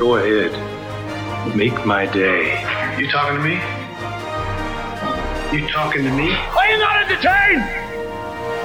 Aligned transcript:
Go 0.00 0.16
ahead. 0.16 0.52
Make 1.54 1.84
my 1.84 2.06
day. 2.06 2.64
You 2.98 3.06
talking 3.10 3.36
to 3.36 3.42
me? 3.44 3.56
You 5.52 5.68
talking 5.68 6.04
to 6.04 6.10
me? 6.10 6.32
Are 6.32 6.66
you 6.70 6.78
not 6.78 7.02
entertained? 7.02 7.62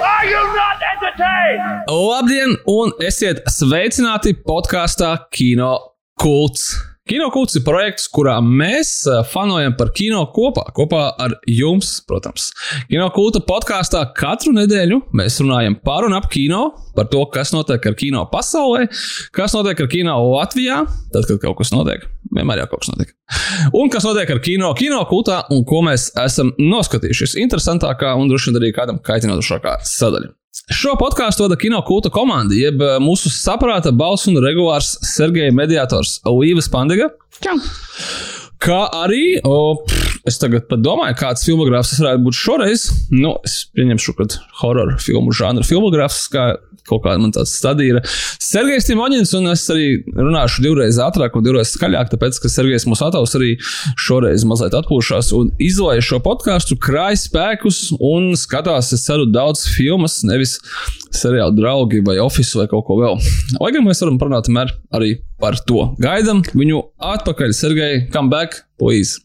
Are 0.00 0.24
you 0.24 0.40
not 0.56 0.80
entertained? 0.94 1.84
Labdien, 1.92 2.56
un 2.64 2.96
esiet 3.04 3.42
sveicināti 3.52 4.32
podkāstā 4.48 5.12
Kino 5.28 5.74
Kults. 6.16 6.95
Kino 7.06 7.28
Kults 7.30 7.54
ir 7.54 7.62
projekts, 7.62 8.08
kurā 8.10 8.34
mēs 8.42 9.04
fanojam 9.30 9.76
par 9.78 9.92
kino 9.94 10.24
kopā, 10.34 10.64
kopā 10.74 11.02
ar 11.22 11.36
jums, 11.46 12.00
protams. 12.02 12.48
Kino 12.88 13.06
Kulta 13.14 13.38
podkāstā 13.46 14.00
katru 14.16 14.50
nedēļu 14.56 14.98
mēs 15.14 15.36
runājam 15.38 15.76
par 15.86 16.08
un 16.08 16.16
ap 16.18 16.26
kino, 16.32 16.64
par 16.96 17.06
to, 17.12 17.20
kas 17.30 17.52
notiek 17.54 17.86
ar 17.86 17.94
kino 17.94 18.24
pasaulē, 18.32 18.88
kas 19.38 19.54
notiek 19.54 19.84
ar 19.84 19.90
kino 19.92 20.16
Latvijā, 20.32 20.80
tad, 21.14 21.28
kad 21.30 21.38
kaut 21.44 21.60
kas 21.60 21.70
notiek. 21.70 22.08
Vienmēr 22.34 22.64
jau 22.64 22.72
kaut 22.72 22.82
kas 22.82 22.90
notiek. 22.90 23.14
Un 23.78 23.92
kas 23.94 24.08
notiek 24.08 24.32
ar 24.34 24.42
kino, 24.42 24.72
kino 24.74 24.98
kultā 25.06 25.44
un 25.54 25.62
ko 25.68 25.84
mēs 25.86 26.08
esam 26.24 26.50
noskatījušies. 26.58 27.36
Interesantākā 27.44 28.16
un 28.18 28.26
droši 28.32 28.50
vien 28.50 28.58
arī 28.64 28.72
kādam 28.74 28.98
kaitinošākā 29.06 29.78
sadaļa. 29.86 30.34
Šo 30.66 30.96
podkāstu 30.98 31.44
vada 31.44 31.54
kino 31.54 31.78
kulta 31.86 32.10
komanda, 32.10 32.50
jeb 32.58 32.80
eh, 32.82 32.96
mūsu 32.98 33.30
saprāta 33.30 33.92
balss 33.94 34.26
un 34.26 34.40
regulārs 34.42 34.96
Sergeja 35.06 35.52
mediātors 35.54 36.16
Līves 36.26 36.66
Pandega. 36.72 37.06
Čau! 37.38 37.54
Kā 38.66 38.80
arī, 38.98 39.36
o, 39.46 39.76
pff, 39.86 40.16
es 40.26 40.40
tagad 40.42 40.66
pat 40.66 40.82
domāju, 40.82 41.14
kāds 41.20 41.46
filmogrāfs 41.46 41.92
tas 41.92 42.02
varētu 42.02 42.24
būt 42.24 42.38
šoreiz. 42.40 42.88
Nu, 43.14 43.36
es 43.46 43.60
pieņemšu, 43.78 44.16
ka 44.18 44.26
horror 44.64 44.96
filmu 45.04 45.30
žanra 45.38 45.62
filmogrāfs, 45.68 46.24
kā 46.34 46.48
kaut 46.88 47.04
kāda 47.04 47.22
man 47.22 47.34
tāds 47.34 47.54
stadija 47.58 47.96
ir. 47.96 48.16
Sergejs 48.42 48.88
Timoņins, 48.88 49.34
un 49.38 49.50
es 49.52 49.64
arī 49.72 49.88
runāšu 50.14 50.64
divreiz 50.64 51.00
ātrāk 51.02 51.36
un 51.38 51.46
divreiz 51.46 51.72
skaļāk, 51.74 52.10
tāpēc, 52.12 52.40
ka 52.42 52.50
Sergejs 52.52 52.86
mūsu 52.88 53.06
attēls 53.08 53.36
arī 53.38 53.52
šoreiz 54.06 54.46
mazliet 54.48 54.76
atpūšās 54.78 55.32
un 55.36 55.52
izlaiž 55.62 56.06
šo 56.10 56.20
podkāstu, 56.24 56.78
krāj 56.80 57.18
spēkus 57.26 57.82
un 57.98 58.32
skatās, 58.38 58.92
es 58.96 59.06
ceru, 59.06 59.28
daudz 59.30 59.66
filmas, 59.74 60.20
nevis 60.26 60.58
seriālu 61.16 61.56
draugi 61.56 62.02
vai 62.06 62.18
oficiālu 62.22 62.64
vai 62.64 62.70
kaut 62.70 62.86
ko 62.88 62.98
vēl. 63.00 63.20
Lai 63.60 63.72
gan 63.74 63.86
mēs 63.86 64.02
varam 64.04 64.20
parunāt 64.20 64.50
arī 64.96 65.16
par 65.40 65.58
to. 65.68 65.90
Gaidām 66.02 66.42
viņu 66.54 66.82
atpakaļ, 67.14 67.54
Sergei, 67.56 68.04
come 68.12 68.32
back, 68.32 68.62
please. 68.80 69.20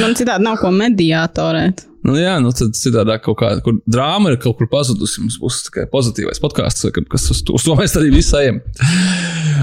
Man 0.00 0.14
citādi 0.18 0.46
nav 0.46 0.60
ko 0.60 0.70
mediātorēt. 0.74 1.86
Nu, 2.04 2.14
jā, 2.18 2.36
nu 2.42 2.52
tad 2.54 2.76
citādi 2.76 3.16
kaut 3.24 3.38
kāda 3.40 3.62
kur 3.64 3.78
drāma 3.88 4.30
ir 4.32 4.38
kaut 4.42 4.58
kur 4.58 4.68
pazudusi. 4.70 5.22
Mums 5.24 5.38
būs 5.42 5.62
tikai 5.68 5.86
pozitīvais 5.90 6.40
podkāsts, 6.42 6.86
kas 6.92 7.30
uz, 7.32 7.42
uz 7.50 7.66
to 7.66 7.76
mēs 7.78 7.96
arī 7.98 8.12
visi 8.14 8.36
ejam. 8.38 8.60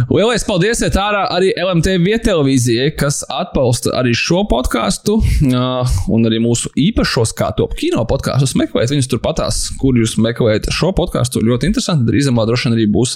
Lielais 0.09 0.43
paldies 0.47 0.81
iet 0.83 0.97
ārā 0.99 1.23
arī 1.31 1.51
LMT 1.59 1.95
vietelevīzijai, 2.03 2.89
kas 2.99 3.21
atbalsta 3.31 3.93
arī 3.99 4.15
šo 4.17 4.43
podkāstu 4.49 5.19
uh, 5.21 5.93
un 6.11 6.27
arī 6.27 6.41
mūsu 6.43 6.71
īpašos 6.79 7.35
kā 7.37 7.51
top 7.57 7.75
kino 7.79 8.03
podkāstus. 8.09 8.55
Meklējiet 8.59 8.95
viņus 8.95 9.11
turpatās, 9.11 9.61
kur 9.79 9.97
jūs 9.99 10.17
meklējat 10.21 10.71
šo 10.73 10.91
podkāstu. 10.97 11.43
Ļoti 11.45 11.69
interesanti. 11.71 12.07
Drīzumā 12.09 12.47
droši 12.49 12.69
vien 12.69 12.77
arī 12.77 12.87
būs 12.91 13.15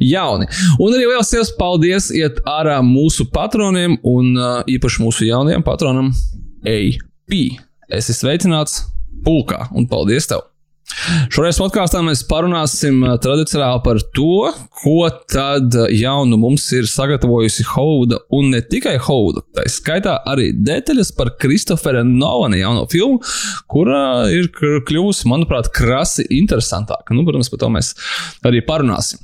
jauni. 0.00 0.48
Un 0.78 0.94
arī 0.94 1.10
liels 1.10 1.32
sievas 1.32 1.52
paldies 1.58 2.08
iet 2.16 2.40
ārā 2.48 2.78
mūsu 2.86 3.28
patroniem 3.34 3.98
un 4.08 4.32
uh, 4.38 4.54
īpaši 4.70 5.04
mūsu 5.04 5.28
jaunajam 5.28 5.66
patronam 5.66 6.14
AP. 6.62 7.36
Esi 7.92 8.14
sveicināts 8.16 8.86
pulkā 9.26 9.66
un 9.76 9.84
paldies 9.90 10.30
tev! 10.30 10.46
Šoreiz 11.32 11.56
podkāstā 11.56 12.02
mēs 12.04 12.20
parunāsim 12.28 12.98
uh, 13.06 13.14
tradicionāli 13.22 13.80
par 13.84 14.00
to, 14.16 14.50
ko 14.82 14.96
tad 15.30 15.72
uh, 15.78 15.86
jaunu 15.88 16.36
mums 16.40 16.66
ir 16.76 16.88
sagatavojusi 16.90 17.64
Hauda 17.70 18.18
un 18.36 18.50
ne 18.52 18.60
tikai 18.60 18.98
Hauda. 19.06 19.44
Tā 19.56 19.64
skaitā 19.72 20.18
arī 20.28 20.50
detaļas 20.52 21.14
par 21.16 21.32
Kristofera 21.40 22.04
Nolana 22.06 22.60
jauno 22.60 22.84
filmu, 22.92 23.22
kurā 23.72 24.28
ir 24.34 24.50
kļuvusi, 24.52 25.28
manuprāt, 25.32 25.72
krasi 25.74 26.26
interesantāka. 26.36 27.16
Nu, 27.16 27.24
protams, 27.28 27.50
par 27.52 27.64
to 27.64 27.72
mēs 27.72 27.94
arī 28.48 28.60
parunāsim. 28.66 29.22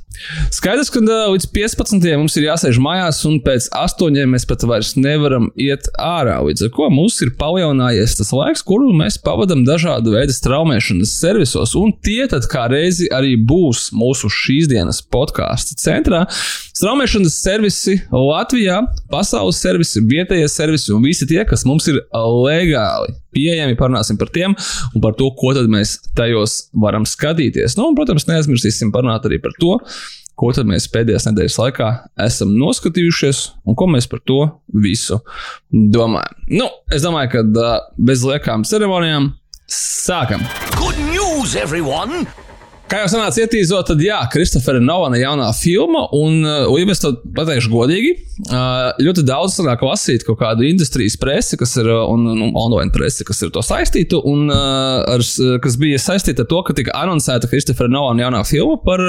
Skaidrs, 0.51 0.89
ka 0.91 0.99
līdz 1.03 1.45
15. 1.55 2.09
mums 2.19 2.35
ir 2.39 2.49
jāsēž 2.49 2.79
mājās, 2.83 3.21
un 3.29 3.37
pēc 3.45 3.69
8. 3.77 4.19
mēs 4.29 4.47
pat 4.49 4.65
vairs 4.67 4.95
nevaram 4.99 5.47
iet 5.59 5.87
ārā. 6.01 6.39
Līdz 6.47 6.67
ar 6.67 6.73
to 6.75 6.89
mums 6.93 7.21
ir 7.23 7.35
palielinājies 7.39 8.17
tas 8.19 8.33
laiks, 8.35 8.65
kuru 8.65 8.91
mēs 8.95 9.19
pavadām 9.23 9.63
dažādu 9.67 10.17
veidu 10.17 10.35
straumēšanas 10.35 11.15
servisos 11.21 11.49
visos. 11.49 11.75
Un 11.75 11.93
tie 12.03 12.27
tad 12.29 12.47
kā 12.49 12.67
reizi 12.71 13.09
arī 13.13 13.35
būs 13.37 13.89
mūsu 13.95 14.29
šīs 14.29 14.69
dienas 14.69 15.01
podkāstu 15.01 15.77
centrā. 15.79 16.25
Straumēšanas 16.73 17.39
servisi 17.41 17.99
Latvijā, 18.11 18.81
pasaules 19.11 19.59
servisi, 19.61 20.03
vietējie 20.05 20.47
servisi 20.49 20.93
un 20.95 21.03
visi 21.03 21.27
tie, 21.27 21.43
kas 21.47 21.65
mums 21.67 21.87
ir 21.91 22.01
legāli 22.15 23.15
pieejami. 23.35 23.77
Parunāsim 23.79 24.19
par 24.19 24.31
tiem 24.35 24.55
un 24.93 25.03
par 25.03 25.17
to, 25.19 25.31
ko 25.37 25.53
mēs 25.71 25.97
tajos 26.17 26.69
varam 26.73 27.07
skatīties. 27.07 27.77
Nu, 27.79 27.89
un, 27.91 27.97
protams, 27.97 28.27
neaizmirsīsim 28.29 28.93
parunāt 28.95 29.27
arī 29.29 29.41
par 29.43 29.55
to, 29.61 29.77
ko 30.39 30.51
mēs 30.63 30.87
pēdējās 30.93 31.27
nedēļas 31.27 31.57
laikā 31.59 31.89
esam 32.25 32.53
noskatījušies 32.55 33.41
un 33.67 33.75
ko 33.79 33.89
mēs 33.91 34.07
par 34.07 34.23
to 34.23 34.39
visu 34.71 35.19
domājam. 35.71 36.37
Nu, 36.61 36.69
es 36.95 37.03
domāju, 37.03 37.33
ka 37.35 37.73
bez 37.97 38.23
liekām 38.23 38.63
ceremonijām 38.63 39.33
sākam! 39.67 40.45
Good 40.79 41.01
news, 41.11 41.57
everyone! 41.59 42.23
Kā 42.89 43.03
jau 43.03 43.09
sanāca 43.11 43.43
ietīzot, 43.43 43.85
tad 43.91 43.99
jā, 44.01 44.17
Kristofera 44.33 44.79
Novana 44.81 45.19
jaunā 45.19 45.51
filma, 45.53 46.07
un, 46.17 46.39
uh, 46.41 46.71
ja 46.73 46.87
mēs 46.89 47.01
to 47.03 47.11
pateikšu 47.37 47.69
godīgi, 47.69 48.15
uh, 48.47 48.95
ļoti 48.97 49.21
daudz 49.27 49.59
sanāk 49.59 49.83
lasīt 49.85 50.25
kaut 50.25 50.39
kādu 50.39 50.65
industrijas 50.65 51.13
presi, 51.21 51.57
kas 51.59 51.75
ir, 51.77 51.85
uh, 51.85 52.07
un, 52.09 52.25
un 52.33 52.55
online 52.57 52.89
presi, 52.95 53.21
kas 53.27 53.43
ir 53.45 53.51
to 53.53 53.61
saistītu, 53.65 54.23
un 54.25 54.49
ar, 54.49 55.21
kas 55.61 55.75
bija 55.77 55.99
saistīta 56.01 56.41
ar 56.41 56.49
to, 56.49 56.63
ka 56.65 56.73
tika 56.79 56.95
anoncēta 56.97 57.49
Kristofera 57.51 57.91
Novana 57.93 58.25
jaunā 58.25 58.41
filma 58.49 58.79
par 58.81 59.03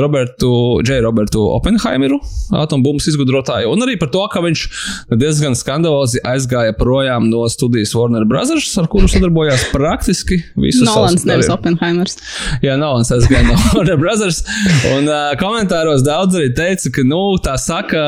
Robertu, 0.00 0.52
J. 0.86 1.02
Robertu 1.04 1.44
Oppenheimeru, 1.58 2.22
atombumbas 2.56 3.10
izgudrotāju, 3.12 3.68
un 3.74 3.84
arī 3.84 3.98
par 4.00 4.12
to, 4.14 4.24
ka 4.32 4.40
viņš 4.46 4.64
diezgan 5.12 5.58
skandalozi 5.58 6.24
aizgāja 6.24 6.72
projām 6.78 7.28
no 7.28 7.44
studijas 7.52 7.92
Warner 7.98 8.24
Brothers, 8.28 8.72
ar 8.80 8.88
kuru 8.88 9.12
sadarbojās 9.12 9.68
praktiski 9.74 10.40
visu 10.56 10.88
Nolans, 10.88 11.28
nevis 11.28 11.52
Oppenheimers. 11.52 12.16
Jā, 12.64 12.80
Nolans 12.80 13.09
tas 13.10 13.26
gan 13.30 13.48
no 13.50 13.56
Warner 13.74 13.98
Brothers. 14.00 14.42
Un 14.94 15.10
uh, 15.10 15.32
komentāros 15.40 16.04
daudz 16.06 16.38
arī 16.38 16.52
teica, 16.56 16.92
ka, 16.94 17.06
nu, 17.06 17.22
tā 17.42 17.56
saka, 17.60 18.04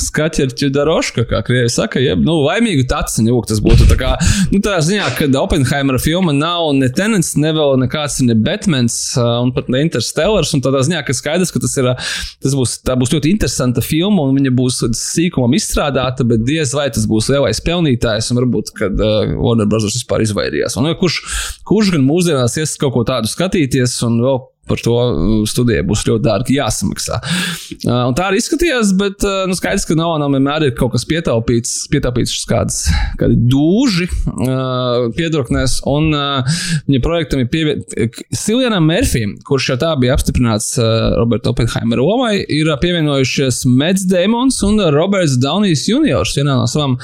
skaķerķi 0.00 0.70
daroška, 0.72 1.24
kā 1.28 1.42
krievi 1.46 1.70
saka, 1.72 2.00
jeb, 2.02 2.22
nu, 2.24 2.38
laimīgu 2.46 2.84
taciņu 2.90 3.32
jūgt. 3.32 3.52
Tas 3.52 3.60
būtu 3.64 3.86
tā 3.90 3.96
kā, 4.00 4.12
nu, 4.52 4.60
tā 4.64 4.78
ziņā, 4.84 5.08
ka 5.18 5.28
Oppenheimera 5.42 6.00
filma 6.02 6.34
nav 6.36 6.70
ne 6.78 6.88
Tenants, 6.92 7.34
ne 7.40 7.52
vēl 7.56 7.76
nekāds 7.82 8.20
ne 8.24 8.36
Batmans, 8.38 8.98
un 9.18 9.52
pat 9.56 9.68
ne 9.72 9.82
Interstellars, 9.84 10.54
un 10.56 10.64
tādā 10.64 10.82
ziņā, 10.86 11.02
ka 11.06 11.16
skaidrs, 11.16 11.52
ka 11.54 11.62
tas 11.62 11.76
ir, 11.80 11.90
tas 12.44 12.56
būs, 12.58 12.78
būs 13.02 13.14
ļoti 13.16 13.32
interesanta 13.34 13.84
filma, 13.84 14.26
un 14.28 14.38
viņa 14.38 14.54
būs 14.58 14.82
sīkumam 14.98 15.56
izstrādāta, 15.58 16.26
bet 16.28 16.46
diez 16.48 16.74
vai 16.76 16.88
tas 16.94 17.08
būs 17.10 17.30
lielais 17.32 17.62
pelnītājs, 17.64 18.30
un 18.32 18.42
varbūt, 18.42 18.72
kad 18.78 19.02
uh, 19.02 19.34
Warner 19.36 19.68
Brothers 19.68 19.98
vispār 20.00 20.24
izvairījās. 20.26 20.78
Un, 20.78 20.88
nu, 20.88 20.96
kurš, 20.98 21.20
kurš 21.68 21.92
gan 21.96 22.06
mūsdienās 22.06 22.56
ies 22.60 22.78
kaut 22.80 22.96
ko 22.96 23.04
tādu 23.08 23.30
skatīties, 23.30 23.98
un 24.08 24.22
vēl 24.24 24.42
par 24.72 24.82
to 24.84 24.96
uh, 24.96 25.34
studijai 25.48 25.84
būs 25.86 26.06
ļoti 26.08 26.24
dārgi 26.24 26.56
jāsamaksā. 26.56 27.18
Uh, 27.82 28.08
un 28.08 28.16
tā 28.18 28.30
arī 28.30 28.40
izskatījās, 28.40 28.94
bet 28.98 29.26
uh, 29.28 29.44
nu, 29.50 29.56
skaidrs, 29.58 29.86
ka 29.88 29.96
Novanam 29.98 30.36
vienmēr 30.36 30.68
ir 30.68 30.74
kaut 30.78 30.94
kas 30.96 31.04
pietaupīts, 31.08 31.74
pietaupīts 31.92 32.34
kādas, 32.48 32.82
kādi 33.20 33.36
dūži 33.52 34.08
piedurknēs, 35.16 35.78
un 35.90 36.10
viņa 36.12 37.00
projektam 37.04 37.42
ir 37.42 37.50
pievienota 37.52 38.08
Silvianam 38.36 38.86
Mērfijam, 38.88 39.34
kurš 39.46 39.72
jau 39.72 39.78
tā 39.82 39.92
bija 40.00 40.16
apstiprināts 40.16 40.74
Roberta 41.18 41.52
Oppenheimera 41.52 42.04
lomai, 42.04 42.34
ir 42.42 42.70
pievienojušies 42.82 43.62
Mets 43.70 44.06
Damons 44.10 44.62
un 44.66 44.80
Roberts 44.94 45.38
Downijs 45.42 45.86
Juniors 45.90 46.36
vienā 46.38 46.58
no 46.58 46.68
savām 46.70 46.98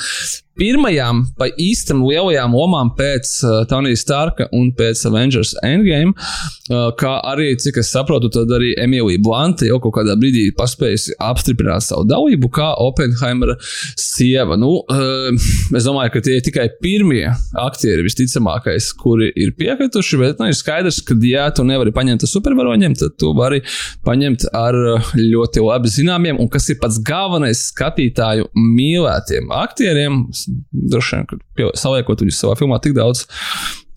pirmajām 0.58 1.22
pa 1.38 1.49
īstam 1.60 2.02
lielajām 2.06 2.55
lomām 2.56 2.90
pēc 2.99 3.31
uh, 3.44 3.60
Tonija 3.70 3.99
Starka 3.99 4.49
un 4.56 4.70
pēc 4.76 5.05
Avengers 5.08 5.55
Endgame, 5.66 6.14
uh, 6.14 6.88
kā 6.99 7.14
arī, 7.31 7.52
cik 7.60 7.81
es 7.82 7.93
saprotu, 7.94 8.31
tad 8.34 8.50
arī 8.55 8.75
Emīlija 8.82 9.22
Blante 9.25 9.69
jau 9.69 9.78
kaut 9.82 9.96
kādā 10.00 10.16
brīdī 10.19 10.49
paspējusi 10.58 11.16
apstiprināt 11.28 11.87
savu 11.87 12.06
dalību 12.08 12.50
kā 12.55 12.70
Oppenheimera 12.82 13.56
sieva. 13.99 14.58
Nu, 14.60 14.81
uh, 14.82 15.31
es 15.78 15.87
domāju, 15.87 16.14
ka 16.16 16.25
tie 16.26 16.38
ir 16.38 16.46
tikai 16.46 16.69
pirmie 16.82 17.26
aktieri 17.58 18.06
visticamākais, 18.06 18.90
kuri 18.99 19.31
ir 19.38 19.55
piekrituši, 19.58 20.20
bet 20.22 20.43
nu, 20.43 20.50
ir 20.50 20.58
skaidrs, 20.58 21.00
ka, 21.06 21.16
ja 21.28 21.49
tu 21.55 21.66
nevari 21.69 21.94
paņemt 21.94 22.26
ar 22.26 22.32
supervaroņiem, 22.32 22.99
tad 22.99 23.16
tu 23.20 23.32
vari 23.38 23.62
paņemt 24.06 24.49
ar 24.58 24.81
uh, 24.96 25.12
ļoti 25.19 25.64
labi 25.64 25.94
zināmiem 25.94 26.43
un 26.43 26.50
kas 26.50 26.69
ir 26.72 26.81
pats 26.82 26.99
galvenais 27.05 27.69
skatītāju 27.70 28.50
mīlētiem 28.58 29.52
aktieriem 29.55 30.25
droši 30.72 31.20
vien 31.20 31.72
saliekot 31.78 32.24
viņus 32.24 32.42
savā 32.44 32.56
filmā 32.58 32.80
tik 32.82 32.96
daudz, 32.98 33.26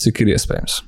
cik 0.01 0.24
ir 0.24 0.36
iespējams. 0.36 0.81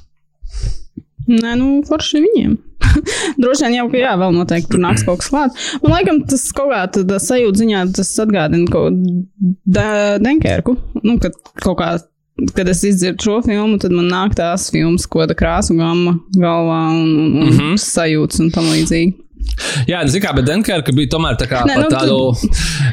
Nē, 1.27 1.53
nu, 1.55 1.67
forši 1.87 2.19
viņiem. 2.23 2.55
droši 3.41 3.67
vien 3.67 3.77
jau, 3.77 3.89
ka 3.91 4.01
jā, 4.01 4.13
vēl 4.19 4.33
noteikti 4.35 4.73
tur 4.73 4.81
nāks 4.83 5.05
kaut 5.07 5.21
kas 5.21 5.31
klāt. 5.31 5.61
Man 5.83 5.95
laikam 5.95 6.23
tas 6.27 6.43
kaut 6.55 6.73
kā 6.73 6.81
tādā 6.97 7.19
sajūta 7.23 7.61
ziņā, 7.61 7.83
tas 7.95 8.11
atgādina 8.23 8.67
kaut 8.71 8.97
Denkerku. 10.23 10.75
Nu, 11.03 11.15
kad 11.23 11.37
kaut 11.63 11.79
kā 11.79 11.93
kad 12.57 12.69
es 12.69 12.83
izdzirdu 12.83 13.23
šo 13.23 13.39
filmu, 13.45 13.77
tad 13.81 13.93
man 13.93 14.07
nāk 14.09 14.33
tās 14.37 14.69
filmas, 14.73 15.05
ko 15.09 15.25
tā 15.29 15.35
krāsa 15.37 15.75
gama 15.77 16.17
galvā 16.33 16.79
un, 16.95 17.11
un, 17.13 17.35
un 17.37 17.49
mm 17.49 17.57
-hmm. 17.57 17.75
sajūtas 17.77 18.41
un 18.41 18.51
tam 18.51 18.65
līdzīgi. 18.73 19.13
Jā, 19.89 20.01
zinu, 20.07 20.21
kā, 20.23 20.33
bet 20.37 20.47
Dunkerka 20.47 20.93
bija 20.95 21.11
tomēr 21.13 21.37
tā 21.39 21.47
kā 21.49 21.63
Nē, 21.67 21.77
nu, 21.81 21.87
tādu 21.91 22.17
tu... 22.37 22.49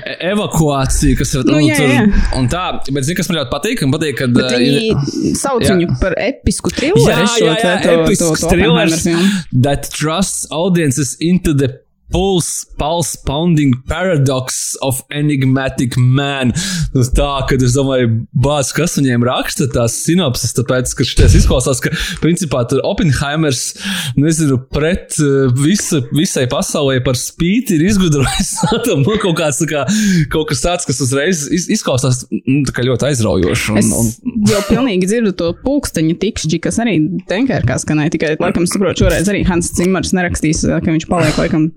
E- 0.06 0.16
evakuāciju, 0.30 1.18
kas 1.20 1.34
ir. 1.36 1.44
Nu, 1.46 1.58
nu, 1.58 1.60
jā, 1.64 1.76
jā. 1.84 2.06
Un 2.38 2.48
tā, 2.50 2.64
bet 2.88 3.06
zinu, 3.06 3.18
kas 3.20 3.30
man 3.30 3.40
ļoti 3.40 3.52
patīk. 3.52 3.84
Man 3.86 3.94
patīk, 3.96 4.16
kad 4.22 4.34
bet 4.36 4.48
viņi 4.54 4.88
uh, 4.94 5.12
sauc 5.38 5.66
jā. 5.66 5.76
viņu 5.76 6.00
par 6.02 6.16
episku 6.20 6.72
trilleru. 6.74 7.04
Jā, 7.06 7.20
jā, 7.26 7.54
jā, 7.60 7.76
jā 7.84 7.94
episks 8.00 8.46
trillers 8.48 9.06
that 9.52 9.90
trusts 9.94 10.48
audiences 10.54 11.16
into 11.20 11.54
the 11.56 11.72
pulse, 12.12 12.66
pulse 12.78 13.16
pounding 13.26 13.74
paradox 13.88 14.76
of 14.82 15.02
enigmatic 15.10 15.96
man. 15.96 16.52
Nu, 16.94 17.04
tā, 17.16 17.30
kad 17.50 17.62
es 17.64 17.76
domāju, 17.76 18.10
bāz, 18.34 18.72
kas 18.76 18.96
viņiem 18.98 19.24
raksta 19.26 19.68
tās 19.72 19.96
sinopsis, 20.04 20.54
tāpēc, 20.58 20.92
ka 20.96 21.06
šis 21.06 21.38
izklausās, 21.42 21.82
ka 21.84 21.92
principā 22.22 22.64
tur 22.70 22.82
Oppenheimers, 22.86 23.74
nezinu, 24.18 24.58
pret 24.72 25.18
uh, 25.22 25.50
visa, 25.56 26.02
visai 26.14 26.46
pasaulē 26.50 26.98
par 27.06 27.18
spīti 27.18 27.78
ir 27.78 27.86
izgudrojis 27.90 28.52
tam 28.86 29.04
nu, 29.04 29.16
kaut 29.22 29.36
kāds, 29.38 29.62
kā, 29.70 29.84
kaut 30.32 30.50
kas 30.50 30.64
tāds, 30.64 30.88
kas 30.88 31.00
uzreiz 31.04 31.46
izklausās 31.50 32.24
nu, 32.30 32.64
ļoti 32.64 33.10
aizraujoši. 33.10 33.76
Un, 33.76 33.92
un... 34.00 34.10
Es 34.10 34.54
jau 34.54 34.62
pilnīgi 34.68 35.08
dzirdu 35.10 35.34
to 35.36 35.52
pulksteņa 35.64 36.16
tikšķi, 36.22 36.60
kas 36.64 36.80
arī 36.82 36.96
tenkērkā 37.30 37.78
skanēja, 37.82 38.14
tikai, 38.16 38.34
laikam, 38.42 38.66
saprotu, 38.70 39.04
šoreiz 39.04 39.30
arī 39.30 39.44
Hans 39.48 39.72
Cimers 39.76 40.14
nerakstīs, 40.16 40.64
ka 40.66 40.86
viņš 40.86 41.08
paliek, 41.10 41.36
laikam, 41.40 41.70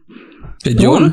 Pie 0.64 0.72
ģūna? 0.80 1.10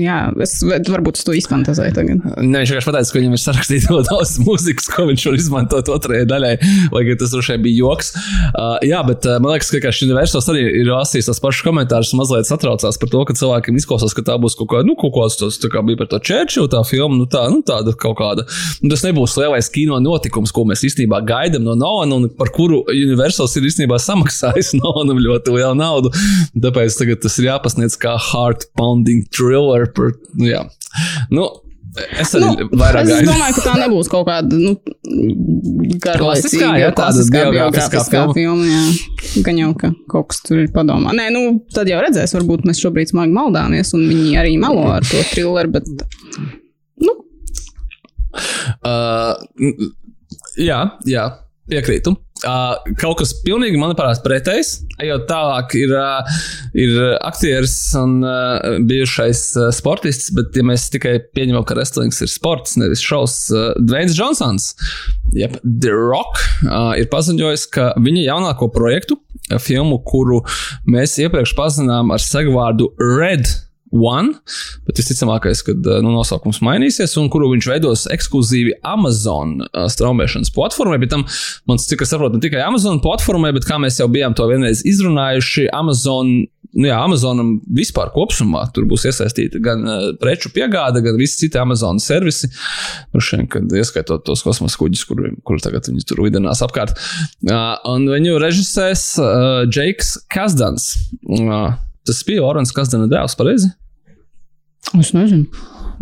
Jā, 0.00 0.30
es 0.40 0.54
varbūt 0.64 1.20
to 1.24 1.34
izfantazēju 1.36 1.92
tagad. 1.92 2.22
Nē, 2.40 2.62
viņš 2.62 2.70
vienkārši 2.72 2.88
pateica, 2.88 3.12
ka 3.12 3.20
viņam 3.20 3.34
ir 3.36 3.40
sarakstīts 3.42 3.88
ļoti 3.90 4.08
daudz 4.12 4.32
mūzikas, 4.40 4.86
ko 4.88 5.04
viņš 5.10 5.24
var 5.28 5.36
izmantot 5.36 5.90
otrajai 5.92 6.28
daļai, 6.30 6.52
lai 6.94 7.02
gan 7.04 7.18
tas 7.20 7.34
droši 7.34 7.54
vien 7.56 7.64
bija 7.66 7.82
joks. 7.82 8.12
Uh, 8.50 8.78
jā, 8.86 9.02
bet 9.04 9.28
uh, 9.28 9.36
man 9.42 9.52
liekas, 9.54 9.72
ka 9.74 9.92
šī 9.92 10.08
universāls 10.08 10.48
arī 10.52 10.64
ir 10.80 10.88
lasījis 10.88 11.28
tās 11.28 11.42
pašas 11.44 11.66
komentārus 11.66 12.12
mazliet 12.16 12.48
satraucās 12.48 13.00
par 13.00 13.12
to, 13.12 13.24
ka 13.28 13.36
cilvēkiem 13.36 13.80
izklausās, 13.80 14.14
ka 14.16 14.24
tā 14.30 14.38
būs 14.40 14.56
kaut 14.58 14.70
kāda, 14.72 14.88
nu, 14.88 14.96
kaut 15.00 15.12
kāds 15.18 15.36
tas 15.40 15.60
kā 15.60 15.84
bija 15.84 16.00
par 16.00 16.08
to 16.14 16.22
Čērčilu 16.30 16.70
tā 16.72 16.80
filma, 16.88 17.20
nu 17.20 17.28
tā, 17.28 17.44
nu 17.52 17.60
tāda 17.66 17.92
kaut 18.00 18.16
kāda. 18.20 18.46
Nu, 18.80 18.92
tas 18.94 19.04
nebūs 19.04 19.36
lielais 19.40 19.68
kino 19.72 20.00
notikums, 20.00 20.54
ko 20.56 20.64
mēs 20.68 20.86
īstenībā 20.88 21.20
gaidām 21.28 21.66
no 21.68 21.76
Nolana 21.76 22.16
un 22.16 22.28
par 22.38 22.52
kuru 22.56 22.82
universāls 22.88 23.58
ir 23.60 23.68
īstenībā 23.68 24.00
samaksājis 24.00 24.72
Nolanam 24.80 25.20
ļoti 25.20 25.56
lielu 25.58 25.76
naudu. 25.76 26.14
Tāpēc 26.56 26.96
tagad 26.96 27.22
tas 27.24 27.36
ir 27.40 27.50
jāpasniedz 27.50 27.98
kā 28.00 28.16
heart 28.30 28.70
pounding 28.78 29.26
thriller 29.50 29.90
par, 29.96 30.14
jā. 30.46 30.62
Nu, 31.34 31.48
Es 32.20 32.30
arī 32.38 32.46
nu, 32.46 32.66
vairāk 32.78 33.08
gaidu. 33.08 33.16
Es 33.16 33.26
domāju, 33.26 33.54
ka 33.56 33.62
tā 33.64 33.72
nebūs 33.80 34.10
kaut 34.12 34.28
kāda 34.28 34.58
nu, 34.60 34.76
garlaicīga, 36.04 36.68
jā, 36.78 36.90
tāda 36.94 37.24
biogrāfiskā 37.34 38.04
filma. 38.06 38.36
filma. 38.36 38.68
Jā. 38.68 39.40
Gan 39.46 39.58
jau, 39.58 39.70
ka 39.80 39.90
kaut 40.12 40.28
kas 40.30 40.42
tur 40.46 40.60
ir 40.62 40.70
padomā. 40.74 41.10
Nē, 41.18 41.26
nu, 41.34 41.42
tad 41.74 41.90
jau 41.90 41.98
redzēs, 42.04 42.36
varbūt 42.38 42.62
mēs 42.68 42.82
šobrīd 42.84 43.10
smagi 43.10 43.34
maldāmies, 43.34 43.90
un 43.98 44.06
viņi 44.06 44.38
arī 44.38 44.54
melo 44.62 44.86
ar 44.92 45.06
to 45.08 45.24
trilleru, 45.32 45.74
bet, 45.74 45.90
nu. 47.02 47.16
Uh, 48.86 49.90
jā, 50.62 50.84
jā, 51.10 51.26
piekrītu. 51.74 52.14
Uh, 52.40 52.94
kaut 52.96 53.18
kas 53.20 53.34
pilnīgi, 53.44 53.76
manuprāt, 53.76 54.22
pretējs. 54.24 54.78
Jau 55.04 55.18
tālāk 55.28 55.74
ir, 55.76 55.92
uh, 55.92 56.40
ir 56.72 56.96
aktieris 57.26 57.74
un 58.00 58.18
uh, 58.24 58.78
bijušais 58.88 59.42
uh, 59.58 59.68
sportists, 59.74 60.30
bet, 60.36 60.56
ja 60.56 60.64
mēs 60.64 60.88
tikai 60.92 61.18
pieņemam, 61.36 61.66
ka 61.68 61.76
wrestlings 61.76 62.22
ir 62.24 62.32
sports, 62.32 62.78
nevis 62.80 63.04
šovs, 63.04 63.38
uh, 63.52 63.70
Dvains 63.76 64.16
Džonsons, 64.16 64.70
jeb 65.36 65.58
The 65.64 65.92
Rock, 65.92 66.40
uh, 66.64 66.94
ir 66.96 67.10
paziņojis, 67.12 67.66
ka 67.76 67.90
viņa 68.00 68.24
jaunāko 68.30 68.70
projektu, 68.72 69.20
filmu, 69.60 70.00
kuru 70.06 70.40
mēs 70.88 71.18
iepriekš 71.20 71.56
pazinām 71.58 72.14
ar 72.14 72.24
segvārdu 72.24 72.92
Red 73.00 73.48
One, 73.90 74.36
bet 74.86 75.00
visticamākais, 75.00 75.64
ka 75.66 75.74
nu, 75.74 76.12
nosaukums 76.14 76.60
mainīsies, 76.62 77.16
un 77.18 77.26
kuru 77.32 77.48
viņš 77.56 77.66
veidos 77.72 78.04
ekskluzīvi 78.14 78.76
Amazon 78.86 79.56
uh, 79.64 79.88
straumēšanas 79.90 80.52
platformai. 80.54 81.00
Bet 81.02 81.10
tam, 81.10 81.24
man 81.66 81.82
cik 81.82 82.04
es 82.06 82.14
saprotu, 82.14 82.38
ne 82.38 82.44
tikai 82.44 82.62
Amazon 82.62 83.02
platformai, 83.02 83.50
bet 83.56 83.66
kā 83.66 83.80
mēs 83.82 83.98
jau 83.98 84.06
bijām 84.12 84.36
to 84.38 84.46
vienreiz 84.50 84.84
izrunājuši, 84.86 85.66
Amazon. 85.74 86.40
Nu 86.70 86.86
jā, 86.86 87.00
Amazonam 87.02 87.56
vispār 87.74 88.12
kopumā 88.14 88.60
tur 88.70 88.84
būs 88.86 89.08
iesaistīta 89.10 89.58
gan 89.64 89.82
uh, 89.82 90.06
preču 90.22 90.52
piegāde, 90.54 91.02
gan 91.02 91.18
visi 91.18 91.40
citi 91.42 91.58
Amazon 91.58 91.98
servisi. 91.98 92.46
Šeit, 93.18 93.48
kad 93.50 93.74
ieskaitot 93.74 94.22
tos 94.28 94.46
kosmosa 94.46 94.78
kuģus, 94.78 95.02
kur, 95.10 95.26
kur 95.42 95.58
tagad 95.58 95.90
viņi 95.90 96.06
tur 96.06 96.22
lidinās 96.22 96.62
apkārt. 96.62 96.94
Uh, 97.42 97.74
un 97.90 98.06
viņu 98.14 98.38
režisēs 98.38 99.06
uh, 99.18 99.66
Jake 99.66 100.06
Kasdans. 100.30 100.92
Uh, 101.26 101.72
tas 102.08 102.22
bija 102.26 102.46
Orans 102.46 102.72
Kasdana 102.76 103.10
dēls, 103.10 103.36
pareizi? 103.38 103.72
Es 104.98 105.12
nezinu. 105.14 105.46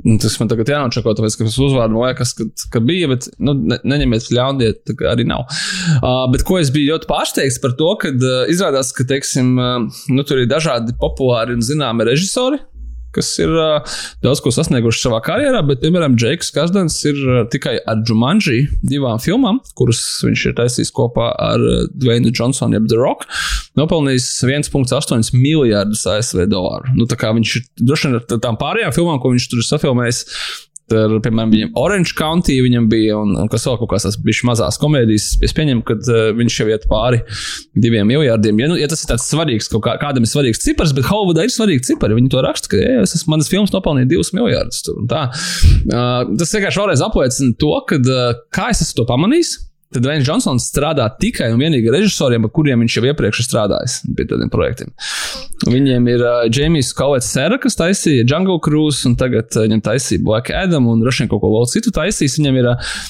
Nu, 0.04 0.14
tas 0.22 0.36
man 0.38 0.50
tagad 0.50 0.70
jānočako, 0.70 1.12
tāpēc, 1.18 1.34
ka 1.40 1.46
tas 1.48 1.56
uzvārds 1.58 1.90
man 1.90 2.04
liekas, 2.04 2.32
ka, 2.38 2.46
ka 2.70 2.82
bija, 2.84 3.08
bet 3.10 3.26
nu, 3.42 3.54
ne, 3.58 3.80
neņemiet 3.82 4.28
ļaundiet, 4.30 4.84
tā 4.86 4.94
arī 5.10 5.26
nav. 5.26 5.48
Uh, 5.98 6.22
bet 6.30 6.44
ko 6.46 6.60
es 6.60 6.70
biju 6.74 6.92
ļoti 6.92 7.08
pārsteigts 7.10 7.58
par 7.62 7.74
to, 7.78 7.90
ka 7.98 8.12
uh, 8.14 8.44
izrādās, 8.52 8.92
ka, 8.94 9.06
teiksim, 9.10 9.56
uh, 9.58 10.04
nu, 10.14 10.26
tur 10.28 10.44
ir 10.44 10.50
dažādi 10.50 10.94
populāri 11.02 11.56
un 11.58 11.64
zināmi 11.66 12.06
režisori, 12.06 12.60
kas 13.16 13.30
ir 13.40 13.52
uh, 13.52 13.96
daudz 14.24 14.42
ko 14.44 14.52
sasnieguši 14.54 15.02
savā 15.04 15.20
karjerā, 15.24 15.62
bet, 15.68 15.80
piemēram, 15.84 16.16
Džeiks 16.18 16.52
Kasdens 16.54 16.98
ir 17.08 17.18
uh, 17.24 17.40
tikai 17.50 17.76
ar 17.88 18.02
Jumanji 18.08 18.66
divām 18.82 19.20
filmām, 19.22 19.60
kuras 19.78 20.02
viņš 20.26 20.46
ir 20.50 20.56
taisījis 20.58 20.92
kopā 20.96 21.30
ar 21.32 21.64
uh, 21.64 21.80
Dwayne 21.94 22.32
Johnsonu, 22.32 22.78
jeb 22.78 22.88
The 22.90 23.00
Rock, 23.00 23.26
nopelnījis 23.78 24.28
1,8 24.46 25.32
miljardus 25.36 26.04
ASV 26.10 26.46
dolāru. 26.50 26.94
Nu, 26.98 27.08
tā 27.10 27.18
kā 27.20 27.32
viņš 27.36 27.56
ir 27.60 27.68
droši 27.82 28.08
vien 28.08 28.20
ar 28.20 28.42
tām 28.44 28.60
pārējām 28.60 28.94
filmām, 28.96 29.20
ko 29.22 29.32
viņš 29.34 29.50
tur 29.52 29.62
ir 29.62 29.68
safilmējis, 29.68 30.24
Tur, 30.88 31.18
piemēram, 31.24 31.50
viņam 31.52 31.74
Orange 31.76 32.14
County 32.16 32.56
viņam 32.64 32.86
bija, 32.88 33.18
un, 33.20 33.34
un 33.36 33.50
kas 33.52 33.66
vēl 33.68 33.76
kaut 33.80 33.90
kādas 33.92 34.06
tādas 34.08 34.40
mazas 34.48 34.78
komēdijas. 34.80 35.26
Es 35.44 35.52
pieņemu, 35.56 35.84
ka 35.84 35.98
uh, 35.98 36.30
viņš 36.38 36.58
jau 36.62 36.68
iet 36.70 36.86
pāri 36.88 37.20
diviem 37.76 38.08
miljardiem. 38.08 38.62
Ja, 38.62 38.70
nu, 38.72 38.78
ja 38.80 38.88
tas 38.90 39.04
ir 39.04 39.12
tāds 39.12 39.28
svarīgs, 39.28 39.68
kaut 39.72 39.84
kā, 39.84 39.98
kādam 40.00 40.24
ir 40.24 40.32
svarīgs 40.32 40.62
cipars, 40.64 40.94
bet 40.96 41.08
Hollywoodā 41.10 41.44
ir 41.44 41.52
svarīgi 41.52 41.90
cipari. 41.90 42.16
Viņi 42.16 42.32
to 42.32 42.42
raksta, 42.44 42.72
ka 42.72 42.80
ja, 42.80 43.04
es 43.04 43.12
esmu 43.18 43.36
manas 43.36 43.52
filmas 43.52 43.74
nopelnījis 43.74 44.12
divus 44.14 44.32
miljardus. 44.36 44.80
Tur, 44.88 45.00
uh, 45.04 45.28
tas 46.40 46.56
vienkārši 46.56 46.84
vēlreiz 46.84 47.04
apliecina 47.04 47.56
to, 47.60 47.74
ka, 47.88 48.00
uh, 48.00 48.44
kā 48.54 48.70
es 48.72 48.84
esmu 48.86 49.02
to 49.02 49.10
pamanījis. 49.12 49.56
Tad 49.88 50.04
Dvains 50.04 50.26
Džonsons 50.26 50.66
strādā 50.68 51.06
tikai 51.16 51.46
un 51.54 51.62
vienīgi 51.62 51.88
ar 51.88 51.94
režisoriem, 51.96 52.44
ar 52.44 52.52
kuriem 52.52 52.82
viņš 52.84 52.96
jau 52.98 53.06
iepriekš 53.08 53.40
ir 53.40 53.46
strādājis 53.46 53.94
pie 54.18 54.26
tādiem 54.28 54.50
projektiem. 54.52 54.90
Viņiem 55.64 56.10
ir 56.12 56.20
uh, 56.22 56.42
Jamijs 56.52 56.90
Kalets 56.94 57.30
Sera, 57.32 57.56
kas 57.58 57.78
taisīja 57.78 58.26
Jungle 58.28 58.60
Cruise, 58.62 59.00
un 59.08 59.16
tagad 59.18 59.48
uh, 59.56 59.64
viņam 59.64 59.80
taisīja 59.88 60.20
Black 60.26 60.52
Adam, 60.52 60.90
un 60.92 61.00
droši 61.00 61.24
vien 61.24 61.30
kaut 61.32 61.40
ko 61.40 61.54
vēl 61.54 61.66
citu 61.72 61.92
taisīs. 61.96 62.36
Viņam 62.36 62.60
ir 62.60 62.68
uh, 62.68 63.00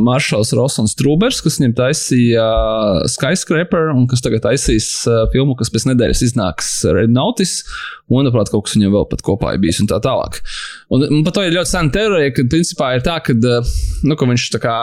Maršals 0.00 0.54
Rosons 0.56 0.96
Trūbers, 0.98 1.42
kas 1.44 1.60
viņam 1.60 1.76
taisīja 1.84 2.48
uh, 2.48 3.04
Skyscraper, 3.12 3.92
un 3.92 4.08
kas 4.08 4.24
tagad 4.24 4.46
taisīs 4.48 4.90
uh, 5.06 5.26
filmu, 5.34 5.58
kas 5.60 5.68
pēc 5.74 5.90
nedēļas 5.92 6.24
iznāks 6.30 6.72
Red 6.88 7.12
Notice, 7.12 7.68
un, 8.08 8.22
manuprāt, 8.22 8.48
kaut 8.48 8.64
kas 8.64 8.80
viņam 8.80 8.96
vēl 8.96 9.10
pat 9.12 9.28
kopā 9.28 9.54
ir 9.54 9.62
bijis 9.62 9.84
un 9.84 9.92
tā 9.92 10.00
tālāk. 10.08 10.40
Un, 10.88 11.04
un 11.04 11.20
par 11.26 11.36
to 11.36 11.44
ir 11.44 11.52
ļoti 11.52 11.76
sena 11.76 11.92
teorija, 11.94 12.32
ka 12.32 12.48
principā 12.48 12.94
ir 12.96 13.04
tā, 13.04 13.20
ka, 13.20 13.36
uh, 13.36 13.74
nu, 14.08 14.16
ka 14.16 14.32
viņš 14.32 14.54
tā 14.56 14.64
kā 14.64 14.78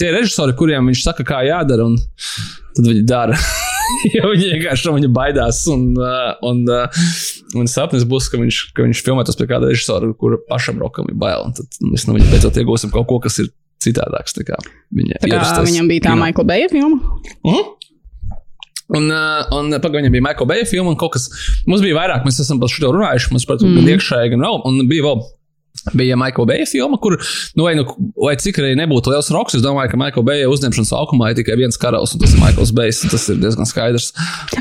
tie 0.00 0.10
režisori, 0.14 0.56
kuriem 0.58 0.90
viņš 0.90 1.04
saka, 1.04 1.24
kā 1.26 1.42
jādara, 1.46 1.86
un 1.88 1.96
tad 2.76 2.84
viņi 2.86 3.04
dara. 3.08 3.38
jo 4.16 4.30
viņi 4.32 4.50
vienkārši 4.54 4.88
no 4.88 4.96
viņa 4.96 5.12
baidās. 5.14 5.62
Un, 5.72 5.86
uh, 5.98 6.32
un, 6.46 6.64
uh, 6.70 7.04
un 7.58 7.70
sapnis 7.70 8.06
būs, 8.08 8.30
ka 8.32 8.40
viņš, 8.40 8.60
ka 8.76 8.86
viņš 8.86 9.04
filmētos 9.06 9.38
pie 9.38 9.48
kāda 9.50 9.70
režisora, 9.72 10.10
kur 10.18 10.38
pašam 10.50 10.82
rokam 10.82 11.08
ir 11.12 11.18
bail. 11.20 11.48
Tad 11.56 11.80
mēs 11.86 12.08
no 12.08 12.16
viņa 12.18 12.32
beidzot 12.32 12.60
iegūsim 12.60 12.92
kaut 12.94 13.08
ko, 13.10 13.20
kas 13.24 13.40
ir 13.42 13.50
citādāks. 13.82 14.36
Tā 14.36 14.46
kā, 14.48 14.60
viņa 14.96 15.22
tā 15.24 15.32
kā 15.32 15.64
viņam 15.66 15.90
bija 15.92 16.08
tā 16.08 16.16
Maikla 16.18 16.46
Beja 16.48 16.70
filma. 16.72 17.00
Uh 17.42 17.56
-huh. 17.56 17.72
Un, 18.96 19.10
un 19.10 19.80
pagaidām 19.82 20.12
bija 20.14 20.22
Maikla 20.22 20.46
Beja 20.46 20.66
filma, 20.66 20.92
un 20.92 20.96
kaut 20.96 21.16
kas 21.16 21.26
mums 21.66 21.82
bija 21.82 21.96
vairāk. 21.96 22.26
Mēs 22.26 22.40
esam 22.40 22.60
par 22.62 22.70
šo 22.70 22.92
runājuši. 22.94 23.32
Mums, 23.32 23.46
protams, 23.46 23.72
mm. 23.72 23.80
gan 23.80 23.94
iekšēji, 23.94 24.30
gan 24.34 24.46
vēl. 24.46 24.60
Un 24.68 24.88
bija 24.88 25.08
vēl 25.08 25.24
Bija 25.94 26.16
Maikla 26.18 26.46
Beja 26.50 26.66
filma, 26.66 26.98
kur, 26.98 27.14
nu, 27.54 27.66
vai, 27.66 27.76
nu, 27.78 27.84
vai 28.18 28.34
cik 28.40 28.58
arī 28.58 28.72
nebūtu 28.78 29.12
liels 29.12 29.28
roks, 29.34 29.54
es 29.58 29.62
domāju, 29.62 29.92
ka 29.92 30.00
Maikla 30.00 30.24
Beja 30.26 30.48
uzņemšanas 30.50 30.90
laukumā 30.96 31.30
ir 31.30 31.38
tikai 31.38 31.58
viens 31.60 31.78
karalis, 31.78 32.16
un 32.16 32.22
tas 32.24 32.34
ir 32.34 32.42
Maikls 32.42 32.72
Bejs. 32.74 33.04
Tas 33.12 33.28
ir 33.30 33.38
diezgan 33.42 33.68
skaidrs. 33.68 34.10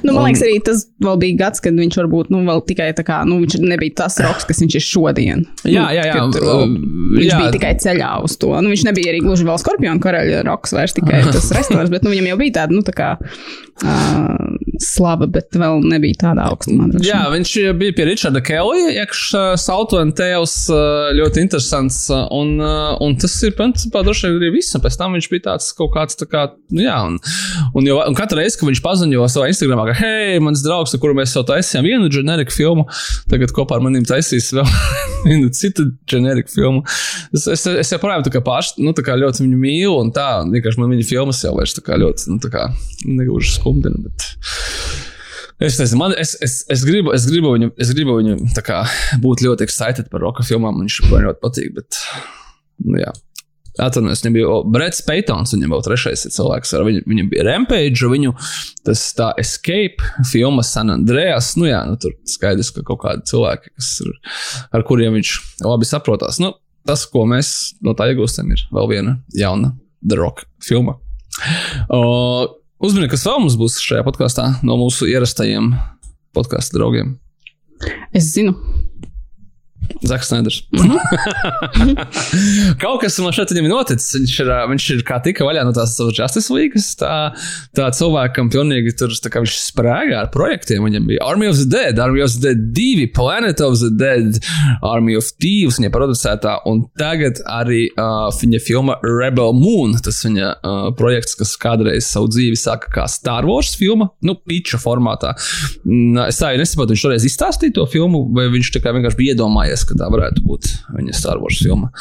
Nu, 0.03 0.13
man 0.13 0.27
liekas, 0.27 0.43
arī 0.45 0.60
tas 0.65 0.86
vēl 1.01 1.17
bija 1.24 1.39
gads, 1.39 1.63
kad 1.65 1.77
viņš 1.77 1.98
varbūt 2.03 2.31
nu, 2.34 2.43
tikai 2.69 2.91
tā 2.98 3.05
kā, 3.07 3.24
nu, 3.27 3.39
viņš 3.41 3.57
nebija 3.65 3.98
tas 4.03 4.19
roks, 4.22 4.45
kas 4.45 4.62
viņš 4.62 4.77
ir 4.77 4.86
šodien. 4.86 5.45
Jā, 5.65 5.88
jā, 5.95 6.05
jā. 6.12 6.19
Kad, 6.19 6.39
uh, 6.43 6.65
viņš 7.17 7.31
jā. 7.31 7.41
bija 7.41 7.53
tikai 7.57 7.74
ceļā 7.81 8.12
uz 8.25 8.38
to. 8.41 8.53
Nu, 8.62 8.74
viņš 8.74 8.86
nebija 8.91 9.13
arī 9.13 9.24
gluži 9.25 9.48
vēl 9.48 9.62
skorpionu 9.62 10.03
karaļa 10.03 10.45
roks, 10.45 10.75
vairs 10.77 10.93
tikai 10.98 11.24
tas 11.36 11.50
restorāns, 11.57 11.93
bet 11.93 12.05
nu, 12.05 12.13
viņam 12.13 12.34
jau 12.34 12.41
bija 12.43 12.60
tāda, 12.62 12.77
nu, 12.77 12.86
tā 12.86 12.93
kā 12.95 13.15
uh, 13.84 14.36
slava, 14.82 15.27
bet 15.29 15.55
vēl 15.58 15.84
nebija 15.86 16.20
tādā 16.25 16.46
augstumā. 16.51 16.88
droši 16.91 17.10
Jā, 17.10 17.22
viņš 17.34 17.53
bija 17.79 17.96
pie 17.96 18.08
Richarda 18.10 18.41
Kelija, 18.46 18.91
iekšā 19.03 19.44
Saltona 19.62 20.15
tēls, 20.15 20.55
ļoti 21.17 21.44
interesants. 21.44 22.05
Un, 22.12 22.55
un 23.03 23.15
tas 23.22 23.36
ir, 23.46 23.55
principā, 23.58 24.03
droši 24.05 24.29
vien 24.29 24.39
arī 24.39 24.51
viss. 24.58 24.75
Pēc 24.86 24.98
tam 25.00 25.15
viņš 25.17 25.29
bija 25.32 25.46
tāds 25.50 25.72
kaut 25.77 25.94
kāds, 25.96 26.17
tā 26.20 26.27
kā, 26.29 26.46
nu 26.75 26.86
jā, 26.86 26.98
un, 27.08 27.17
un, 27.74 27.88
jo, 27.88 28.00
un 28.03 28.17
katru 28.17 28.39
reizi, 28.41 28.60
kad 28.60 28.70
viņš 28.70 28.84
paziņo 28.86 29.29
savā 29.32 29.50
Instagramā, 29.51 29.88
ka, 29.89 29.98
hei, 30.01 30.39
mans 30.44 30.63
draugs, 30.65 30.96
ar 30.96 31.03
kuru 31.03 31.17
mēs 31.17 31.36
jau 31.36 31.46
taisījām 31.48 31.88
vienu 31.88 32.12
ģeneriku 32.12 32.55
filmu, 32.55 32.88
tagad 33.32 33.53
kopā 33.55 33.79
ar 33.79 33.86
maniem 33.86 34.05
taisīs 34.08 34.51
vēl 34.55 34.67
vienu 35.27 35.51
citu 35.55 35.88
ģeneriku 36.12 36.53
filmu. 36.55 36.84
Es, 37.36 37.48
es, 37.51 37.65
es 37.86 37.94
joprojām 37.96 38.25
tā 38.25 38.34
kā 38.34 38.44
pārš, 38.46 38.75
nu, 38.82 38.94
tā 38.96 39.05
kā 39.05 39.17
ļoti 39.20 39.46
viņu 39.46 39.62
mīlu, 39.62 39.96
un 40.03 40.12
tā, 40.15 40.29
vienkārši 40.51 40.82
man 40.82 40.94
viņa 40.96 41.08
filmas 41.10 41.41
jau 41.46 41.55
vairs 41.58 41.75
tā 41.77 41.84
kā 41.86 42.00
ļoti, 42.01 42.29
nu, 42.34 42.39
tā 42.44 42.51
kā 42.53 42.67
negluži 43.05 43.58
skumdina, 43.65 44.05
bet. 44.05 44.29
Es, 45.60 45.77
nezinu, 45.79 46.01
man, 46.01 46.13
es, 46.19 46.36
es, 46.43 46.60
es, 46.69 46.84
gribu, 46.84 47.13
es 47.15 47.25
gribu 47.29 47.53
viņu, 47.55 47.72
es 47.79 47.91
gribu 47.95 48.17
viņu 48.19 48.38
kā, 48.65 48.81
būt 49.24 49.45
ļoti 49.45 49.63
excited 49.63 50.10
par 50.12 50.25
roka 50.25 50.43
filmām. 50.43 50.81
Viņš 50.84 51.05
man 51.07 51.29
ļoti 51.29 51.41
patīk. 51.43 51.69
Bet, 51.77 52.01
nu, 52.84 53.00
jā. 53.00 53.13
Atvainojos, 53.79 54.22
viņam 54.24 54.36
bija 54.36 54.57
Brits 54.72 55.01
Peitons, 55.03 55.51
viņam 55.55 55.74
vēl 55.75 55.86
trešais 55.88 56.25
cilvēks. 56.36 56.75
Viņu, 56.88 57.05
viņam 57.12 57.31
bija 57.31 57.45
Rampage, 57.48 58.12
viņu 58.12 58.36
tas 58.88 59.05
tā 59.15 59.29
Escape, 59.39 60.03
filma 60.27 60.63
San 60.63 60.91
Andreas. 60.91 61.53
Nu, 61.60 61.67
jā, 61.67 61.81
nu, 61.88 61.95
tur 62.00 62.15
skaidrs, 62.31 62.72
ka 62.75 62.84
kaut 62.88 63.01
kādi 63.03 63.27
cilvēki, 63.31 63.74
ir, 64.03 64.13
ar 64.75 64.86
kuriem 64.88 65.15
viņš 65.19 65.34
labi 65.67 65.88
saprotās. 65.88 66.39
Nu, 66.43 66.53
tas, 66.88 67.07
ko 67.12 67.25
mēs 67.31 67.50
no 67.84 67.95
tā 67.95 68.12
iegūstam, 68.12 68.51
ir 68.55 68.67
vēl 68.75 68.91
viena 68.91 69.17
jauna 69.36 69.74
The 70.03 70.19
Rock 70.19 70.48
filma. 70.63 70.95
O, 71.91 72.00
Uzmini, 72.84 73.08
kas 73.08 73.24
vēl 73.24 73.39
mums 73.39 73.55
būs 73.60 73.77
šajā 73.79 74.03
podkāstā 74.03 74.50
no 74.67 74.75
mūsu 74.79 75.08
ierastajiem 75.08 75.72
podkāstu 76.36 76.75
draugiem. 76.75 77.13
Es 78.12 78.34
zinu. 78.34 78.58
Zaks 80.06 80.32
Neders. 80.34 80.62
Kaut 82.84 83.01
kas 83.04 83.18
man 83.24 83.36
šeit 83.36 83.54
viņam 83.56 83.72
noticis. 83.72 84.13
Viņš 84.18 84.36
ir, 84.44 84.51
viņš 84.72 84.88
ir 84.96 85.04
kā 85.08 85.20
tika 85.25 85.48
vaļā 85.48 85.65
no 85.68 85.74
tās 85.75 85.96
savas 85.98 86.18
Justice 86.18 86.54
League. 86.54 86.82
Tā, 87.00 87.15
tā 87.77 87.89
cilvēkam 87.98 88.51
pilnīgi 88.54 88.96
tur 89.00 89.13
kā 89.32 89.44
viņš 89.44 89.58
sprēgā 89.70 90.24
ar 90.24 90.32
projektiem. 90.34 90.86
Viņam 90.86 91.10
bija 91.10 91.25
Army 91.25 91.50
of 91.51 91.60
the 91.60 91.68
Dead, 91.70 92.00
Army 92.01 92.24
of 92.25 92.34
the 92.36 92.42
Dead 92.48 92.60
2, 92.77 93.10
Planet 93.15 93.62
of 93.65 93.77
the 93.82 93.92
Dead, 93.94 94.39
Army 94.86 95.18
of 95.20 95.30
Thieves, 95.42 95.80
viņa 95.80 95.92
producētā. 95.94 96.58
Un 96.70 96.86
tagad 97.00 97.42
arī 97.50 97.86
uh, 97.94 98.27
viņa 98.36 98.62
filma 98.63 98.98
Rebel 99.06 99.56
Moon. 99.58 99.96
Tas 100.06 100.22
viņa 100.25 100.51
uh, 100.56 100.89
projekts, 100.98 101.38
kas 101.39 101.56
kādreiz 101.62 102.10
savu 102.10 102.30
dzīvi 102.34 102.58
sāka 102.60 102.92
kā 102.94 103.08
Star 103.12 103.48
Wars 103.48 103.75
filma, 103.77 104.10
nu, 104.25 104.38
pitcha 104.48 104.80
formātā. 104.82 105.34
Es 106.27 106.39
tā 106.39 106.51
arī 106.51 106.62
nesaprotu, 106.62 106.96
viņš 106.96 107.06
toreiz 107.06 107.27
izstāstīja 107.27 107.77
to 107.80 107.86
filmu, 107.92 108.25
vai 108.36 108.48
viņš 108.54 108.72
kā 108.80 108.94
vienkārši 108.96 109.20
bija 109.20 109.36
iedomājies, 109.36 109.75
ka 109.84 109.98
tā 110.00 110.08
varētu 110.13 110.46
būt 110.46 110.72
viņa 110.96 111.17
Star 111.17 111.41
Wars 111.44 111.60
filma. 111.60 111.91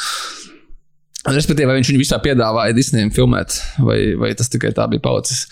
Respektīvi, 1.25 1.65
vai 1.65 1.79
viņš 1.79 1.89
viņu 1.89 1.99
visā 2.03 2.19
piedāvāja 2.21 2.73
Disneyam 2.77 3.09
filmēt, 3.13 3.55
vai, 3.81 3.97
vai 4.19 4.29
tas 4.37 4.49
tikai 4.53 4.69
tā 4.77 4.85
bija 4.91 5.01
palicis. 5.01 5.47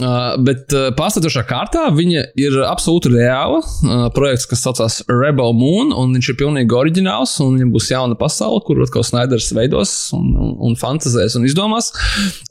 Uh, 0.00 0.32
bet 0.40 0.72
uh, 0.72 0.86
pārsteidzošā 0.96 1.42
kārtā 1.44 1.82
viņa 1.92 2.22
ir 2.40 2.56
absolūti 2.64 3.12
reāla. 3.12 3.58
Uh, 3.60 4.06
projekts, 4.16 4.46
kas 4.48 4.62
saucās 4.64 4.96
Rebel 5.10 5.52
Moon, 5.58 5.92
un 5.92 6.14
viņš 6.16 6.30
ir 6.32 6.38
pilnīgi 6.40 6.76
oriģināls. 6.78 7.34
Viņam 7.42 7.74
būs 7.74 7.90
jauna 7.92 8.16
pasaule, 8.16 8.62
kur 8.64 8.80
atkal 8.80 9.04
Snaiders 9.04 9.50
veidos 9.52 9.92
un, 10.16 10.30
un, 10.40 10.54
un 10.70 10.78
fantazēs 10.80 11.36
un 11.36 11.44
izdomās. 11.50 11.90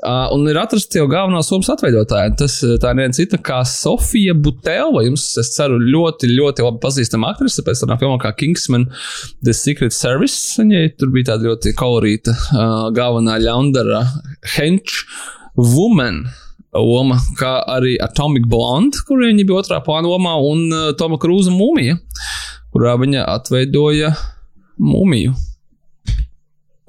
Uh, 0.03 0.29
un 0.35 0.45
ir 0.51 0.61
atrasta 0.61 1.01
jau 1.01 1.09
galvenā 1.09 1.41
somas 1.47 1.73
atveidotāja. 1.73 2.35
Tas 2.43 2.59
tā 2.61 2.93
ir 2.93 3.01
viena 3.01 3.17
cita 3.17 3.41
kā 3.41 3.63
Sofija 3.65 4.37
Butela. 4.37 5.01
Jums, 5.07 5.25
es 5.41 5.55
ceru, 5.57 5.81
ļoti, 5.81 6.29
ļoti 6.35 6.69
labi 6.69 6.83
pazīstama 6.85 7.33
aktrise 7.33 7.65
pēc 7.65 7.81
tādām 7.81 8.03
filmām 8.05 8.21
kā 8.21 8.35
Kingsman, 8.37 8.91
The 9.41 9.57
Secret 9.57 9.97
Service. 9.97 10.61
Viņai 10.61 10.85
tur 11.01 11.09
bija 11.17 11.33
tāda 11.33 11.49
ļoti 11.49 11.73
kolorīta 11.81 12.37
uh, 12.51 12.89
galvenā 12.95 13.39
ļaundara 13.43 14.03
hench 14.57 15.03
woman. 15.57 16.25
Loma, 16.73 17.19
kā 17.37 17.59
arī 17.69 17.99
Atomic 18.01 18.47
Blonde, 18.49 18.97
kur 19.05 19.21
viņa 19.21 19.43
bija 19.45 19.59
otrā 19.61 19.77
plāna 19.85 20.09
lomā, 20.09 20.33
un 20.41 20.63
uh, 20.73 20.87
Toma 20.97 21.19
Krūza 21.21 21.53
mūmija, 21.53 21.99
kurā 22.73 22.95
viņa 22.97 23.27
atveidoja 23.29 24.09
mūmiju. 24.81 25.35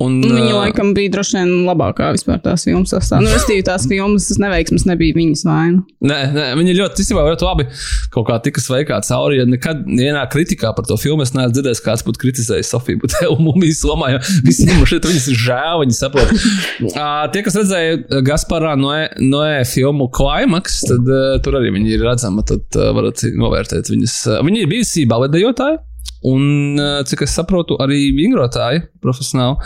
Un, 0.03 0.17
Viņa 0.25 0.49
uh, 0.49 0.57
laikam 0.59 0.89
bija 0.97 1.13
droši 1.15 1.37
vien 1.37 1.51
labākā 1.69 2.09
vispār 2.17 2.41
tās 2.43 2.65
filmas 2.67 2.91
sastāvā. 2.91 3.23
Nu, 3.23 3.31
restīvi 3.31 3.63
tās 3.63 3.85
filmas 3.87 4.27
neveiksmes 4.43 4.89
nebija 4.89 5.15
viņas 5.15 5.45
vaina. 5.47 5.85
Nē, 6.03 6.17
nē, 6.35 6.47
viņi 6.59 6.75
ļoti, 6.81 7.05
īstenībā, 7.05 7.23
ļoti 7.31 7.47
labi 7.47 7.67
kaut 8.15 8.27
kā 8.27 8.41
tika 8.43 8.65
sveikā 8.65 8.99
cauri. 9.07 9.39
Ja 9.39 9.47
nekad 9.47 9.85
vienā 9.87 10.25
kritikā 10.33 10.73
par 10.75 10.89
to 10.89 10.99
filmu 10.99 11.23
es 11.23 11.31
neesmu 11.37 11.55
dzirdējis, 11.55 11.85
kāds 11.87 12.03
būtu 12.09 12.25
kritizējis 12.25 12.73
Sofiju 12.75 13.05
Butelu 13.05 13.39
mūmijas 13.47 13.85
lomā, 13.87 14.11
jo 14.17 14.21
visi 14.49 14.67
viņam 14.67 14.91
šeit 14.91 15.09
viņas 15.13 15.31
ir 15.31 15.41
žēl, 15.45 15.85
viņi 15.85 15.99
saprot. 16.01 16.35
uh, 16.91 17.25
tie, 17.31 17.47
kas 17.47 17.61
redzēja 17.63 18.21
Gasparā 18.27 18.75
Noē, 18.81 19.07
Noē 19.23 19.63
filmu 19.71 20.11
Climax, 20.15 20.83
tad 20.91 21.07
uh, 21.07 21.39
tur 21.45 21.61
arī 21.61 21.71
viņi 21.79 21.95
ir 21.95 22.07
redzami, 22.11 22.43
tad 22.51 22.83
uh, 22.83 22.91
varat 22.99 23.23
novērtēt 23.31 23.95
viņas. 23.95 24.21
Uh, 24.27 24.43
viņi 24.43 24.67
ir 24.67 24.75
bijusi 24.75 25.07
baletdejotāji. 25.07 25.85
Un, 26.25 26.79
uh, 26.81 27.03
cik 27.05 27.27
es 27.27 27.35
saprotu, 27.37 27.77
arī 27.85 28.07
vingrotāji 28.17 28.81
profesionāli. 29.05 29.59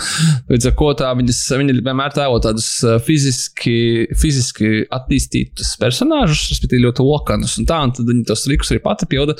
Līdz 0.51 0.67
ar 0.67 0.73
to 0.99 1.11
viņas, 1.21 1.43
viņi 1.61 1.77
vienmēr 1.87 2.15
tēlo 2.17 2.41
tādus 2.43 2.67
uh, 2.83 2.97
fiziski, 3.05 4.09
fiziski 4.19 4.83
attīstītus 4.91 5.77
personāžus, 5.79 6.49
respektīvi 6.51 6.83
ļoti 6.89 7.07
lokanus 7.07 7.55
un 7.63 7.69
tā, 7.69 7.79
un 7.87 7.95
tad 7.95 8.11
viņi 8.11 8.27
tos 8.27 8.43
trikus 8.43 8.73
arī 8.75 8.83
pati 8.83 9.07
pilda. 9.07 9.37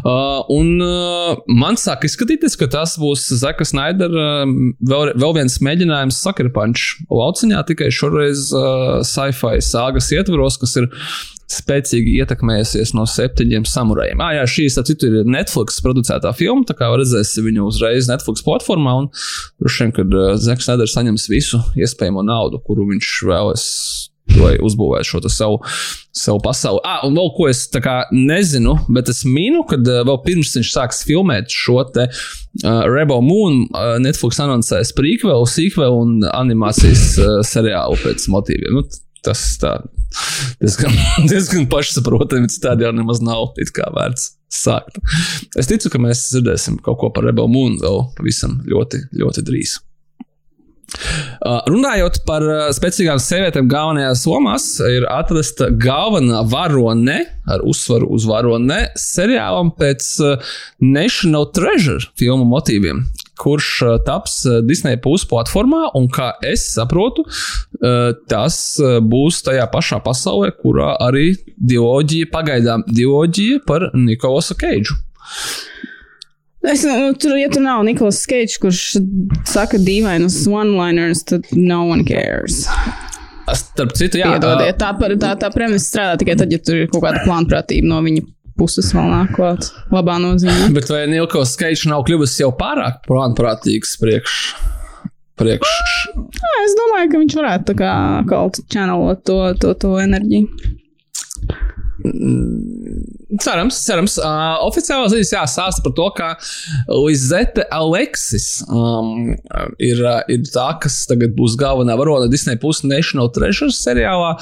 Uh, 0.00 0.40
un 0.54 0.80
uh, 0.80 1.34
man 1.52 1.76
sāk 1.76 2.06
izskatīties, 2.08 2.56
ka 2.56 2.70
tas 2.72 2.96
būs 3.00 3.26
Zaka 3.42 3.68
Snaidera 3.68 4.46
vēl, 4.48 5.12
vēl 5.12 5.36
viens 5.42 5.58
mēģinājums 5.60 6.22
sakarpanču 6.24 7.04
lauciņā, 7.12 7.60
tikai 7.68 7.92
šoreiz 7.92 8.48
uh, 8.56 9.02
sci-fi 9.04 9.60
sāgas 9.60 10.08
ietvaros, 10.16 10.56
kas 10.64 10.78
ir 10.80 10.88
spēcīgi 11.50 12.16
ietekmējusies 12.22 12.94
no 12.96 13.06
septiņiem 13.08 13.66
samurajiem. 13.68 14.22
Ah, 14.22 14.36
jā, 14.38 14.46
šī 14.48 14.68
citu, 14.72 15.08
ir 15.08 15.28
Netflix 15.28 15.82
producētā 15.84 16.32
filma, 16.36 16.66
tā 16.68 16.76
kā 16.78 16.90
redzēsim 16.92 17.48
viņu 17.48 17.66
uzreiz 17.70 18.10
Netflix 18.10 18.44
platformā. 18.46 18.94
Un 19.02 19.10
droši 19.62 19.84
vien, 19.84 19.92
kad 19.98 20.16
uh, 20.16 20.32
Zeks 20.40 20.70
Neders 20.70 20.96
saņems 20.96 21.28
visu 21.32 21.60
iespējamo 21.78 22.24
naudu, 22.26 22.62
kuru 22.66 22.88
viņš 22.94 23.12
vēlas. 23.32 23.68
Lai 24.32 24.52
uzbūvētu 24.64 25.04
šo 25.04 25.18
savu, 25.28 25.56
savu 26.14 26.38
pasauli. 26.40 26.78
Ah, 26.88 27.02
un 27.04 27.16
vēl 27.18 27.32
ko 27.36 27.48
es 27.50 27.66
nezinu, 28.14 28.76
bet 28.94 29.10
es 29.10 29.24
minu, 29.28 29.64
ka 29.68 29.76
uh, 29.76 30.04
vēl 30.08 30.20
pirms 30.24 30.54
viņš 30.56 30.70
sāks 30.72 31.02
filmēt 31.04 31.52
šo 31.52 31.82
te 31.92 32.06
uh, 32.06 32.84
Rebel 32.86 33.20
Moon, 33.26 33.64
uh, 33.74 33.98
Netflix 34.00 34.40
anoncēs 34.40 34.94
prequel, 34.96 35.44
sequel 35.50 35.98
un 35.98 36.22
animācijas 36.30 37.04
uh, 37.18 37.34
seriālu 37.44 37.98
pēc 38.00 38.30
motīviem. 38.32 38.78
Nu, 38.78 38.86
tas 39.26 39.42
tā 39.60 39.74
diezgan, 40.62 40.96
diezgan 41.30 41.68
pašsaprotami, 41.72 42.48
bet 42.48 42.58
tādi 42.64 42.86
jau 42.86 42.94
nemaz 42.96 43.22
nav 43.24 43.52
vērts 43.56 44.32
sākt. 44.52 45.00
Es 45.58 45.70
ticu, 45.70 45.92
ka 45.92 46.00
mēs 46.02 46.26
dzirdēsim 46.30 46.82
kaut 46.84 47.00
ko 47.00 47.12
par 47.14 47.26
Rebel 47.28 47.48
Moon 47.50 47.78
vēl 47.80 48.04
pavisam 48.18 48.60
ļoti, 48.68 49.06
ļoti 49.22 49.46
drīz. 49.48 49.78
Uh, 50.92 51.62
runājot 51.72 52.18
par 52.28 52.44
uh, 52.44 52.66
spēcīgām 52.74 53.20
sievietēm, 53.22 53.68
galvenajās 53.70 54.26
lomās 54.28 54.66
ir 54.84 55.06
atrasta 55.08 55.70
galvenā 55.72 56.42
varone, 56.52 57.16
ar 57.48 57.64
uzsvaru 57.68 58.10
uz 58.12 58.26
varone, 58.28 58.82
seriālam 59.00 59.72
pēc 59.78 60.08
uh, 60.20 60.52
National 60.84 61.48
Treasure 61.56 62.12
filmu 62.20 62.44
motīviem, 62.50 63.06
kurš 63.40 63.68
taps 64.06 64.42
Disney 64.68 64.98
Plus 65.00 65.24
platformā, 65.28 65.88
un 65.98 66.08
kā 66.12 66.32
es 66.46 66.66
saprotu, 66.74 67.24
tas 68.30 68.58
būs 69.02 69.40
tajā 69.46 69.66
pašā 69.72 70.02
pasaulē, 70.04 70.52
kurā 70.60 70.92
arī 71.02 71.32
diloģija, 71.56 72.30
pagaidām 72.32 72.84
diloģija 72.90 73.64
par 73.68 73.88
Nikolasu 73.96 74.58
Keidžu. 74.60 74.98
Es, 76.62 76.84
nu, 76.86 77.10
tur, 77.18 77.34
ja 77.40 77.48
tur 77.50 77.64
nav 77.64 77.82
Niklaus 77.86 78.20
Keits, 78.30 78.60
kurš 78.62 78.82
saka 79.50 79.80
dīvainus 79.82 80.44
one-liners, 80.46 81.24
tad 81.26 81.48
no 81.58 81.80
one 81.90 82.06
cares. 82.06 82.62
Starp 83.58 83.96
citu, 83.98 84.20
jā, 84.20 84.36
Piedodiet, 84.36 84.78
tā, 84.78 84.92
tā, 85.18 85.32
tā 85.40 85.50
premisa 85.50 85.88
strādā 85.88 86.20
tikai 86.20 86.36
tad, 86.38 86.54
ja 86.54 86.62
tur 86.62 86.84
ir 86.84 86.92
kaut 86.92 87.02
kāda 87.02 87.24
plānprātība 87.26 87.90
no 87.90 87.98
viņa 88.06 88.22
puses 88.58 88.92
vēl 88.94 89.08
nāk 89.12 89.32
klāt. 89.36 89.70
Labā 89.94 90.18
nozīmē. 90.22 90.70
Bet 90.76 90.92
vai 90.92 91.06
Nilko 91.10 91.46
skaičs 91.48 91.88
nav 91.90 92.04
kļuvis 92.08 92.38
jau 92.42 92.52
pārāk 92.58 93.02
plānprātīgs 93.08 93.98
priekš? 94.02 94.38
priekš. 95.42 95.72
Jā, 96.12 96.52
es 96.66 96.76
domāju, 96.78 97.10
ka 97.12 97.20
viņš 97.22 97.36
varētu 97.40 97.68
tā 97.72 97.76
kā 97.78 97.92
kaut 98.30 98.60
channelot 98.72 99.24
to, 99.28 99.38
to, 99.62 99.74
to 99.80 99.96
enerģiju. 100.02 100.46
Cerams, 103.40 103.78
cerams. 103.86 104.18
Uh, 104.20 104.58
oficiālā 104.66 105.06
ziņas 105.08 105.30
jāsāsta 105.32 105.82
par 105.84 105.94
to, 105.96 106.08
ka 106.18 106.26
Lizete 106.92 107.64
Aleksis 107.72 108.60
um, 108.68 109.30
ir, 109.80 110.02
ir 110.28 110.42
tā, 110.52 110.66
kas 110.82 110.98
tagad 111.08 111.32
būs 111.38 111.54
galvenā 111.60 111.96
varone 111.96 112.28
Disney 112.32 112.58
Plus 112.60 112.82
National 112.84 113.30
Treasure 113.32 113.72
seriālā. 113.72 114.34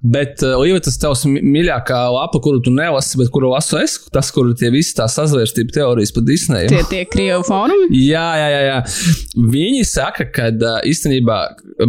Bet, 0.00 0.40
uh, 0.46 0.56
Līva, 0.62 0.80
tas 0.84 0.96
tavs 1.00 1.26
mīļākā 1.28 1.98
lapa, 2.14 2.40
kuru 2.44 2.62
tu 2.64 2.72
nelasi, 2.72 3.18
bet 3.20 3.28
kuru 3.34 3.52
lasu 3.52 3.82
es, 3.82 3.98
tas, 4.14 4.32
kur 4.32 4.48
tie 4.56 4.72
visi 4.72 4.96
tā 4.96 5.10
sazvērstība 5.12 5.76
teorijas 5.76 6.14
par 6.16 6.24
Disneyu. 6.28 6.72
Tie 6.72 6.80
tie 6.88 7.04
Krievu 7.10 7.44
fórumi? 7.50 7.90
Jā, 8.00 8.24
jā, 8.40 8.48
jā, 8.54 8.64
jā. 8.70 8.80
Viņi 9.58 9.84
saka, 9.88 10.28
ka 10.32 10.48
uh, 10.54 10.80
īstenībā 10.88 11.38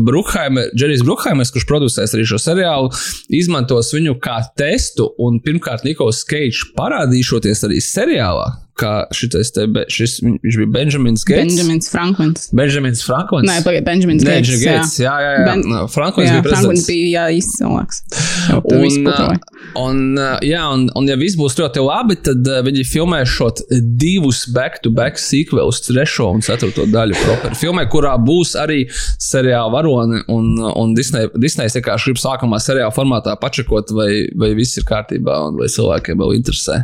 Brukhaimer, 0.03 0.73
Džerijs 0.75 1.07
Brukhaimers, 1.07 1.55
kurš 1.55 1.69
producēs 1.71 2.17
arī 2.17 2.27
šo 2.27 2.41
seriālu, 2.49 2.91
izmantos 3.39 3.93
viņu 3.95 4.19
kā 4.19 4.41
testu 4.59 5.07
un 5.23 5.39
pirmkārt 5.45 5.87
Nikols 5.87 6.25
Keits 6.27 6.48
Cage 6.49 6.73
parādīšoties 6.77 7.61
arī 7.67 7.77
seriālā, 7.83 8.47
kā 8.79 8.93
šitais 9.15 9.51
te, 9.55 9.65
be, 9.71 9.85
šis, 9.91 10.19
viņš 10.23 10.59
bija 10.61 10.71
Benjamins 10.73 11.25
Gates. 11.27 11.53
Benjamins 11.53 11.91
Franklins. 11.91 12.47
Benjamins 12.55 13.03
Franklins. 13.05 13.49
Nē, 13.49 13.59
pagaid, 13.65 13.85
Benjamins 13.87 14.25
Gates. 14.25 14.63
Gates. 14.63 14.95
Jā, 15.01 15.15
jā, 15.23 15.33
jā. 15.37 15.45
Ben, 15.49 15.63
Franklins 15.91 16.29
jā, 16.29 16.37
bija 16.37 16.45
prezidents. 16.47 16.85
Franklins 16.85 16.89
bija 16.89 17.09
jā, 17.13 17.25
īsts 17.39 17.59
cilvēks. 17.59 18.01
Un, 18.69 19.09
un, 19.79 20.01
jā, 20.45 20.63
un, 20.73 20.85
un, 20.97 21.09
ja 21.09 21.17
viss 21.19 21.37
būs 21.39 21.57
ļoti 21.59 21.83
labi, 21.83 22.17
tad 22.25 22.47
uh, 22.49 22.61
viņi 22.65 22.85
filmē 22.87 23.21
šo 23.29 23.51
divus 23.99 24.45
back-to-back 24.55 25.19
sequelus, 25.21 25.83
trešo 25.85 26.29
un 26.37 26.45
ceturto 26.45 26.87
daļu. 26.89 27.17
Proper. 27.19 27.55
Filmē, 27.59 27.85
kurā 27.91 28.15
būs 28.21 28.55
arī 28.59 28.85
seriāla 29.19 29.71
varoni, 29.73 30.23
un, 30.31 30.51
un 30.69 30.95
Disney, 30.97 31.29
Disney 31.37 31.69
vienkārši 31.73 32.11
grib 32.11 32.21
sākumā 32.21 32.61
seriāla 32.63 32.93
formātā 32.95 33.35
pačakot, 33.41 33.93
vai, 33.95 34.09
vai 34.39 34.53
viss 34.57 34.79
ir 34.79 34.87
kārtībā, 34.89 35.37
un 35.49 35.59
vai 35.59 35.69
cilvēkiem 35.71 36.19
vēl 36.21 36.35
interesē. 36.39 36.81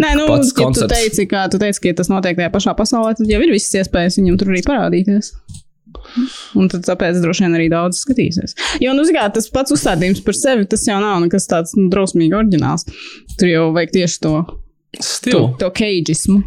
Nē, 0.00 0.14
nu, 0.18 0.28
ja 0.30 0.70
tu 0.74 0.88
teici, 0.90 1.25
kā 1.30 1.46
tu 1.52 1.60
teici, 1.62 1.82
ka 1.82 1.94
tas 2.00 2.10
notiek 2.12 2.38
tajā 2.38 2.50
pašā 2.54 2.74
pasaulē, 2.78 3.14
tad 3.18 3.30
jau 3.30 3.40
ir 3.42 3.54
visas 3.54 3.82
iespējas 3.82 4.18
viņam 4.20 4.40
tur 4.40 4.52
arī 4.52 4.64
parādīties. 4.66 5.32
Un 6.58 6.68
tad 6.70 6.84
tāpēc 6.86 7.18
droši 7.22 7.46
vien 7.46 7.56
arī 7.56 7.66
daudz 7.72 8.00
skatīsies. 8.04 8.54
Jo, 8.82 8.92
nu, 8.96 9.04
zināmā, 9.06 9.30
tas 9.34 9.48
pats 9.52 9.74
uzstādījums 9.74 10.22
par 10.26 10.36
sevi, 10.38 10.66
tas 10.70 10.84
jau 10.86 10.98
nav 11.02 11.18
nekas 11.24 11.48
tāds 11.50 11.74
nu, 11.78 11.88
drausmīgi 11.92 12.36
oriģināls. 12.36 12.86
Tur 13.40 13.50
jau 13.50 13.66
vajag 13.76 13.94
tieši 13.96 14.22
to 14.26 14.34
stilu, 15.00 15.48
to, 15.56 15.64
to 15.64 15.72
keidžismu. 15.80 16.40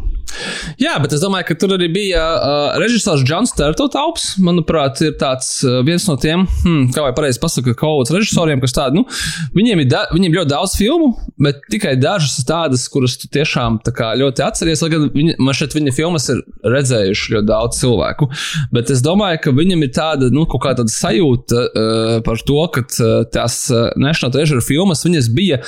Jā, 0.80 0.94
bet 1.02 1.12
es 1.14 1.22
domāju, 1.22 1.48
ka 1.50 1.56
tur 1.60 1.74
arī 1.76 1.88
bija 1.92 2.22
uh, 2.36 2.78
režisors 2.80 3.22
Džons 3.26 3.52
Tertaups. 3.56 4.26
Manuprāt, 4.44 5.00
ir 5.04 5.16
tāds 5.20 5.48
uh, 5.66 5.80
viens 5.86 6.06
no 6.08 6.16
tiem, 6.20 6.46
hmm, 6.62 6.90
kā 6.94 7.04
vai 7.04 7.12
pareizi 7.16 7.40
pasakot, 7.42 7.76
kaut 7.78 8.04
kāds 8.04 8.14
režisoriem, 8.14 8.62
kas 8.62 8.74
tādu, 8.76 9.00
nu, 9.00 9.18
viņiem 9.56 9.84
ir, 9.84 9.88
da, 9.90 10.04
viņiem 10.14 10.36
ļoti 10.38 10.52
daudz 10.52 10.76
filmu, 10.80 11.10
bet 11.42 11.62
tikai 11.72 11.96
dažas 12.00 12.38
tādas, 12.48 12.86
kuras 12.92 13.18
tu 13.20 13.30
tiešām 13.32 13.80
kā, 13.86 14.12
ļoti 14.20 14.44
atceries. 14.46 14.84
Lai 14.84 14.90
gan 14.94 15.08
viņi, 15.14 15.36
man 15.42 15.56
šeit 15.56 15.76
viņa 15.76 15.94
filmas 15.96 16.28
ir 16.32 16.42
redzējuši 16.66 17.36
ļoti 17.36 17.50
daudz 17.50 17.80
cilvēku, 17.82 18.30
bet 18.74 18.92
es 18.94 19.04
domāju, 19.04 19.42
ka 19.44 19.54
viņam 19.56 19.86
ir 19.86 19.94
tāda, 19.96 20.30
nu, 20.34 20.46
kaut 20.50 20.64
kā 20.64 20.74
tāda 20.78 20.92
sajūta 20.94 21.64
uh, 21.66 22.14
par 22.26 22.40
to, 22.46 22.60
ka 22.74 22.86
uh, 22.86 23.24
tās 23.32 23.62
uh, 23.74 23.90
National 24.00 24.32
Treasure 24.34 24.64
filmas, 24.64 25.04
viņas 25.06 25.32
bija 25.34 25.60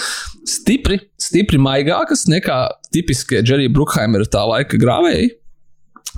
stipri, 0.49 1.03
stipri 1.21 1.61
maigākas 1.63 2.27
nekā 2.31 2.63
tipiskie 2.95 3.43
Džerija 3.45 3.73
Brukhaimera 3.73 4.29
tā 4.29 4.45
laika 4.49 4.81
grāvēji. 4.81 5.33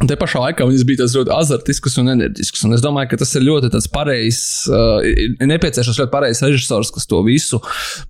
Un 0.02 0.08
te 0.10 0.16
pašā 0.18 0.40
laikā 0.42 0.64
viņas 0.66 0.82
bija 0.88 1.06
ļoti 1.06 1.30
azartiskas 1.30 1.94
un 2.02 2.10
enerģiskas. 2.10 2.64
Un 2.66 2.74
es 2.74 2.82
domāju, 2.82 3.12
ka 3.12 3.18
tas 3.20 3.30
ir 3.38 3.44
ļoti 3.46 3.70
pareizs, 3.94 4.64
uh, 4.66 5.04
nepieciešams 5.38 6.00
ļoti 6.02 6.10
pareizs 6.10 6.42
režisors, 6.42 6.90
kas 6.94 7.06
to 7.06 7.20
visu 7.22 7.60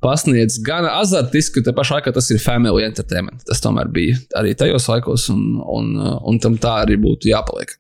pasniedz. 0.05 0.57
Gan 0.65 0.89
azartiski, 0.89 1.61
te 1.65 1.75
pašā 1.77 1.99
laikā 1.99 2.15
tas 2.17 2.31
ir 2.33 2.41
family 2.41 2.87
entertainment. 2.87 3.45
Tas 3.51 3.61
tomēr 3.65 3.93
bija 3.93 4.17
arī 4.41 4.55
tajos 4.57 4.89
laikos, 4.89 5.29
un, 5.35 5.61
un, 5.61 5.93
uh, 6.01 6.17
un 6.25 6.41
tam 6.41 6.57
tā 6.63 6.79
arī 6.87 6.97
būtu 7.05 7.29
jāpaliek. 7.35 7.77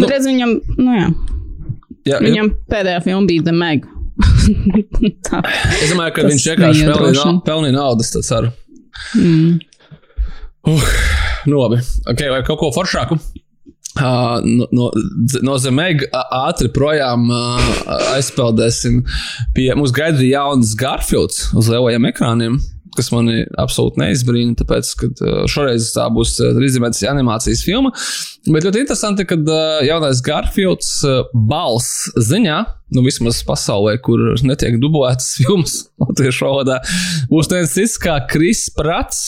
Nu, 0.00 0.08
redz, 0.08 0.24
viņam, 0.24 0.56
nu 0.80 0.96
jā. 0.96 1.10
Jā, 2.06 2.22
viņam 2.24 2.48
jā. 2.48 2.58
pēdējā 2.72 3.04
filma 3.04 3.28
bija 3.28 3.44
The 3.50 3.56
Meg. 3.60 3.84
es 5.82 5.90
domāju, 5.92 6.14
ka 6.16 6.24
viņš 6.24 6.48
vienkārši 6.54 7.34
pelnīja 7.44 7.76
naudas, 7.76 8.14
tas 8.14 8.32
arī. 8.38 8.56
Mm. 9.14 9.58
Uh, 10.66 10.86
nu 11.46 11.60
labi, 11.62 11.80
okay, 12.10 12.30
vai 12.32 12.42
kaut 12.46 12.58
ko 12.58 12.72
foršāku? 12.74 13.18
Uh, 13.96 14.42
no, 14.44 14.90
no, 15.46 15.54
zemēga 15.56 16.10
ātri 16.42 16.68
projām 16.74 17.30
uh, 17.32 17.68
aizpeldēsim. 18.12 19.00
Pie 19.56 19.70
mums 19.78 19.94
gaida 19.96 20.20
jauns 20.26 20.74
Garfields 20.76 21.46
uz 21.56 21.70
lielajiem 21.72 22.10
ekrāniem, 22.10 22.58
kas 22.98 23.12
mani 23.14 23.44
absolūti 23.60 24.02
neizbrīna. 24.02 24.56
Tāpēc, 24.60 24.92
ka 25.00 25.10
uh, 25.12 25.38
šoreiz 25.50 25.90
tā 25.94 26.08
būs 26.12 26.36
trīsdimensijas 26.40 27.12
animācijas 27.12 27.64
filma. 27.66 27.92
Bet 28.48 28.66
ļoti 28.66 28.84
interesanti, 28.84 29.26
ka 29.28 29.38
uh, 29.38 29.62
jaunais 29.86 30.22
Garfields 30.24 30.92
balss 31.32 32.10
ziņā, 32.28 32.60
nu 32.96 33.06
vismaz 33.06 33.40
pasaulē, 33.46 33.96
kur 34.04 34.28
netiek 34.46 34.78
dublētas 34.82 35.34
filmas 35.40 35.80
latviešu 36.02 36.46
valodā, 36.48 36.82
būs 37.32 37.50
viens 37.52 37.74
cits 37.76 37.98
kā 38.02 38.20
Kris 38.30 38.68
Prats. 38.76 39.26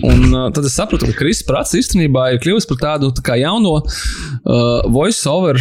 Un 0.00 0.32
uh, 0.32 0.48
tad 0.54 0.64
es 0.64 0.72
sapratu, 0.72 1.04
ka 1.10 1.18
Kristis 1.18 1.44
Prats 1.44 1.74
īstenībā 1.76 2.30
ir 2.32 2.40
kļuvis 2.40 2.68
par 2.70 2.78
tādu 2.80 3.10
tā 3.18 3.36
jauno 3.42 3.82
uh, 3.82 4.84
voice-over. 4.88 5.60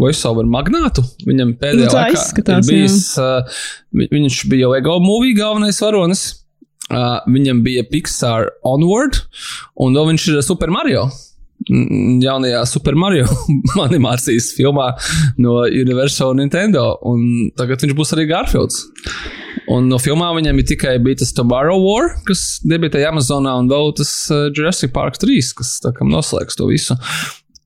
Voice-over 0.00 0.46
magnātu. 0.46 1.02
Viņam 1.26 1.56
pēdējā 1.60 1.88
nu, 1.90 1.96
laikā 1.98 2.14
izskatās, 2.14 2.68
bijis. 2.70 3.00
Uh, 3.18 3.42
viņš 3.92 4.44
bija 4.48 4.70
Lego 4.70 4.96
movie 5.02 5.34
galvenais 5.36 5.80
varonis. 5.82 6.22
Uh, 6.90 7.20
viņam 7.30 7.60
bija 7.62 7.84
Pixar 7.86 8.48
Onward, 8.66 9.22
un 9.78 9.94
vēl 9.94 10.12
viņš 10.12 10.30
ir 10.32 10.40
Super 10.42 10.72
Mario 10.74 11.08
jaunajā 11.68 12.62
Super 12.68 12.96
Mario 12.96 13.26
animācijas 13.86 14.50
filmā 14.56 14.90
no 15.38 15.60
Universal 15.66 16.34
Nintendo. 16.38 16.94
Un 17.06 17.50
tagad 17.58 17.84
viņš 17.84 17.96
būs 17.96 18.14
arī 18.16 18.26
Garfields. 18.30 18.86
Un 19.70 19.90
no 19.90 19.98
filmām 20.02 20.38
viņam 20.38 20.58
ir 20.58 20.68
tikai 20.72 20.96
bija 21.02 21.20
tas 21.20 21.34
Tomorrow 21.36 21.78
War, 21.82 22.14
kas 22.26 22.60
debitēja 22.66 23.10
Amazonā, 23.12 23.54
un 23.60 23.68
vēl 23.70 23.92
tas 23.98 24.10
uh, 24.32 24.48
Jurassic 24.48 24.94
Park 24.94 25.20
3, 25.20 25.52
kas 25.58 25.76
tā 25.84 25.92
kā 25.94 26.06
noslēgs 26.06 26.58
to 26.58 26.66
visu. 26.70 26.96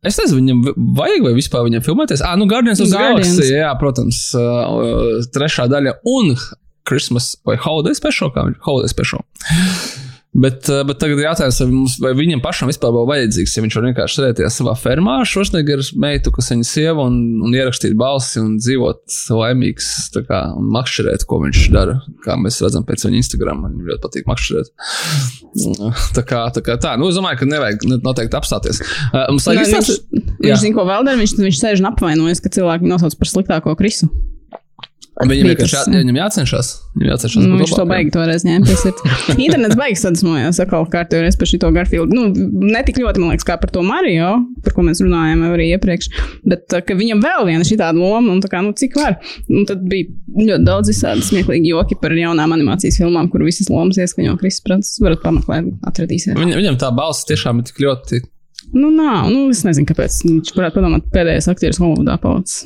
Es 0.05 0.19
nezinu, 0.21 0.43
viņam 0.43 0.91
vajag 0.99 1.23
vai 1.25 1.33
vispār 1.39 1.65
viņam 1.65 1.85
filmēties. 1.87 2.21
Ah, 2.25 2.35
nu, 2.37 2.45
Guardians 2.51 2.83
of 2.85 2.91
the 2.91 3.01
Galaxy, 3.01 3.47
jā, 3.55 3.71
protams, 3.81 4.19
uh, 4.37 5.23
trešā 5.33 5.65
daļa 5.73 5.97
un 6.13 6.35
Christmas 6.89 7.35
vai 7.47 7.57
Holiday 7.61 7.97
Special, 7.97 8.33
kā 8.35 8.49
viņš 8.49 8.61
Holiday 8.67 8.93
Special. 8.93 9.25
Bet, 10.35 10.67
eh, 10.69 10.81
bet 10.83 10.99
tagad 10.99 11.21
ir 11.21 11.29
jautājums, 11.29 11.61
vai, 11.63 11.67
mums, 11.71 11.93
vai 12.03 12.11
viņam 12.19 12.41
pašam 12.43 12.67
vispār 12.67 12.91
būtu 12.91 13.07
vajadzīgs, 13.07 13.53
ja 13.55 13.63
viņš 13.63 13.77
var 13.79 13.85
vienkārši 13.87 14.19
sēdēties 14.19 14.57
savā 14.59 14.75
fermā 14.75 15.21
ar 15.23 15.29
Švarsnegeru 15.31 15.85
meitu, 16.03 16.33
kas 16.35 16.51
viņa 16.51 16.67
sieva, 16.67 17.05
un, 17.07 17.21
un 17.47 17.55
ierakstīt 17.55 17.95
balsi 17.99 18.43
un 18.43 18.57
dzīvot 18.59 19.15
laimīgs 19.31 19.93
kā, 20.17 20.41
un 20.59 20.67
makšķerēt, 20.75 21.29
ko 21.31 21.39
viņš 21.45 21.63
dara. 21.77 22.01
Kā 22.27 22.35
mēs 22.41 22.59
redzam 22.67 22.83
pēc 22.89 23.07
viņa 23.07 23.23
Instagram, 23.23 23.63
viņam 23.69 23.93
ļoti 23.93 24.05
patīk 24.09 24.29
makšķerēt. 24.33 24.75
Tā 26.19 26.27
kā 26.27 26.43
tā, 26.51 26.67
kā 26.67 26.81
tā. 26.83 26.99
Nu, 26.99 27.13
es 27.13 27.21
domāju, 27.21 27.45
ka 27.45 27.51
nevajag 27.55 27.87
noteikti 28.03 28.35
apstāties. 28.35 28.83
Uh, 29.13 29.29
mums 29.31 29.47
vajag 29.47 29.69
izstāstīt. 29.69 30.31
Viņš 30.43 30.67
zina, 30.67 30.75
ko 30.75 30.91
vēl 30.91 31.07
dara, 31.07 31.23
viņš, 31.23 31.39
viņš 31.47 31.63
sēž 31.63 31.85
un 31.85 31.93
apvainojas, 31.95 32.43
ka 32.43 32.51
cilvēki 32.59 32.91
nosauc 32.91 33.15
par 33.21 33.31
sliktāko 33.31 33.79
krisu. 33.79 34.11
Viņam 35.15 35.47
vienkārši 35.53 35.77
jā, 35.77 35.83
viņam 35.93 36.17
jācenšas. 36.19 36.69
Viņam 36.97 37.11
jācenšas 37.13 37.45
nu, 37.47 37.59
viņš 37.61 37.73
to 37.79 37.85
baigi 37.87 38.11
toreiz 38.15 38.43
ņēma. 38.47 38.75
Internets 39.45 39.79
baigs 39.79 40.03
sadusmojās 40.03 40.59
atkal 40.65 40.89
kārtojoties 40.91 41.39
par 41.39 41.51
šo 41.51 41.71
Garfieldu. 41.77 42.19
Nu, 42.19 42.49
ne 42.67 42.83
tik 42.87 42.99
ļoti, 42.99 43.23
man 43.23 43.31
liekas, 43.31 43.47
kā 43.47 43.55
par 43.63 43.71
to 43.75 43.85
Mario, 43.87 44.33
par 44.67 44.75
ko 44.75 44.83
mēs 44.89 45.05
runājām 45.05 45.47
arī 45.53 45.69
iepriekš, 45.77 46.11
bet 46.51 46.75
viņam 46.91 47.23
vēl 47.23 47.47
viena 47.47 47.69
šī 47.69 47.79
tāda 47.79 47.95
loma, 47.95 48.35
un 48.35 48.43
tā 48.43 48.51
kā, 48.51 48.65
nu, 48.67 48.75
cik 48.75 48.99
var. 48.99 49.21
Un 49.55 49.69
tad 49.71 49.87
bija 49.87 50.11
ļoti 50.35 50.67
daudz 50.67 50.91
visādi 50.91 51.27
smieklīgi 51.31 51.71
joki 51.71 51.99
par 52.03 52.17
jaunām 52.19 52.59
animācijas 52.59 52.99
filmām, 52.99 53.31
kur 53.31 53.47
visas 53.47 53.71
lomas 53.71 54.03
ieskaņo 54.03 54.35
Kristus 54.43 54.67
Prants. 54.67 54.95
Varat 55.05 55.23
pameklēt, 55.23 55.71
atradīsiet. 55.87 56.35
Viņam, 56.41 56.59
viņam 56.59 56.83
tā 56.83 56.91
balss 56.97 57.27
tiešām 57.31 57.63
ir 57.63 57.71
tik 57.71 57.85
ļoti 57.87 58.25
Nu, 58.73 58.89
nav. 58.95 59.29
Nu, 59.31 59.49
es 59.53 59.61
nezinu, 59.67 59.87
kāpēc. 59.89 60.17
Viņš 60.25 60.53
varētu 60.57 60.79
padomāt, 60.81 61.05
pēdējais 61.15 61.47
aktieris 61.53 61.79
Holivudā 61.83 62.17
palicis. 62.23 62.65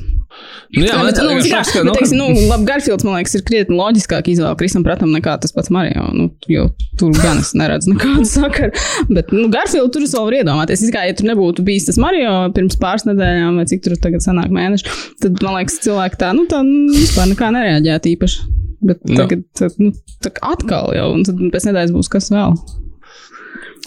Nu, 0.70 0.84
jā, 0.84 0.94
bet, 1.02 1.18
nu, 1.24 1.32
kā, 1.40 1.42
šaks, 1.48 1.70
ka, 1.74 1.82
bet, 1.88 1.96
teiksim, 1.98 2.20
nu, 2.20 2.26
labi, 2.50 2.66
Garfields, 2.68 3.04
man 3.06 3.16
liekas, 3.18 3.34
ir 3.38 3.42
krietni 3.48 3.76
loģiskāk 3.78 4.28
izvēle 4.30 4.54
Krisam 4.60 4.84
Pratam 4.86 5.10
nekā 5.12 5.34
tas 5.42 5.54
pats 5.56 5.72
Mario. 5.74 6.04
Nu, 6.14 6.28
jo 6.52 6.68
tur 7.00 7.16
gan 7.18 7.40
es 7.42 7.50
neredzu 7.58 7.94
nekādu 7.94 8.24
sakaru. 8.36 8.70
Bet, 9.10 9.32
nu, 9.34 9.48
Garfields 9.52 9.92
tur 9.96 10.06
es 10.06 10.14
vēl 10.14 10.28
varu 10.28 10.40
iedomāties. 10.42 10.84
Es 10.86 10.94
kā, 10.94 11.04
ja 11.08 11.16
tur 11.18 11.28
nebūtu 11.32 11.64
bijis 11.66 11.88
tas 11.88 11.98
Mario 12.00 12.34
pirms 12.56 12.78
pāris 12.80 13.08
nedēļām, 13.08 13.58
vai 13.58 13.66
cik 13.72 13.84
tur 13.88 13.96
tagad 14.00 14.24
sanāk 14.24 14.52
mēneši, 14.54 14.96
tad, 15.24 15.40
man 15.42 15.58
liekas, 15.58 15.80
cilvēki 15.88 16.20
tā, 16.22 16.30
nu, 16.36 16.46
tā 16.50 16.62
nu, 16.66 16.86
vispār 16.94 17.32
nekā 17.32 17.50
nereaģētu 17.58 18.14
īpaši. 18.14 18.48
Bet 18.88 19.00
Nu. 19.08 19.16
tagad, 19.18 19.40
tad, 19.58 19.74
nu, 19.82 19.90
tā 20.22 20.30
atkal 20.46 20.92
jau, 20.94 21.08
un 21.16 21.24
tad 21.26 21.40
pēc 21.50 21.64
nedēļas 21.66 21.94
būs 21.96 22.12
kas 22.12 22.30
vēl. 22.30 22.54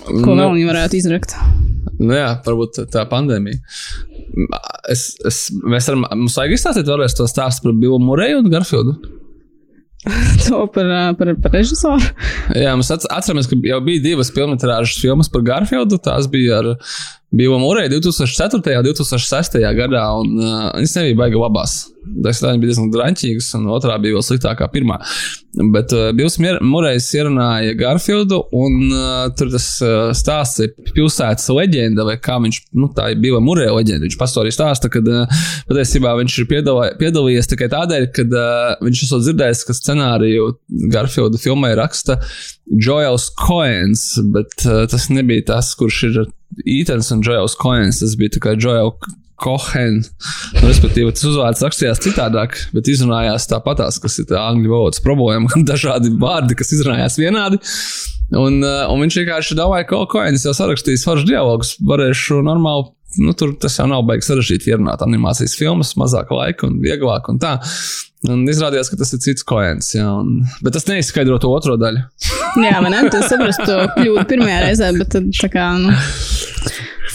Ko 0.02 0.34
vēl 0.36 0.50
viņi 0.58 0.66
varētu 0.68 0.98
izrakt? 0.98 1.38
Nu, 2.02 2.16
jā, 2.18 2.30
varbūt 2.46 2.82
tā 2.94 3.06
pandēmija. 3.10 3.62
Es, 4.90 5.12
es, 5.28 5.42
mēs 5.62 5.90
varam, 5.92 6.06
mums 6.24 6.38
vajag 6.40 6.56
izstāstīt 6.56 6.90
vēlreiz 6.90 7.16
to 7.18 7.28
stāstu 7.30 7.68
par 7.68 7.78
Billu 7.78 8.00
Mureju 8.02 8.42
un 8.44 8.52
Garfieldu. 8.54 8.98
To 10.48 10.64
par, 10.74 10.88
par, 11.14 11.30
par 11.44 11.54
režisoru. 11.54 12.02
Jā, 12.58 12.72
mēs 12.74 12.90
atc- 12.90 13.06
atceramies, 13.14 13.46
ka 13.46 13.58
jau 13.70 13.78
bija 13.86 14.02
divas 14.02 14.32
filmas 14.34 15.30
par 15.30 15.44
Garfieldu. 15.46 16.00
Tās 16.02 16.26
bija 16.32 16.58
ar 16.58 16.70
Billu 17.32 17.60
Mureju 17.60 17.90
2004. 17.90 18.78
un 18.78 18.84
2006. 18.86 19.58
gadā, 19.78 20.04
un 20.20 20.36
uh, 20.36 20.68
viņas 20.76 20.98
nebija 21.00 21.20
baigi 21.24 21.40
labās. 21.40 21.76
Tas 22.26 22.42
bija 22.42 22.58
diezgan 22.60 22.90
draņķīgas, 22.92 23.48
un 23.60 23.70
otrā 23.72 23.96
bija 24.02 24.18
vēl 24.18 24.26
sliktākā 24.26 24.68
pirmā. 24.74 24.98
Bet 25.72 25.94
uh, 25.96 26.10
Bills 26.18 26.36
Mier- 26.44 26.60
Murejs 26.66 27.08
ierunāja 27.16 27.76
Garfieldu, 27.80 28.42
un 28.58 28.90
uh, 28.90 29.30
tur 29.38 29.52
tas 29.54 29.68
uh, 29.86 30.10
stāsts 30.18 30.60
ir 30.66 30.74
pilsētas 30.90 31.48
leģenda, 31.56 32.04
vai 32.08 32.18
kā 32.20 32.36
viņš, 32.44 32.60
nu 32.82 32.90
tā 32.98 33.12
ir 33.14 33.22
Billa 33.24 33.40
Mureja 33.44 33.78
leģenda. 33.78 34.10
Viņš 34.10 34.20
pats 34.20 34.36
to 34.36 34.44
arī 34.44 34.52
stāsta, 34.52 34.92
ka 34.92 35.00
uh, 35.00 35.40
patiesībā 35.70 36.18
viņš 36.20 36.38
ir 36.42 36.50
piedalā, 36.52 36.90
piedalījies 37.00 37.52
tikai 37.54 37.72
tādēļ, 37.72 38.10
ka 38.18 38.28
uh, 38.28 38.76
viņš 38.84 39.06
esot 39.08 39.24
dzirdējis, 39.30 39.64
ka 39.70 39.78
scenāriju 39.78 40.52
Garfielda 40.92 41.40
filmai 41.40 41.72
raksta 41.80 42.20
Joels 42.72 43.30
Coens, 43.40 44.10
bet 44.36 44.68
uh, 44.68 44.84
tas 44.92 45.08
nebija 45.14 45.54
tas, 45.54 45.72
kurš 45.80 46.04
ir 46.10 46.24
Ītens 46.68 47.12
un 47.16 47.24
Joels 47.26 47.58
Coens. 47.60 48.02
Tas 48.04 48.16
bija 48.20 48.36
tikai 48.38 48.56
Joel 48.60 48.94
Cohen. 49.42 50.02
Nu, 50.60 50.68
respektīvi, 50.68 51.12
tas 51.16 51.26
uzvārds 51.32 51.64
rakstījās 51.66 52.02
citādāk, 52.04 52.58
bet 52.76 52.90
izrunājās 52.92 53.50
tāpatās, 53.50 53.98
kas 54.02 54.20
ir 54.22 54.30
tā 54.30 54.42
angļu 54.52 54.74
valodas 54.74 55.04
problēma. 55.04 55.52
Dažādi 55.72 56.14
vārdi, 56.22 56.58
kas 56.60 56.74
izrunājās 56.78 57.18
vienādi. 57.22 57.62
Un, 58.32 58.62
uh, 58.64 58.86
un 58.88 59.02
viņš 59.04 59.18
vienkārši 59.24 59.58
domāja, 59.60 59.90
ka 59.90 60.06
Coens 60.12 60.46
jau 60.48 60.54
sarakstījis 60.56 61.04
foršus 61.08 61.28
dialogus, 61.28 61.76
varēšu 61.84 62.44
normāli. 62.48 62.92
Nu, 63.20 63.34
tur 63.36 63.52
tas 63.60 63.76
jau 63.76 63.90
nav 63.92 64.06
beigas 64.08 64.30
sarežģīti 64.30 64.72
ierunāt 64.72 65.02
animācijas 65.04 65.58
filmas, 65.60 65.98
mazāk 66.00 66.30
laika 66.32 66.70
un 66.70 66.78
vieglāk 66.80 67.28
un 67.28 67.42
tā. 67.42 67.58
Un 68.30 68.46
izrādījās, 68.48 68.92
ka 68.92 69.00
tas 69.02 69.12
ir 69.16 69.20
cits 69.24 69.44
koens. 69.48 69.90
Un, 69.98 70.46
bet 70.62 70.78
tas 70.78 70.86
neizskaidro 70.88 71.40
to 71.42 71.50
otro 71.52 71.76
daļu. 71.82 72.06
Jā, 72.62 72.78
man 72.84 72.94
ir 72.96 73.10
tas 73.12 73.28
saprast 73.32 73.64
to 73.66 73.78
kļūdu 73.98 74.24
pirmajā 74.30 74.60
reizē, 74.68 74.92
bet 74.96 75.12
tad 75.16 75.28
tā 75.36 75.50
kā, 75.52 75.66
nu, 75.82 75.96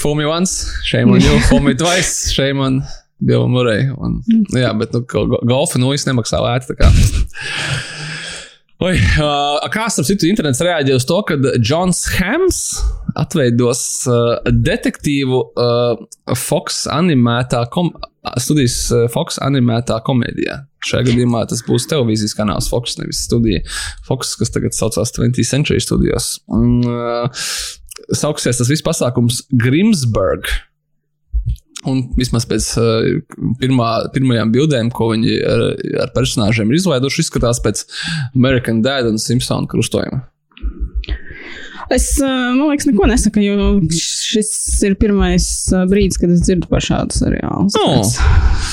Fool 0.07 0.15
me 0.15 0.25
once, 0.25 0.71
shame 0.85 1.11
on 1.11 1.21
you, 1.21 1.41
fool 1.49 1.59
me 1.59 1.75
twice, 1.75 2.31
shame 2.31 2.61
on 2.61 2.85
Bill 3.19 3.49
Murray. 3.49 3.89
Un, 3.91 4.21
nu 4.29 4.61
jā, 4.61 4.69
bet 4.79 4.93
nu, 4.95 5.01
go- 5.03 5.41
golfa 5.43 5.81
nu 5.83 5.89
īsti 5.97 6.13
nemaksā 6.13 6.39
lēti. 6.45 6.77
Oi, 8.87 8.93
uh, 8.95 9.65
kā 9.75 9.89
starp 9.91 10.07
citu, 10.07 10.29
internets 10.31 10.63
reaģēja 10.63 11.01
uz 11.01 11.07
to, 11.11 11.17
ka 11.27 11.35
Džons 11.59 12.05
Hams 12.21 12.61
atveidos 13.19 13.81
uh, 14.07 14.37
detektīvu 14.47 15.41
uh, 15.43 15.99
Fox 16.39 16.85
animētā, 16.95 17.65
kom 17.75 17.91
studijas 18.39 18.77
uh, 18.95 19.09
Fox 19.11 19.41
animētā 19.43 19.99
komēdijā. 20.07 20.61
Šajā 20.87 21.09
gadījumā 21.09 21.41
tas 21.51 21.65
būs 21.67 21.89
televīzijas 21.91 22.37
kanāls 22.39 22.71
Fox, 22.71 22.95
nevis 23.03 23.25
studija 23.27 23.65
Fox, 24.07 24.37
kas 24.39 24.55
tagad 24.55 24.79
saucās 24.79 25.11
20th 25.19 25.51
Century 25.51 25.83
Studios. 25.83 26.37
Un, 26.47 26.79
uh, 26.87 27.51
sauksies 28.15 28.61
tas 28.61 28.71
viss 28.71 28.85
pasākums 28.87 29.43
Grimsburg. 29.51 30.49
Un 31.87 32.01
vismaz 32.19 32.47
pēc 32.51 32.65
uh, 32.81 33.05
pirmā, 33.61 33.91
pirmajām 34.15 34.51
bildēm, 34.55 34.89
ko 34.95 35.13
viņi 35.13 35.37
ar, 35.47 35.61
ar 36.03 36.11
personāžiem 36.17 36.73
ir 36.73 36.81
izlaiduši, 36.81 37.23
izskatās 37.23 37.61
pēc 37.63 37.85
American 38.35 38.81
Dad 38.83 39.07
un 39.07 39.21
Simpsons 39.23 39.69
krustojuma. 39.71 40.25
es, 41.95 42.09
ā, 42.19 42.31
man 42.57 42.73
liekas, 42.73 42.89
neko 42.91 43.07
nesaku, 43.07 43.45
jo 43.45 43.69
šis 43.95 44.51
ir 44.89 44.97
pirmais 44.99 45.47
ā, 45.71 45.85
brīdis, 45.87 46.19
kad 46.19 46.33
es 46.35 46.43
dzirdu 46.49 46.67
par 46.73 46.83
šādu 46.83 47.15
seriālu. 47.15 47.69
Nu. 47.69 47.77
Tāpēc, 47.77 48.17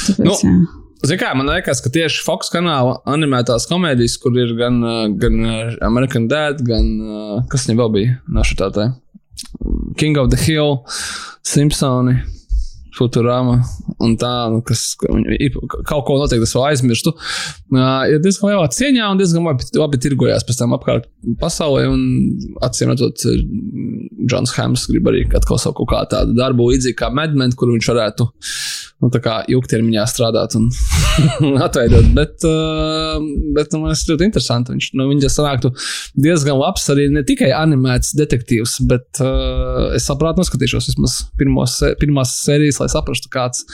tāpēc, 0.08 0.26
Nu. 0.26 0.40
jā. 0.42 0.56
Ziniet, 1.04 1.20
kā 1.20 1.34
man 1.36 1.50
liekas, 1.52 1.82
ka 1.84 1.92
tieši 1.92 2.22
Fox 2.24 2.48
kanāla 2.50 2.96
animētās 3.12 3.68
komēdijas, 3.68 4.16
kur 4.24 4.38
ir 4.40 4.56
gan, 4.56 4.80
gan 5.20 5.40
American 5.84 6.30
Dad, 6.32 6.64
gan 6.64 7.44
kas 7.52 7.68
viņam 7.68 7.82
vēl 7.84 7.92
bija 7.98 8.14
no 8.32 8.46
šī 8.48 8.56
tā 8.64 8.70
tā 8.74 8.86
King 9.98 10.18
of 10.22 10.32
the 10.34 10.40
Hill, 10.40 10.84
Simpsoni. 11.46 12.22
Futurama 12.94 13.56
un 14.06 14.12
tā, 14.22 14.30
nu, 14.54 14.60
kas 14.62 14.94
kaut 15.02 16.04
ko 16.06 16.18
noteikti 16.20 16.46
es 16.46 16.54
vēl 16.54 16.66
aizmirstu. 16.68 17.14
Uh, 17.74 18.04
ir 18.06 18.20
diezgan 18.22 18.52
lielā 18.52 18.68
cieņā 18.76 19.08
un 19.10 19.18
diezgan 19.18 19.48
labi, 19.48 19.66
labi 19.82 20.00
tirgojās 20.04 20.46
pēc 20.46 20.60
tam 20.60 20.76
apkārt 20.78 21.08
pasaulē. 21.42 21.88
Acīm 22.68 22.94
redzot, 22.94 23.26
Džons 24.30 24.54
Hams 24.60 24.86
grib 24.92 25.10
arī 25.10 25.26
atkal 25.26 25.58
savu 25.62 25.80
kaut 25.82 25.90
kādu 25.96 26.12
tādu 26.14 26.38
darbu, 26.38 26.70
līdzīgi 26.70 27.00
kā 27.02 27.10
Madmen, 27.14 27.56
kur 27.58 27.74
viņš 27.74 27.90
varētu 27.96 28.30
nu, 29.04 29.10
tā 29.12 29.20
kā 29.24 29.36
ilgtermiņā 29.52 30.06
strādāt 30.08 30.56
un 30.58 30.70
atveidot. 31.66 32.08
Bet, 32.16 32.46
uh, 32.48 33.20
bet 33.56 33.76
nu, 33.76 33.84
man 33.84 33.94
tas 33.94 34.06
ļoti 34.08 34.28
interesanti. 34.30 34.76
Viņš 34.76 34.90
nu, 35.00 35.10
viņa 35.12 35.32
sanāktu 35.34 35.74
diezgan 36.24 36.60
labs 36.60 36.88
arī 36.94 37.10
ne 37.12 37.26
tikai 37.28 37.52
animēts 37.58 38.16
detektīvs, 38.20 38.78
bet 38.90 39.22
uh, 39.24 39.92
es 39.98 40.08
labprāt 40.12 40.40
noskatīšos 40.40 40.90
vismaz 40.94 41.20
pirmos, 41.40 41.78
pirmās 42.02 42.38
sērijas, 42.46 42.80
lai 42.84 42.90
saprastu, 42.94 43.32
kāds, 43.34 43.68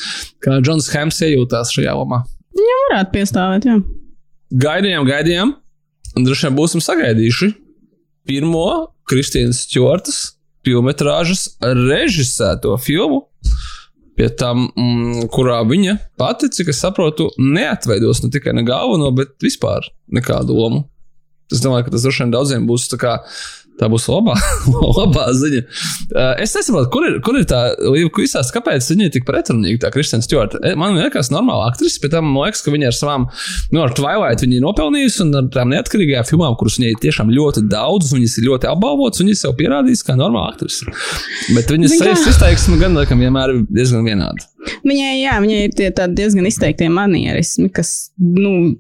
kā 0.44 0.60
Džons 0.64 0.90
Hams 0.96 1.22
iejūtās 1.28 1.74
šajā 1.78 1.96
lomā. 2.00 2.24
Varētu 2.60 3.14
piestāvēt, 3.14 3.70
jā. 3.70 3.78
Gaidījām, 4.60 5.06
gaidījām, 5.06 5.54
un 6.18 6.26
droši 6.26 6.48
vien 6.48 6.58
būsim 6.58 6.82
sagaidījuši 6.82 7.52
pirmo 8.30 8.66
Kristīnas 9.10 9.64
Stjortas 9.68 10.20
filmas 10.66 11.48
režisēto 11.62 12.76
filmu. 12.82 13.24
Pie 14.20 14.28
tam, 14.36 14.66
mm, 14.76 15.30
kurā 15.32 15.62
viņa 15.64 15.96
pati, 16.20 16.50
cik 16.52 16.74
es 16.74 16.82
saprotu, 16.84 17.30
neatveidos 17.40 18.20
ne 18.26 18.32
tikai 18.34 18.52
ne 18.58 18.66
galveno, 18.68 19.14
bet 19.16 19.38
vispār 19.40 19.88
nekādu 20.12 20.58
lomu. 20.58 20.82
Es 21.50 21.64
domāju, 21.64 21.88
ka 21.88 21.94
tas 21.94 22.04
droši 22.04 22.26
vien 22.26 22.34
daudziem 22.34 22.66
būs 22.68 22.90
tā 22.92 23.00
kā. 23.00 23.14
Tā 23.80 23.88
būs 23.92 24.10
labā, 24.12 24.36
labā 25.00 25.30
ziņa. 25.40 25.62
Uh, 26.10 26.34
es 26.44 26.54
nesaprotu, 26.58 26.90
kur 26.92 27.08
ir, 27.08 27.18
kur 27.24 27.38
ir 27.40 27.48
tā 27.48 27.62
līnija, 27.80 28.44
kāpēc 28.56 28.90
viņa 28.92 29.08
ir 29.08 29.14
tik 29.16 29.28
pretrunīga, 29.28 29.86
tā 29.86 29.94
Kristina 29.94 30.26
Stjorta. 30.26 30.60
E, 30.66 30.76
Man 30.80 30.98
liekas, 31.00 31.32
normāla 31.32 31.70
aktrise, 31.72 32.02
bet 32.04 32.18
man 32.18 32.36
liekas, 32.36 32.64
ka 32.66 32.74
viņa 32.74 32.92
ar 32.92 32.98
savām, 32.98 33.28
nu, 33.72 33.84
ar 33.86 33.96
Twilight 33.96 34.44
viņa 34.44 34.60
ir 34.60 34.66
nopelnījusi, 34.66 35.22
un 35.26 35.42
ar 35.42 35.50
tām 35.54 35.72
neatkarīgajām 35.74 36.28
filmām, 36.28 36.60
kuras 36.60 36.80
viņai 36.80 36.94
ir 36.96 37.02
tiešām 37.06 37.32
ļoti 37.36 37.66
daudz, 37.72 38.14
viņas 38.16 38.38
ir 38.42 38.50
ļoti 38.50 38.72
apbalvotas, 38.74 39.24
viņas 39.24 39.46
jau 39.48 39.56
pierādījis 39.60 40.06
kā 40.08 40.18
normāla 40.20 40.54
aktrise. 40.54 40.92
Bet 41.56 41.72
viņas 41.72 42.00
sejas 42.02 42.28
izteiksme 42.34 42.80
gan 42.82 43.00
laikam 43.00 43.24
vienmēr 43.24 43.56
ir 43.56 43.68
diezgan 43.72 44.08
vienāda. 44.08 44.49
Viņai, 44.60 45.14
jā, 45.22 45.36
viņai 45.44 45.60
ir 45.66 45.76
tie 45.78 45.90
diezgan 46.12 46.48
izteikti 46.50 46.90
manierismi, 46.92 47.70
kas, 47.74 48.12
nu, 48.20 48.76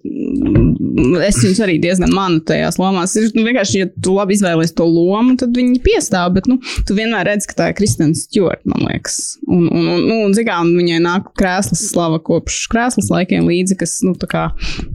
es 1.23 1.39
viņus 1.39 1.61
arī 1.63 1.77
diezgan 1.81 2.11
manu 2.15 2.41
tajās 2.47 2.79
lomās. 2.81 3.15
Ir 3.19 3.29
nu, 3.37 3.45
vienkārši, 3.47 3.81
ja 3.83 3.89
tu 4.03 4.15
labi 4.17 4.35
izvēlies 4.35 4.75
to 4.75 4.87
lomu, 4.89 5.37
tad 5.39 5.55
viņi 5.55 5.79
piestāv, 5.85 6.33
bet, 6.35 6.49
nu, 6.51 6.59
tu 6.87 6.97
vienmēr 6.97 7.29
redz, 7.31 7.47
ka 7.49 7.57
tā 7.61 7.71
ir 7.71 7.77
Kristina 7.79 8.17
Stjort, 8.17 8.63
man 8.69 8.87
liekas. 8.89 9.19
Un, 9.47 9.67
un, 9.67 9.83
un, 9.95 10.05
nu, 10.09 10.21
un 10.27 10.35
zikā, 10.37 10.59
un 10.65 10.75
viņai 10.77 11.01
nāk 11.05 11.31
krēslas 11.39 11.87
slava 11.91 12.19
kopš 12.23 12.65
krēslas 12.73 13.11
laikiem 13.13 13.47
līdzi, 13.49 13.79
kas, 13.79 13.99
nu, 14.05 14.15
tā 14.19 14.29
kā 14.31 14.47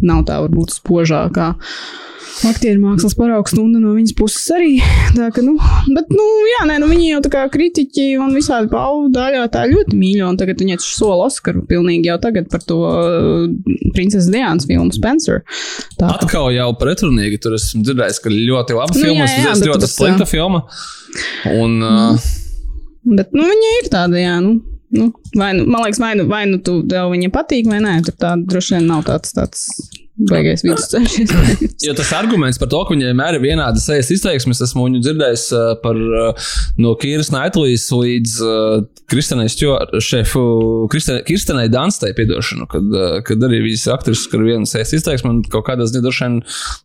nav 0.04 0.26
tā 0.28 0.42
varbūt 0.44 0.76
spožākā. 0.76 1.54
Aktieru 2.42 2.80
mākslas 2.82 3.14
paraugs 3.16 3.52
stunda 3.54 3.78
no 3.78 3.92
viņas 3.94 4.14
puses 4.18 4.44
arī. 4.52 4.72
Tā 5.14 5.28
ka, 5.34 5.42
nu, 5.44 5.54
bet, 5.94 6.10
nu, 6.10 6.24
jā, 6.50 6.64
nē, 6.68 6.80
nu, 6.82 6.88
viņi 6.90 7.12
jau 7.12 7.20
tā 7.24 7.30
kā 7.32 7.44
kritiķi 7.52 8.08
un 8.20 8.34
visādi 8.34 8.68
paudu 8.72 9.12
daļā 9.14 9.44
tā 9.54 9.64
ļoti 9.70 9.96
mīļo. 9.96 10.32
Un 10.32 10.40
tagad 10.40 10.58
viņai 10.74 10.84
sola 10.84 11.28
Oskaru 11.28 11.64
pilnīgi 11.68 12.10
jau 12.10 12.18
tagad 12.22 12.48
par 12.50 12.62
to 12.66 12.78
uh, 12.84 13.48
Princeses 13.94 14.30
Diānas 14.32 14.66
filmu 14.68 14.92
Spencer. 14.94 15.42
Tā 15.98 16.08
ka, 16.08 16.26
Atkal 16.26 16.52
jau 16.54 16.70
pretrunīgi. 16.78 17.40
Tur 17.42 17.56
esmu 17.58 17.82
dzirdējis, 17.84 18.20
ka 18.22 18.32
ļoti 18.32 18.78
laba 18.78 18.94
Nu, 18.94 19.00
filma, 19.00 19.26
jā, 19.28 19.42
jā, 19.44 19.56
bet 19.58 19.70
ļoti 19.70 19.86
tas, 19.86 19.96
slikta 19.96 20.28
filma. 20.28 20.64
Un, 21.54 21.80
uh, 21.82 22.30
bet, 23.04 23.34
nu, 23.34 23.48
viņa 23.50 23.74
ir 23.80 23.90
tāda, 23.92 24.20
jā, 24.20 24.38
nu. 24.44 24.60
Nu, 24.94 25.08
vai, 25.34 25.48
nu, 25.56 25.64
man 25.66 25.82
liekas, 25.82 25.98
vai 25.98 26.12
nu, 26.14 26.28
vai 26.30 26.44
nu 26.46 26.60
tu 26.62 26.76
tev 26.86 27.08
viņa 27.10 27.32
patīk, 27.34 27.66
vai 27.66 27.80
nē, 27.82 27.96
tur 28.06 28.14
tā 28.20 28.36
droši 28.38 28.76
vien 28.76 28.84
nav 28.86 29.02
tāds, 29.08 29.32
tāds 29.34 29.64
baigais 30.14 30.62
vidusceļš. 30.64 31.14
Jo 31.84 31.94
tas 31.98 32.12
arguments 32.14 32.60
par 32.60 32.70
to, 32.70 32.80
ka 32.86 32.94
viņai 32.94 33.08
vienmēr 33.10 33.38
ir 33.38 33.42
vienāda 33.42 33.82
sejas 33.82 34.12
izteiksmes, 34.14 34.62
esmu 34.62 34.86
viņu 34.86 35.02
dzirdējis 35.04 35.46
par 35.82 35.98
no 36.80 36.94
Kīras 37.00 37.32
Naitlīs 37.34 37.88
līdz 37.90 38.36
uh, 38.44 38.84
Kristinai 39.10 39.48
Stjor- 39.52 39.90
šefu, 40.04 40.44
Kristinai, 40.92 41.24
Kristinai 41.26 41.66
Danstai, 41.72 42.14
piedošanu, 42.16 42.68
kad, 42.70 42.94
kad 43.26 43.48
arī 43.48 43.64
viņas 43.66 43.88
ir 43.88 43.96
aktrises, 43.96 44.28
kur 44.30 44.44
ir 44.44 44.54
viena 44.54 44.70
sejas 44.70 44.94
izteiksme, 45.00 45.34
un 45.34 45.42
kaut 45.50 45.66
kādā 45.66 45.88
ziņā 45.90 46.04
droši 46.06 46.24
vien 46.28 46.38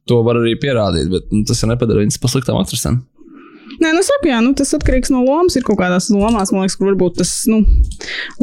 to 0.09 0.19
var 0.25 0.41
arī 0.41 0.57
pierādīt, 0.59 1.13
bet 1.13 1.31
nu, 1.33 1.45
tas 1.47 1.61
jau 1.63 1.69
nepadara 1.71 2.03
viņas 2.03 2.21
pasliktām 2.23 2.59
aktrisēm. 2.59 2.99
Nē, 3.79 3.93
nu, 3.95 4.01
saku, 4.03 4.27
jā, 4.27 4.39
nu, 4.43 4.51
tas 4.59 4.73
atkarīgs 4.75 5.11
no 5.13 5.21
lomas. 5.23 5.55
Ir 5.55 5.63
kaut 5.67 5.77
kādās 5.79 6.09
lomās, 6.11 6.51
man 6.51 6.65
liekas, 6.65 6.75
kur 6.79 6.89
varbūt 6.91 7.19
tas, 7.21 7.31
nu, 7.47 7.61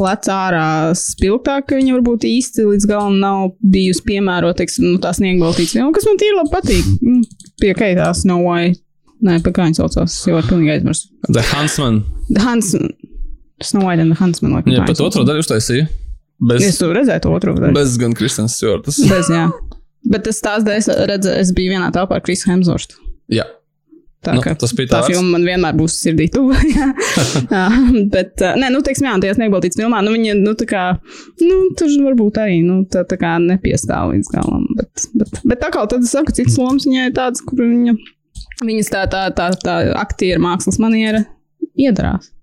lec 0.01 0.25
ārā 0.33 0.63
spilgtāk, 0.97 1.67
ka 1.69 1.77
viņa 1.77 1.93
varbūt 1.99 2.25
īsti 2.29 2.65
līdz 2.71 2.87
galam 2.89 3.19
nav 3.21 3.51
bijusi 3.61 4.01
piemērota, 4.07 4.65
nu, 4.85 4.95
tā 5.03 5.11
sniegbaltīts 5.17 5.75
filma, 5.77 5.93
kas 5.95 6.07
man 6.09 6.17
tīri 6.21 6.39
labi 6.39 6.53
patīk. 6.55 6.89
Nu, 7.05 7.21
pie 7.61 7.75
kaitās 7.77 8.23
no 8.29 8.39
vai. 8.47 8.71
Nē, 9.25 9.39
pie 9.45 9.49
kā 9.53 9.65
viņa 9.65 9.79
saucās, 9.79 10.15
jau 10.29 10.35
var 10.37 10.45
pilnīgi 10.45 10.75
aizmirst. 10.75 11.07
The 11.29 11.41
Huntsman. 11.53 12.03
Hans, 12.37 12.73
Snow 13.65 13.87
White 13.87 14.03
and 14.03 14.13
the 14.13 14.17
Huntsman, 14.19 14.53
laikam. 14.53 14.73
Jā, 14.75 14.83
viņa 14.85 15.05
otro 15.07 15.23
daļu 15.25 15.41
uztaisīja. 15.45 15.87
Bez, 16.37 16.61
Es 16.67 16.77
tur 16.77 16.91
redzēju 16.93 17.23
to 17.23 17.31
otru 17.33 17.55
daļu. 17.57 17.73
bez 17.73 17.95
gan 17.97 18.13
Kristēns 18.13 18.53
Stjortas. 18.59 18.99
Bez, 19.09 19.31
jā. 19.33 19.47
Bet 20.05 20.27
tas 20.27 20.37
tās 20.45 20.61
dēļ, 20.67 20.77
es 20.83 20.89
redzēju, 21.09 21.39
es 21.41 21.49
biju 21.57 21.73
vienā 21.73 21.87
telpā 21.95 22.19
ar 22.19 22.25
Krisu 22.27 22.51
Hemsvortu. 22.51 22.99
Jā. 23.33 23.47
Tā, 24.25 24.33
Nu, 24.33 24.41
tas 24.41 24.73
bija 24.73 24.89
tā 24.89 24.97
tāds. 24.97 25.11
filma 25.11 25.35
man 25.35 25.45
vienmēr 25.45 25.75
būs 25.77 25.93
sirdī. 26.01 26.25
Jā, 27.53 27.67
bet, 28.11 28.41
nē, 28.59 28.71
nu, 28.73 28.81
teiksim, 28.85 29.05
jā, 29.07 29.13
tajā 29.23 29.35
sniegbaltītas 29.37 29.77
filmā, 29.79 30.01
nu, 30.03 30.15
viņa, 30.15 30.33
nu, 30.41 30.53
tā 30.57 30.65
kā, 30.67 30.83
nu, 31.43 31.59
tur 31.77 31.93
varbūt 32.07 32.39
arī, 32.41 32.57
nu, 32.65 32.79
tā, 32.91 33.05
tā 33.07 33.19
kā 33.21 33.35
nepiestāv 33.43 34.15
līdz 34.15 34.31
galam. 34.33 34.65
Bet, 34.79 35.05
bet, 35.21 35.41
bet 35.45 35.61
tā 35.61 35.69
kā 35.75 35.85
tad 35.91 36.03
es 36.07 36.15
saku, 36.17 36.33
citas 36.35 36.57
lomas 36.59 36.89
viņai 36.89 37.11
ir 37.11 37.15
tādas, 37.15 37.45
kur 37.45 37.61
viņa, 37.61 37.95
viņas 38.65 38.91
tā, 38.95 39.05
tā, 39.13 39.23
tā, 39.37 39.51
tā 39.63 39.77
aktiera 40.01 40.41
mākslas 40.43 40.81
maniera 40.81 41.23
iedarās. 41.77 42.33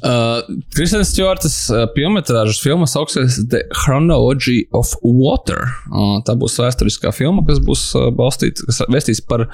Uh, 0.00 0.40
Kristēns 0.74 1.12
Stjortas 1.12 1.56
uh, 1.70 1.84
filmas 1.94 2.60
filma 2.62 2.88
sauksies 2.90 3.42
The 3.52 3.62
Chronology 3.76 4.64
of 4.74 4.94
Water. 5.02 5.68
Uh, 5.90 6.16
tā 6.26 6.34
būs 6.38 6.56
vēsturiskā 6.62 7.12
filma, 7.14 7.44
kas 7.46 7.60
būs 7.62 7.84
uh, 7.98 8.08
balstīta, 8.16 8.64
kas 8.68 8.82
vēstīs 8.90 9.22
par 9.28 9.46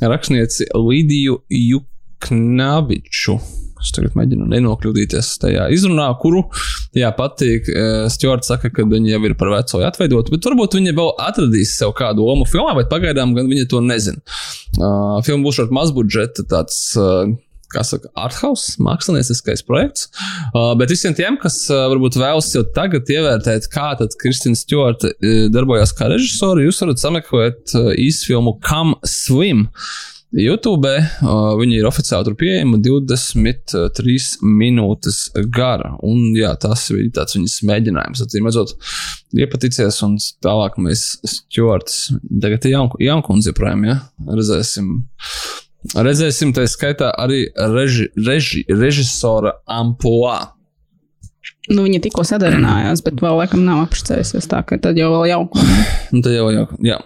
rakstnieci 0.00 0.70
Lidiju 0.74 1.42
Juknaviču. 1.52 3.38
Es 3.84 3.92
tagad 3.92 4.14
mēģinu 4.16 4.46
nenokļūdīties 4.48 5.30
tajā 5.42 5.68
izrunā, 5.76 6.06
kuru, 6.22 6.46
jā, 6.96 7.10
patīk. 7.14 7.68
Uh, 7.68 8.06
Stjorts 8.12 8.48
saka, 8.50 8.72
ka 8.72 8.88
viņa 8.88 9.12
jau 9.12 9.22
ir 9.28 9.36
par 9.38 9.52
veco 9.52 9.82
atveidotu, 9.84 10.32
bet 10.32 10.48
varbūt 10.48 10.78
viņa 10.80 10.94
vēl 10.96 11.12
atradīs 11.26 11.76
sev 11.76 11.92
kādu 11.98 12.24
lomu 12.24 12.48
filmā, 12.48 12.72
bet 12.80 12.88
pagaidām 12.92 13.36
gan 13.36 13.50
viņa 13.52 13.68
to 13.68 13.84
nezina. 13.84 14.24
Uh, 14.78 15.20
filma 15.26 15.44
būs 15.44 15.60
ar 15.60 15.74
mazbudžeta 15.76 16.48
tāds. 16.48 16.86
Uh, 16.96 17.36
kā 17.74 17.84
saka, 17.86 18.10
arthouse, 18.18 18.78
mākslinieckais 18.84 19.64
projekts. 19.66 20.08
Uh, 20.52 20.72
bet 20.78 20.92
visiem 20.94 21.16
tiem, 21.16 21.38
kas 21.40 21.60
uh, 21.72 21.86
varbūt 21.92 22.18
vēlas 22.20 22.52
jau 22.54 22.64
tagad 22.76 23.10
ievērtēt, 23.10 23.68
kā 23.72 23.90
tad 24.00 24.16
Kristina 24.20 24.58
Stjorta 24.58 25.12
uh, 25.12 25.44
darbojās 25.54 25.94
kā 25.98 26.10
režisore, 26.12 26.66
jūs 26.66 26.82
varat 26.84 27.02
sameklēt 27.02 27.76
uh, 27.78 27.92
īsfilmu 28.06 28.58
Come 28.64 28.98
Swim. 29.08 29.68
YouTube 30.34 30.90
uh, 30.90 31.54
viņa 31.58 31.76
ir 31.78 31.86
oficiāli 31.86 32.26
tur 32.26 32.34
pieejama 32.38 32.80
23 32.82 34.16
minūtes 34.42 35.20
gara. 35.54 35.92
Un 36.02 36.32
jā, 36.34 36.50
tas 36.60 36.88
bija 36.90 37.20
tāds 37.20 37.38
viņas 37.38 37.60
mēģinājums. 37.70 38.22
Atcīm 38.24 38.48
redzot, 38.48 38.74
iepaticies, 39.38 40.00
un 40.06 40.16
tālāk 40.44 40.80
mēs 40.82 41.06
Stjorts, 41.22 42.08
tagad 42.42 42.66
ir 42.66 42.74
jaun, 42.74 42.90
jaunkundze 43.02 43.52
joprojām, 43.52 43.86
ja? 43.86 44.00
redzēsim. 44.26 44.96
Redzēsim, 45.92 46.54
tā 46.56 46.64
skaitā 46.70 47.10
arī 47.20 47.44
reži, 47.76 48.08
reži, 48.16 48.64
režisora 48.72 49.58
amplitūda. 49.68 50.54
Nu, 51.72 51.84
viņa 51.84 52.00
tikko 52.04 52.24
sadarinājās, 52.28 53.00
bet 53.04 53.20
vēl 53.24 53.38
laikam 53.40 53.62
nav 53.64 53.86
apšcējusies 53.86 54.48
tā, 54.50 54.60
ka 54.68 54.76
tad 54.80 54.98
jau 55.00 55.10
vēl 55.12 55.30
jauka. 55.30 55.64
Nu, 56.12 56.20
tā 56.24 56.32
jau 56.34 56.48
jau, 56.52 56.66
jā. 56.84 56.98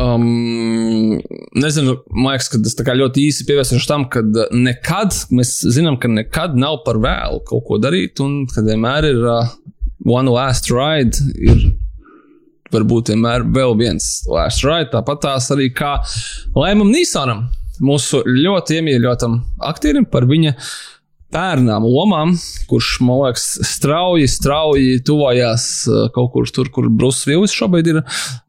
Um, 0.00 1.18
nezinu, 1.58 1.96
man 2.14 2.32
liekas, 2.32 2.48
ka 2.52 2.60
tas 2.62 2.76
kā 2.86 2.94
ļoti 2.96 3.26
īsi 3.26 3.46
pievērsuši 3.48 3.88
tam, 3.90 4.06
ka 4.10 4.22
nekad, 4.54 5.16
mēs 5.34 5.58
zinām, 5.74 5.98
ka 6.00 6.08
nekad 6.10 6.54
nav 6.58 6.80
par 6.86 7.00
vēlu 7.02 7.42
kaut 7.48 7.66
ko 7.66 7.78
darīt, 7.82 8.22
un 8.22 8.44
ka 8.50 8.64
vienmēr 8.64 9.10
ir 9.10 9.20
uh, 9.26 9.50
one 10.06 10.30
last 10.30 10.70
ride, 10.72 11.18
ir 11.36 11.72
varbūt 12.72 13.12
vienmēr 13.12 13.44
vēl 13.50 13.74
viens 13.78 14.08
last 14.30 14.64
ride, 14.64 14.92
tāpat 14.94 15.24
tās 15.26 15.50
arī 15.52 15.68
kā 15.74 15.96
Laimam 16.54 16.94
Nīsonam, 16.94 17.48
mūsu 17.80 18.22
ļoti 18.26 18.80
iemīļotam 18.80 19.36
aktierim 19.70 20.06
par 20.10 20.26
viņa 20.30 20.54
pērnām 21.30 21.84
lomām, 21.86 22.32
kurš, 22.70 22.96
man 23.06 23.20
liekas, 23.24 23.46
strauji, 23.66 24.26
strauji 24.30 24.98
tuvojās 25.06 25.66
uh, 25.86 26.08
kaut 26.14 26.32
kur 26.34 26.50
tur, 26.50 26.70
kur 26.74 26.88
Brūss 26.90 27.28
Vilnis 27.28 27.54
šobrīd 27.54 27.92
ir. 27.92 28.00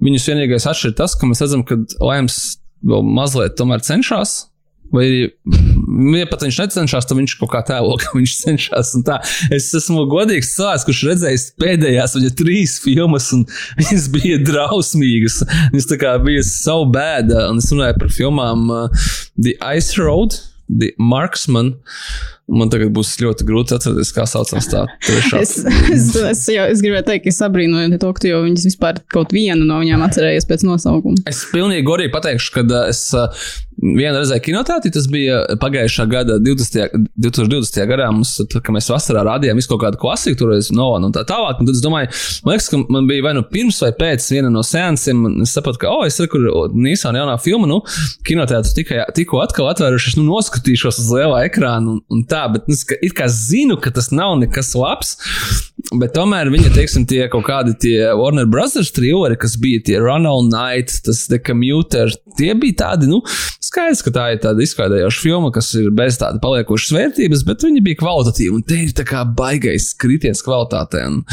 Viņus 0.02 0.30
vienīgais 0.32 0.66
atšķir 0.72 0.96
tas, 0.98 1.14
ka 1.18 1.30
mēs 1.30 1.44
redzam, 1.44 1.66
ka 1.68 1.78
Laims 2.02 2.40
vēl 2.82 3.06
mazliet 3.06 3.58
tomēr 3.60 3.86
cenšas. 3.86 4.48
Vai 4.92 5.30
ja 6.18 6.28
pat 6.30 6.46
viņš 6.46 6.60
necenšas, 6.64 7.08
tad 7.10 7.20
viņš 7.20 7.36
kaut 7.40 7.52
kā 7.54 7.62
tēlo, 7.68 7.96
ka 8.02 8.14
viņš 8.20 8.36
cenšas. 8.44 8.94
Es 9.54 9.72
esmu 9.78 10.06
godīgs 10.12 10.54
cilvēks, 10.56 10.88
kurš 10.88 11.04
redzējis 11.12 11.48
pēdējās 11.62 12.18
viņa 12.18 12.34
trīs 12.40 12.78
filmas, 12.84 13.32
un 13.36 13.46
viņas 13.82 14.10
bija 14.14 14.42
drausmīgas. 14.46 15.42
Viņas 15.74 15.92
bija 16.26 16.46
savu 16.48 16.92
bēdu, 16.94 17.38
un 17.52 17.62
es 17.62 17.72
runāju 17.74 18.00
par 18.02 18.14
filmām 18.14 18.70
uh, 18.72 19.10
The 19.40 19.58
Ice 19.78 20.00
Road, 20.02 20.40
The 20.72 20.94
Marksman. 20.98 21.76
Man 22.52 22.68
tagad 22.72 22.90
būs 22.92 23.14
ļoti 23.22 23.46
grūti 23.48 23.76
atcerēties, 23.78 24.10
kā 24.16 24.26
saucās 24.28 24.68
tā 24.72 24.84
trešā. 25.06 25.40
Es, 25.42 25.54
es, 25.64 26.08
es, 26.20 26.42
jau, 26.52 26.66
es 26.68 26.82
gribēju 26.84 27.06
teikt, 27.08 27.24
ka 27.26 27.32
es 27.32 27.40
abrīnoju 27.46 28.00
to, 28.02 28.10
ka 28.12 28.24
tu 28.24 28.32
jau 28.32 28.42
viņas 28.44 28.66
vispār 28.68 29.00
kaut 29.14 29.32
vienu 29.36 29.64
no 29.68 29.80
viņām 29.80 30.04
atcerējies 30.08 30.48
pēc 30.50 30.66
nosaukuma. 30.68 31.24
Es 31.32 31.46
pilnīgi 31.52 31.86
godīgi 31.88 32.12
pateikšu, 32.12 32.52
ka 32.58 32.66
uh, 32.68 32.90
es 32.92 33.06
vienu 33.82 34.18
reizi 34.18 34.38
kinoteātrī, 34.46 34.92
tas 34.94 35.08
bija 35.12 35.42
pagājušā 35.62 36.06
gada 36.12 36.38
20. 36.42 37.08
2020. 37.22 37.80
gadā, 37.90 38.08
mums, 38.14 38.36
kad 38.52 38.72
mēs 38.74 38.90
vasarā 38.92 39.24
rādījām 39.26 39.60
visu 39.60 39.72
kaut 39.72 39.84
kādu 39.86 40.00
klasiku, 40.02 40.38
tur 40.40 40.54
es 40.56 40.72
no 40.76 40.92
un 40.98 41.14
tā 41.16 41.24
tālāk. 41.28 41.62
Un 41.62 41.70
tad 41.70 41.78
es 41.78 41.84
domāju, 41.84 42.12
man 42.46 42.56
liekas, 42.56 42.70
ka 42.72 42.82
man 42.94 43.10
bija 43.10 43.26
vai 43.26 43.34
nu 43.38 43.44
pirms 43.48 43.82
vai 43.84 43.92
pēc 43.98 44.28
viena 44.34 44.52
no 44.54 44.64
seansiem, 44.66 45.26
un 45.28 45.46
es 45.46 45.56
sapratu, 45.56 45.84
ka, 45.84 45.92
oh, 45.92 46.06
es 46.08 46.20
rekur 46.22 46.72
Nīsāna 46.76 47.22
jaunā 47.22 47.38
filma, 47.42 47.70
nu, 47.70 47.82
kinoteātris 48.28 48.76
tikai, 48.78 49.02
tikko 49.18 49.42
atkal 49.44 49.72
atvērušies, 49.72 50.18
nu, 50.20 50.28
noskatīšos 50.30 51.02
uz 51.04 51.12
lielā 51.16 51.44
ekrāna 51.50 51.96
un, 51.96 52.02
un 52.12 52.26
tā, 52.30 52.46
bet, 52.54 52.70
nu, 52.70 52.78
es 52.78 52.86
it 53.02 53.16
kā 53.18 53.30
zinu, 53.32 53.80
ka 53.82 53.94
tas 53.96 54.12
nav 54.14 54.38
nekas 54.42 54.74
labs, 54.78 55.16
bet 56.02 56.14
tomēr 56.16 56.52
viņa, 56.54 56.72
teiksim, 56.76 57.06
tie 57.10 57.26
kaut 57.32 57.46
kādi 57.48 57.76
tie 57.82 57.96
Warner 58.18 58.48
Brothers 58.50 58.92
trilleri, 58.96 59.38
kas 59.42 59.58
bija 59.62 59.82
tie 59.88 59.98
Run 60.02 60.28
All 60.30 60.48
Night, 60.48 60.94
tas 61.06 61.26
The 61.32 61.40
Commuter, 61.44 62.12
tie 62.40 62.54
bija 62.58 62.80
tādi, 62.84 63.10
nu, 63.12 63.22
skaidrs, 63.64 64.04
ka 64.06 64.14
tā 64.16 64.28
ir 64.36 64.42
tāda 64.44 64.64
izklaidējoša 64.66 65.24
filma, 65.26 65.52
kas 65.56 65.74
ir 65.80 65.92
bez 65.98 66.20
tāda 66.22 66.42
paliekošas 66.44 66.96
vērtības, 66.98 67.46
bet 67.48 67.68
viņi 67.68 67.84
bija 67.86 68.02
kvalitatīvi, 68.04 68.56
un 68.56 68.66
te 68.68 68.80
ir 68.86 68.96
tā 68.98 69.08
kā 69.08 69.26
baigais 69.38 69.92
kritiens 70.00 70.44
kvalitātē. 70.46 71.06
Un, 71.12 71.24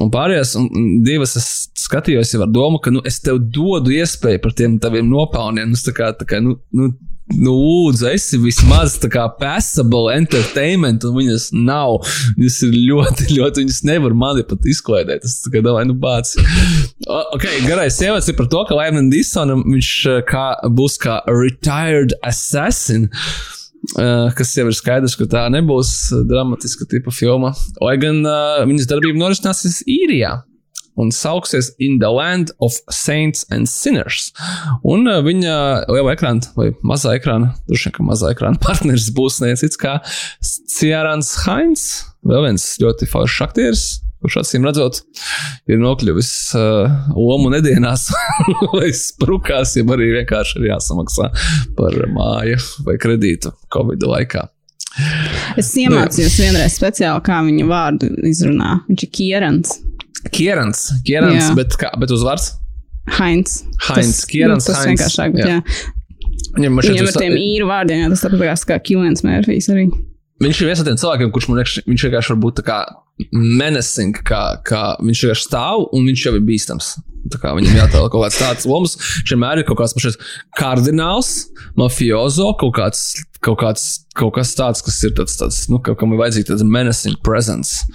Un 0.00 0.08
pārējās, 0.10 0.54
un 0.56 0.68
divas 1.04 1.36
es 1.38 1.46
skatījos 1.78 2.32
ar 2.40 2.48
domu, 2.50 2.80
ka 2.82 2.90
nu, 2.90 3.02
es 3.06 3.20
tev 3.22 3.36
dodu 3.52 3.92
iespēju 3.92 4.40
par 4.42 4.54
tiem 4.56 4.78
taviem 4.82 5.06
nopelniem. 5.10 5.70
Nu, 5.70 5.78
tā 5.78 5.92
kā, 5.94 6.08
tā 6.16 6.26
kā, 6.28 6.40
nu, 6.42 6.56
nu, 6.74 6.88
nu, 7.32 7.54
lūdzu, 7.54 8.08
esi 8.12 8.38
vismaz 8.40 8.98
tā 9.00 9.08
kā 9.12 9.24
passable 9.38 10.12
entertainment, 10.14 11.04
un 11.08 11.16
viņas 11.16 11.48
nav. 11.56 12.02
Viņas 12.38 12.58
ir 12.66 12.76
ļoti, 12.90 13.28
ļoti, 13.38 13.64
viņas 13.64 13.80
nevar 13.88 14.16
mani 14.18 14.44
pat 14.48 14.68
izklaidēt. 14.68 15.24
Tā 15.24 15.52
kā 15.54 15.64
domāju, 15.64 15.92
nu, 15.92 15.98
bāc. 16.04 16.34
Ok, 17.08 17.48
garais 17.66 17.98
ievads 18.04 18.30
ir 18.30 18.38
par 18.38 18.50
to, 18.52 18.62
ka 18.68 18.78
Laimam 18.78 19.10
Disonam 19.12 19.64
viņš 19.66 19.90
eh, 20.12 20.22
kā, 20.28 20.46
būs 20.68 20.98
kā 21.02 21.20
retired 21.30 22.16
assassin. 22.26 23.10
Uh, 24.00 24.30
kas 24.32 24.54
jau 24.56 24.64
ir 24.64 24.72
skaidrs, 24.72 25.12
ka 25.20 25.26
tā 25.28 25.42
nebūs 25.52 25.90
dramatiska 26.24 26.86
tipa 26.88 27.12
filma. 27.12 27.50
Lai 27.84 27.98
gan 28.00 28.22
uh, 28.24 28.62
viņas 28.64 28.88
darbība 28.88 29.20
norisināsies 29.20 29.82
īrijā 29.84 30.38
un 31.00 31.10
sauksies 31.14 31.72
In 31.78 31.98
the 31.98 32.10
Land 32.10 32.52
of 32.60 32.72
Saints 32.90 33.46
and 33.50 33.68
Sinners. 33.70 34.30
Un 34.82 35.08
uh, 35.10 35.20
viņa 35.24 35.56
liela 35.90 36.14
ekrāna 36.14 36.54
vai 36.58 36.70
mazā 36.86 37.16
ekrāna, 37.18 37.54
droši 37.68 37.90
vien, 37.90 37.96
ka 37.98 38.06
mazā 38.06 38.32
ekrāna 38.34 38.60
partneris 38.66 39.10
būs 39.14 39.40
neviens 39.42 39.64
cits 39.64 39.80
kā 39.80 39.98
Ciarans 40.76 41.34
Hainz, 41.44 41.88
vēl 42.26 42.48
viens 42.48 42.66
ļoti 42.82 43.10
foršs 43.10 43.44
aktieris. 43.48 43.86
Kurš 44.24 44.38
acīm 44.40 44.64
redzot, 44.64 45.02
ir 45.68 45.76
nokļuvis 45.82 46.30
uh, 46.56 46.94
lomu 47.12 47.50
nedienās, 47.52 48.06
vai 48.72 48.88
sprukās, 48.96 49.74
ja 49.76 49.84
arī 49.84 50.14
vienkārši 50.14 50.62
ir 50.62 50.70
jāsamaksā 50.70 51.28
par 51.76 51.98
māju 52.08 52.56
vai 52.86 52.96
kredītu 53.02 53.52
Covid 53.74 54.08
laikā. 54.08 54.46
Es 55.58 55.72
iemācījos 55.78 56.38
vienreiz 56.40 56.76
speciāli, 56.78 57.20
kā 57.26 57.40
viņa 57.44 57.66
vārdu 57.68 58.10
izrunā. 58.30 58.78
Viņš 58.88 59.04
ir 59.06 59.12
Kierans. 59.18 59.74
Kierans, 60.32 60.86
Kierans 61.04 61.42
Jā. 61.42 61.50
bet, 61.58 61.76
kā, 61.80 61.90
bet 62.00 62.14
uzvārds? 62.14 62.54
Heinz. 63.18 63.62
Heinz, 63.88 64.20
Tas- 64.20 64.24
Kierans, 64.30 64.64
nu, 64.64 64.72
Tas 64.72 64.84
Heinz, 64.84 65.00
vienkāršāk, 65.00 65.36
bet 65.36 65.44
jā. 65.44 65.60
jā. 65.60 65.92
Viņam 66.54 66.80
Viņam 66.80 67.08
ar 67.10 67.16
tiem 67.18 67.36
īru 67.36 67.68
vārdiem, 67.68 68.04
jā, 68.04 68.10
tas 68.12 68.24
tāpat 68.24 68.66
kā 68.70 68.78
Kilens 68.86 69.24
Mērfijs 69.26 69.68
arī. 69.74 69.88
Viņš 70.42 70.60
ir 70.60 70.68
viens 70.68 70.80
no 70.80 70.84
tiem 70.88 70.98
cilvēkiem, 70.98 71.32
kurš 71.34 71.48
man 71.48 71.58
liekas, 71.60 71.80
viņš 71.86 72.04
vienkārši 72.08 72.32
var 72.32 72.38
būt 72.42 72.56
tā 72.60 72.64
kā 72.66 72.78
menacing, 73.32 74.16
kā, 74.26 74.42
kā 74.66 74.82
viņš 75.02 75.20
vienkārši 75.24 75.46
stāv 75.46 75.84
un 75.94 76.08
viņš 76.08 76.24
jau 76.26 76.32
ir 76.34 76.46
bīstams. 76.46 76.88
Tā 77.32 77.38
kā 77.40 77.54
viņam 77.56 77.78
jātēl 77.78 78.08
kaut 78.12 78.26
kāds 78.26 78.40
tāds 78.40 78.66
lomas, 78.68 78.96
vienmēr 79.24 79.62
ir 79.62 79.68
kaut 79.68 79.78
kāds 79.80 79.94
pašais 79.96 80.18
kardināls, 80.58 81.30
mafiozo, 81.78 82.50
kaut 82.60 82.74
kāds, 82.76 83.04
kaut 83.44 83.62
kāds, 83.62 83.86
kaut 84.18 84.34
kas 84.36 84.52
tāds, 84.58 84.82
kas 84.84 84.98
ir 85.06 85.14
tāds, 85.16 85.38
tāds 85.40 85.62
nu, 85.72 85.80
kam 85.80 86.12
ir 86.12 86.20
vajadzīgs 86.20 86.50
tāds 86.50 86.66
menacing 86.66 87.16
presence. 87.24 87.86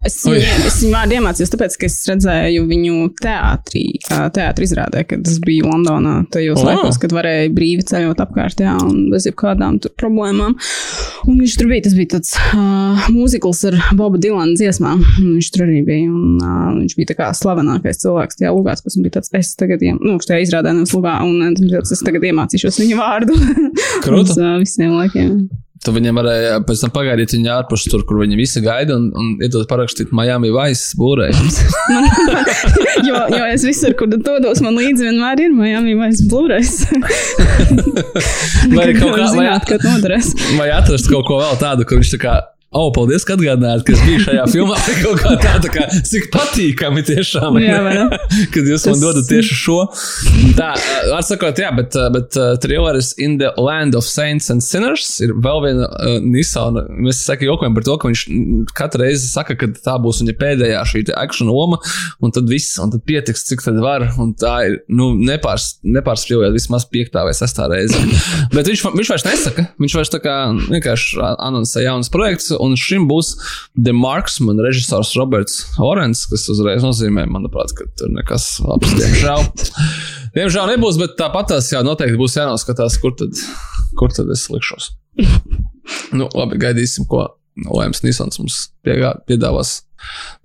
Es 0.00 0.14
es 0.24 0.78
viņu 0.80 0.94
vārdu 0.94 1.16
iemācījos, 1.18 1.50
tāpēc, 1.52 1.74
ka 1.76 1.84
es 1.84 1.94
redzēju 2.08 2.62
viņu 2.70 3.10
teātrī, 3.20 3.82
teātrī 4.08 4.64
izrādē, 4.64 5.02
kad 5.04 5.28
es 5.28 5.36
biju 5.44 5.68
Londonā. 5.68 6.14
Tajos 6.32 6.62
oh. 6.62 6.70
laikos, 6.70 6.96
kad 7.02 7.12
varēja 7.12 7.50
brīvi 7.52 7.84
ceļot 7.90 8.22
apkārt, 8.24 8.62
jā, 8.64 8.78
un 8.80 9.10
bez 9.12 9.28
jebkādām 9.28 9.76
problēmām. 10.00 10.56
Un 11.28 11.38
viņš 11.42 11.58
tur 11.60 11.68
bija, 11.68 11.84
tas 11.84 11.98
bija 11.98 12.14
tāds 12.16 12.32
uh, 12.32 13.10
mūzikls 13.12 13.62
ar 13.68 13.76
Boba 14.00 14.16
Dilana 14.16 14.56
dziesmām. 14.56 15.04
Viņš 15.20 15.52
tur 15.52 15.68
arī 15.68 15.84
bija, 15.84 16.08
un 16.08 16.40
uh, 16.40 16.70
viņš 16.80 16.96
bija 16.96 17.12
tā 17.12 17.20
kā 17.20 17.30
slavenākais 17.36 18.00
cilvēks 18.00 18.40
tajā 18.40 18.56
lugā. 18.56 18.80
Tas 18.80 18.96
bija 18.96 19.18
tāds, 19.20 19.36
es 19.36 19.52
tagad, 19.60 19.84
iem, 19.84 20.00
nu, 20.00 20.16
tajā 20.24 20.40
izrādē 20.46 20.72
nevis 20.78 20.96
lugā, 20.96 21.18
un 21.28 21.60
tāds, 21.60 21.92
es 21.92 22.06
tagad 22.06 22.24
iemācīšos 22.24 22.80
viņa 22.86 23.02
vārdu. 23.04 23.36
Uz 24.22 24.38
uh, 24.38 24.56
visiem 24.64 24.96
laikiem. 24.96 25.42
Tu 25.80 25.92
viņam 25.96 26.18
varēja 26.20 26.56
pēc 26.68 26.82
tam 26.82 26.90
pagaidīt 26.92 27.32
viņu 27.32 27.48
ārpus 27.54 27.86
tur, 27.88 28.02
kur 28.04 28.18
viņi 28.20 28.36
visi 28.36 28.60
gaida 28.60 28.98
un, 29.00 29.06
un 29.16 29.30
iedot 29.40 29.64
parakstīt 29.70 30.12
Miami 30.12 30.50
Vice 30.52 30.98
būrē. 31.00 31.30
jo, 33.08 33.22
jo 33.32 33.46
es 33.48 33.64
visur, 33.64 33.96
kur 33.96 34.10
dodos, 34.12 34.60
man 34.60 34.76
līdzi 34.76 35.08
vienmēr 35.08 35.46
ir 35.46 35.56
Miami 35.56 35.96
Vice 36.02 36.28
būrēs. 36.28 36.84
vai 38.76 38.90
kaut 38.98 39.16
kā, 39.16 39.30
zināt, 39.32 39.72
vai, 39.80 40.20
vai 40.60 40.70
atrast 40.76 41.08
kaut 41.08 41.24
ko 41.30 41.40
vēl 41.40 41.56
tādu, 41.64 41.88
kur 41.88 42.02
viņš 42.02 42.16
tā 42.18 42.24
kā 42.28 42.36
O, 42.70 42.84
oh, 42.84 42.90
paldies, 42.94 43.24
ka 43.26 43.34
atgādinājāt, 43.34 43.80
ka 43.82 43.96
es 43.96 44.02
biju 44.06 44.18
šajā 44.22 44.42
filmā. 44.52 44.76
Kaut 45.00 45.18
kā 45.18 45.30
tā, 45.42 45.56
tā 45.58 45.70
kā, 45.74 45.86
cik 46.06 46.28
patīkami 46.30 47.02
tiešām. 47.02 47.56
Jā, 47.58 47.80
kad 48.54 48.68
jūs 48.70 48.84
man 48.86 49.00
dodat 49.02 49.26
tieši 49.26 49.56
šo. 49.58 49.78
Tā, 50.54 50.68
var 51.10 51.24
sakot, 51.26 51.58
jā, 51.58 51.72
bet, 51.74 51.98
bet 52.14 52.38
uh, 52.38 52.52
trilleris 52.62 53.08
In 53.18 53.40
the 53.40 53.50
Land 53.58 53.98
of 53.98 54.06
Saints 54.06 54.52
and 54.54 54.62
Sinners 54.62 55.16
ir 55.26 55.32
vēl 55.34 55.64
viena 55.64 55.88
uh, 55.88 56.20
Nissan. 56.22 56.78
Mēs 57.02 57.24
sakām, 57.26 57.48
jokojam 57.48 57.74
par 57.74 57.88
to, 57.88 57.96
ka 57.98 58.12
viņš 58.12 58.22
katru 58.78 59.02
reizi 59.02 59.26
saka, 59.32 59.58
ka 59.58 59.72
tā 59.74 59.96
būs 60.06 60.22
viņa 60.22 60.36
pēdējā 60.38 60.84
šī 60.92 61.02
akciju 61.24 61.50
loma, 61.50 61.80
un 62.22 62.36
tad 62.38 62.46
viss, 62.54 62.78
un 62.78 62.94
tad 62.94 63.02
pietiks, 63.02 63.48
cik 63.50 63.66
tad 63.66 63.82
var. 63.82 64.06
Un 64.22 64.30
tā 64.38 64.54
ir, 64.68 64.78
nu, 64.86 65.10
nepārs, 65.18 65.80
nepārspīlēt 65.82 66.54
vismaz 66.54 66.86
piektā 66.86 67.26
vai 67.26 67.34
sestā 67.34 67.66
reize. 67.74 67.98
bet 68.54 68.70
viņš, 68.70 68.86
viņš 68.94 69.12
vairs 69.16 69.26
nesaka, 69.26 69.68
viņš 69.82 69.98
vairs 69.98 70.14
tā 70.14 70.22
kā 70.22 70.38
vienkārši 70.70 71.18
anoncē 71.34 71.86
jaunas 71.88 72.14
projekts 72.14 72.54
un 72.62 72.76
šim 72.78 73.08
būs 73.10 73.34
The 73.74 73.94
Marksman 73.96 74.60
režisors 74.64 75.14
Roberts 75.18 75.64
Orens, 75.82 76.26
kas 76.30 76.46
uzreiz 76.52 76.84
nozīmē, 76.86 77.26
manuprāt, 77.30 77.74
ka 77.76 77.88
tur 77.98 78.12
nekas 78.14 78.52
labs, 78.64 78.94
diemžēl. 78.98 79.46
Diemžēl 80.30 80.68
nebūs, 80.70 80.94
bet 81.00 81.16
tāpat 81.18 81.48
tās 81.50 81.72
jā, 81.72 81.80
noteikti 81.82 82.18
būs 82.20 82.36
jānoskatās, 82.38 83.00
kur 83.02 83.16
tad, 83.18 83.34
kur 83.98 84.12
tad 84.14 84.30
es 84.30 84.44
likšos. 84.52 84.92
nu, 86.18 86.28
labi, 86.38 86.60
gaidīsim, 86.62 87.08
ko 87.10 87.26
Lēms 87.66 88.04
Nīsons 88.04 88.38
mums 88.40 88.60
piegā, 88.86 89.16
piedāvās 89.28 89.80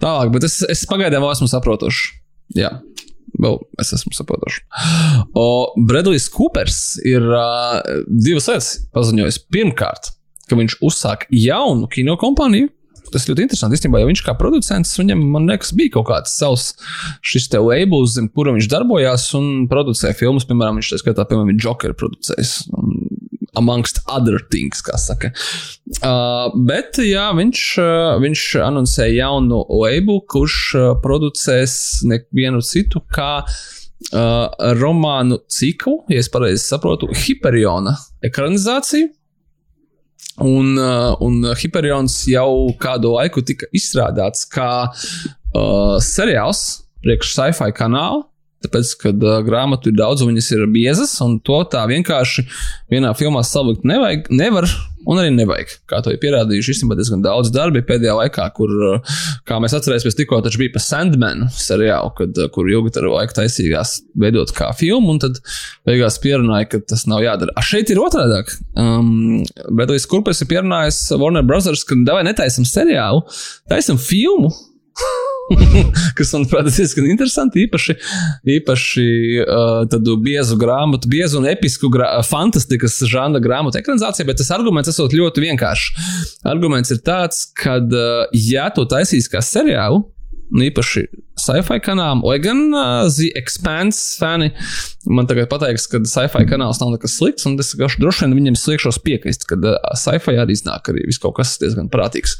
tālāk, 0.01 0.33
bet 0.33 0.47
es, 0.47 0.59
es 0.71 0.83
pagaidām 0.89 1.23
vēl 1.23 1.35
esmu 1.35 1.49
saprotošs. 1.51 2.07
Jā. 2.57 2.73
Vēl 3.41 3.57
es 3.81 3.91
esmu 3.97 4.13
saprotošs. 4.15 4.61
Bredlijs 5.87 6.29
Coopers 6.31 6.79
ir 7.03 7.25
uh, 7.25 7.81
divas 8.07 8.47
lietas 8.47 8.69
paziņojis. 8.95 9.41
Pirmkārt, 9.51 10.13
ka 10.49 10.57
viņš 10.59 10.79
uzsāk 10.85 11.27
jaunu 11.33 11.89
kino 11.91 12.17
kompāniju. 12.21 12.71
Tas 13.13 13.27
ļoti 13.29 13.45
interesanti. 13.45 13.77
Īstenībā, 13.77 14.01
ja 14.01 14.09
viņš 14.09 14.21
kā 14.25 14.33
producents, 14.37 14.95
viņam, 14.99 15.21
man 15.35 15.47
liekas, 15.49 15.71
bija 15.77 15.93
kaut 15.97 16.07
kāds 16.09 16.33
savs 16.35 16.71
šis 17.25 17.47
te 17.53 17.61
labels, 17.61 18.15
zem 18.17 18.27
kura 18.33 18.55
viņš 18.55 18.69
darbojās 18.71 19.27
un 19.37 19.67
producēja 19.71 20.17
filmas. 20.17 20.47
Piemēram, 20.49 20.79
viņš 20.81 20.91
tā 20.93 21.01
skaitā, 21.03 21.27
piemēram, 21.29 21.59
Joker 21.61 21.95
producējis. 21.97 22.57
Amongst 23.55 24.01
other 24.11 24.41
things, 24.51 24.81
kā 24.83 24.97
saka. 24.99 25.31
Uh, 26.01 26.49
bet, 26.67 26.99
jā, 26.99 27.29
viņš, 27.37 27.61
uh, 27.79 28.17
viņš 28.19 28.43
anoncēja 28.65 29.21
jaunu 29.21 29.61
labelu, 29.69 30.17
kurš 30.31 30.57
uh, 30.75 30.87
producēs 31.03 31.77
nevienu 32.09 32.59
citu 32.65 32.99
kā 33.15 33.45
uh, 33.45 34.73
romānu 34.81 35.39
ciklu, 35.47 36.01
ja 36.11 36.19
es 36.19 36.31
pareizi 36.33 36.65
saprotu, 36.65 37.07
Hyperiona 37.15 37.95
ekranizāciju. 38.27 39.13
Un, 40.43 40.73
uh, 40.75 41.15
un 41.23 41.39
Hyperions 41.55 42.11
jau 42.27 42.73
kādu 42.81 43.13
laiku 43.15 43.43
tika 43.45 43.69
izstrādāts 43.75 44.43
kā 44.51 44.69
uh, 44.91 45.95
seriāls 46.03 46.63
priekš 47.05 47.31
sci-fi 47.37 47.71
kanāla. 47.75 48.25
Tāpēc, 48.65 48.91
kad 48.99 49.23
uh, 49.23 49.39
grāmatu 49.45 49.91
ir 49.91 49.99
daudz, 49.99 50.23
un 50.23 50.33
viņas 50.33 50.51
ir 50.57 50.65
biezas, 50.73 51.13
un 51.23 51.37
to 51.45 51.61
tā 51.71 51.85
vienkārši 51.87 52.47
vienā 52.91 53.13
filmā 53.15 53.45
salikt 53.45 53.85
nevajag, 53.87 54.27
nevar 54.33 54.67
un 55.05 55.21
arī 55.21 55.31
nevajag. 55.35 55.73
Kā 55.89 56.01
to 56.03 56.13
ir 56.13 56.19
pierādījuši 56.21 56.75
īstenībā 56.75 56.97
diezgan 56.99 57.23
daudz 57.25 57.51
darbi 57.55 57.83
pēdējā 57.85 58.15
laikā, 58.19 58.47
kur, 58.57 58.73
kā 59.47 59.59
mēs 59.63 59.75
atcerēsimies, 59.77 60.17
tikko 60.19 60.41
taču 60.45 60.61
bija 60.61 60.75
pa 60.75 60.83
Sandmanu 60.83 61.49
seriālu, 61.53 62.13
kad, 62.17 62.43
kur 62.55 62.69
ilgi 62.71 62.95
tur 62.97 63.09
laika 63.13 63.39
taisījās 63.41 63.97
veidot 64.21 64.53
kā 64.55 64.71
filmu, 64.77 65.15
un 65.15 65.23
tad 65.23 65.41
beigās 65.87 66.19
pierunāja, 66.23 66.69
ka 66.73 66.83
tas 66.93 67.05
nav 67.09 67.23
jādara. 67.25 67.55
A 67.55 67.65
šeit 67.65 67.91
ir 67.93 68.01
otrādāk. 68.03 68.53
Um, 68.79 69.43
Bredlijs 69.71 70.07
Kurpes 70.09 70.43
ir 70.43 70.51
pierunājis 70.51 71.01
Warner 71.15 71.45
Brothers, 71.45 71.85
ka 71.87 71.97
davai 72.07 72.25
netaisam 72.27 72.67
seriālu, 72.67 73.25
taisam 73.71 74.01
filmu. 74.01 74.53
kas, 76.17 76.31
manuprāt, 76.33 76.69
ir 76.69 76.77
diezgan 76.79 77.09
interesanti. 77.09 77.65
Īpaši, 77.65 77.95
īpaši 78.55 79.05
uh, 79.43 79.81
tādu 79.91 80.15
biezu 80.23 80.57
grāmatu, 80.61 81.09
biezu 81.11 81.41
un 81.41 81.49
episku 81.51 81.89
grā, 81.93 82.09
fantastikas 82.25 82.97
žanra 83.11 83.41
grāmatu 83.43 83.79
ekranizācijā, 83.81 84.27
bet 84.29 84.41
tas 84.41 84.51
arguments 84.55 84.89
esot 84.91 85.13
ļoti 85.15 85.45
vienkāršs. 85.45 86.09
Arguments 86.49 86.93
ir 86.95 87.03
tāds, 87.05 87.45
ka, 87.57 87.77
uh, 87.83 88.25
ja 88.47 88.69
to 88.73 88.87
taisīs 88.89 89.29
kā 89.31 89.43
seriālu, 89.45 90.05
un 90.53 90.65
īpaši 90.65 91.05
sci-fi 91.39 91.79
kanālam, 91.83 92.21
lai 92.25 92.37
gan 92.43 92.61
uh, 92.71 93.07
The 93.11 93.31
Expanse 93.39 94.15
fani 94.19 94.51
man 95.05 95.27
tagad 95.29 95.49
pateiks, 95.51 95.87
ka 95.91 96.01
sci-fi 96.07 96.45
kanāls 96.49 96.79
nav 96.81 96.93
nekas 96.93 97.17
slikts, 97.19 97.45
un 97.49 97.57
es 97.61 97.73
droši 97.75 98.25
vien 98.25 98.37
viņiem 98.37 98.57
sliekšos 98.59 99.01
piekrist, 99.05 99.47
ka 99.49 99.57
uh, 99.59 99.77
sci-fi 99.97 100.37
arī 100.41 100.55
iznāk 100.57 100.89
arī 100.91 101.05
viss 101.09 101.21
kaut 101.21 101.37
kas 101.39 101.55
diezgan 101.61 101.89
prātīgs. 101.93 102.37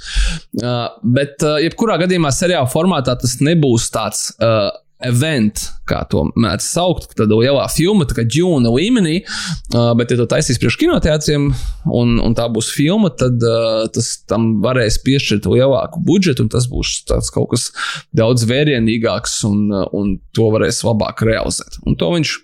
Uh, 0.62 0.88
bet, 1.18 1.38
uh, 1.46 1.60
jebkurā 1.64 2.00
gadījumā 2.06 2.34
seriāla 2.36 2.70
formātā 2.72 3.18
tas 3.22 3.38
nebūs 3.44 3.92
tāds. 3.94 4.30
Uh, 4.40 4.72
event, 5.04 5.60
kā 5.90 6.00
to 6.10 6.24
mēdz 6.40 6.66
saukt, 6.66 7.10
tad 7.20 7.32
lielā 7.34 7.66
filma, 7.74 8.08
tā 8.08 8.16
kā 8.18 8.24
ģūna 8.32 8.72
līmenī, 8.72 9.18
uh, 9.26 9.92
bet, 9.98 10.14
ja 10.14 10.20
to 10.22 10.28
taisīs 10.32 10.60
priekš 10.62 10.78
kinoteātriem 10.82 11.50
un, 11.92 12.16
un 12.24 12.36
tā 12.38 12.48
būs 12.52 12.72
filma, 12.74 13.12
tad 13.12 13.44
uh, 13.44 13.84
tas 13.92 14.14
tam 14.30 14.62
varēs 14.64 15.02
piešķirt 15.04 15.50
lielāku 15.52 16.00
budžetu, 16.06 16.46
un 16.46 16.54
tas 16.54 16.70
būs 16.72 17.04
kaut 17.36 17.52
kas 17.52 17.70
daudz 18.16 18.48
vērienīgāks, 18.50 19.42
un, 19.50 19.68
un 19.92 20.16
to 20.36 20.50
varēs 20.56 20.84
labāk 20.88 21.26
realizēt. 21.28 21.82
Un 21.86 22.00
to 22.00 22.14
viņš, 22.16 22.38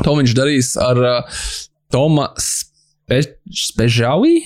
to 0.00 0.16
viņš 0.16 0.36
darīs 0.38 0.74
ar 0.80 1.04
uh, 1.04 1.42
Toma 1.90 2.30
Spe 2.38 3.22
Spežāvī. 3.50 4.40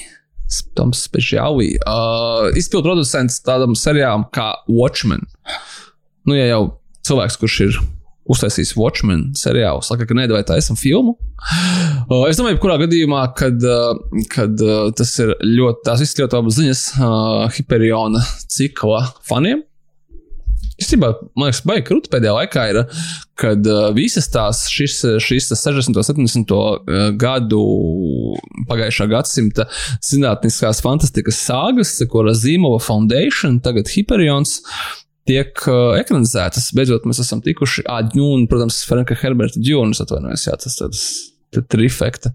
Toms 0.77 1.07
Spežāvī. 1.09 1.75
Uh, 1.83 2.51
Izpildu 2.59 2.89
producents 2.89 3.41
tādam 3.45 3.75
seriālam 3.79 4.27
kā 4.35 4.53
Watchmen. 4.71 5.25
Nu, 6.25 6.37
ja 6.37 6.47
jau 6.49 6.63
cilvēks, 7.07 7.39
kurš 7.41 7.61
ir 7.67 7.79
uztaisījis 8.31 8.73
Watchmen 8.79 9.27
seriālu, 9.37 9.83
saka, 9.85 10.07
ka 10.09 10.17
nē, 10.17 10.27
vai 10.33 10.45
taisam 10.49 10.79
filmu. 10.81 11.17
Uh, 12.09 12.25
es 12.31 12.41
domāju, 12.41 12.61
kurā 12.63 12.79
gadījumā, 12.81 13.27
kad, 13.37 13.61
uh, 13.69 14.25
kad 14.33 14.65
uh, 14.65 14.89
tas 14.97 15.13
ir 15.21 15.35
ļoti, 15.45 15.85
tās 15.85 16.01
visas 16.05 16.19
ļoti 16.23 16.41
labas 16.41 16.59
ziņas 16.61 16.83
uh, 16.97 17.45
Hyperiona 17.59 18.25
cikla 18.49 19.05
faniem. 19.29 19.63
Īstenībā, 20.75 21.13
man 21.39 21.53
liekas, 21.53 21.61
baigi 21.69 21.85
krūti 21.87 22.11
pēdējā 22.11 22.33
laikā 22.35 22.63
ir, 22.73 22.81
kad 23.39 23.69
uh, 23.71 23.93
visas 23.95 24.27
tās 24.33 24.65
šis, 24.73 24.97
šis 25.23 25.53
60. 25.53 25.93
un 25.93 26.09
70. 26.09 26.55
gadu 27.21 27.61
pagājušā 28.71 29.07
gadsimta 29.13 29.69
zinātniskās 30.03 30.81
fantastikas 30.83 31.39
sāgas, 31.45 31.95
ko 32.11 32.25
Zīmova 32.33 32.81
Foundation, 32.83 33.61
tagad 33.63 33.93
Hyperions, 33.93 34.59
tiek 35.29 35.61
uh, 35.69 35.95
ekranizētas. 35.99 36.71
Beidzot, 36.77 37.07
mēs 37.09 37.23
esam 37.25 37.41
tikuši 37.45 37.87
Ādņūnu, 37.91 38.49
protams, 38.51 38.83
Franka 38.89 39.17
Herberta 39.19 39.61
Džūnas 39.61 40.03
atvainojas, 40.05 40.47
jā, 40.49 40.57
tas 40.61 40.77
tāds 40.81 41.05
trifekta. 41.71 42.33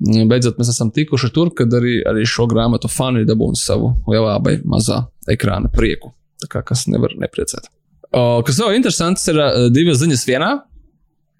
Beidzot, 0.00 0.58
mēs 0.60 0.72
esam 0.72 0.90
tikuši 0.94 1.30
tur, 1.34 1.52
kad 1.56 1.72
arī, 1.76 1.98
arī 2.08 2.26
šo 2.28 2.46
grāmatu 2.50 2.90
fani 2.92 3.26
dabūna 3.28 3.58
savu 3.58 3.94
lielā 4.10 4.38
vai 4.44 4.58
mazā 4.68 5.02
ekrāna 5.32 5.70
prieku. 5.72 6.12
Tā 6.40 6.48
kā 6.52 6.64
kas 6.66 6.86
nevar 6.88 7.14
nepriecēt. 7.20 7.68
O, 8.16 8.40
kas 8.46 8.58
vēl 8.60 8.78
interesants, 8.78 9.26
ir 9.30 9.38
uh, 9.40 9.68
divas 9.72 10.00
ziņas 10.02 10.26
vienā, 10.28 10.50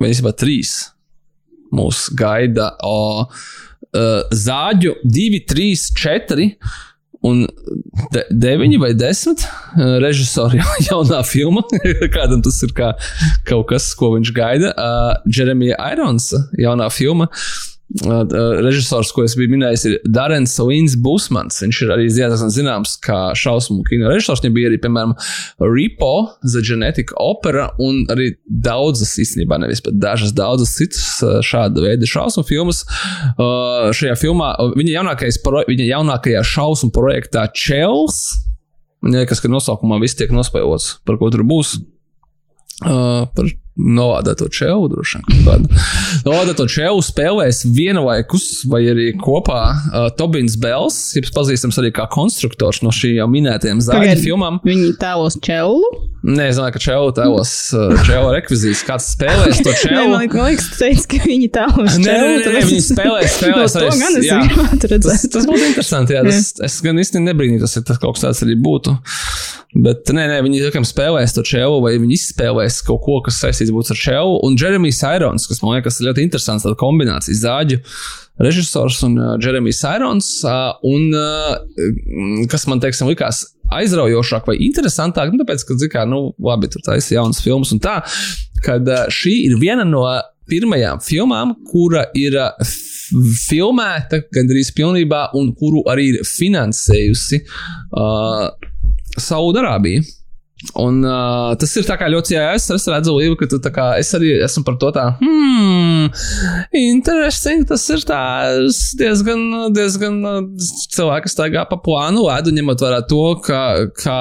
vai 0.01 0.13
īstenībā 0.13 0.35
trīs. 0.39 0.75
Mūs 1.75 2.09
gaida 2.19 2.73
o, 2.87 3.27
uh, 3.27 4.21
zāģu 4.35 4.97
2, 5.07 5.43
3, 5.51 5.89
4 5.99 6.49
un 7.27 7.43
de, 8.15 8.25
deviņi 8.31 8.79
vai 8.81 8.93
desmit 8.97 9.45
uh, 9.45 9.99
režisori 10.03 10.61
jaunā 10.89 11.23
filma. 11.27 11.65
Kādam 12.17 12.45
tas 12.45 12.61
ir 12.67 12.75
kā 12.77 12.95
kaut 13.49 13.69
kas, 13.73 13.91
ko 13.99 14.15
viņš 14.17 14.33
gaida. 14.37 14.73
Uh, 14.75 15.13
Jeremija 15.29 15.79
Irons 15.93 16.33
jaunā 16.59 16.89
filma. 16.95 17.31
Uh, 17.91 18.23
režisors, 18.63 19.09
ko 19.11 19.25
es 19.27 19.33
biju 19.35 19.51
minējis, 19.51 19.85
ir 19.89 20.11
Darens 20.15 20.53
Lins 20.63 20.93
Busmans. 20.95 21.57
Viņš 21.65 21.81
ir 21.83 21.89
arī 21.91 22.05
zināms 22.07 22.93
kā 23.03 23.33
šausmu 23.35 23.83
kino 23.89 24.13
režisors. 24.13 24.39
Viņam 24.45 24.55
bija 24.55 24.71
arī, 24.71 24.79
piemēram, 24.85 25.15
Repo, 25.59 26.13
The 26.45 26.63
Genetic 26.69 27.11
Opera 27.19 27.67
un 27.83 28.05
arī 28.15 28.29
daudzas, 28.47 29.17
īstenībā 29.19 29.59
nevis 29.59 29.83
pat 29.83 29.99
dažas, 29.99 30.31
daudzas 30.39 30.77
citas 30.79 31.03
šāda 31.47 31.83
veida 31.83 32.07
šausmu 32.07 32.47
filmas. 32.47 32.85
Uh, 33.35 33.91
šajā 33.97 34.15
filmā 34.23 34.53
viņa, 34.77 34.95
jaunākais, 35.01 35.41
viņa 35.43 35.91
jaunākajā 35.91 36.45
šausmu 36.47 36.93
projektā 36.95 37.49
Chels. 37.59 38.23
Man 39.03 39.19
liekas, 39.19 39.43
ka 39.43 39.51
nosaukumā 39.51 39.99
viss 39.99 40.15
tiek 40.15 40.31
nospēlots, 40.31 41.01
par 41.09 41.19
ko 41.19 41.33
tur 41.35 41.43
būs. 41.49 41.81
Uh, 42.81 43.27
par 43.35 43.51
novādāto 43.79 44.49
čēlu, 44.53 44.89
droši 44.93 45.21
vien. 45.47 45.67
Novādāto 46.27 46.67
čēlu 46.71 47.03
spēlēs 47.05 47.63
vienlaikus 47.71 48.65
vai 48.71 48.83
arī 48.91 49.11
kopā 49.21 49.63
uh, 49.71 50.09
Tobins 50.19 50.59
Bels, 50.61 50.99
ir 51.19 51.31
pazīstams 51.35 51.79
arī 51.81 51.93
kā 51.97 52.09
konstruktors 52.13 52.83
no 52.85 52.93
šī 52.95 53.17
jau 53.19 53.29
minētajām 53.31 53.83
zāļu 53.85 54.17
filmām. 54.25 54.61
Viņi 54.67 54.95
tēlos 55.01 55.39
čēlu? 55.45 55.81
Nē, 56.21 56.51
es 56.51 56.59
domāju, 56.59 56.75
ka 56.75 56.81
čēlu 56.85 57.13
tēlos 57.17 57.51
uh, 57.73 57.95
čēlu 58.05 58.35
rekvizīts. 58.35 58.83
Kāds 58.85 59.07
spēlēs 59.15 59.63
to 59.65 59.73
čēlu? 59.73 60.19
Nē, 60.19 60.27
man 60.35 60.51
liekas, 60.51 60.67
tu 60.75 60.83
teici, 60.83 61.07
ka 61.15 61.21
viņi 61.25 61.49
tēlos 61.55 61.97
čēlu. 61.97 62.05
Nē, 62.05 62.17
nē, 62.21 62.35
nē, 62.43 62.51
nē 62.59 62.65
viņi 62.67 62.83
spēlēs, 62.91 63.39
spēlēs. 63.39 63.77
no 63.79 63.87
to 63.87 64.03
gan 64.03 64.19
es 64.19 64.29
gribētu 64.29 64.91
redzēt. 64.93 65.15
Tas, 65.17 65.25
tas 65.39 65.49
būtu 65.49 65.65
interesanti, 65.71 66.19
jā. 66.19 66.27
Tas, 66.29 66.53
es 66.69 66.77
gan 66.85 67.01
īsti 67.01 67.25
nebrīnītos, 67.25 67.79
ja 67.79 67.87
tas 67.89 68.03
kaut 68.03 68.19
kas 68.19 68.27
tāds 68.27 68.45
arī 68.45 68.59
būtu. 68.61 68.99
Bet 69.71 70.11
nē, 70.11 70.25
nē, 70.27 70.39
viņi 70.43 70.65
tiešām 70.65 70.85
spēlēs 70.89 71.33
to 71.37 71.45
čēlu, 71.47 71.77
vai 71.85 71.93
viņi 72.03 72.17
izspēlēs 72.17 72.81
kaut 72.85 73.05
ko, 73.05 73.21
kas 73.23 73.37
saistīts 73.39 73.60
būs 73.69 73.93
ar 73.93 74.01
čēlu. 74.01 74.41
Un 74.47 74.57
Jeremijs 74.61 75.03
Irons, 75.05 75.47
kas 75.51 75.61
man 75.61 75.77
liekas 75.77 76.01
ļoti 76.01 76.25
interesants, 76.25 76.65
tāda 76.65 76.79
kombinācija 76.81 77.37
zāģu 77.43 77.81
režisors 78.41 79.03
un 79.05 79.19
uh, 79.21 79.35
Jeremijs 79.43 79.83
Irons. 79.91 80.31
Uh, 80.47 80.73
un 80.89 81.13
uh, 81.13 82.47
kas 82.51 82.65
man, 82.71 82.81
teiksim, 82.83 83.11
likās 83.13 83.45
aizraujošāk 83.77 84.49
vai 84.51 84.57
interesantāk, 84.65 85.31
nu, 85.31 85.43
tāpēc, 85.45 85.67
ka, 85.69 85.77
kā, 85.93 86.07
nu, 86.09 86.31
labi, 86.43 86.71
tur 86.73 86.83
taisa 86.87 87.19
jaunas 87.19 87.43
filmas 87.45 87.71
un 87.77 87.83
tā, 87.83 88.01
kad 88.65 88.89
uh, 88.89 89.07
šī 89.13 89.37
ir 89.51 89.59
viena 89.61 89.87
no 89.87 90.07
pirmajām 90.51 91.03
filmām, 91.05 91.55
kura 91.71 92.09
ir 92.19 92.35
uh, 92.41 92.73
filmēta 93.45 94.25
gandrīz 94.35 94.73
pilnībā 94.75 95.29
un 95.39 95.53
kuru 95.59 95.85
arī 95.91 96.11
ir 96.15 96.27
finansējusi. 96.27 97.45
Uh, 97.91 98.49
Saudarābija. 99.21 100.03
Un 100.81 101.01
uh, 101.07 101.55
tas 101.57 101.73
ir 101.81 101.87
ļoti 101.89 102.35
jēgas. 102.35 102.67
Es 102.75 102.87
redzu, 102.91 103.15
Līva, 103.17 103.37
ka 103.41 103.49
tu 103.49 103.59
tā 103.65 103.73
kā 103.73 103.87
es 104.01 104.11
arī 104.17 104.35
esmu 104.45 104.63
par 104.67 104.77
to 104.81 104.91
tā, 104.93 105.07
hmm, 105.21 106.11
interesanti. 106.77 107.69
Tas 107.71 107.87
ir 107.95 108.05
tāds 108.09 108.81
diezgan, 109.01 109.73
diezgan 109.77 110.21
cilvēks 110.93 111.37
staigā 111.37 111.65
pa 111.71 111.81
plānu, 111.81 112.27
ledu, 112.29 112.53
ņemot 112.57 112.85
vērā 112.85 113.01
to, 113.09 113.23
ka, 113.47 113.63
kā, 113.97 114.21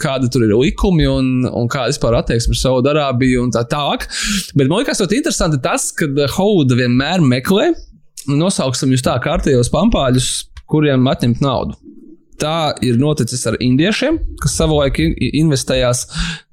kāda 0.00 0.32
tur 0.32 0.46
ir 0.48 0.56
likumi 0.56 1.08
un, 1.10 1.30
un 1.50 1.68
kāda 1.70 1.92
vispār 1.92 2.16
attieksme 2.20 2.56
ar 2.56 2.62
savu 2.62 2.84
darābiju 2.86 3.44
un 3.44 3.52
tā 3.54 3.66
tālāk. 3.68 4.08
Bet 4.56 4.70
man 4.70 4.80
liekas, 4.80 5.04
ļoti 5.04 5.20
interesanti 5.20 5.60
tas, 5.64 5.90
ka 5.96 6.08
Hauda 6.38 6.80
vienmēr 6.80 7.24
meklē, 7.24 7.72
nosauksim 8.32 8.94
jūs 8.94 9.04
tā 9.04 9.18
kārtējos 9.22 9.72
pampāļus, 9.74 10.30
kuriem 10.70 11.04
atņemt 11.12 11.44
naudu. 11.44 11.76
Tā 12.40 12.74
ir 12.82 12.96
noticis 12.98 13.44
ar 13.46 13.54
indiešiem, 13.62 14.16
kas 14.42 14.56
savulaik 14.58 14.98
investējās 14.98 16.00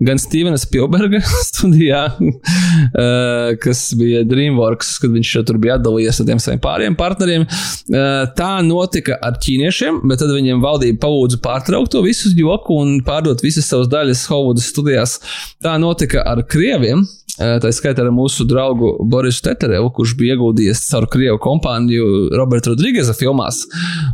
gan 0.05 0.19
Stevena 0.21 0.59
Spielberga 0.61 1.21
studijā, 1.49 2.03
eh, 3.03 3.53
kas 3.61 3.83
bija 3.97 4.21
Dreamworks, 4.27 4.93
kad 5.01 5.13
viņš 5.15 5.33
tur 5.47 5.57
bija 5.61 5.79
atdalījies 5.79 6.21
ar 6.21 6.29
tiem 6.29 6.43
saviem 6.43 6.61
pāriem 6.61 6.97
partneriem. 6.99 7.47
Eh, 7.47 8.09
tā 8.37 8.51
notika 8.67 9.17
ar 9.25 9.39
ķīniešiem, 9.41 10.03
bet 10.11 10.21
tad 10.21 10.33
viņiem 10.35 10.61
valdība 10.63 11.01
palūdza 11.07 11.41
pārtraukt 11.41 11.95
to 11.95 12.03
visu 12.05 12.29
joku 12.37 12.77
un 12.83 12.99
pārdot 13.07 13.41
visas 13.43 13.69
savas 13.71 13.89
daļas 13.91 14.27
Hovudas 14.29 14.69
studijās. 14.69 15.17
Tā 15.63 15.77
notika 15.81 16.21
ar 16.27 16.43
krieviem, 16.45 17.07
Tā 17.39 17.71
skaitā 17.71 18.03
ar 18.03 18.11
mūsu 18.13 18.43
draugu 18.49 18.91
Borisu 19.07 19.45
Teterevu, 19.45 19.91
kurš 19.95 20.15
bija 20.19 20.35
ieguldījies 20.35 20.83
caur 20.89 21.07
Krievu 21.11 21.39
kompāniju 21.41 22.31
Roberta 22.35 22.73
Rodrigesa 22.73 23.15
filmās. 23.17 23.63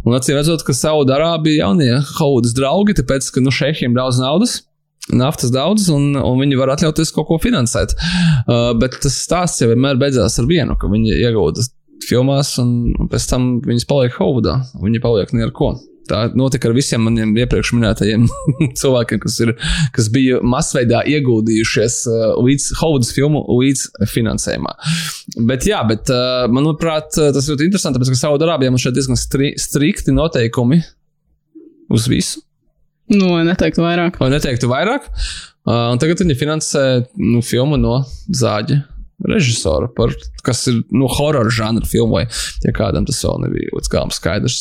Un 0.05 0.17
acīm 0.17 0.37
redzot, 0.37 0.63
ka 0.67 0.75
Saudārābija 0.77 1.65
jaunie 1.65 1.95
Haudas 2.19 2.53
draugi, 2.57 2.97
tāpēc, 2.99 3.31
ka 3.33 3.43
nu 3.43 3.53
šeihiem 3.53 3.97
daudz 3.97 4.21
naudas. 4.21 4.61
Naftas 5.07 5.53
daudz, 5.55 5.87
un, 5.93 6.17
un 6.19 6.41
viņi 6.43 6.59
var 6.59 6.73
atļauties 6.75 7.13
kaut 7.15 7.29
ko 7.29 7.39
finansēt. 7.41 7.95
Uh, 7.95 8.73
bet 8.77 8.99
tas 9.03 9.15
stāsts 9.23 9.63
jau 9.63 9.71
vienmēr 9.71 9.99
beidzās 9.99 10.35
ar 10.41 10.49
vienu, 10.49 10.75
ka 10.79 10.91
viņi 10.91 11.15
iegūda 11.15 11.63
filmās, 12.07 12.53
un 12.61 13.07
pēc 13.11 13.29
tam 13.31 13.47
viņas 13.65 13.87
paliek 13.87 14.17
Haudā. 14.19 14.59
Viņi 14.83 15.03
paliek 15.03 15.31
ne 15.33 15.47
ar 15.47 15.55
ko. 15.55 15.73
Tā 16.07 16.23
notika 16.37 16.69
ar 16.69 16.75
visiem 16.77 17.03
maniem 17.03 17.33
iepriekš 17.37 17.73
minētajiem 17.75 18.25
cilvēkiem, 18.79 19.21
kas, 19.23 19.37
ir, 19.43 19.53
kas 19.95 20.09
bija 20.13 20.39
masveidā 20.41 21.03
ieguldījušies 21.11 21.99
uh, 22.11 22.25
līdz 22.43 22.67
Hovudas 22.81 23.13
filmu 23.15 23.43
līdz 23.59 24.07
finansējumā. 24.13 24.73
Bet, 25.49 25.67
jā, 25.69 25.83
bet 25.89 26.11
uh, 26.13 26.47
manuprāt, 26.53 27.13
tas 27.15 27.51
ļoti 27.51 27.67
interesanti, 27.67 27.99
tāpēc, 27.99 28.13
ka 28.15 28.21
Saudārābijā 28.23 28.73
mums 28.73 28.85
šeit 28.87 28.97
diezgan 28.97 29.19
stri, 29.19 29.53
strikti 29.61 30.15
noteikumi 30.15 30.81
uz 31.93 32.09
visu. 32.11 32.43
Nu, 33.11 33.37
lai 33.37 33.45
neteiktu 33.47 33.83
vairāk. 33.83 34.19
Lai 34.19 34.33
neteiktu 34.33 34.67
vairāk. 34.67 35.07
Uh, 35.67 35.93
un 35.93 35.99
tagad 35.99 36.23
viņi 36.23 36.35
finansē 36.39 36.83
nu, 37.19 37.39
filmu 37.43 37.79
no 37.79 38.01
zāģa 38.35 38.81
režisoru, 39.25 39.89
par, 39.97 40.11
kas 40.45 40.61
ir 40.69 40.81
nu, 40.93 41.07
horror 41.09 41.49
žanra 41.53 41.87
filmai. 41.89 42.25
Ja 42.65 42.73
kādam 42.75 43.07
tas 43.07 43.19
vēl 43.25 43.41
nebija 43.47 43.73
līdz 43.73 43.89
galam 43.91 44.11
skaidrs. 44.13 44.59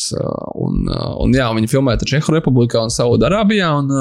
Un, 0.57 0.87
un 0.89 1.35
jā, 1.35 1.45
viņi 1.53 1.69
filmēja 1.71 2.07
Čehu 2.09 2.33
republikā 2.33 2.81
un 2.81 2.93
Saudārābijā. 2.93 3.69
Un, 3.77 3.93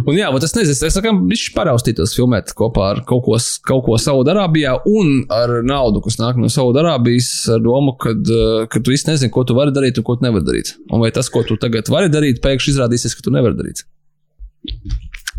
un 0.00 0.16
jā, 0.16 0.30
bet 0.32 0.46
es 0.48 0.56
nezinu, 0.56 0.76
es 0.88 0.96
sakām, 0.96 1.22
viņš 1.28 1.44
paraustītos 1.56 2.16
filmēt 2.16 2.54
kopā 2.56 2.88
ar 2.94 3.02
kaut 3.08 3.26
ko, 3.28 3.36
kaut 3.68 3.84
ko 3.88 4.00
Saudārābijā 4.00 4.78
un 4.88 5.26
ar 5.34 5.58
naudu, 5.66 6.02
kas 6.06 6.16
nāk 6.22 6.40
no 6.40 6.48
Saudārābijas, 6.52 7.30
ar 7.56 7.62
domu, 7.64 7.96
ka 8.00 8.80
tu 8.80 8.96
īsti 8.96 9.12
nezini, 9.12 9.34
ko 9.34 9.44
tu 9.44 9.58
vari 9.58 9.76
darīt 9.76 10.00
un 10.00 10.08
ko 10.08 10.16
tu 10.16 10.28
nevari 10.28 10.46
darīt. 10.46 10.74
Un 10.88 11.04
vai 11.04 11.12
tas, 11.14 11.28
ko 11.32 11.44
tu 11.46 11.60
tagad 11.60 11.92
vari 11.92 12.12
darīt, 12.12 12.40
pēkšņi 12.44 12.76
izrādīsies, 12.76 13.16
ka 13.18 13.28
tu 13.28 13.36
nevari 13.36 13.60
darīt. 13.60 13.84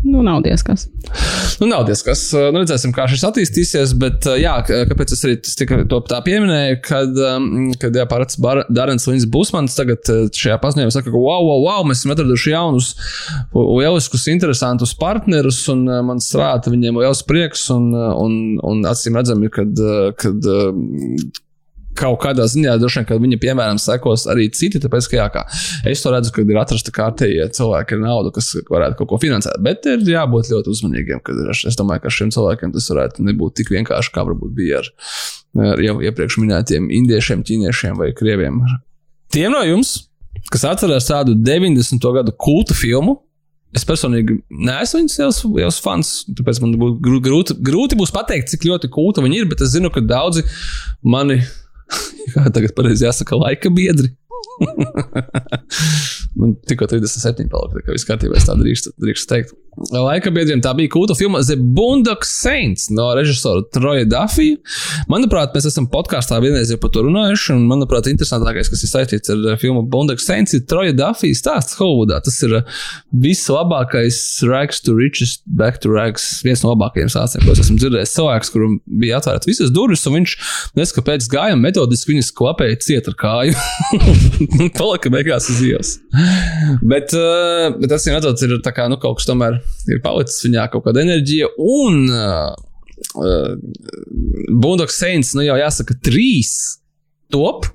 Nu, 0.04 0.22
nav 0.22 0.40
diezkas. 0.42 0.88
Nu, 1.60 1.66
nav 1.70 1.84
diezkas. 1.86 2.24
Nu, 2.34 2.58
redzēsim, 2.58 2.90
kā 2.94 3.04
šis 3.10 3.22
attīstīsies. 3.28 3.92
Bet, 4.02 4.26
jā, 4.40 4.56
kāpēc 4.66 5.14
es 5.14 5.22
arī 5.28 5.36
to 5.90 6.00
tā 6.10 6.18
pieminēju, 6.26 6.80
kad, 6.82 7.20
kad 7.82 7.98
jā, 8.00 8.06
parāds 8.10 8.38
Dārns 8.72 9.06
Līns 9.06 9.28
Busmans 9.30 9.78
tagad 9.78 10.10
šajā 10.34 10.58
paziņojumā 10.62 10.94
saka, 10.94 11.12
ka 11.12 11.22
wow, 11.22 11.46
wow, 11.46 11.62
wow, 11.68 11.86
mēs 11.86 12.02
esam 12.02 12.16
atraduši 12.16 12.54
jaunus, 12.54 12.90
lieliskus, 13.54 14.26
interesantus 14.32 14.96
partnerus, 14.98 15.62
un 15.70 15.86
man 16.08 16.22
strādā 16.24 16.72
viņiem 16.74 16.98
liels 17.04 17.22
prieks, 17.28 17.68
un, 17.74 17.92
un, 17.94 18.36
un 18.58 18.82
acīm 18.90 19.20
redzami, 19.20 19.52
kad, 19.54 19.86
kad 20.18 20.52
kaut 21.98 22.20
kādā 22.22 22.46
ziņā 22.48 22.76
droši 22.80 23.00
vien, 23.00 23.06
ka 23.08 23.18
viņa, 23.20 23.38
piemēram, 23.42 23.80
sekos 23.82 24.24
arī 24.30 24.48
citi. 24.56 24.80
Tāpēc, 24.82 25.08
ka 25.10 25.18
jā, 25.18 25.26
kā, 25.34 25.42
es 25.88 26.04
to 26.04 26.12
redzu, 26.14 26.32
ka 26.34 26.44
ir 26.44 26.60
atrasta 26.60 26.94
kārtējie 26.94 27.48
cilvēki 27.56 27.96
ar 27.96 28.02
naudu, 28.02 28.32
kas 28.36 28.52
varētu 28.70 28.98
kaut 29.00 29.10
ko 29.12 29.20
finansēt. 29.22 29.58
Bet 29.64 29.88
ir 29.90 30.04
jābūt 30.14 30.52
ļoti 30.52 30.72
uzmanīgiem. 30.72 31.24
Es 31.68 31.78
domāju, 31.78 32.04
ka 32.04 32.14
šiem 32.14 32.32
cilvēkiem 32.34 32.72
tas 32.76 32.88
varētu 32.92 33.26
nebūt 33.28 33.58
tik 33.60 33.74
vienkārši, 33.74 34.14
kā 34.14 34.24
varbūt 34.28 34.54
bija 34.56 34.80
ar, 34.82 34.92
ar 35.72 35.82
jau 35.84 35.98
iepriekš 36.08 36.38
minētiem 36.42 36.88
indiešiem, 37.02 37.44
ķīniešiem 37.48 38.00
vai 38.00 38.12
krieviem. 38.16 38.62
Tiem 39.32 39.52
no 39.54 39.60
jums, 39.66 39.96
kas 40.52 40.66
atcerās 40.68 41.08
tādu 41.08 41.36
90. 41.38 42.08
gadu 42.16 42.34
kultu 42.36 42.76
filmu, 42.76 43.20
Es 43.72 43.86
personīgi 43.88 44.34
neesmu 44.52 44.98
viņas 45.00 45.14
liels, 45.16 45.38
liels 45.56 45.78
fans. 45.80 46.08
Tāpēc 46.36 46.58
man 46.60 46.74
būtu 46.76 47.14
grūti, 47.24 47.54
grūti 47.64 47.96
būs 47.96 48.12
pateikt, 48.12 48.50
cik 48.52 48.66
ļoti 48.68 48.90
kulta 48.92 49.24
viņi 49.24 49.38
ir. 49.40 49.46
Bet 49.48 49.64
es 49.64 49.72
zinu, 49.72 49.88
ka 49.92 50.02
daudzi 50.04 50.44
mani 51.00 51.38
kā 52.34 52.48
tagad 52.54 52.74
pareizi 52.78 53.06
jāsaka, 53.06 53.38
laika 53.38 53.72
biedri. 53.74 54.12
Man 56.38 56.54
tikko 56.68 56.86
37 56.88 57.48
palika, 57.52 57.78
tā 57.78 57.86
kā 57.86 57.96
viss 57.96 58.08
kārtībā, 58.08 58.38
es 58.38 58.48
tā 58.48 58.56
drīkstu, 58.58 58.94
drīkstu 59.02 59.30
teikt. 59.32 59.54
Laikabiedriem. 59.76 60.60
Tā 60.62 60.74
bija 60.76 60.90
kulta 60.92 61.14
filma 61.16 61.40
The 61.44 61.56
Boondock 61.56 62.26
Saints 62.28 62.88
no 62.92 63.08
režisora 63.16 63.64
Troja 63.72 64.04
Dafija. 64.08 64.58
Manuprāt, 65.10 65.54
mēs 65.56 65.66
esam 65.70 65.88
podkāstā 65.90 66.38
vienreiz 66.44 66.70
jau 66.72 66.78
par 66.82 66.92
to 66.92 67.04
runājuši, 67.06 67.54
un 67.56 67.64
manuprāt, 67.70 68.10
interesantākais, 68.10 68.70
kas 68.72 68.84
ir 68.84 68.92
saistīts 68.92 69.32
ar 69.32 69.56
filmu 69.60 69.84
Boondock 69.88 70.22
Saints, 70.22 70.54
ir 70.56 70.66
Troja 70.68 70.94
Dafija 70.96 71.38
stāsts 71.38 71.78
Hollywoodā. 71.80 72.20
Tas 72.24 72.36
ir 72.44 72.58
vislabākais 73.24 74.20
Rags 74.48 74.82
to 74.84 74.96
Riches, 74.98 75.38
Back 75.46 75.80
to 75.82 75.92
Rags, 75.92 76.28
viens 76.44 76.64
no 76.64 76.74
labākajiem 76.74 77.10
stāstiem, 77.12 77.46
ko 77.46 77.56
es 77.56 77.64
esmu 77.64 77.78
dzirdējis. 77.80 78.14
Cilvēks, 78.18 78.52
kuram 78.52 78.76
bija 79.00 79.22
atvērts 79.22 79.48
visas 79.48 79.72
durvis, 79.72 80.04
un 80.08 80.18
viņš 80.20 80.36
nezinu, 80.76 80.98
kāpēc 80.98 81.28
gāja 81.32 81.56
metodiski 81.58 82.12
viņas 82.12 82.32
klapēja 82.36 82.80
ciet 82.84 83.08
ar 83.08 83.16
kāju. 83.18 83.56
Palika 84.78 85.12
beigās 85.12 85.48
uz 85.52 85.64
ielas. 85.64 85.96
Bet, 86.84 87.14
uh, 87.16 87.72
bet 87.78 87.88
tas, 87.94 88.06
redzot, 88.10 88.42
ir 88.44 88.58
kā, 88.68 88.88
nu, 88.92 89.00
kaut 89.00 89.20
kas 89.20 89.28
tomēr 89.30 89.61
ir 89.90 90.02
palicis 90.04 90.44
viņā 90.46 90.68
kaut 90.72 90.86
kāda 90.86 91.02
enerģija. 91.04 91.50
Un 91.56 92.04
uh, 92.10 92.52
uh, 93.18 93.52
Bundoks 94.52 95.00
Saints, 95.00 95.34
nu 95.38 95.46
jau 95.46 95.58
jāsaka, 95.60 95.98
trīs 96.04 96.54
top. 97.32 97.68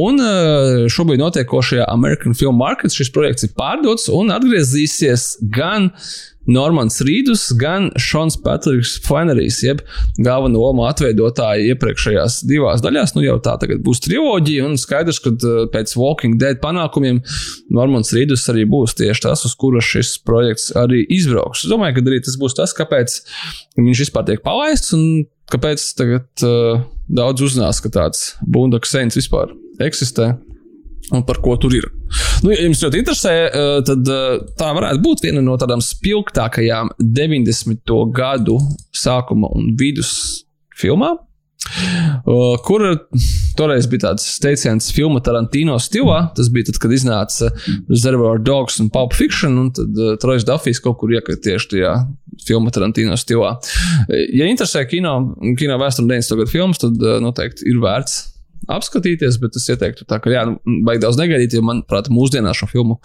Un 0.00 0.20
uh, 0.22 0.86
šobrīd 0.92 1.20
notiekošajā 1.20 1.88
American 1.92 2.36
Film 2.36 2.58
Market 2.60 2.94
šis 2.96 3.12
projekts 3.14 3.46
ir 3.46 3.52
pārdots 3.58 4.08
un 4.12 4.32
atgriezīsies 4.34 5.36
gan 5.52 5.90
Normans 6.46 7.00
Rīdus, 7.04 7.48
gan 7.58 7.88
Šons 8.00 8.38
Patriks 8.42 8.96
Flannerijs, 9.06 9.60
jeb 9.64 9.82
galveno 10.22 10.62
lomu 10.62 10.86
atveidotāji 10.86 11.72
iepriekšējās 11.72 12.40
divās 12.46 12.84
daļās. 12.84 13.16
Nu, 13.16 13.24
jau 13.26 13.36
tā 13.42 13.56
tagad 13.62 13.82
būs 13.86 14.02
triloģija, 14.06 14.66
un 14.68 14.78
skaidrs, 14.80 15.20
ka 15.24 15.34
uh, 15.34 15.66
pēc 15.72 15.96
Walking 15.98 16.38
Dead 16.40 16.60
panākumiem 16.62 17.22
Normans 17.74 18.14
Rīdus 18.14 18.46
arī 18.52 18.66
būs 18.70 18.96
tieši 18.98 19.26
tas, 19.28 19.44
uz 19.48 19.56
kura 19.58 19.82
šis 19.84 20.16
projekts 20.26 20.70
arī 20.78 21.02
izbrauks. 21.18 21.64
Es 21.66 21.72
domāju, 21.72 21.98
ka 21.98 22.06
arī 22.06 22.22
tas 22.24 22.38
būs 22.40 22.56
tas, 22.58 22.74
kāpēc 22.76 23.20
viņš 23.80 24.06
vispār 24.06 24.28
tiek 24.30 24.44
palaists, 24.46 24.94
un 24.96 25.26
kāpēc 25.52 25.82
tagad 25.98 26.46
uh, 26.46 26.82
daudz 27.06 27.44
uzzinās, 27.46 27.82
ka 27.82 27.92
tāds 27.94 28.32
Bundoks 28.42 28.94
Saints 28.94 29.18
vispār 29.18 29.54
eksistē 29.82 30.34
un 31.14 31.22
par 31.26 31.40
ko 31.42 31.56
tur 31.60 31.74
ir. 31.76 31.86
Nu, 32.44 32.52
ja 32.52 32.64
jums 32.64 32.82
ļoti 32.82 33.02
interesē, 33.02 33.34
eh, 33.46 33.76
tad 33.86 34.08
eh, 34.12 34.40
tā 34.58 34.72
varētu 34.76 35.02
būt 35.04 35.26
viena 35.26 35.44
no 35.44 35.56
tādām 35.60 35.82
spilgtākajām 35.84 36.94
90. 36.98 37.94
gadu 38.16 38.58
sākuma 38.94 39.50
un 39.56 39.72
vidus 39.78 40.12
filmām. 40.76 41.22
Eh, 41.66 42.56
kur 42.66 42.84
toreiz 43.58 43.88
bija 43.90 44.08
tāds 44.08 44.26
teiciens, 44.42 44.90
filma 44.94 45.22
Tarantino 45.24 45.78
stilā. 45.82 46.20
Tas 46.36 46.50
bija 46.52 46.68
tad, 46.68 46.78
kad 46.82 46.94
iznāca 46.94 47.50
Reservoir 47.88 48.42
Dogs 48.42 48.78
un 48.82 48.90
Pulp 48.94 49.16
Fiction, 49.16 49.58
un 49.62 49.72
tad 49.74 49.98
Trojs 50.22 50.46
Dafijs 50.46 50.82
kaut 50.84 51.00
kur 51.00 51.14
iekrita 51.14 51.48
tieši 51.50 51.72
tajā 51.74 51.96
filma 52.46 52.74
Tarantino 52.74 53.18
stilā. 53.18 53.56
Ja 54.10 54.46
interesē 54.46 54.84
kino, 54.90 55.18
kino 55.58 55.78
vēsture 55.80 56.10
90. 56.10 56.40
gadu 56.42 56.52
filmas, 56.52 56.82
tad 56.82 57.06
noteikti 57.24 57.70
ir 57.70 57.82
vērts 57.82 58.35
apskatīties, 58.72 59.38
bet 59.42 59.56
es 59.58 59.68
ieteiktu, 59.72 60.06
tā, 60.08 60.18
ka, 60.22 60.32
jā, 60.32 60.44
nu, 60.48 60.80
baigi 60.86 61.04
daudz 61.04 61.20
negaidīt, 61.20 61.56
jo, 61.56 61.64
manuprāt, 61.66 62.10
mūsdienās 62.12 62.60
šo 62.60 62.68
filmu 62.70 62.98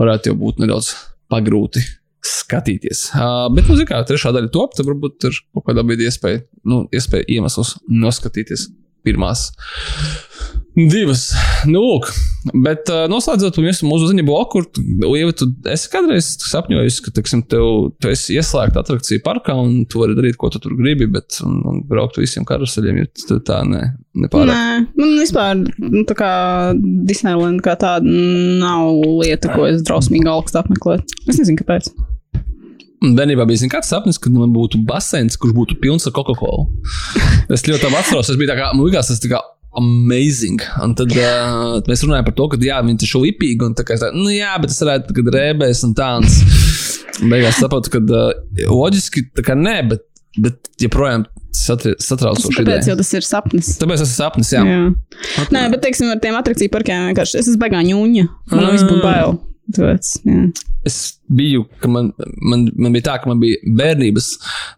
varētu 0.00 0.32
jau 0.32 0.36
būt 0.40 0.62
nedaudz 0.64 0.92
pagrūti 1.30 1.82
skatīties. 2.26 3.06
Uh, 3.16 3.46
bet, 3.54 3.68
nu, 3.70 3.78
kā 3.88 4.02
trešā 4.06 4.32
daļa 4.36 4.52
top, 4.52 4.74
tad 4.76 4.88
varbūt 4.88 5.30
ir 5.30 5.38
kaut 5.54 5.68
kāda 5.70 5.84
brīdī 5.86 6.08
iespēja, 6.10 6.42
nu, 6.68 6.82
iespēja 6.94 7.28
iemesls 7.36 7.76
noskatīties 7.88 8.68
pirmās 9.06 9.48
divas. 10.76 11.30
Nu, 11.68 11.80
lūk, 11.82 12.08
bet 12.64 12.90
uh, 12.92 13.04
noslēdzot 13.10 13.58
mūsu 13.60 14.06
uzziņu 14.06 14.24
bloku, 14.26 14.62
Ieva, 15.10 15.32
tu 15.36 15.48
esi 15.68 15.90
kādreiz 15.92 16.30
sapņojis, 16.46 17.00
ka, 17.04 17.12
teiksim, 17.16 17.42
tev, 17.50 17.90
tu 18.00 18.12
esi 18.12 18.36
ieslēgta 18.38 18.84
atrakciju 18.84 19.22
parkā 19.24 19.56
un 19.58 19.82
tu 19.90 20.02
vari 20.02 20.16
darīt, 20.18 20.38
ko 20.40 20.52
tu 20.52 20.62
tur 20.62 20.76
gribi, 20.78 21.08
bet 21.10 21.40
un, 21.46 21.58
un 21.68 21.82
braukt 21.88 22.20
visiem 22.20 22.46
karuseļiem, 22.48 23.02
ja 23.02 23.40
tā 23.46 23.60
ne, 23.68 23.82
nepārāk. 24.24 24.54
Nē, 24.54 24.86
man 25.00 25.18
vispār 25.18 25.58
nu, 25.60 26.04
tā 26.08 26.16
kā 26.18 26.32
Disneyland 26.78 27.64
kā 27.66 27.76
tāda 27.80 28.06
nav 28.06 29.02
lieta, 29.20 29.52
ko 29.56 29.68
es 29.68 29.84
drausmīgi 29.86 30.30
augstu 30.30 30.62
apmeklētu. 30.62 31.20
Es 31.26 31.42
nezinu, 31.42 31.60
kāpēc. 31.60 31.92
Bērnībā 33.00 33.46
bija 33.48 33.62
zin, 33.62 33.70
kāds 33.72 33.88
sapnis, 33.88 34.18
kad 34.20 34.34
man 34.36 34.52
būtu 34.52 34.82
baseins, 34.84 35.38
kurš 35.40 35.54
būtu 35.56 35.78
pilns 35.80 36.04
ar 36.08 36.12
Coca-Cola. 36.16 36.66
Es 37.50 37.64
ļoti 37.64 37.88
labi 37.88 37.96
atceros, 37.96 38.28
tas 38.28 38.36
bija 38.36 38.52
tā 38.52 38.58
kā, 38.60 38.74
man 38.76 38.84
liekas, 38.84 39.08
tas 39.08 39.22
tā 39.22 39.30
kā 39.32 39.40
amazing. 39.78 40.62
Un 40.82 40.94
tad 40.98 41.12
uh, 41.14 41.78
mēs 41.88 42.04
runājam 42.06 42.26
par 42.26 42.36
to, 42.38 42.48
ka 42.52 42.60
jā, 42.64 42.78
viņi 42.86 43.02
taču 43.04 43.22
lipīgi 43.22 43.66
un 43.66 43.76
tā 43.78 43.86
kā, 43.86 43.98
tā, 44.00 44.10
nu 44.16 44.30
jā, 44.32 44.52
bet 44.62 44.74
es 44.74 44.80
varētu 44.82 45.12
tagad 45.12 45.32
rēbēs 45.36 45.84
un 45.88 45.96
tāds. 45.98 46.40
Beigās 47.20 47.60
saprotu, 47.60 47.92
ka 47.92 48.00
uh, 48.00 48.30
loģiski 48.70 49.28
tā 49.36 49.44
kā 49.46 49.56
nē, 49.58 49.76
bet, 49.90 50.06
bet 50.40 50.70
joprojām 50.80 51.26
satraucoši. 51.54 52.62
Tāpēc 52.62 52.88
jau 52.90 52.96
tas 53.00 53.12
ir 53.18 53.26
sapnis. 53.26 53.74
Tāpēc 53.80 54.02
tas 54.02 54.08
ir 54.08 54.16
sapnis, 54.16 54.54
jā. 54.54 54.64
jā. 54.64 54.80
Nē, 55.52 55.66
bet 55.74 55.84
teiksim, 55.84 56.10
ar 56.14 56.22
tiem 56.22 56.38
atrakciju 56.38 56.72
parkiem 56.72 57.10
vienkārši 57.10 57.40
es 57.42 57.50
esmu 57.50 57.60
beigā 57.64 57.82
ņūņa. 57.90 58.26
Man 58.54 58.64
mm. 58.64 58.74
viss 58.76 58.88
būtu 58.88 59.04
bail. 59.04 59.38
Tāpēc, 59.76 60.12
jā. 60.26 60.46
es 60.88 60.96
biju, 61.30 61.66
ka 61.82 61.90
man, 61.92 62.10
man, 62.42 62.64
man 62.74 62.94
bija 62.96 63.10
tā, 63.10 63.18
ka 63.22 63.30
man 63.30 63.42
bija 63.42 63.60
bērnības, 63.78 64.30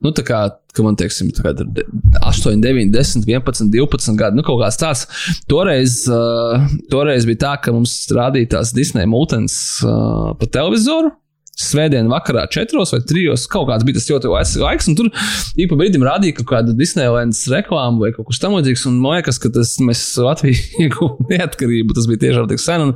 nu, 0.05 0.13
tā 0.17 0.25
kā, 0.29 0.43
ka 0.77 0.85
man, 0.85 0.99
teiksim, 1.01 1.31
tā 1.37 1.47
kā 1.47 1.55
8, 1.55 2.61
9, 2.61 2.93
10, 2.93 3.27
11, 3.29 3.73
12 3.73 4.21
gadi, 4.21 4.39
nu, 4.39 4.45
kaut 4.47 4.61
kāds 4.65 4.81
tāds. 4.81 5.07
Toreiz, 5.51 6.03
uh, 6.13 6.69
toreiz 6.93 7.29
bija 7.29 7.45
tā, 7.47 7.57
ka 7.65 7.75
mums 7.77 7.97
rādīja 8.13 8.57
tās 8.59 8.75
Disneja 8.77 9.11
multens 9.11 9.57
uh, 9.87 10.33
pa 10.39 10.51
televizoru 10.51 11.15
svētdienas 11.53 12.09
vakarā, 12.09 12.47
četros 12.53 12.95
vai 12.95 13.03
trijos. 13.05 13.45
Kaut 13.51 13.67
kāds 13.69 13.85
bija 13.85 13.99
tas 13.99 14.09
ļoti 14.09 14.31
laiks, 14.63 14.89
un 14.89 14.97
tur 14.97 15.11
ik 15.61 15.69
pa 15.69 15.77
brīdim 15.77 16.05
rādīja 16.07 16.39
kaut 16.39 16.49
kādu 16.49 16.73
Disneylandes 16.77 17.45
reklāmu 17.53 18.01
vai 18.07 18.13
kaut 18.17 18.31
kas 18.31 18.41
tamlīdzīgs. 18.41 18.87
Man 18.89 19.19
liekas, 19.19 19.41
ka 19.43 19.51
tas 19.53 19.75
mēs 19.85 20.01
Latviju 20.23 20.57
ieguvām 20.87 21.29
neatkarību. 21.29 21.97
Tas 21.97 22.09
bija 22.09 22.23
tiešām 22.25 22.49
tik 22.49 22.63
sen, 22.63 22.87
un, 22.87 22.95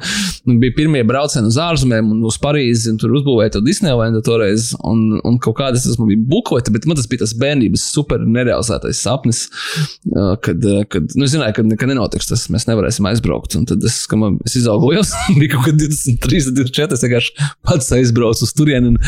un 0.48 0.60
bija 0.62 0.76
pirmie 0.78 1.02
braucieni 1.06 1.50
uz 1.52 1.58
ārzemēm 1.60 2.14
un 2.14 2.24
uz 2.26 2.38
Parīzi, 2.40 2.88
un 2.94 3.00
tur 3.02 3.12
uzbūvēja 3.18 3.58
to 3.58 3.62
Disneylandu 3.66 4.22
toreiz. 4.24 4.70
Un, 4.88 5.18
un 5.20 5.36
kaut 5.42 5.58
kādas 5.60 5.84
tas 5.84 6.00
man 6.00 6.08
bija 6.14 6.24
buklete, 6.32 6.72
bet 6.72 6.88
man 6.88 6.96
tas 6.96 7.08
bija 7.10 7.26
tas 7.26 7.36
bērnības 7.36 7.84
super 7.92 8.24
nerealizētais 8.24 9.04
sapnis, 9.04 9.44
kad, 10.44 10.64
kad 10.92 11.12
nu, 11.18 11.28
zināju, 11.28 11.58
ka 11.58 11.66
nekad 11.66 11.92
nenotiks 11.92 12.32
tas, 12.32 12.46
mēs 12.52 12.68
nevarēsim 12.70 13.08
aizbraukt. 13.12 13.58
Un 13.60 13.68
tad 13.68 13.84
es, 13.84 14.00
man, 14.16 14.40
es 14.48 14.56
izaugu 14.62 14.94
liels, 14.94 15.12
bija 15.38 15.56
kaut 15.58 15.68
kad 15.68 15.80
23, 15.84 16.50
24, 16.56 16.96
es 16.96 17.04
vienkārši 17.04 17.48
pats 17.66 17.92
aizbraucu 17.96 18.45
uz 18.46 18.54
turieni. 18.56 18.94
Un, 18.94 19.02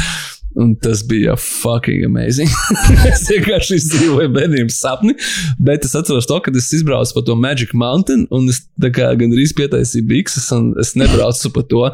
Un 0.59 0.73
tas 0.75 1.03
bija 1.07 1.37
fucking 1.37 2.07
amazing. 2.07 2.49
es 3.13 3.27
vienkārši 3.29 3.77
izdzīvoju 3.79 4.31
bērnības 4.33 4.79
sapni, 4.81 5.15
bet 5.63 5.85
es 5.87 5.95
atceros 5.99 6.27
to, 6.27 6.39
kad 6.43 6.57
es 6.57 6.71
izbraucu 6.75 7.15
pa 7.15 7.23
to 7.27 7.37
Magic 7.39 7.75
Mountain, 7.77 8.25
un 8.35 8.49
es 8.51 8.63
gandrīz 8.81 9.53
pietaisīju 9.59 10.09
bikses, 10.09 10.49
un 10.57 10.73
es 10.81 10.97
nebraucu 10.99 11.53
pa 11.55 11.65
to. 11.69 11.85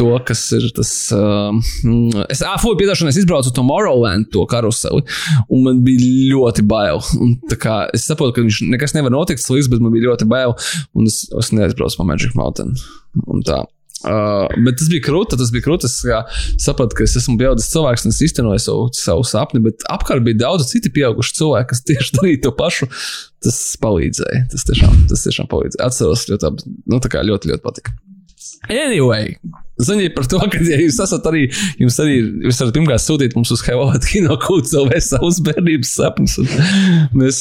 To, 0.00 0.08
kas 0.26 0.40
ir 0.56 0.64
tas. 0.74 0.90
Uh, 1.14 1.54
es 2.26 2.40
fuju 2.58 2.80
piedošanu, 2.80 3.12
es 3.12 3.20
izbraucu 3.20 3.52
to 3.54 3.62
Morrowland, 3.62 4.26
to 4.34 4.42
karuseli, 4.50 5.04
un 5.46 5.62
man 5.68 5.84
bija 5.86 6.32
ļoti 6.32 6.64
bail. 6.66 6.98
Un, 7.22 7.36
kā, 7.62 7.84
es 7.94 8.08
saprotu, 8.08 8.34
ka 8.34 8.42
viņš 8.42 8.64
nekas 8.74 8.96
nevar 8.96 9.14
notikt 9.14 9.44
slikts, 9.44 9.70
bet 9.70 9.84
man 9.84 9.94
bija 9.94 10.08
ļoti 10.08 10.26
bail, 10.26 10.56
un 10.98 11.06
es, 11.06 11.22
es 11.30 11.54
neaizbraucu 11.54 12.00
pa 12.00 12.08
Magic 12.10 12.34
Mountain. 12.34 12.74
Un 13.28 13.46
tā. 13.46 13.62
Uh, 14.04 14.44
bet 14.66 14.76
tas 14.80 14.90
bija 14.92 15.04
krūti, 15.06 15.38
tas 15.40 15.50
bija 15.54 15.64
krūti. 15.64 15.88
Es 15.88 15.96
sapratu, 16.60 16.98
ka 16.98 17.06
es 17.06 17.16
esmu 17.20 17.38
pieaugušs 17.40 17.70
cilvēks 17.72 18.04
un 18.04 18.12
es 18.12 18.20
īstenoju 18.26 18.62
savu, 18.62 18.86
savu 18.98 19.24
sapni, 19.28 19.62
bet 19.64 19.84
apkārt 19.92 20.24
bija 20.26 20.42
daudz 20.44 20.68
citu 20.68 20.92
pieaugušu 20.94 21.38
cilvēku, 21.40 21.70
kas 21.72 21.84
tieši 21.88 22.14
darīja 22.18 22.42
to 22.46 22.54
pašu. 22.58 22.90
Tas 23.44 23.60
palīdzēja. 23.80 24.46
Tas 24.52 24.68
tiešām, 24.68 25.04
tas 25.10 25.24
tiešām 25.26 25.48
palīdzēja. 25.52 25.88
Atceros, 25.88 26.28
ļoti, 26.32 26.52
nu, 26.92 27.00
ļoti, 27.00 27.52
ļoti 27.52 27.64
patika. 27.64 27.96
Anyway, 28.68 29.36
Ziniet 29.82 30.14
par 30.14 30.26
to, 30.30 30.38
ka, 30.38 30.60
ja 30.62 30.76
jūs 30.78 31.00
esat 31.02 31.24
arī, 31.26 31.48
jums 31.80 31.96
arī, 32.02 32.18
jūs 32.46 32.60
varat 32.62 32.76
pirmkārt 32.76 33.02
sūtīt 33.02 33.32
mums 33.34 33.50
uz 33.50 33.62
Helvāta 33.66 34.06
kino 34.12 34.36
kūts 34.38 34.74
LV 34.78 35.00
savus 35.02 35.40
bērnības 35.44 35.94
sapņus. 35.98 36.36
Mēs, 37.18 37.40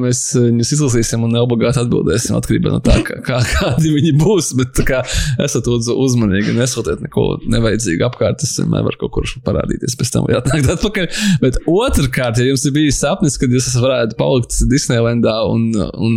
mēs 0.00 0.22
viņus 0.38 0.72
izlasīsim 0.78 1.26
un 1.26 1.34
neobligāti 1.36 1.82
atbildēsim 1.82 2.38
atkarībā 2.38 2.72
no 2.72 2.80
tā, 2.84 2.96
kā, 3.04 3.18
kā, 3.26 3.40
kādi 3.50 3.92
viņi 3.98 4.14
būs. 4.20 4.54
Bet 4.56 4.80
kā 4.88 5.02
esat 5.44 5.68
uzmanīgi, 5.68 6.54
nesūtiet 6.56 7.04
neko 7.04 7.26
nevajadzīgu 7.52 8.06
apkārt. 8.08 8.40
Tas 8.40 8.56
vienmēr 8.62 8.86
var 8.88 8.96
kaut 9.00 9.12
kur 9.18 9.34
parādīties 9.44 9.98
pēc 10.00 10.14
tam, 10.14 10.28
vai 10.28 10.38
atnākt 10.40 10.70
atpakaļ. 10.78 11.10
Bet 11.44 11.60
otrkārt, 11.68 12.40
ja 12.40 12.48
jums 12.48 12.64
ir 12.64 12.76
bijis 12.78 13.02
sapnis, 13.04 13.36
kad 13.40 13.52
jūs 13.52 13.68
varētu 13.76 14.16
palikt 14.16 14.56
Disneylandā 14.72 15.36
un, 15.52 15.68
un 15.76 16.16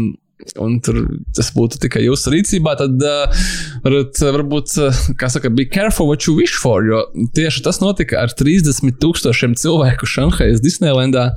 un 0.61 0.77
tur 0.83 0.99
tas 1.35 1.49
būtu 1.55 1.79
tikai 1.81 2.03
jūsu 2.05 2.33
rīcībā, 2.33 2.75
tad 2.79 3.01
uh, 3.01 3.45
varat, 3.85 4.19
varbūt, 4.21 4.75
uh, 4.83 5.01
kā 5.19 5.29
saka, 5.33 5.51
be 5.53 5.65
careful 5.65 6.09
what 6.09 6.27
you 6.27 6.35
wish 6.37 6.57
for. 6.61 6.85
Jo 6.85 7.05
tieši 7.37 7.63
tas 7.65 7.81
notika 7.83 8.21
ar 8.23 8.33
30 8.33 8.99
tūkstošiem 9.01 9.57
cilvēku 9.57 10.09
Šanhajas 10.09 10.63
Disneylandā. 10.63 11.31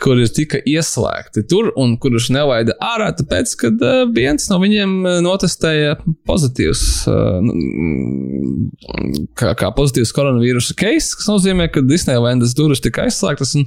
Kur 0.00 0.18
ir 0.20 0.28
tika 0.32 0.60
ieslēgti 0.68 1.46
tur 1.48 1.70
un 1.80 1.94
kurus 2.00 2.28
nevaida 2.32 2.74
ārā, 2.84 3.08
tāpēc, 3.16 3.54
ka 3.60 3.70
uh, 3.72 4.02
viens 4.12 4.48
no 4.50 4.58
viņiem 4.60 4.92
notestēja 5.24 5.96
pozitīvs, 6.28 6.82
uh, 7.08 7.40
kā, 9.38 9.54
kā 9.56 9.70
pozitīvs 9.76 10.12
koronavīrusa 10.16 10.76
case, 10.78 11.16
kas 11.16 11.30
nozīmē, 11.30 11.68
ka 11.72 11.84
Disneylandas 11.86 12.54
durvis 12.58 12.84
tika 12.84 13.06
aizslēgtas 13.06 13.54
un 13.60 13.66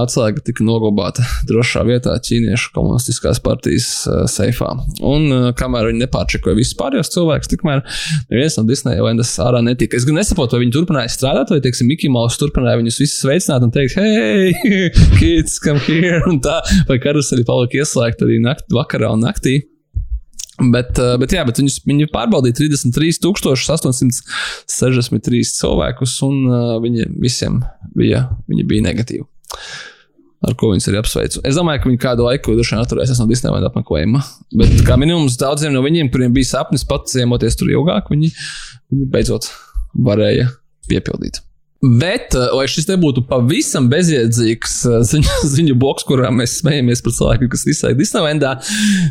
atslēga 0.00 0.44
tika 0.46 0.64
noglabāta 0.66 1.24
drošā 1.48 1.84
vietā 1.88 2.16
Ķīniešu 2.24 2.72
komunistiskās 2.76 3.42
partijas 3.44 3.90
uh, 4.08 4.24
seifā. 4.30 4.72
Un 5.04 5.28
uh, 5.28 5.48
kamēr 5.56 5.90
viņi 5.90 6.04
nepārčekoja 6.06 6.58
visus 6.58 6.76
pārējos 6.80 7.12
cilvēkus, 7.14 7.50
tikmēr 7.52 7.84
neviens 8.30 8.56
no 8.58 8.66
Disneylandas 8.68 9.34
ārā 9.42 9.60
netika. 9.66 9.98
Es 9.98 10.08
gan 10.08 10.16
nesaprotu, 10.20 10.56
vai 10.56 10.64
viņi 10.64 10.76
turpināja 10.78 11.12
strādāt, 11.12 11.52
vai, 11.52 11.60
teiksim, 11.64 11.90
Mouse 12.10 12.40
turpināja 12.40 12.78
viņus 12.80 12.96
visus 13.02 13.20
sveicināt 13.22 13.62
un 13.66 13.72
teikt, 13.74 13.98
hei, 14.00 14.54
kids! 15.20 15.49
Kids 15.50 15.58
come 15.58 15.80
here, 15.80 16.22
un 16.30 16.40
tā, 16.42 16.60
vai 16.88 16.98
karuseļi 17.02 17.44
palika 17.48 17.76
ieslēgta 17.80 18.24
arī 18.26 18.36
nakt, 18.44 18.64
vakarā 18.72 19.10
un 19.14 19.20
naktī. 19.24 19.54
Bet, 20.60 20.98
eh, 21.00 21.16
bet, 21.16 21.32
jā, 21.32 21.44
bet 21.48 21.58
viņus, 21.58 21.80
viņi 21.88 22.12
pārbaudīja 22.12 22.54
33,863 22.58 25.40
cilvēkus, 25.56 26.22
un 26.26 26.34
uh, 26.50 26.80
viņi 26.84 27.02
visiem 27.16 27.64
bija, 27.96 28.28
viņi 28.50 28.64
bija 28.68 28.82
negatīvi. 28.90 29.24
Ar 30.44 30.52
ko 30.56 30.64
viņus 30.72 30.88
arī 30.88 30.96
apsveicu. 31.00 31.38
Es 31.48 31.56
domāju, 31.56 31.80
ka 31.80 31.88
viņi 31.88 32.00
kādu 32.00 32.22
laiku 32.24 32.56
droši 32.56 32.72
vien 32.74 32.84
atturēsies 32.84 33.20
no 33.20 33.26
Disneja 33.28 33.66
apmeklējuma. 33.68 34.20
Bet, 34.56 34.70
kā 34.86 34.94
minimums, 35.00 35.40
daudziem 35.40 35.72
no 35.74 35.80
viņiem, 35.84 36.06
kuriem 36.12 36.32
bija 36.36 36.52
sapnis 36.54 36.88
pats 36.88 37.12
ciemoties 37.16 37.54
tur 37.60 37.68
ilgāk, 37.72 38.04
viņi, 38.12 38.28
viņi 38.92 39.04
beidzot 39.12 39.44
varēja 39.96 40.46
piepildīt. 40.88 41.36
Bet, 41.80 42.34
eh, 42.36 42.50
lai 42.52 42.66
šis 42.68 42.90
nebūtu 42.90 43.22
pavisam 43.24 43.86
bezjēdzīgs 43.88 44.74
eh, 44.84 44.96
ziņu, 45.10 45.36
ziņu 45.48 45.76
bloks, 45.80 46.04
kurā 46.04 46.28
mēs 46.34 46.58
smejamies 46.58 47.00
par 47.00 47.14
cilvēkiem, 47.16 47.48
kas 47.54 47.64
izsaka 47.72 47.96
Disneylandā, 47.96 48.50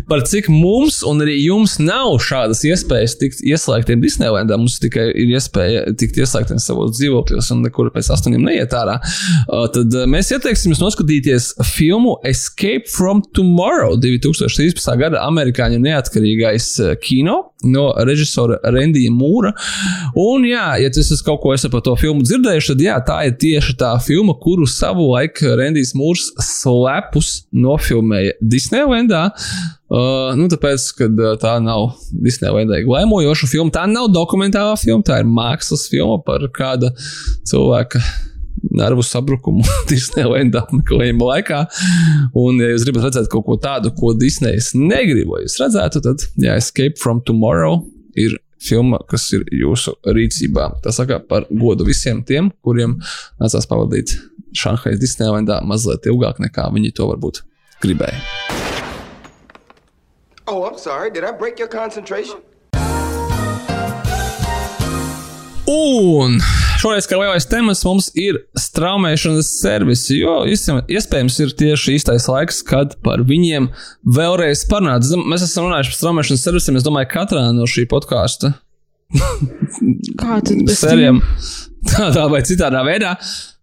par 0.10 0.22
cik 0.30 0.52
mums 0.54 1.00
un 1.10 1.24
arī 1.26 1.40
jums 1.40 1.80
nav 1.82 2.20
šādas 2.22 2.62
iespējas 2.70 3.18
tikt 3.18 3.42
ieslēgtiem 3.42 4.04
Disneylandā. 4.06 4.60
Mums 4.62 4.78
tikai 4.84 5.08
ir 5.10 5.34
iespēja 5.34 5.96
tikt 5.98 6.22
ieslēgtiem 6.22 6.62
savos 6.62 6.94
dzīvokļos 7.00 7.50
un 7.56 7.66
nekur 7.66 7.90
pēc 7.96 8.12
astoņiem 8.14 8.46
neiet 8.52 8.78
ārā. 8.78 9.00
Eh, 9.02 9.66
tad 9.74 9.98
mēs 10.14 10.30
ieteiksim 10.38 10.76
jums 10.76 10.84
noskatīties 10.86 11.56
filmu 11.72 12.20
Escape 12.30 12.86
from 12.94 13.26
Tomorrow 13.34 13.98
2013. 13.98 14.94
gada 15.02 15.26
amerikāņu 15.26 15.82
neatkarīgais 15.90 16.76
kino 17.02 17.48
no 17.64 17.90
režisora 18.06 18.60
Rendija 18.64 19.12
Mūra. 19.12 19.52
Un, 20.20 20.46
jā, 20.48 20.68
ja 20.80 20.92
tas 20.94 21.10
ir 21.12 21.24
kaut 21.26 21.42
ko 21.44 21.54
es 21.56 21.66
par 21.72 21.84
to 21.84 21.96
filmu 22.00 22.24
dzirdējuši, 22.24 22.59
tad 22.68 22.82
jā, 22.84 22.96
tā 23.08 23.18
ir 23.30 23.36
tieši 23.40 23.76
tā 23.80 23.94
filma, 24.04 24.36
kuru 24.38 24.68
savulaik 24.70 25.40
Rendijs 25.60 25.96
Mūrs 25.98 26.30
slepus 26.44 27.46
nofilmēja 27.56 28.36
Disneylandā. 28.42 29.30
Uh, 29.90 30.36
nu, 30.38 30.46
tāpēc, 30.52 30.86
ka 31.00 31.08
uh, 31.10 31.36
tā 31.42 31.56
nav 31.64 31.96
Disneylandai 32.14 32.84
glēmojoša 32.86 33.50
filma, 33.50 33.74
tā 33.74 33.88
nav 33.90 34.12
dokumentālā 34.14 34.76
filma, 34.78 35.06
tā 35.06 35.22
ir 35.24 35.30
mākslas 35.30 35.88
filma 35.90 36.20
par 36.26 36.46
kāda 36.54 36.92
cilvēka 37.50 38.02
nervu 38.76 39.04
sabrukumu 39.06 39.64
Disneylandā 39.92 40.66
apmeklējuma 40.66 41.32
laikā. 41.32 41.64
Un, 42.38 42.60
ja 42.62 42.74
jūs 42.74 42.86
gribat 42.88 43.08
redzēt 43.08 43.32
kaut 43.32 43.48
ko 43.48 43.58
tādu, 43.62 43.94
ko 43.98 44.14
Disneys 44.18 44.74
negrib, 44.78 45.32
lai 45.32 45.46
jūs 45.46 45.58
redzētu, 45.64 46.04
tad, 46.06 46.28
jā, 46.42 46.60
Escape 46.60 47.00
from 47.02 47.24
Tomorrow 47.26 47.82
ir 48.20 48.38
filma, 48.64 49.00
kas 49.10 49.28
ir 49.36 49.46
jūsu 49.56 49.96
rīcībā. 50.06 50.70
Tas 50.84 51.00
saka 51.00 51.20
par 51.20 51.48
godu 51.50 51.88
visiem 51.88 52.24
tiem, 52.28 52.52
kuriem 52.66 52.98
nācās 53.40 53.68
pavadīt 53.70 54.18
Šanhajas 54.56 55.00
Disneylandā 55.02 55.62
mazliet 55.66 56.08
ilgāk 56.10 56.42
nekā 56.44 56.68
viņi 56.74 56.94
to 56.98 57.10
varbūt 57.12 57.44
gribēja. 57.84 58.20
Oh, 60.50 60.66
I'm 60.66 60.78
sorry. 60.78 61.12
Did 61.12 61.24
I 61.24 61.32
break 61.32 61.60
your 61.60 61.70
concentration? 61.70 62.42
Un 65.70 66.40
šoreiz, 66.80 67.08
kā 67.10 67.20
lielais 67.20 67.48
temats, 67.50 67.84
mums 67.88 68.10
ir 68.20 68.42
straumēšanas 68.60 69.50
servisi, 69.60 70.20
jo 70.22 70.40
iespējams 70.48 71.40
ir 71.44 71.54
tieši 71.60 71.98
īstais 71.98 72.28
laiks, 72.32 72.62
kad 72.68 72.96
par 73.06 73.24
viņiem 73.28 73.70
vēlreiz 74.18 74.66
parunāt. 74.72 75.08
Mēs 75.20 75.46
esam 75.48 75.68
runājuši 75.68 75.94
par 75.94 76.00
straumēšanas 76.00 76.48
servisiem, 76.48 76.80
es 76.80 76.88
domāju, 76.88 77.12
katrā 77.14 77.46
no 77.56 77.68
šī 77.70 77.86
podkāsta. 77.92 78.54
Kā 80.20 80.42
tad? 80.46 80.74
Sērijām 80.82 81.22
tādā 81.94 82.28
vai 82.32 82.44
citādā 82.48 82.84
veidā. 82.88 83.16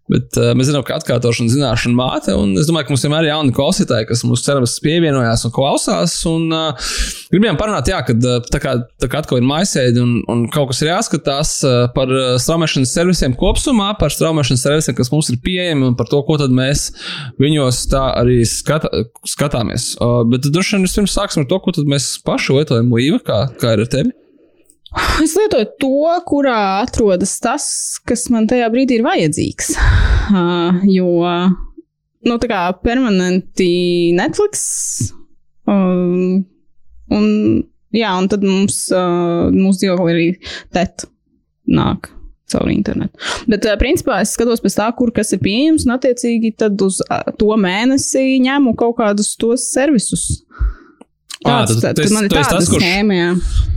Bet 0.07 0.37
uh, 0.39 0.53
mēs 0.55 0.69
zinām, 0.69 0.85
ka 0.87 0.95
atkārtošana 0.95 1.51
zināšana 1.51 1.97
māte, 1.97 2.31
un 2.37 2.53
es 2.59 2.69
domāju, 2.69 2.87
ka 2.87 2.93
mums 2.93 3.03
vienmēr 3.03 3.25
ir 3.25 3.31
jauni 3.33 3.55
klausītāji, 3.55 4.07
kas 4.07 4.23
mūsu 4.23 4.45
cerības 4.45 4.77
pievienojās 4.83 5.43
un 5.47 5.53
klausās. 5.55 6.13
Un, 6.31 6.45
uh, 6.55 6.91
gribējām 7.33 7.59
parunāt, 7.59 7.91
jā, 7.91 7.99
ka 8.07 8.15
uh, 8.15 8.37
tā 8.47 8.61
kā, 8.63 8.77
tā 9.03 9.09
kā 9.11 9.19
atkal 9.19 9.41
ir 9.41 9.47
maisēdi 9.49 9.99
un, 10.03 10.13
un 10.31 10.45
kaut 10.53 10.71
kas 10.71 10.79
ir 10.85 10.93
jāskatās 10.93 11.51
uh, 11.67 11.79
par 11.95 12.13
straumēšanas 12.39 12.93
servisiem 12.95 13.35
kopumā, 13.39 13.89
par 13.99 14.15
straumēšanas 14.15 14.63
servisiem, 14.69 14.95
kas 14.97 15.11
mums 15.11 15.31
ir 15.33 15.41
pieejami 15.43 15.89
un 15.89 15.97
par 15.99 16.07
to, 16.11 16.21
ko 16.27 16.39
tad 16.39 16.55
mēs 16.55 16.87
viņos 17.41 17.83
tā 17.91 18.05
arī 18.21 18.39
skata, 18.47 19.03
skatāmies. 19.27 19.91
Uh, 19.99 20.21
bet 20.31 20.47
droši 20.47 20.77
vien 20.77 20.87
vispirms 20.87 21.17
sāksim 21.19 21.43
ar 21.43 21.51
to, 21.51 21.59
ko 21.63 21.75
mēs 21.83 22.13
paši 22.23 22.55
lietojam, 22.55 22.95
Līva, 22.97 23.19
kā, 23.27 23.41
kā 23.59 23.75
ir 23.75 23.83
ar 23.83 23.91
tevi. 23.91 24.15
Es 25.23 25.35
lietoju 25.37 25.69
to, 25.81 25.93
kurā 26.27 26.57
atrodas 26.81 27.37
tas, 27.43 27.67
kas 28.07 28.27
man 28.33 28.47
tajā 28.49 28.67
brīdī 28.73 28.99
ir 28.99 29.05
vajadzīgs. 29.07 29.73
Uh, 29.77 30.83
jo, 30.97 31.07
nu, 32.27 32.37
tā 32.41 32.49
kā 32.51 32.61
permanenti 32.83 33.71
Netflix. 34.17 34.67
Um, 35.67 36.45
un, 37.13 37.25
jā, 37.95 38.13
un 38.15 38.29
tad 38.31 38.45
mums, 38.45 38.85
uh, 38.93 39.49
mūsu 39.53 39.83
dzīvokli 39.83 40.15
arī 40.15 40.29
TET 40.75 41.07
nāk 41.67 42.11
caur 42.47 42.69
internetu. 42.71 43.19
Bet, 43.51 43.65
uh, 43.67 43.75
principā, 43.79 44.21
es 44.23 44.31
skatos 44.37 44.63
pēc 44.63 44.77
tā, 44.79 44.87
kur 44.95 45.11
kas 45.15 45.33
ir 45.35 45.43
pieejams, 45.43 45.87
un, 45.87 45.97
attiecīgi, 45.97 46.55
tad 46.63 46.79
uz 46.83 47.01
uh, 47.03 47.27
to 47.39 47.51
mēnesi 47.59 48.39
ņemu 48.45 48.75
kaut 48.79 48.97
kādus 49.01 49.33
tos 49.39 49.67
servisus. 49.73 50.29
Tāds, 51.37 51.75
à, 51.75 51.75
tad, 51.75 51.81
tad, 51.83 51.99
tad 52.01 52.13
man 52.15 52.25
ir 52.25 52.31
tāda 52.33 52.57
tas, 52.57 52.69
kurš, 52.71 52.81
schēma, 52.81 53.15
jā. 53.17 53.27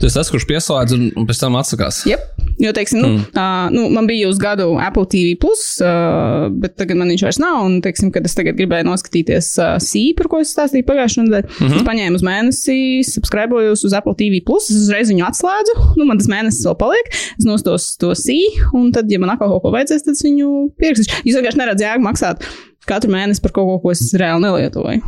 Tas 0.00 0.14
tas, 0.16 0.30
kurš 0.32 0.46
pieslēdz 0.48 0.94
un, 0.96 1.02
un 1.20 1.26
pēc 1.28 1.40
tam 1.42 1.58
atsakās. 1.61 1.98
Yep. 2.08 2.46
Jo, 2.61 2.72
teiksim, 2.76 3.00
nu, 3.00 3.08
mm. 3.08 3.26
uh, 3.32 3.66
nu, 3.72 3.82
man 3.92 4.08
bija 4.08 4.28
uz 4.28 4.40
gadu 4.40 4.70
Apple 4.80 5.04
TV, 5.12 5.34
plus, 5.40 5.62
uh, 5.84 6.46
bet 6.62 6.78
tagad 6.80 6.96
man 7.00 7.12
viņš 7.12 7.24
vairs 7.26 7.40
nav. 7.40 7.58
Un, 7.66 7.78
teiksim, 7.84 8.08
kad 8.14 8.24
es 8.28 8.36
tagad 8.36 8.56
gribēju 8.56 8.88
noskatīties 8.88 9.50
uh, 9.61 9.74
sīku, 9.80 10.16
par 10.22 10.30
ko 10.32 10.40
es 10.44 10.52
stāstīju 10.56 10.88
pagājušajā 10.88 11.26
nedēļā, 11.26 11.48
mm 11.50 11.66
-hmm. 11.66 11.76
es 11.76 11.86
paņēmu 11.88 12.20
uz 12.20 12.24
mēnesi, 12.30 12.78
subscribējos 13.11 13.84
uz 13.88 13.96
Apple 13.96 14.16
TV, 14.20 14.40
plus, 14.44 14.70
es 14.72 14.80
uzreiz 14.86 15.12
viņu 15.12 15.28
atslēdzu. 15.28 15.76
Nu, 16.00 16.06
man 16.08 16.20
tas 16.20 16.30
mēnesis 16.30 16.64
vēl 16.64 16.76
paliek. 16.80 17.08
Es 17.12 17.44
nostos 17.44 17.90
to 18.00 18.14
sīku, 18.16 18.70
un 18.78 18.88
tad, 18.94 19.11
ja 19.12 19.18
man 19.20 19.34
atkal 19.34 19.50
kaut 19.52 19.66
ko 19.66 19.72
vajadzēs, 19.74 20.06
tad 20.06 20.16
es 20.16 20.24
viņu 20.24 20.70
pierakstīšu. 20.80 21.24
Jūs 21.28 21.36
vienkārši 21.36 21.61
neredzat 21.61 21.84
jēgu 21.84 22.06
maksāt 22.06 22.46
katru 22.91 23.12
mēnesi 23.14 23.43
par 23.45 23.55
kaut 23.57 23.70
ko, 23.70 23.78
ko 23.84 23.95
es 23.95 24.05
reāli 24.18 24.47
nelietoju. 24.47 25.01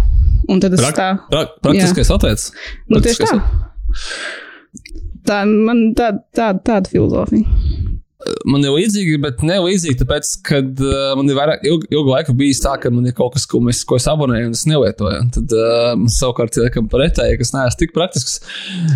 Un 0.51 0.62
tad 0.62 0.74
es 0.74 0.83
Prak, 0.83 0.99
tā. 0.99 1.11
Pra, 1.30 1.47
praktiskais 1.62 2.11
atveids. 2.14 2.51
Nu, 2.91 3.03
tieši 3.03 3.28
tā. 3.28 3.39
Tā 5.28 5.43
man 5.47 5.93
tā, 5.99 6.11
tā, 6.35 6.51
tāda 6.66 6.91
filozofija. 6.91 7.47
Man 8.47 8.62
ir 8.62 8.70
līdzīgi, 8.70 9.16
bet 9.22 9.41
ne 9.47 9.57
līdzīgi, 9.64 9.97
tāpēc, 9.99 10.28
ka 10.47 10.61
uh, 10.62 11.14
man 11.18 11.30
ir 11.30 11.35
vairāk, 11.39 11.64
ilgu, 11.66 11.89
ilgu 11.91 12.12
laiku 12.12 12.35
bijis 12.39 12.61
tā, 12.62 12.76
ka 12.83 12.91
man 12.95 13.09
ir 13.11 13.16
kaut 13.18 13.35
kas, 13.35 13.47
ko, 13.51 13.59
mēs, 13.66 13.80
ko 13.89 13.99
es 13.99 14.07
abonēju, 14.11 14.51
un 14.51 14.55
es 14.55 14.62
nelietoju. 14.70 15.24
Tad 15.35 15.55
uh, 15.59 15.89
man 15.99 16.12
savukārt 16.12 16.59
ir 16.59 16.70
kas 16.74 16.87
pretēji, 16.93 17.41
kas 17.41 17.51
neesmu 17.57 17.80
tik 17.80 17.95
praktisks. 17.97 18.39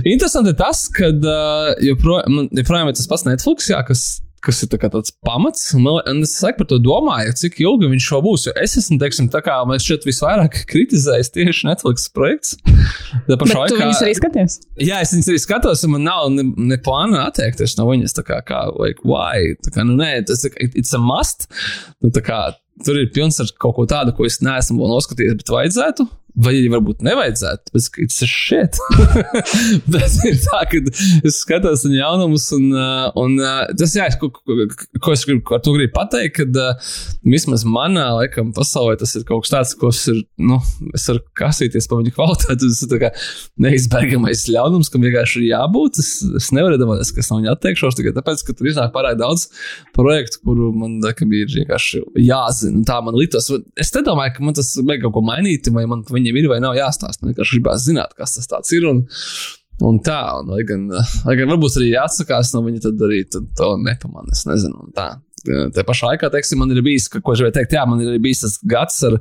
Interesanti 0.04 0.54
ir 0.54 0.60
tas, 0.60 0.84
ka 0.94 1.10
uh, 1.10 1.72
joprojām, 1.88 2.46
joprojām 2.54 2.92
ir 2.92 2.98
tas 2.98 3.10
pats 3.10 3.26
Netflix, 3.26 3.70
jā, 3.72 3.82
kas 3.88 4.06
kas 4.46 4.62
ir 4.62 4.70
tā 4.72 4.78
tāds 4.80 5.12
pamats. 5.26 5.68
Man, 5.74 6.00
un 6.06 6.22
es 6.24 6.34
laikam 6.44 6.62
par 6.62 6.68
to 6.70 6.78
domāju, 6.82 7.34
cik 7.40 7.58
ilgi 7.64 7.90
viņš 7.92 8.08
šo 8.10 8.20
būs. 8.24 8.46
Es 8.62 8.76
esmu, 8.80 8.98
teiksim, 9.02 9.30
tā 9.32 9.42
kā 9.44 9.58
mēs 9.68 9.86
šeit 9.86 10.06
visvairāk 10.08 10.60
kritizējis 10.70 11.32
tieši 11.34 11.70
Netflix 11.70 12.06
projekts. 12.14 12.56
Tā 13.28 13.38
pašā 13.40 13.64
laikā. 13.64 13.80
Viņus 13.82 14.04
arī 14.06 14.18
skaties? 14.18 14.58
Jā, 14.82 15.00
es 15.04 15.14
viņus 15.14 15.32
arī 15.32 15.40
skatos, 15.42 15.86
un 15.86 15.96
man 15.96 16.06
nav 16.06 16.28
ne, 16.34 16.46
ne 16.72 16.78
plāna 16.82 17.26
atteikties 17.26 17.76
no 17.80 17.88
viņas. 17.90 18.16
Tā 18.18 18.26
kā, 18.26 18.42
kā 18.46 18.62
like, 18.76 19.02
why? 19.06 19.56
Tā 19.64 19.74
kā, 19.74 19.86
nu, 19.86 19.98
nē, 19.98 20.12
tas 20.28 20.46
ir 20.46 20.54
it's 20.68 20.94
a 20.96 21.02
must. 21.02 21.48
Nu, 22.04 22.12
tā 22.14 22.22
kā, 22.26 22.42
tur 22.86 23.00
ir 23.00 23.10
pilns 23.14 23.40
ar 23.42 23.50
kaut 23.62 23.78
ko 23.78 23.88
tādu, 23.90 24.14
ko 24.16 24.28
es 24.28 24.40
neesmu 24.44 24.78
vēl 24.82 24.96
noskatījies, 24.96 25.40
bet 25.42 25.52
vajadzētu. 25.56 26.08
Vai 26.36 26.52
arī 26.52 26.68
varbūt 26.68 27.00
nevajadzētu, 27.06 27.72
bet 27.72 27.86
tas 27.96 28.22
ir 28.26 28.28
šeit. 28.28 28.80
bet 29.92 30.16
ir 30.28 30.36
tā, 30.44 30.60
ka 30.68 30.80
es 31.24 31.38
skatos 31.40 31.86
uz 31.88 31.94
jaunumus, 31.96 32.50
un, 32.56 32.66
uh, 32.76 33.06
un 33.16 33.38
uh, 33.40 33.62
tas, 33.78 33.94
jā, 33.96 34.08
ko, 34.20 34.28
ko, 34.34 35.14
es 35.14 35.24
gribu, 35.24 35.44
ar 35.56 35.62
to 35.64 35.72
gribu 35.72 35.94
pateikt, 35.96 36.36
ka 36.36 36.46
uh, 36.50 36.90
vismaz 37.24 37.64
manā, 37.64 38.10
laikam, 38.18 38.50
pasaulē 38.56 38.98
tas 39.00 39.14
ir 39.16 39.24
kaut 39.28 39.46
kas 39.46 39.54
tāds, 39.54 39.72
ko 39.80 39.90
es, 39.94 40.02
ir, 40.12 40.20
nu, 40.36 40.58
es 40.96 41.06
varu 41.08 41.24
kasīties 41.40 41.88
par 41.88 42.02
viņu 42.02 42.12
kvalitāti. 42.16 42.68
Tas 42.76 42.84
ir 42.84 43.06
neizbēgamais 43.62 44.44
ļaunums, 44.52 44.90
kam 44.92 45.04
vienkārši 45.06 45.40
ir 45.40 45.48
jābūt. 45.54 46.00
Es, 46.02 46.10
es 46.40 46.50
nevaru 46.56 46.76
iedomāties, 46.76 47.12
ka 47.14 47.22
es 47.22 47.32
no 47.32 47.40
viņa 47.40 47.54
atteikšos 47.56 47.98
tikai 47.98 48.12
tāpēc, 48.16 48.44
ka 48.46 48.56
tur 48.56 48.70
iznāk 48.70 48.92
pārāk 48.94 49.18
daudz 49.20 49.48
projektu, 49.96 50.40
kuru 50.44 50.70
man 50.76 50.98
laikam, 51.04 51.32
ir 51.36 51.48
vienkārši 51.52 52.02
jāzina. 52.26 52.84
Tā 52.88 53.00
man 53.04 53.16
liktos. 53.18 53.48
Es 53.78 53.92
nedomāju, 53.96 54.36
ka 54.36 54.46
man 54.46 54.56
tas 54.58 54.72
vajag 54.80 55.06
kaut 55.06 55.16
ko 55.16 55.24
mainīt, 55.26 55.70
vai 55.74 55.86
man 55.90 56.04
viņi 56.06 56.25
viņiem 56.26 56.40
ir 56.42 56.50
vai 56.50 56.58
nav 56.64 56.76
jāstāsta. 56.78 57.22
Man 57.22 57.32
vienkārši 57.32 57.58
gribās 57.58 57.86
zināt, 57.86 58.16
kas 58.18 58.36
tas 58.50 58.72
ir. 58.76 58.88
Un, 58.90 59.04
un 59.86 60.00
tā, 60.04 60.20
un, 60.40 60.50
lai, 60.54 60.64
gan, 60.68 60.88
lai 61.28 61.38
gan 61.38 61.52
varbūt 61.54 61.78
arī 61.80 61.92
jāatsakās 61.92 62.54
no 62.56 62.64
viņa, 62.66 62.82
tad 62.88 63.06
arī 63.08 63.22
tad 63.30 63.48
to 63.58 63.72
nepamanīs. 63.82 64.42
Es 64.42 64.50
nezinu, 64.50 64.90
tā. 64.96 65.12
Tā 65.74 65.84
pašā 65.86 66.12
laikā, 66.12 66.30
teiksim, 66.32 66.60
man 66.62 66.72
ir 66.74 66.82
bijis, 66.84 67.08
ko 67.12 67.34
es 67.34 67.40
gribēju 67.40 67.56
teikt, 67.58 67.76
jā, 67.76 67.84
man 67.88 68.02
ir 68.04 68.18
bijis 68.22 68.44
tas 68.44 68.56
gads 68.68 68.98
ar 69.08 69.18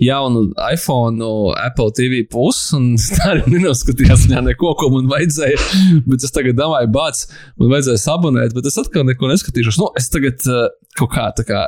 jaunu 0.00 0.46
iPhone, 0.70 1.30
Apple 1.60 1.94
TV 1.96 2.22
pusi, 2.30 2.74
un 2.78 2.90
tā 3.18 3.34
arī 3.34 3.56
nenoskatījās 3.56 4.26
viņā 4.28 4.44
neko, 4.50 4.74
ko 4.80 4.90
man 4.94 5.10
vajadzēja. 5.12 5.60
Bet 6.08 6.26
es 6.26 6.34
tagad 6.34 6.58
domāju, 6.58 6.90
bāc, 6.94 7.24
man 7.60 7.74
vajadzēja 7.76 8.04
sabonēt, 8.06 8.56
bet 8.56 8.70
es 8.70 8.80
atkal 8.80 9.06
neko 9.08 9.30
neskatīšos. 9.32 9.80
Nu, 9.82 9.90
es 9.98 10.10
tagad 10.12 10.44
uh, 10.50 10.68
kaut 10.98 11.14
kā 11.14 11.28
tā 11.36 11.46
kā 11.48 11.66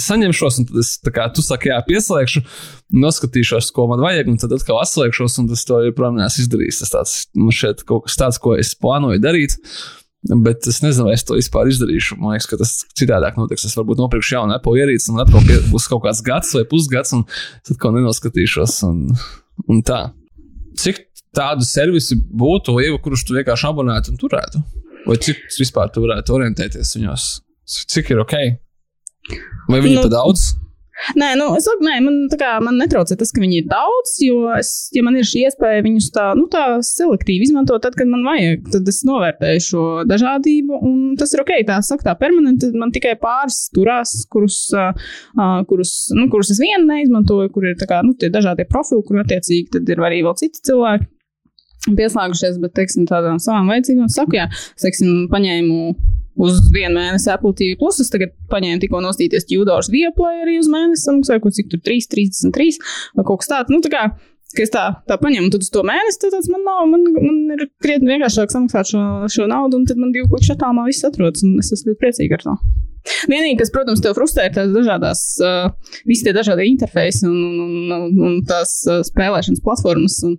saņemšos, 0.00 0.60
un 0.60 0.68
tad 0.68 0.80
es, 0.82 0.94
kā 1.12 1.26
tu 1.34 1.44
saki, 1.44 1.70
jā, 1.72 1.78
pieslēgšu, 1.86 2.42
noskatīšos, 3.04 3.70
ko 3.76 3.88
man 3.90 4.02
vajag, 4.04 4.30
un 4.32 4.40
tad 4.40 4.54
atkal 4.56 4.80
atslēgšos, 4.82 5.38
un 5.42 5.50
tas 5.50 5.64
to 5.68 5.80
joprojām 5.88 6.18
neesmu 6.20 6.44
izdarījis. 6.44 6.82
Tas 6.82 6.94
tāds, 6.94 7.14
man 7.36 7.54
šeit 7.56 7.84
kaut 7.88 8.06
kas 8.06 8.18
tāds, 8.20 8.40
ko 8.42 8.56
es 8.60 8.74
plānoju 8.78 9.22
darīt. 9.22 9.56
Bet 10.26 10.66
es 10.66 10.80
nezinu, 10.82 11.06
vai 11.06 11.14
es 11.14 11.22
to 11.26 11.36
vispār 11.38 11.68
izdarīšu. 11.70 12.16
Man 12.18 12.34
liekas, 12.34 12.48
ka 12.50 12.58
tas 12.58 12.72
citādāk 12.98 13.38
notiks. 13.38 13.66
Es 13.68 13.76
varbūt 13.78 14.00
nopirkšu 14.00 14.34
jaunu 14.34 14.56
Apple 14.56 14.80
ierīci, 14.80 15.10
un 15.12 15.22
atkal 15.22 15.44
pie, 15.46 15.60
būs 15.70 15.86
kaut 15.90 16.02
kāds 16.06 16.22
gads 16.26 16.50
vai 16.56 16.64
pusgads, 16.70 17.14
un 17.14 17.22
tad 17.66 17.78
kaut 17.82 17.94
nenoskatīšos. 17.94 18.80
Un, 18.88 19.04
un 19.70 19.84
tā. 19.86 20.00
Cik 20.82 21.04
tādu 21.36 21.66
servisu 21.68 22.18
būtu, 22.18 22.74
Ieva, 22.82 22.98
kurus 23.02 23.22
tu 23.26 23.36
vienkārši 23.36 23.70
abonētu 23.70 24.14
un 24.14 24.20
turētu? 24.20 24.62
Vai 25.06 25.18
cik 25.22 25.44
vispār 25.60 25.92
tu 25.94 26.02
varētu 26.02 26.34
orientēties 26.34 26.96
viņos? 26.98 27.26
Cik 27.94 28.14
ir 28.14 28.22
ok? 28.24 28.36
Vai 29.70 29.82
viņi 29.82 30.00
nu, 30.00 30.06
pa 30.06 30.10
daudz? 30.10 30.50
Nē, 31.20 31.34
nu, 31.36 31.50
es 31.58 31.66
saku, 31.68 31.84
nē, 31.84 31.98
man, 32.04 32.14
kā, 32.40 32.54
man 32.64 32.78
netraucē 32.80 33.18
tas, 33.20 33.30
ka 33.34 33.42
viņi 33.42 33.60
ir 33.60 33.66
daudz, 33.68 34.14
jo, 34.24 34.38
es, 34.56 34.70
ja 34.96 35.02
man 35.04 35.18
ir 35.18 35.26
šī 35.28 35.42
iespēja 35.46 35.84
viņus 35.84 36.08
tā, 36.14 36.24
nu, 36.38 36.46
tā 36.52 36.64
selektīvi 36.86 37.44
izmantot, 37.44 37.82
tad, 37.84 37.98
kad 37.98 38.08
man 38.08 38.24
vajag, 38.24 38.64
tad 38.72 38.88
es 38.88 39.02
novērtēju 39.06 39.64
šo 39.66 39.84
dažādību, 40.08 40.80
tas 41.20 41.36
ir 41.36 41.44
ok. 41.44 41.52
Tā 41.68 41.80
saka, 41.84 42.08
tā 42.08 42.16
permanenti 42.20 42.72
man 42.80 42.94
tikai 42.94 43.12
pāris 43.20 43.66
turās, 43.76 44.14
kurus, 44.32 44.62
uh, 44.72 45.12
kurus, 45.68 45.94
nu, 46.16 46.30
kurus 46.32 46.54
es 46.56 46.62
vienu 46.64 46.88
neizmantoju, 46.88 47.52
kur 47.52 47.68
ir 47.68 47.76
kā, 47.82 48.00
nu, 48.06 48.16
tie 48.16 48.32
dažādie 48.32 48.64
profili, 48.70 49.04
kur 49.04 49.20
attiecīgi 49.20 49.84
ir 49.84 50.04
arī 50.08 50.24
vēl 50.24 50.36
citi 50.40 50.64
cilvēki 50.70 51.12
pieslēgušies, 51.96 52.56
bet, 52.62 52.72
teiksim, 52.78 53.04
tādām 53.06 53.36
savām 53.42 53.68
vajadzībām, 53.70 54.08
saku, 54.10 54.40
jā, 54.40 54.48
teiksim, 54.82 55.26
paņēmu 55.30 55.82
uz 56.36 56.60
vienu 56.74 56.98
mēnesi 56.98 57.30
Apple 57.32 57.54
TV. 57.56 57.76
Plus 57.80 58.00
es 58.02 58.12
tagad 58.12 58.34
paņēmu 58.52 58.82
tikko 58.84 59.02
nostīties 59.04 59.48
Tudors 59.48 59.90
Vieplay 59.92 60.44
arī 60.44 60.58
uz 60.60 60.70
mēnesi, 60.72 61.06
samaksāju, 61.08 61.44
ko 61.44 61.52
cik 61.58 61.70
tur 61.72 61.82
3, 61.86 62.08
33 62.12 62.80
vai 63.18 63.26
kaut 63.26 63.42
kas 63.42 63.52
tāds. 63.52 63.72
Nu, 63.72 63.80
tā 63.84 63.92
kā, 63.92 64.02
ka 64.56 64.64
es 64.64 64.72
tā, 64.72 64.86
tā 65.08 65.18
paņemu, 65.20 65.50
tad 65.52 65.64
uz 65.64 65.70
to 65.72 65.84
mēnesi, 65.86 66.20
tad 66.22 66.36
tāds 66.36 66.50
man 66.52 66.64
nav, 66.66 66.82
man, 66.92 67.06
man 67.16 67.56
ir 67.56 67.68
krietni 67.82 68.12
vienkāršāk 68.14 68.52
samaksāt 68.52 68.92
šo, 68.92 69.04
šo 69.32 69.48
naudu, 69.50 69.80
un 69.80 69.88
tad 69.88 70.00
man 70.00 70.14
divu 70.14 70.30
kliku 70.32 70.52
šatāmā 70.52 70.86
viss 70.88 71.06
atrodas, 71.08 71.44
es 71.62 71.72
esmu 71.76 71.92
ļoti 71.92 72.02
priecīga 72.04 72.38
ar 72.38 72.48
to. 72.48 72.56
Vienīgi, 73.30 73.60
kas, 73.60 73.70
protams, 73.74 74.02
tev 74.02 74.16
frustrē, 74.18 74.48
ir 74.48 74.56
tās 74.56 74.72
dažādas, 74.74 75.20
uh, 75.38 75.94
visi 76.08 76.26
tie 76.26 76.34
dažādie 76.34 76.66
interfeisi 76.72 77.26
un, 77.28 77.36
un, 77.38 77.92
un, 77.94 78.18
un 78.28 78.40
tās 78.48 78.80
uh, 78.90 79.04
spēlēšanas 79.06 79.62
platformas. 79.62 80.18
Un, 80.26 80.34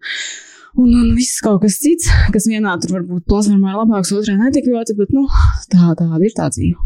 Un, 0.78 0.92
un 0.94 1.16
viss 1.18 1.42
kaut 1.42 1.64
kas 1.64 1.80
cits, 1.82 2.06
kas 2.34 2.46
vienā 2.50 2.76
tur 2.82 3.00
varbūt 3.00 3.26
platformā 3.30 3.74
ir 3.74 3.80
labāks, 3.80 4.14
otrā 4.14 4.36
netik 4.38 4.68
ļoti, 4.70 4.94
bet 5.00 5.16
nu, 5.16 5.26
tā, 5.74 5.96
tāda 5.98 6.22
ir 6.22 6.36
tā 6.38 6.52
dzīve. 6.54 6.78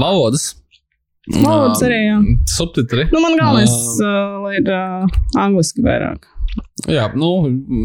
Valodas. 0.00 0.48
Valodas 1.30 1.84
arī, 1.86 2.00
jā. 2.08 2.16
Subtitri. 2.50 3.06
Nu, 3.12 3.20
man 3.22 3.38
galvenais, 3.38 3.74
uh, 4.02 4.40
lai 4.42 4.56
ir 4.58 4.70
uh, 4.74 5.06
angliski 5.38 5.84
vairāk. 5.86 6.26
Jā, 6.90 7.04
nu, 7.14 7.28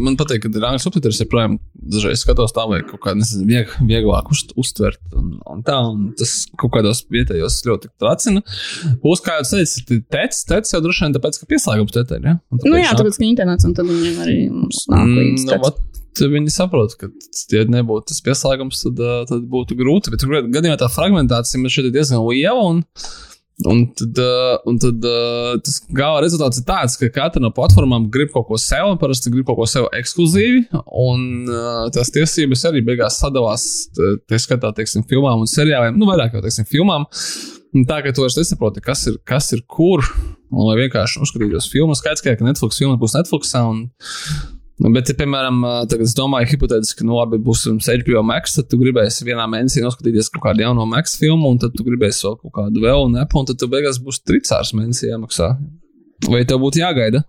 man 0.04 0.16
patīk, 0.18 0.42
ka 0.42 0.50
ir 0.50 0.64
angļu 0.66 0.82
subtitrs. 0.82 1.20
Joprojām 1.22 1.56
dažreiz 1.92 2.24
skatos 2.24 2.54
tā, 2.56 2.64
vai 2.68 2.80
kaut 2.86 3.00
kā 3.04 3.14
nezinu, 3.16 3.46
vieg, 3.48 3.70
vieglāk 3.86 4.30
uz, 4.34 4.42
uztvert. 4.58 5.00
Un, 5.16 5.36
un 5.48 5.62
tā, 5.66 5.76
un 5.86 6.08
tas 6.18 6.32
kaut 6.58 6.74
kādos 6.74 7.04
vietējos 7.12 7.60
ļoti 7.68 7.92
tracina. 8.00 8.42
Būs, 9.04 9.22
kā 9.24 9.38
jau 9.38 9.46
teicu, 9.52 10.00
tec, 10.10 10.40
tec 10.50 10.72
jau 10.74 10.82
droši 10.84 11.06
vien 11.06 11.14
tāpēc, 11.16 11.38
ka 11.40 11.50
pieslēgums 11.52 11.94
tetē. 11.94 12.18
Ja? 12.24 12.38
Nu 12.64 12.74
jā, 12.80 12.90
tāpēc, 12.98 13.20
ka 13.20 13.28
internets 13.28 13.68
un 13.68 13.76
tad 13.78 13.88
viņiem 13.88 14.18
arī 14.26 14.40
mums 14.50 14.84
nāk 14.90 15.06
mm, 15.06 15.20
līdz. 15.22 15.46
Nu, 15.46 15.60
vat, 15.62 15.80
viņi 16.34 16.52
saprot, 16.52 16.98
ka, 16.98 17.12
ja 17.54 17.64
nebūtu 17.70 18.10
tas 18.10 18.20
pieslēgums, 18.26 18.82
tad, 18.88 19.06
tad 19.30 19.48
būtu 19.52 19.78
grūti. 19.78 20.12
Bet 20.14 20.26
gadījumā 20.26 20.78
tā 20.80 20.90
fragmentācija 20.90 21.62
man 21.62 21.72
šeit 21.72 21.88
ir 21.88 21.94
diezgan 21.94 22.26
liela. 22.26 22.66
Un, 22.74 22.82
Un 23.66 23.80
tad, 23.90 24.18
uh, 24.22 24.54
un 24.70 24.76
tad 24.78 25.02
uh, 25.02 25.56
tas 25.66 25.80
gala 25.90 26.20
rezultāts 26.22 26.60
ir 26.60 26.66
tāds, 26.68 26.94
ka 27.00 27.08
katra 27.10 27.42
no 27.42 27.50
platformām 27.54 28.04
grib 28.14 28.30
kaut 28.30 28.46
ko 28.46 28.58
sev, 28.62 28.86
un 28.92 29.00
parasti 29.00 29.32
grib 29.34 29.48
kaut 29.48 29.58
ko 29.58 29.66
sev 29.66 29.88
ekskluzīvi. 29.98 30.68
Un 31.02 31.24
uh, 31.50 31.88
tās 31.94 32.12
tiesības 32.14 32.62
arī 32.70 32.84
beigās 32.86 33.18
sadalās, 33.18 33.66
tā 33.98 34.38
skatā, 34.38 34.70
teiksim, 34.76 35.02
filmām 35.10 35.42
un 35.42 35.50
seriāliem, 35.50 35.98
nu, 35.98 36.06
vairāk 36.06 36.38
jau, 36.38 36.44
teiksim, 36.44 36.68
filmām. 36.70 37.08
Un 37.74 37.88
tā, 37.88 37.98
ka 38.04 38.14
tu 38.14 38.22
vairs 38.22 38.38
nesaproti, 38.38 38.84
kas 38.84 39.02
ir, 39.10 39.18
kas 39.26 39.50
ir 39.56 39.64
kur, 39.66 40.06
un 40.54 40.70
lai 40.70 40.78
vienkārši 40.84 41.18
uzskatītos 41.26 41.66
filmu, 41.72 41.98
skaidrs, 41.98 42.22
ka 42.24 42.38
Netflix 42.46 42.78
filma 42.78 42.94
būs 43.00 43.18
Netflixā. 43.18 43.64
Un, 43.66 43.88
bet, 44.94 45.10
ja, 45.10 45.16
piemēram, 45.18 45.62
tagad 45.90 46.06
es 46.06 46.14
domāju, 46.18 46.50
hipotētiski, 46.52 47.06
nu, 47.06 47.16
labi, 47.18 47.40
būs 47.42 47.64
HBO 47.66 48.22
Max, 48.26 48.54
tad 48.58 48.68
tu 48.70 48.78
gribēsi 48.78 49.26
vienā 49.26 49.48
mēnesī 49.50 49.82
noskatīties 49.82 50.30
kaut 50.34 50.44
kādu 50.46 50.62
jaunu 50.66 50.86
Max 50.90 51.18
filmu, 51.18 51.50
un 51.50 51.58
tad 51.62 51.74
tu 51.74 51.86
gribēsi 51.86 52.26
vēl 52.26 52.38
kaut 52.44 52.54
kādu 52.60 52.84
vēl, 52.84 53.08
un, 53.08 53.18
Apple, 53.22 53.42
un 53.42 53.50
tad 53.50 53.58
tu 53.58 53.70
beigās 53.72 53.98
būs 54.02 54.22
tricārs 54.22 54.74
mēnesī 54.78 55.10
jāmaksā. 55.10 55.50
Vai 56.28 56.44
tev 56.46 56.62
būtu 56.62 56.82
jāgaida? 56.82 57.24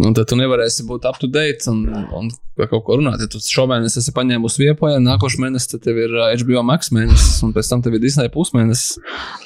Un 0.00 0.14
tad 0.16 0.24
tu 0.30 0.36
nevarēsi 0.40 0.86
būt 0.88 1.04
up 1.04 1.18
to 1.20 1.28
date 1.28 1.68
un, 1.68 1.82
un 2.16 2.30
kaut 2.56 2.84
ko 2.86 2.96
runāt. 2.96 3.20
Ja 3.20 3.28
tu 3.28 3.40
šomēnes 3.44 3.98
esi 4.00 4.14
paņēmusi 4.16 4.62
viepoju, 4.62 5.02
nākošais 5.04 5.42
mēnesis 5.42 5.82
tev 5.84 6.00
ir 6.00 6.14
HBO 6.40 6.62
Max 6.64 6.88
mēnesis, 6.96 7.42
un 7.44 7.52
pēc 7.52 7.68
tam 7.68 7.84
tev 7.84 7.98
ir 7.98 8.02
Disney 8.04 8.32
pusmēnesis. 8.32 8.96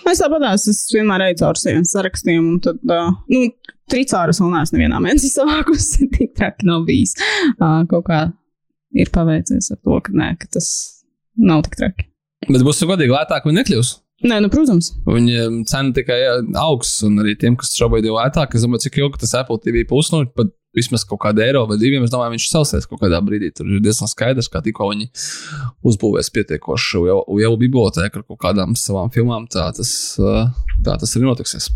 Es 0.07 0.23
tāpat 0.23 0.47
es 0.55 0.85
vienmēr 0.95 1.27
eju 1.27 1.41
caur 1.43 1.59
saviem 1.59 1.83
sarakstiem, 1.89 2.53
un 2.55 2.63
tad, 2.63 2.79
uh, 2.87 3.11
nu, 3.33 3.49
tricārus 3.91 4.39
vēl 4.43 4.55
neesmu 4.55 4.79
nevienā 4.79 5.03
mēnesī 5.03 5.33
savākusi. 5.39 6.11
Tik 6.15 6.39
traki 6.39 6.71
nav 6.71 6.87
bijis. 6.87 7.17
Uh, 7.57 7.83
kaut 7.91 8.07
kā 8.07 8.23
ir 8.95 9.11
paveicies 9.15 9.73
ar 9.75 9.83
to, 9.83 9.99
ka, 9.99 10.15
nē, 10.15 10.33
ka 10.39 10.51
tas 10.59 10.71
nav 11.35 11.67
tik 11.67 11.79
traki. 11.81 12.07
Bet 12.47 12.63
būs 12.63 12.87
godīgi 12.87 13.11
lētāk 13.11 13.49
vai 13.49 13.59
nekļūs? 13.59 13.97
Nē, 14.25 14.39
nu, 14.41 14.49
protams. 14.49 14.95
Viņa 15.05 15.49
cena 15.69 15.93
tikai 15.97 16.21
augs, 16.57 16.95
un 17.05 17.19
arī 17.21 17.35
tiem, 17.37 17.59
kas 17.61 17.75
šobrīd 17.77 18.07
ir 18.09 18.15
lētāk, 18.17 18.55
es 18.57 18.65
domāju, 18.65 18.87
cik 18.87 19.03
ilgi 19.03 19.21
tas 19.21 19.35
Apple 19.43 19.61
TV 19.61 19.83
pusi, 19.89 20.15
nu, 20.15 20.25
pat 20.33 20.55
vismaz 20.77 21.05
kaut 21.09 21.21
kādu 21.25 21.45
eiro 21.45 21.65
vai 21.69 21.79
diviem, 21.81 22.05
es 22.05 22.13
domāju, 22.13 22.35
viņš 22.37 22.49
celsies 22.53 22.89
kaut 22.89 23.01
kādā 23.03 23.21
brīdī. 23.25 23.51
Tur 23.57 23.69
ir 23.69 23.85
diezgan 23.85 24.11
skaidrs, 24.13 24.49
ka 24.53 24.63
tikko 24.65 24.91
viņi 24.93 25.09
uzbūvēs 25.89 26.33
pietiekošu 26.37 27.05
lielu 27.07 27.61
bibliotēku 27.61 28.23
ar 28.23 28.27
kaut 28.27 28.41
kādām 28.45 28.77
savām 28.81 29.13
filmām, 29.13 29.49
tā 29.53 29.69
tas, 29.77 29.93
tā 30.17 30.99
tas 31.01 31.17
arī 31.17 31.29
notiksies. 31.29 31.71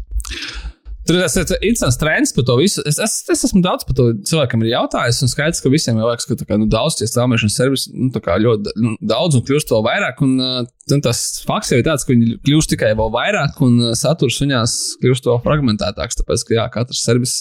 Tur 1.09 1.16
ir 1.16 1.24
tas 1.24 1.34
interesants 1.57 1.97
trends 1.99 2.32
par 2.36 2.45
to 2.47 2.55
visu. 2.61 2.82
Es, 2.86 2.99
es, 3.03 3.14
es 3.32 3.45
esmu 3.49 3.62
daudz 3.64 3.86
par 3.88 3.97
to 3.99 4.11
cilvēkam 4.28 4.62
jautājis, 4.68 5.22
un 5.24 5.32
skaidrs, 5.32 5.62
ka 5.64 5.72
visiem 5.72 5.97
jau 5.99 6.11
liekas, 6.11 6.28
ka 6.28 6.36
kā, 6.45 6.59
nu, 6.61 6.68
daudz 6.70 6.99
tie 7.01 7.09
straumēšanas 7.09 7.57
servisi 7.57 7.95
nu, 7.97 8.11
ļoti 8.45 8.74
nu, 8.84 8.93
daudz 9.11 9.38
un 9.38 9.45
kļūst 9.49 9.72
vēl 9.72 9.86
vairāk. 9.88 10.20
Un, 10.26 10.36
uh, 10.95 11.01
tas 11.05 11.20
fakts 11.47 11.72
jau 11.72 11.80
ir 11.80 11.86
tāds, 11.86 12.07
ka 12.07 12.14
viņi 12.14 12.38
kļūst 12.47 12.72
tikai 12.74 12.93
vēl 12.99 13.12
vairāk, 13.14 13.61
un 13.66 13.76
uh, 13.82 13.93
saturs 13.99 14.41
viņās 14.43 14.76
kļūst 15.03 15.28
vēl 15.30 15.43
fragmentētāks. 15.45 16.20
Tāpēc, 16.20 16.47
ka 16.49 16.57
jā, 16.57 16.66
katrs 16.74 17.05
servis, 17.07 17.34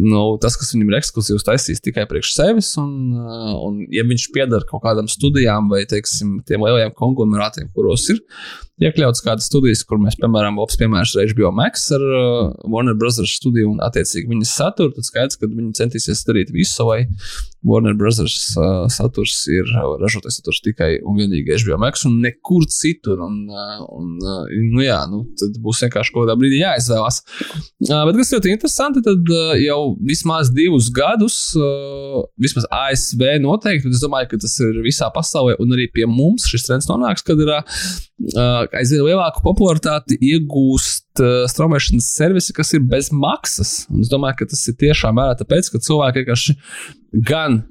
nu, 0.00 0.24
tas, 0.42 0.58
kas 0.60 0.74
viņam 0.74 0.92
ir 0.92 0.98
ekskluzīvs, 1.00 1.46
taisīs 1.46 1.84
tikai 1.84 2.06
priekš 2.10 2.34
sevis. 2.36 2.72
Un, 2.80 3.12
uh, 3.16 3.52
un 3.66 3.84
ja 3.94 4.06
viņš 4.08 4.30
pieder 4.34 4.66
kaut 4.70 4.84
kādām 4.86 5.10
studijām 5.10 5.70
vai, 5.72 5.84
teiksim, 5.90 6.40
tiem 6.48 6.66
lielajiem 6.66 6.96
konglomerātiem, 6.98 7.70
kuros 7.76 8.08
ir 8.14 8.20
iekļauts 8.80 9.22
kādas 9.24 9.48
studijas, 9.50 9.82
kur 9.84 10.00
mēs, 10.00 10.16
piemēram, 10.20 10.58
labs 10.60 10.78
piemērs 10.80 11.12
ir 11.18 11.32
HBO 11.34 11.52
Max 11.56 11.90
ar 11.96 12.04
uh, 12.04 12.52
Warner 12.70 12.96
Brothers 12.98 13.36
studiju 13.36 13.74
un 13.74 13.82
attiecīgi 13.84 14.30
viņas 14.30 14.54
saturu, 14.56 14.94
tad 14.96 15.08
skaidrs, 15.08 15.40
ka 15.40 15.50
viņi 15.50 15.74
centīsies 15.76 16.24
darīt 16.28 16.52
visu, 16.54 16.86
lai 16.88 17.02
Warner 17.62 17.94
Brothers 17.94 18.54
uh, 18.56 18.86
saturs 18.88 19.42
ir 19.52 19.68
ražotais 20.00 20.38
saturs 20.38 20.62
tikai 20.64 20.94
un 21.04 21.18
vienīgi 21.20 21.58
HBO 21.60 21.76
Max 21.82 22.06
un 22.08 22.16
nekur 22.24 22.64
citur. 22.72 23.20
Un, 23.26 23.42
uh, 23.52 23.82
un, 23.96 24.14
uh, 24.24 24.46
nu, 24.70 24.80
jā, 24.84 24.98
nu, 25.10 25.22
tad 25.40 25.58
būs 25.60 25.82
vienkārši 25.84 26.14
kaut 26.14 26.24
kādā 26.24 26.38
brīdī 26.40 26.62
jāizvēlas. 26.62 27.20
Uh, 27.84 28.02
bet 28.08 28.20
kas 28.20 28.32
ļoti 28.36 28.54
interesanti, 28.54 29.04
tad 29.04 29.28
uh, 29.34 29.52
jau 29.60 29.80
vismaz 30.08 30.52
divus 30.56 30.88
gadus, 30.94 31.36
uh, 31.58 32.22
vismaz 32.40 32.68
ASV 32.72 33.26
noteikti, 33.44 33.92
es 33.92 34.04
domāju, 34.04 34.32
ka 34.32 34.40
tas 34.46 34.56
ir 34.64 34.80
visā 34.84 35.10
pasaulē 35.12 35.58
un 35.60 35.76
arī 35.76 35.90
pie 35.92 36.08
mums 36.08 36.48
šis 36.48 36.64
trends 36.68 36.88
nonāks, 36.88 37.26
kad 37.26 37.40
ir 37.44 37.52
uh, 37.52 37.60
aizvien 38.80 39.04
lielāku 39.04 39.44
popularitāti 39.44 40.16
iegūst 40.30 41.20
uh, 41.20 41.44
straumēšanas 41.50 42.08
servisi, 42.16 42.56
kas 42.56 42.72
ir 42.76 42.88
bez 42.88 43.12
maksas. 43.12 43.84
Un 43.92 44.00
es 44.04 44.12
domāju, 44.12 44.40
ka 44.40 44.50
tas 44.54 44.64
ir 44.72 44.80
tiešām 44.80 45.20
vērā 45.20 45.36
tāpēc, 45.40 45.68
ka 45.74 45.84
cilvēki 45.84 46.24
vienkārši 46.24 46.56
gan 47.12 47.62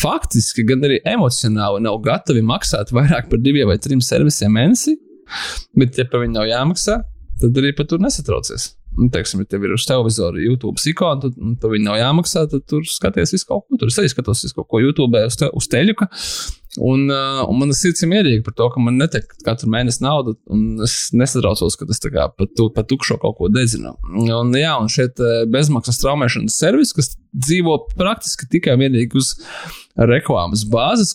faktiski, 0.00 0.64
gan 0.66 0.82
arī 0.86 0.98
emocionāli 1.06 1.84
nav 1.84 2.00
gatavi 2.04 2.42
maksāt 2.46 2.92
vairāk 2.94 3.30
par 3.30 3.42
diviem 3.42 3.68
vai 3.70 3.78
trim 3.82 4.02
servisiem 4.02 4.54
mēnesī. 4.56 4.96
Bet, 5.78 5.98
ja 5.98 6.06
par 6.10 6.22
viņu 6.22 6.36
nav 6.36 6.48
jāmaksā, 6.48 7.00
tad 7.42 7.60
arī 7.60 7.72
par 7.76 7.88
to 7.90 7.98
nesatraucies. 8.02 8.72
Un, 8.96 9.10
teiksim, 9.12 9.42
ja 9.42 9.50
tev 9.50 9.66
ir 9.66 9.74
uz 9.74 9.84
televizora 9.84 10.40
YouTube 10.40 10.80
ikona, 10.88 11.26
tad 11.26 11.34
par 11.60 11.72
viņu 11.74 11.84
nav 11.84 11.98
jāmaksā, 12.00 12.46
tad 12.48 12.64
tur 12.70 12.86
skaties 12.88 13.34
visu 13.34 13.48
kaut 13.48 13.66
ko. 13.66 13.80
Tur 13.80 13.92
es 13.92 13.98
arī 14.00 14.08
skatos 14.08 14.46
visu 14.46 14.56
kaut 14.56 14.70
ko 14.72 14.80
YouTube 14.80 15.20
uz, 15.20 15.36
te, 15.36 15.50
uz 15.52 15.68
teļuka. 15.72 16.08
Un, 16.76 17.06
uh, 17.08 17.42
un 17.48 17.60
man 17.60 17.72
sirds 17.76 18.04
ir 18.04 18.10
mierīga 18.10 18.44
par 18.46 18.56
to, 18.58 18.68
ka 18.74 18.82
man 18.82 18.98
netiek 19.00 19.30
katru 19.46 19.70
mēnesi 19.72 20.02
nauda, 20.04 20.36
un 20.52 20.82
es 20.84 20.96
nesatraucos, 21.16 21.78
ka 21.78 21.88
tas 21.88 22.02
kā 22.04 22.28
pa, 22.32 22.48
tu, 22.58 22.68
pa 22.74 22.84
tukšo 22.86 23.18
kaut 23.22 23.38
ko 23.38 23.50
dedzinu. 23.52 23.94
Un, 24.12 24.52
jā, 24.58 24.74
un 24.80 24.92
šeit 24.92 25.22
bezmaksas 25.52 26.02
traumēšanas 26.02 26.58
servis, 26.60 26.92
kas 26.96 27.14
dzīvo 27.36 27.78
praktiski 27.96 28.48
tikai 28.56 28.76
vienīgi 28.80 29.20
uz 29.20 29.34
reklāmas 29.96 30.64
bāzes, 30.68 31.14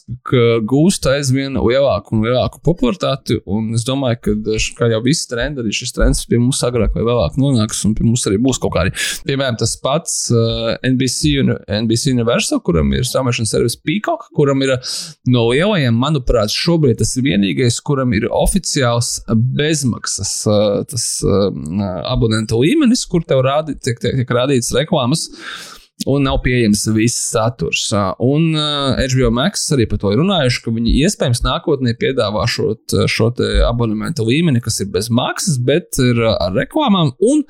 gūst 0.67 1.05
aizvien 1.09 1.57
lielāku 1.59 2.15
un 2.15 2.25
lielāku 2.25 2.61
popularitāti. 2.65 3.37
Un 3.45 3.71
es 3.77 3.85
domāju, 3.87 4.19
ka, 4.25 4.57
kā 4.79 4.89
jau 4.91 5.01
visi 5.05 5.27
trendi, 5.29 5.61
arī 5.61 5.73
šis 5.75 5.93
trends 5.95 6.23
pie 6.29 6.39
mums 6.41 6.61
agrāk 6.65 6.95
vai 6.97 7.05
vēlāk 7.05 7.37
nonāks, 7.41 7.83
un 7.87 7.95
pie 7.97 8.05
mums 8.07 8.25
arī 8.29 8.39
būs 8.41 8.61
kaut 8.61 8.73
kādi. 8.75 8.93
Piemēram, 9.27 9.59
tas 9.61 9.75
pats 9.81 10.15
uh, 10.33 10.71
NBC, 10.87 11.35
un, 11.43 11.53
NBC 11.81 12.15
Universal, 12.15 12.63
kuram 12.65 12.93
ir 12.97 13.05
straumēšanas 13.07 13.53
servis 13.53 13.77
Peacock, 13.77 14.29
kuram 14.37 14.63
ir 14.65 14.75
no 15.29 15.47
lielajiem, 15.51 15.97
manuprāt, 15.97 16.53
šobrīd 16.53 17.01
tas 17.01 17.13
ir 17.17 17.27
vienīgais, 17.29 17.81
kuram 17.85 18.15
ir 18.17 18.29
oficiāls 18.33 19.19
bezmaksas 19.29 20.33
uh, 20.49 20.81
tas, 20.89 21.11
uh, 21.27 21.51
abonentu 22.09 22.63
līmenis, 22.63 23.05
kur 23.09 23.25
tev 23.27 23.45
rādi, 23.45 23.77
tiek, 23.77 24.01
tiek, 24.01 24.17
tiek 24.21 24.35
rādīts 24.37 24.73
reklāmas. 24.75 25.27
Uh, 25.31 25.77
un 26.09 26.25
nav 26.25 26.39
pieejams 26.45 26.83
viss 26.95 27.19
saturs. 27.31 27.87
Un 28.21 28.55
HBO 28.55 29.31
Max 29.33 29.67
arī 29.75 29.87
par 29.89 30.01
to 30.01 30.11
ir 30.13 30.21
runājuši, 30.21 30.61
ka 30.65 30.73
viņi 30.75 30.95
iespējams 31.05 31.43
nākotnē 31.45 31.93
piedāvā 31.99 32.45
šo, 32.49 32.73
šo 33.11 33.29
abonementu 33.67 34.25
līmeni, 34.27 34.61
kas 34.63 34.81
ir 34.83 34.91
bez 34.93 35.11
maksas, 35.13 35.59
bet 35.61 35.99
ir 36.01 36.21
ar 36.31 36.55
reklāmām, 36.57 37.13
un 37.31 37.43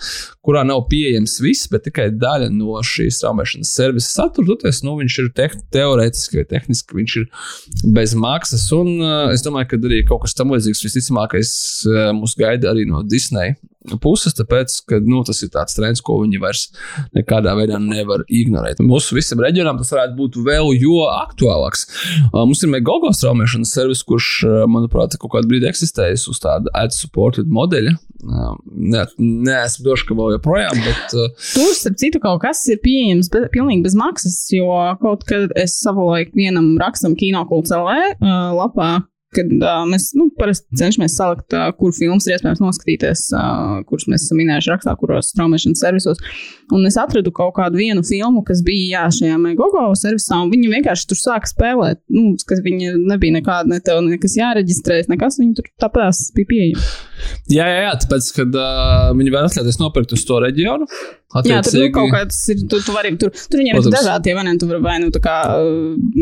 kurā 0.46 0.64
nav 0.68 0.86
pieejams 0.92 1.38
viss, 1.44 1.70
bet 1.72 1.86
tikai 1.88 2.10
daļa 2.22 2.52
no 2.54 2.80
šīs 2.86 3.22
straumēšanas 3.22 3.74
servisa 3.78 4.22
satura. 4.22 4.52
Toties, 4.52 4.84
nu, 4.86 4.98
viņš 5.00 5.20
ir 5.24 5.32
te 5.38 5.50
teorētiski 5.74 6.42
vai 6.42 6.48
tehniski, 6.50 6.98
viņš 6.98 7.18
ir 7.22 7.28
bez 7.96 8.16
maksas. 8.18 8.68
Un 8.76 8.98
es 9.32 9.46
domāju, 9.46 9.74
ka 9.74 9.82
arī 9.92 10.04
kaut 10.08 10.26
kas 10.26 10.38
tam 10.38 10.54
līdzīgs 10.54 10.86
visticamākais 10.88 11.54
mūs 12.18 12.38
gaida 12.40 12.72
arī 12.74 12.88
no 12.90 13.06
Disneja 13.08 13.58
puses, 14.02 14.36
tāpēc, 14.38 14.76
ka 14.90 15.00
nu, 15.04 15.22
tas 15.28 15.42
ir 15.44 15.52
tāds 15.54 15.76
trends, 15.78 16.02
ko 16.06 16.20
viņi 16.22 16.42
vairs 16.42 16.68
nekādā 17.18 17.54
veidā 17.58 17.80
nevar 17.82 18.24
ignorēt. 18.30 18.82
Mūsu 18.86 19.18
visam 19.18 19.42
reģionam 19.44 19.80
tas 19.80 19.92
varētu 19.94 20.18
būt 20.20 20.40
vēl 20.46 20.72
jo 20.78 21.02
aktuālāks. 21.10 21.88
Uh, 22.30 22.44
mums 22.44 22.62
ir 22.64 22.72
Megogo 22.74 23.12
straumēšanas 23.16 23.74
servis, 23.76 24.04
kurš, 24.08 24.32
uh, 24.48 24.62
manuprāt, 24.72 25.18
kaut 25.22 25.34
kādu 25.36 25.52
brīdi 25.52 25.70
eksistējis 25.72 26.28
uz 26.32 26.42
tāda 26.44 26.72
ad-supported 26.78 27.50
modeļa. 27.52 27.96
Uh, 28.22 28.54
nē, 28.70 29.08
neesmu 29.18 29.88
drošs, 29.88 30.06
ka 30.06 30.18
vēl 30.18 30.36
joprojām, 30.38 30.82
bet. 30.86 31.16
Tur, 31.16 31.72
starp 31.78 31.98
citu, 32.02 32.22
kaut 32.22 32.44
kas 32.46 32.62
ir 32.70 32.82
pieejams 32.84 33.32
be, 33.34 33.48
pilnīgi 33.54 33.88
bez 33.88 33.98
maksas, 33.98 34.44
jo 34.54 34.70
kaut 35.02 35.26
kad 35.30 35.54
es 35.60 35.80
savulaik 35.82 36.36
vienam 36.38 36.76
rakstam 36.82 37.18
kinokults 37.18 37.74
LV 37.74 38.22
lapā 38.58 38.92
kad 39.36 39.52
uh, 39.58 39.84
mēs 39.90 40.10
nu, 40.18 40.28
cenšamies 40.78 41.16
salikt, 41.16 41.56
uh, 41.56 41.70
kur 41.78 41.94
filmas 41.96 42.28
ir 42.28 42.36
iespējams 42.36 42.62
noskatīties, 42.64 43.24
uh, 43.38 43.78
kurus 43.88 44.08
mēs 44.12 44.26
esam 44.26 44.42
minējuši 44.42 44.74
rakstā, 44.74 44.96
kuros 45.00 45.32
straumēšanas 45.32 45.84
servisos. 45.86 46.22
Un 46.72 46.86
es 46.88 46.98
atradu 47.00 47.34
kaut 47.36 47.56
kādu 47.58 47.80
vienu 47.80 48.04
filmu, 48.08 48.44
kas 48.48 48.64
bija 48.66 49.02
jā, 49.02 49.06
šajā 49.20 49.40
Megogo 49.42 49.86
servisā, 50.00 50.42
un 50.44 50.52
viņi 50.54 50.74
vienkārši 50.76 51.08
tur 51.12 51.20
sāka 51.20 51.52
spēlēt. 51.52 52.02
Nu, 52.12 52.36
kas 52.48 52.64
viņi 52.66 52.94
nebija 53.12 53.40
nekāda, 53.40 53.72
ne 53.72 53.80
tev 53.84 54.04
nekas 54.08 54.38
jāreģistrējas, 54.40 55.12
nekas 55.12 55.40
viņi 55.42 55.58
tur 55.60 55.72
tāpēc 55.84 56.22
bija 56.38 56.52
pieejami. 56.52 56.92
Jā, 57.52 57.66
jā, 57.70 57.82
jā, 57.88 57.96
tāpēc, 58.04 58.30
kad 58.38 58.56
uh, 58.60 59.10
viņi 59.18 59.34
var 59.34 59.48
atļauties 59.48 59.82
nopirkt 59.82 60.16
uz 60.18 60.28
to 60.28 60.40
reģionu. 60.44 60.88
Jā, 61.48 61.62
tur 61.64 61.78
nu, 61.80 61.88
kaut 61.96 62.12
kāds 62.12 62.38
ir. 62.52 62.64
Tu, 62.68 62.80
tu 62.84 62.96
vari, 62.96 63.14
tur, 63.20 63.32
tur 63.32 63.62
viņiem 63.62 63.78
Protams. 63.78 63.88
ir 63.88 63.96
dažādi 63.96 64.34
varianti. 64.36 64.64
Tu 64.64 64.70
vari 64.70 64.82
vai 64.84 64.98
nu 65.04 65.12
tā 65.16 65.22
kā, 65.24 65.36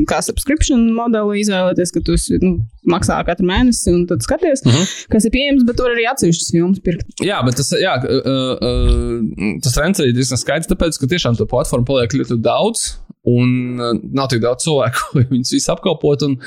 kā 0.10 0.20
subscription 0.26 0.84
modeli 0.94 1.42
izvēlēties, 1.42 1.94
ka 1.96 2.04
tu 2.06 2.18
nu, 2.44 2.52
maksā 2.90 3.18
katru 3.28 3.48
mēnesi 3.50 3.94
un 3.94 4.06
tad 4.10 4.24
skaties, 4.26 4.64
uh 4.66 4.72
mhm. 4.72 4.82
-huh. 4.86 5.12
kas 5.16 5.26
ir 5.26 5.34
pieejams, 5.36 5.66
bet 5.68 5.80
tur 5.82 5.94
arī 5.94 6.06
atsevišķas 6.12 6.52
filmas 6.56 6.82
pirkt. 6.86 7.08
Jā, 7.26 7.42
bet 7.46 7.58
tas, 7.60 7.72
jā, 7.74 7.96
uh, 8.06 8.54
uh, 8.70 9.54
tas 9.66 9.78
trends 9.78 10.04
arī 10.04 10.14
diezgan 10.16 10.42
skaidrs, 10.42 10.70
tāpēc, 10.70 11.00
ka 11.00 11.10
tiešām 11.14 11.38
to 11.38 11.50
platformu 11.50 11.86
paliek 11.90 12.14
ļoti 12.14 12.42
daudz. 12.42 12.92
Un 13.30 13.80
uh, 13.82 13.98
nav 14.16 14.30
tik 14.32 14.42
daudz 14.42 14.64
cilvēku, 14.64 15.10
lai 15.18 15.26
viņus 15.30 15.56
visus 15.58 15.74
apkalpotu. 15.74 16.30
Un 16.30 16.38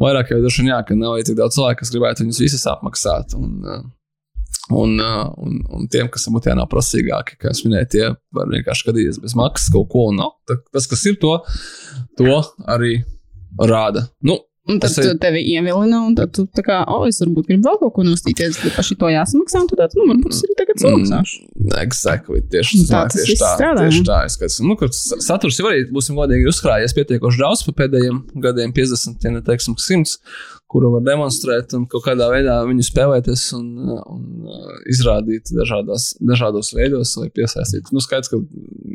vairāk 0.00 0.30
jau 0.30 0.40
vien, 0.44 0.70
jā, 0.70 0.82
ka 0.86 0.94
nav 0.94 1.18
tik 1.26 1.36
daudz 1.40 1.56
cilvēku, 1.58 1.80
kas 1.82 1.90
gribētu 1.94 2.24
viņus 2.24 2.44
visus 2.44 2.68
apmaksāt. 2.70 3.34
Un, 3.38 3.56
uh, 3.64 3.82
Un, 4.70 5.00
un, 5.02 5.56
un 5.74 5.88
tiem, 5.90 6.06
kas 6.12 6.28
varbūt 6.28 6.50
nav 6.54 6.68
prasīgāki, 6.70 7.38
kā 7.42 7.50
es 7.50 7.64
minēju, 7.66 7.88
tie 7.90 8.04
var 8.36 8.50
vienkārši 8.52 8.86
skatīties 8.86 9.22
bez 9.22 9.34
maksas 9.38 9.72
kaut 9.74 9.90
ko. 9.90 10.10
Un, 10.12 10.20
no, 10.22 10.30
tas, 10.46 10.86
kas 10.90 11.02
ir 11.10 11.18
to, 11.22 11.36
to 12.20 12.38
arī 12.70 13.00
rāda. 13.58 14.06
Nu, 14.22 14.38
Un 14.70 14.78
tad 14.78 14.92
tu 14.94 15.14
tevi 15.18 15.40
ievilina, 15.50 16.02
un 16.06 16.12
tad 16.14 16.34
tu 16.36 16.44
tā 16.54 16.62
kā, 16.62 16.76
oh, 16.92 17.06
es 17.08 17.18
varbūt 17.22 17.48
gribu 17.48 17.66
vēl 17.66 17.78
kaut 17.80 17.94
ko 17.96 18.04
nostīties, 18.06 18.58
bet 18.60 18.76
par 18.76 18.86
šito 18.86 19.08
jāsamaksā, 19.10 19.62
un 19.64 19.70
tāds, 19.72 19.96
nu, 19.98 20.04
varbūt 20.12 20.36
es 20.36 20.42
arī 20.46 20.56
tagad 20.58 20.82
samaksāšu. 20.82 21.40
Mm, 21.56 21.72
exactly, 21.80 22.42
tieši 22.52 22.82
tā, 22.84 23.00
tā 23.08 23.16
tieši 23.16 23.38
tā, 23.40 23.50
strādā, 23.56 23.86
tieši 23.88 24.04
tā. 24.06 24.20
Es 24.28 24.36
skats, 24.38 24.60
nu, 24.62 24.76
ka 24.78 24.90
saturs 24.92 25.58
jau 25.58 25.66
arī, 25.70 25.86
būsim 25.90 26.18
godīgi, 26.20 26.46
uzkrājies 26.52 26.94
pietiekoši 26.98 27.42
daudz 27.42 27.64
pa 27.66 27.74
pēdējiem 27.80 28.20
gadiem, 28.44 28.74
50, 28.76 29.26
ja 29.26 29.34
neteiksim, 29.40 29.78
100, 29.80 30.20
kuru 30.70 30.92
var 30.94 31.02
demonstrēt 31.06 31.74
un 31.78 31.86
kaut 31.90 32.04
kādā 32.06 32.28
veidā 32.30 32.60
viņu 32.68 32.86
spēlēties 32.86 33.48
un, 33.58 33.66
un 33.90 34.22
uh, 34.46 34.70
izrādīt 34.90 35.50
dažādās, 35.56 36.12
dažādos 36.22 36.70
veidos, 36.76 37.16
lai 37.18 37.30
piesaistītu. 37.34 37.94
Nu, 37.96 38.02
skaidrs, 38.04 38.30
ka 38.30 38.38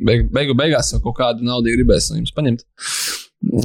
beig, 0.07 0.29
beigu 0.35 0.55
beigās 0.57 0.93
jau 0.93 1.01
kaut 1.03 1.19
kādu 1.19 1.47
naudu 1.47 1.75
gribēs 1.75 2.11
no 2.11 2.21
jums 2.21 2.33
paņemt. 2.35 2.65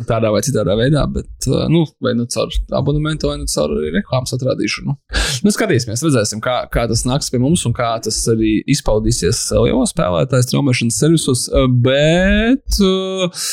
Tādā 0.04 0.28
vai 0.34 0.42
citādā 0.44 0.74
veidā, 0.76 1.06
bet 1.08 1.46
uh, 1.48 1.64
nu, 1.72 1.84
vai 2.04 2.12
nu 2.18 2.26
caur 2.28 2.50
abonementu, 2.76 3.30
vai 3.30 3.38
nu 3.40 3.48
caur 3.48 3.72
reklāmas 3.94 4.34
atrādīšanu. 4.36 4.96
Nu, 5.46 5.54
skatīsimies, 5.54 6.02
redzēsim, 6.04 6.42
kā, 6.44 6.58
kā 6.74 6.84
tas 6.90 7.06
nāks 7.08 7.30
pie 7.32 7.40
mums 7.40 7.62
un 7.68 7.76
kā 7.76 7.94
tas 8.04 8.18
arī 8.34 8.58
izpaudīsies 8.74 9.46
lielo 9.62 9.86
spēlētāju 9.88 10.50
straumēšanas 10.50 11.00
servisos. 11.06 11.46
Bet 11.86 12.82
uh, 12.84 13.46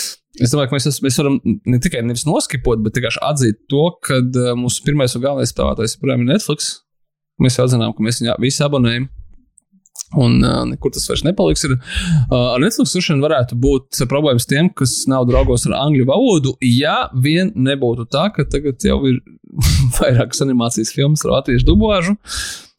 Es 0.44 0.52
domāju, 0.54 0.70
ka 0.70 0.78
mēs, 0.78 1.00
mēs 1.02 1.20
varam 1.22 1.38
ne 1.44 1.80
tikai 1.82 2.04
nevis 2.06 2.28
noskipot, 2.28 2.82
bet 2.86 2.98
vienkārši 2.98 3.22
atzīt 3.26 3.64
to, 3.72 3.88
ka 4.06 4.20
uh, 4.22 4.52
mūsu 4.60 4.84
pirmais 4.86 5.16
un 5.18 5.24
galvenais 5.24 5.54
spēlētājs 5.54 5.98
joprojām 5.98 6.26
ir 6.26 6.36
Netflix. 6.36 6.76
Mēs 7.42 7.58
jau 7.58 7.66
zinām, 7.70 7.94
ka 7.98 8.06
mēs 8.06 8.22
viņu 8.22 8.38
visi 8.42 8.62
abonējam. 8.66 9.08
Un 10.18 10.38
uh, 10.40 10.62
nekur 10.70 10.94
tas 10.94 11.08
vairs 11.10 11.26
nepaliks. 11.26 11.66
Ir, 11.68 11.74
uh, 11.76 12.54
ar 12.54 12.62
Netflix 12.64 12.94
uzšanu 13.00 13.26
varētu 13.26 13.58
būt 13.60 14.04
problēmas 14.12 14.46
tiem, 14.48 14.70
kas 14.78 14.94
nav 15.10 15.26
draugos 15.30 15.66
ar 15.68 15.76
angļu 15.82 16.06
valodu. 16.08 16.54
Ja 16.64 17.08
vien 17.26 17.52
nebūtu 17.58 18.08
tā, 18.14 18.28
ka 18.36 18.46
tagad 18.48 18.86
jau 18.86 19.02
ir 19.10 19.20
vairākas 19.98 20.46
animācijas 20.46 20.94
filmas 20.96 21.26
ar 21.26 21.40
latviešu 21.40 21.68
dubāžu, 21.72 22.16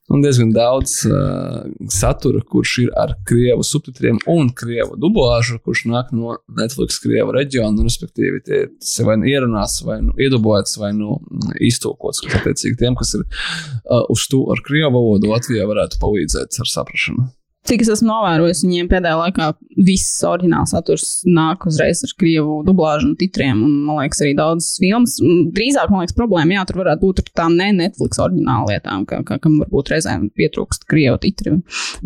un 0.08 0.22
diezgan 0.24 0.52
daudz 0.56 1.02
uh, 1.08 1.64
satura, 1.92 2.40
kurš 2.52 2.74
ir 2.84 2.92
ar 2.96 3.14
krievu 3.28 3.64
subtitriem 3.66 4.20
un 4.30 4.50
krievu 4.56 4.96
dublāžu, 5.00 5.58
kurš 5.64 5.84
nāk 5.90 6.12
no 6.16 6.38
Netflix 6.58 7.00
krievu 7.04 7.34
reģiona. 7.36 7.84
Respektīvi, 7.88 8.42
tie 8.46 8.62
vai 9.06 9.18
nu 9.20 9.28
ierunāts, 9.30 9.82
vai 9.86 10.00
nu 10.04 10.16
iedubots, 10.20 10.78
vai 10.80 10.92
nu 10.96 11.18
iztulkots. 11.64 12.24
Kas 12.24 12.40
attiecīgi 12.40 12.80
tiem, 12.80 12.96
kas 12.98 13.14
ir 13.18 13.24
uh, 13.24 14.04
uz 14.12 14.28
to 14.32 14.44
ar 14.52 14.64
krievu 14.64 14.94
valodu, 14.96 15.32
Latvijā 15.32 15.68
varētu 15.68 16.00
palīdzēt 16.02 16.62
ar 16.62 16.72
saprašanu. 16.72 17.28
Cik 17.68 17.82
es 17.84 17.90
esmu 17.92 18.06
novērojis, 18.08 18.62
viņiem 18.64 18.86
pēdējā 18.88 19.16
laikā 19.18 19.46
viss 19.84 20.22
oriģināls 20.24 20.70
saturs 20.72 21.08
nāk 21.28 21.66
uzreiz 21.68 22.00
ar 22.06 22.14
krievu 22.16 22.62
dublāžu 22.64 23.10
un 23.10 23.16
titriem. 23.20 23.58
Un, 23.66 23.74
man 23.84 23.98
liekas, 24.00 24.22
arī 24.24 24.30
daudzas 24.38 24.78
filmas. 24.80 25.18
Drīzāk, 25.52 25.90
man 25.92 26.00
liekas, 26.00 26.16
problēma, 26.16 26.56
jā, 26.56 26.62
tur 26.70 26.80
varētu 26.80 27.02
būt 27.02 27.20
ar 27.20 27.28
tām 27.42 27.58
ne 27.58 27.66
Netflix 27.76 28.22
oriģināla 28.24 28.70
lietām, 28.72 29.04
ka, 29.10 29.20
ka, 29.28 29.36
kam 29.44 29.58
varbūt 29.60 29.92
reizēm 29.92 30.30
pietrūkst 30.38 30.88
krievu 30.88 31.20
titri. 31.26 31.58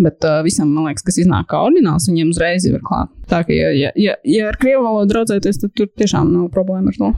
Bet 0.03 0.27
uh, 0.27 0.41
visam, 0.43 0.73
man 0.75 0.91
liekas, 0.91 1.07
kas 1.07 1.21
iznāk 1.23 1.53
kā 1.53 1.63
oriģināls, 1.69 2.09
viņiem 2.11 2.35
uzreiz 2.35 2.67
jau 2.67 2.75
ir 2.75 2.83
klāt. 2.89 3.15
Tā 3.31 3.45
kā, 3.47 3.55
ja, 3.55 3.71
ja, 3.77 3.95
ja, 3.95 4.19
ja 4.27 4.51
ar 4.51 4.59
krievu 4.59 4.83
valodu 4.89 5.15
draudzēties, 5.15 5.63
tad 5.63 5.77
tur 5.79 5.95
tiešām 5.95 6.35
nav 6.35 6.51
problēma 6.57 6.91
ar 6.91 6.99
to. 6.99 7.13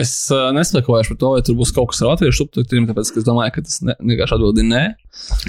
Es 0.00 0.12
uh, 0.32 0.48
nesakoju 0.54 1.06
par 1.06 1.18
to, 1.20 1.28
vai 1.36 1.42
tur 1.46 1.54
būs 1.58 1.70
kaut 1.74 1.92
kas 1.92 2.00
ar 2.02 2.10
latviešu 2.14 2.42
subtitriem, 2.42 2.88
tāpēc 2.88 3.12
es 3.14 3.26
domāju, 3.26 3.52
ka 3.54 3.62
tas 3.62 3.78
vienkārši 3.84 4.36
atbildi 4.36 4.66
nē. 4.66 4.82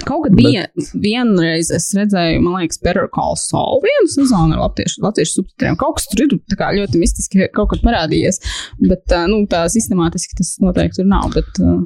Kaut 0.06 0.22
kad 0.28 0.36
bija 0.38 0.68
Bet... 0.68 0.92
vienreiz, 1.02 1.72
es 1.74 1.88
redzēju, 1.98 2.44
man 2.44 2.60
liekas, 2.60 2.78
Better 2.84 3.10
Call 3.10 3.34
Saul 3.40 3.82
vienu 3.82 4.06
sezonu 4.12 4.54
ar 4.54 4.68
latviešu, 4.68 5.02
latviešu 5.02 5.40
subtitriem. 5.40 5.78
Kaut 5.80 5.98
kas 5.98 6.06
tur 6.12 6.22
ir 6.28 6.36
kā, 6.54 6.70
ļoti 6.78 7.02
mistiski 7.02 7.50
kaut 7.56 7.72
kad 7.74 7.82
parādījies, 7.86 8.38
bet 8.86 9.16
uh, 9.16 9.26
nu, 9.30 9.42
tā 9.50 9.66
sistemātiski 9.72 10.38
tas 10.38 10.54
noteikti 10.62 11.02
tur 11.02 11.10
nav. 11.10 11.32
Bet, 11.34 11.50
uh... 11.58 11.82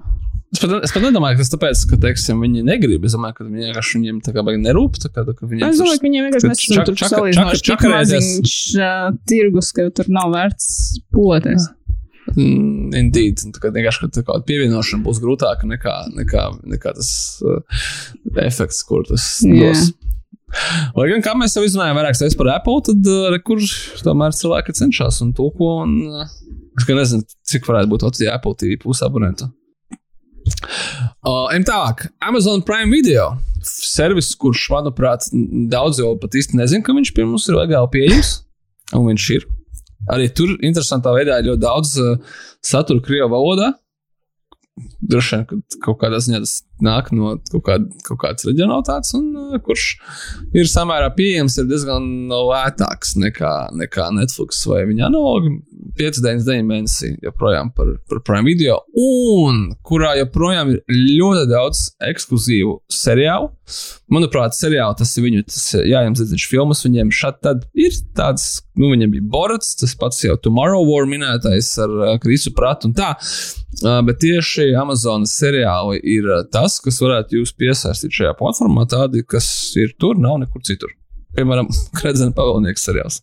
Es 0.50 0.58
pat, 0.58 0.72
es 0.82 0.90
pat 0.90 1.04
nedomāju, 1.04 1.38
ka 1.38 1.44
tas 1.44 1.52
tāpēc, 1.52 1.82
ka 1.92 1.96
teiksim, 2.02 2.40
viņi 2.42 2.64
negrib. 2.66 3.04
Es 3.06 3.14
domāju, 3.14 3.36
ka 3.36 3.44
viņi 3.46 3.68
vienkārši 3.68 4.00
viņiem 4.00 4.16
tā 4.26 4.32
kā 4.34 4.42
baigi 4.44 4.61
nerūp. 4.64 4.98
Tā 4.98 5.08
kā, 5.12 5.22
tā, 5.22 5.36
viņiem 5.46 5.68
es 5.68 5.78
domāju, 5.78 6.00
ka 6.02 6.08
viņiem 6.08 6.26
vienkārši 6.26 6.50
nesasprot, 6.50 6.88
tur 6.90 7.12
salīdzinoši 7.14 7.66
tik 7.68 7.84
maziņš 7.86 8.56
uh, 8.80 9.12
tirgus, 9.30 9.70
ka 9.76 9.86
tur 9.94 10.11
nav 10.11 10.34
vērts 10.34 10.72
poties. 11.14 11.68
Mm, 11.70 11.80
indeed, 12.37 13.43
tā 13.57 13.72
vienkārši 13.72 14.11
tā 14.14 14.24
kā 14.26 14.39
pievienošana 14.47 15.05
būs 15.07 15.20
grūtāka 15.22 15.68
nekā, 15.70 15.97
nekā, 16.18 16.47
nekā 16.74 16.95
tas 16.99 17.11
uh, 17.45 17.83
efekts, 18.43 18.83
kur 18.87 19.07
tas 19.09 19.26
yeah. 19.47 19.70
dos. 19.70 19.91
Lai 20.97 21.07
gan, 21.12 21.22
kā 21.22 21.37
mēs 21.39 21.55
jau 21.55 21.62
izrunājām 21.66 21.99
vairākas 22.01 22.24
reizes 22.24 22.39
par 22.39 22.51
Apple, 22.57 22.81
tad 22.91 23.07
uh, 23.11 23.39
kurš 23.47 24.03
tomēr 24.07 24.35
cilvēki 24.37 24.74
cenšas 24.81 25.20
un 25.24 25.33
tulko. 25.37 25.76
Un, 25.85 25.97
uh, 26.11 26.37
es 26.81 26.89
nezinu, 26.89 27.26
cik 27.47 27.68
varētu 27.70 27.93
būt 27.93 28.07
Latvijā 28.09 28.35
Apple 28.39 28.59
TV 28.59 28.78
pusi 28.83 29.07
abonentu. 29.07 29.51
Uh, 31.20 31.53
tālāk, 31.66 32.09
Amazon 32.24 32.64
Prime 32.66 32.91
Video. 32.93 33.35
Servis, 33.62 34.33
kurš, 34.41 34.66
manuprāt, 34.72 35.28
daudz 35.70 36.01
jau 36.01 36.14
pat 36.20 36.35
īsti 36.41 36.59
nezina, 36.59 36.85
ka 36.85 36.97
viņš 36.97 37.14
pie 37.16 37.26
mums 37.28 37.47
ir 37.51 37.59
legāli 37.61 37.93
pieejams. 37.95 38.39
Un 38.97 39.07
viņš 39.12 39.33
ir. 39.37 39.47
Arī 40.11 40.30
tur 40.34 40.56
interesantā 40.58 41.14
veidā 41.16 41.40
ir 41.40 41.50
ļoti 41.50 41.64
daudz 41.64 41.94
uh, 42.02 42.40
satura 42.64 43.02
krievu 43.04 43.30
valodā. 43.34 43.72
Droši 45.00 45.36
vien, 45.36 45.46
ka 45.48 45.56
kaut 45.84 45.98
kādā 46.00 46.20
ziņā 46.22 46.40
tas 46.40 46.61
nāk 46.84 47.11
no 47.12 47.34
kaut, 47.50 47.62
kāda, 47.66 47.88
kaut 48.06 48.20
kādas 48.22 48.46
reģionalitātes, 48.48 49.12
un 49.18 49.26
uh, 49.36 49.56
kurš 49.64 49.86
ir 50.56 50.68
samērā 50.70 51.11
pieejams, 51.16 51.58
ir 51.61 51.68
diezgan 51.68 52.06
lētāks 52.32 53.16
nekā, 53.20 53.54
nekā 53.76 54.11
Netflix 54.16 54.62
vai 54.70 54.84
viņa 54.88 55.08
analogi. 55.11 55.58
5, 55.98 56.20
9, 56.22 56.44
9 56.46 56.66
mēnesi 56.68 57.11
joprojām 57.24 57.72
par, 57.76 57.90
par 58.08 58.20
Prime 58.26 58.46
video, 58.46 58.78
un 59.00 59.70
kurā 59.86 60.14
joprojām 60.20 60.74
ir 60.74 60.82
ļoti 61.18 61.48
daudz 61.50 61.82
ekskluzīvu 62.11 62.76
seriālu. 62.92 63.50
Manuprāt, 64.12 64.56
seriāli 64.56 64.98
tas 65.00 65.12
ir 65.16 65.26
viņu, 65.26 65.44
tas 65.50 65.66
jājams 65.78 66.20
dzirdējuši 66.20 66.50
filmas, 66.50 66.84
viņiem 66.86 67.12
tad 67.42 67.66
ir 67.78 67.96
tāds, 68.16 68.61
nu, 68.81 68.91
viņiem 68.95 69.14
bija 69.14 69.26
Borats, 69.33 69.74
tas 69.81 69.95
pats 69.99 70.22
jau 70.24 70.37
Tomorrow 70.41 70.85
War 70.89 71.09
minētais 71.11 71.72
ar 71.85 71.97
uh, 71.99 72.14
Krisu 72.22 72.55
Pratu 72.57 72.91
un 72.91 72.97
tā. 72.97 73.12
Uh, 73.81 74.01
bet 74.07 74.22
tieši 74.24 74.72
Amazonas 74.81 75.37
seriāli 75.39 76.01
ir 76.16 76.26
uh, 76.31 76.41
tas, 76.53 76.81
kas 76.83 77.03
varētu 77.05 77.39
jūs 77.41 77.55
piesaistīt 77.61 78.16
šajā 78.16 78.33
platformā, 78.41 78.89
tādi, 78.91 79.22
kas 79.28 79.47
ir 79.81 79.95
tur, 80.01 80.18
nav 80.20 80.41
nekur 80.43 80.64
citur 80.66 80.97
piemēram, 81.37 81.68
Kredzena 81.99 82.35
pavalnieks 82.37 82.85
seriāls. 82.87 83.20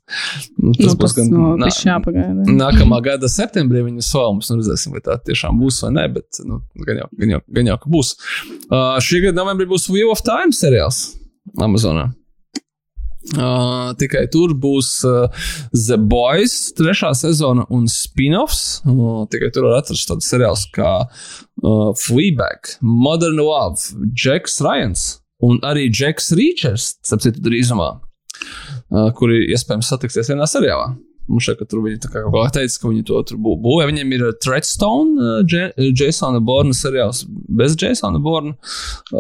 Nu, 0.58 0.74
tas 0.78 0.94
nu, 0.94 0.98
būs 1.02 1.16
gan 1.18 1.32
no, 1.34 1.54
nā, 1.60 1.72
jāpagaida. 1.72 2.46
nākamā 2.60 3.02
gada 3.06 3.30
septembrī 3.32 3.84
viņa 3.88 4.06
solums. 4.08 4.52
Nu, 4.52 4.60
redzēsim, 4.62 4.96
vai 4.96 5.04
tā 5.06 5.18
tiešām 5.28 5.60
būs 5.62 5.82
vai 5.86 5.94
nē, 5.98 6.06
bet 6.18 6.42
nu, 6.48 6.62
gan, 6.84 7.04
jau, 7.04 7.10
gan, 7.20 7.36
jau, 7.36 7.42
gan 7.60 7.72
jau, 7.74 7.80
ka 7.84 7.92
būs. 7.98 8.14
Uh, 8.68 8.96
šī 9.04 9.26
gada 9.28 9.42
novembrī 9.42 9.70
būs 9.70 9.90
Wheel 9.92 10.14
of 10.14 10.24
Time 10.28 10.56
seriāls 10.56 11.04
Amazonā. 11.64 12.10
Uh, 13.36 13.92
tikai 14.00 14.24
tur 14.32 14.54
būs 14.56 14.90
uh, 15.08 15.28
The 15.76 15.98
Boys, 16.00 16.72
trešā 16.78 17.12
sezona 17.18 17.66
un 17.74 17.84
spin-offs. 17.92 18.80
Uh, 18.88 19.26
tikai 19.32 19.50
tur 19.52 19.68
var 19.68 19.82
atrast 19.82 20.08
tādu 20.08 20.24
seriālu 20.24 20.70
kā 20.76 20.92
uh, 21.04 21.90
Fleabag, 22.00 22.78
Modern 22.80 23.42
Love, 23.44 23.92
Jacks 24.16 24.62
Ryans 24.64 25.18
un 25.44 25.60
arī 25.66 25.90
Džeks 25.92 26.32
Rīčers, 26.38 26.94
ap 27.14 27.22
citu 27.26 27.44
drīzumā, 27.46 27.90
uh, 28.00 29.10
kuri 29.18 29.44
iespējams 29.52 29.92
satiksies 29.92 30.32
vienā 30.32 30.48
seriālā. 30.50 30.94
Mums 31.28 31.48
šeit, 31.48 31.62
tur 31.68 31.84
viņi 31.84 32.00
kā 32.08 32.24
kā 32.24 32.44
teica, 32.56 32.80
ka 32.82 32.92
viņi 32.92 33.04
to 33.10 33.22
tur 33.28 33.40
bū, 33.44 33.56
būvē. 33.64 33.88
Viņiem 33.90 34.14
ir 34.16 34.26
Treadstone, 34.44 35.42
uh, 35.44 35.92
Jasona 35.92 36.40
Borna 36.44 36.76
seriāls 36.78 37.26
bez 37.28 37.76
Jasona 37.82 38.22
Borna. 38.24 38.56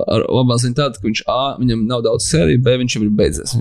Ar 0.05 0.23
labā 0.23 0.59
ziņa 0.63 0.79
tāda, 0.79 1.01
ka 1.01 1.07
viņš 1.07 1.23
A, 1.27 1.41
viņam 1.59 1.85
nav 1.89 2.05
daudz 2.07 2.29
sēriju, 2.31 2.63
B, 2.63 2.77
viņš 2.83 2.97
jau 2.97 3.03
ir 3.05 3.13
beidzies. 3.19 3.57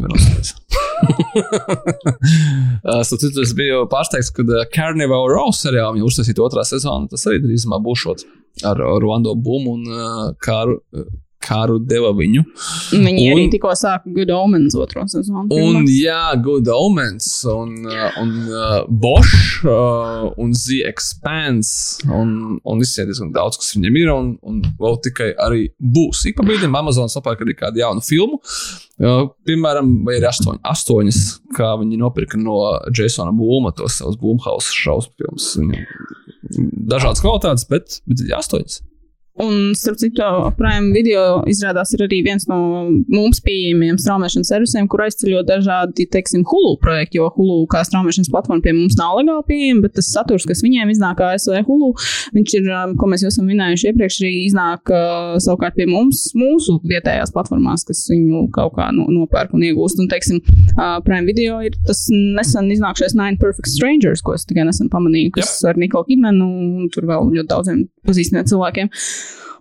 So, 3.05 3.19
citu, 3.21 3.43
es 3.43 3.53
biju 3.57 3.83
pārsteigts, 3.93 4.31
kad 4.35 4.49
Carnival 4.75 5.27
Row 5.29 5.51
seriālā 5.55 5.93
viņa 5.97 6.07
uztaisīja 6.07 6.45
otrā 6.47 6.65
sezonu. 6.67 7.11
Tas 7.11 7.27
arī 7.29 7.43
drīzumā 7.43 7.81
būs 7.85 8.07
ar 8.65 8.81
Ruando 9.03 9.35
Bumu 9.37 9.77
un 9.77 10.37
Kāru. 10.43 10.81
Karu 11.47 11.79
deva 11.83 12.13
viņu. 12.17 12.43
Viņi 12.93 13.27
un, 13.27 13.33
arī 13.35 13.47
tikko 13.53 13.75
sāka 13.79 14.11
Good 14.13 14.33
Omens 14.35 14.77
otro 14.79 15.05
sezonu. 15.11 15.47
Un, 15.55 15.87
jā, 15.91 16.21
Good 16.43 16.71
Omens 16.73 17.29
un, 17.53 17.77
uh, 17.87 18.19
un 18.23 18.33
uh, 18.51 18.79
Bosch 18.89 19.63
uh, 19.67 20.27
un 20.43 20.55
The 20.57 20.83
Expanse 20.89 22.07
un, 22.11 22.59
un 22.65 22.83
viss 22.83 22.99
ir 22.99 23.09
diezgan 23.11 23.33
daudz, 23.35 23.61
kas 23.61 23.75
viņam 23.77 24.01
ir 24.01 24.13
un, 24.15 24.33
un 24.47 24.59
vēl 24.81 24.99
tikai 25.07 25.31
arī 25.47 25.69
būs. 25.79 26.27
Ik 26.31 26.39
pa 26.39 26.47
brīdim 26.47 26.75
Amazon 26.79 27.11
sapāk 27.13 27.45
arī 27.45 27.57
kādu 27.59 27.83
jaunu 27.83 28.05
filmu. 28.05 28.41
Uh, 28.97 29.27
piemēram, 29.45 29.91
vai 30.07 30.17
ir 30.17 30.25
astoņ, 30.25 30.63
astoņas, 30.65 31.23
kā 31.57 31.75
viņi 31.83 32.01
nopirka 32.01 32.41
no 32.41 32.63
Jasona 32.97 33.35
Būma 33.37 33.75
tos 33.77 33.99
savus 34.01 34.17
Boomhouse 34.21 34.73
šausmu 34.73 35.13
filmus. 35.21 35.51
Dažādas 36.89 37.21
kvalitātes, 37.25 37.67
bet, 37.69 38.01
bet 38.09 38.25
astoņas. 38.39 38.81
Un, 39.37 39.75
starp 39.77 39.99
citu, 40.01 40.25
Prime 40.57 40.95
video 40.95 41.43
izrādās 41.51 41.91
ir 41.93 42.07
arī 42.07 42.23
viens 42.25 42.47
no 42.49 42.57
mums 43.13 43.43
pieejamiem 43.45 43.99
straumēšanas 44.01 44.49
servisiem, 44.49 44.87
kur 44.89 45.03
aizceļo 45.05 45.43
dažādi, 45.45 46.07
teiksim, 46.09 46.45
Hulu 46.49 46.79
projekti, 46.81 47.21
jo 47.21 47.29
Hulu 47.35 47.67
kā 47.69 47.83
straumēšanas 47.85 48.31
platforma 48.33 48.65
pie 48.65 48.73
mums 48.73 48.97
nav 48.97 49.19
legāli 49.19 49.45
pieejama, 49.51 49.83
bet 49.85 49.97
tas 49.99 50.09
saturs, 50.09 50.47
kas 50.49 50.63
viņiem 50.65 50.93
iznāk 50.95 51.21
ASV 51.27 51.61
Hulu, 51.69 51.91
viņš 52.37 52.55
ir, 52.61 52.71
um, 52.73 52.95
ko 52.97 53.11
mēs 53.13 53.27
jau 53.27 53.33
esam 53.33 53.51
minējuši 53.51 53.91
iepriekš, 53.91 54.19
arī 54.23 54.33
iznāk 54.47 54.95
uh, 54.95 55.37
savukārt 55.45 55.77
pie 55.77 55.89
mums, 55.91 56.31
mūsu 56.39 56.79
vietējās 56.89 57.35
platformās, 57.37 57.85
kas 57.85 58.07
viņu 58.13 58.47
kaut 58.57 58.79
kā 58.79 58.89
no, 58.97 59.05
nopērk 59.13 59.53
un 59.53 59.67
iegūst. 59.69 60.01
Un, 60.01 60.09
teiksim, 60.13 60.41
uh, 60.79 60.97
Prime 61.05 61.29
video 61.29 61.61
ir 61.67 61.77
tas 61.85 62.07
nesen 62.09 62.73
iznākšais 62.73 63.13
Nine 63.19 63.37
Perfect 63.43 63.69
Strangers, 63.75 64.25
ko 64.25 64.39
es 64.39 64.49
tikai 64.49 64.65
nesen 64.65 64.89
pamanīju, 64.93 65.37
kas 65.37 65.59
yep. 65.59 65.75
ar 65.75 65.85
Nikolu 65.85 66.09
Kidmanu 66.09 66.49
un 66.49 66.91
tur 66.95 67.05
vēl 67.11 67.35
ļoti 67.37 67.51
daudziem 67.53 67.85
pazīstamiem 68.07 68.49
cilvēkiem. 68.49 68.93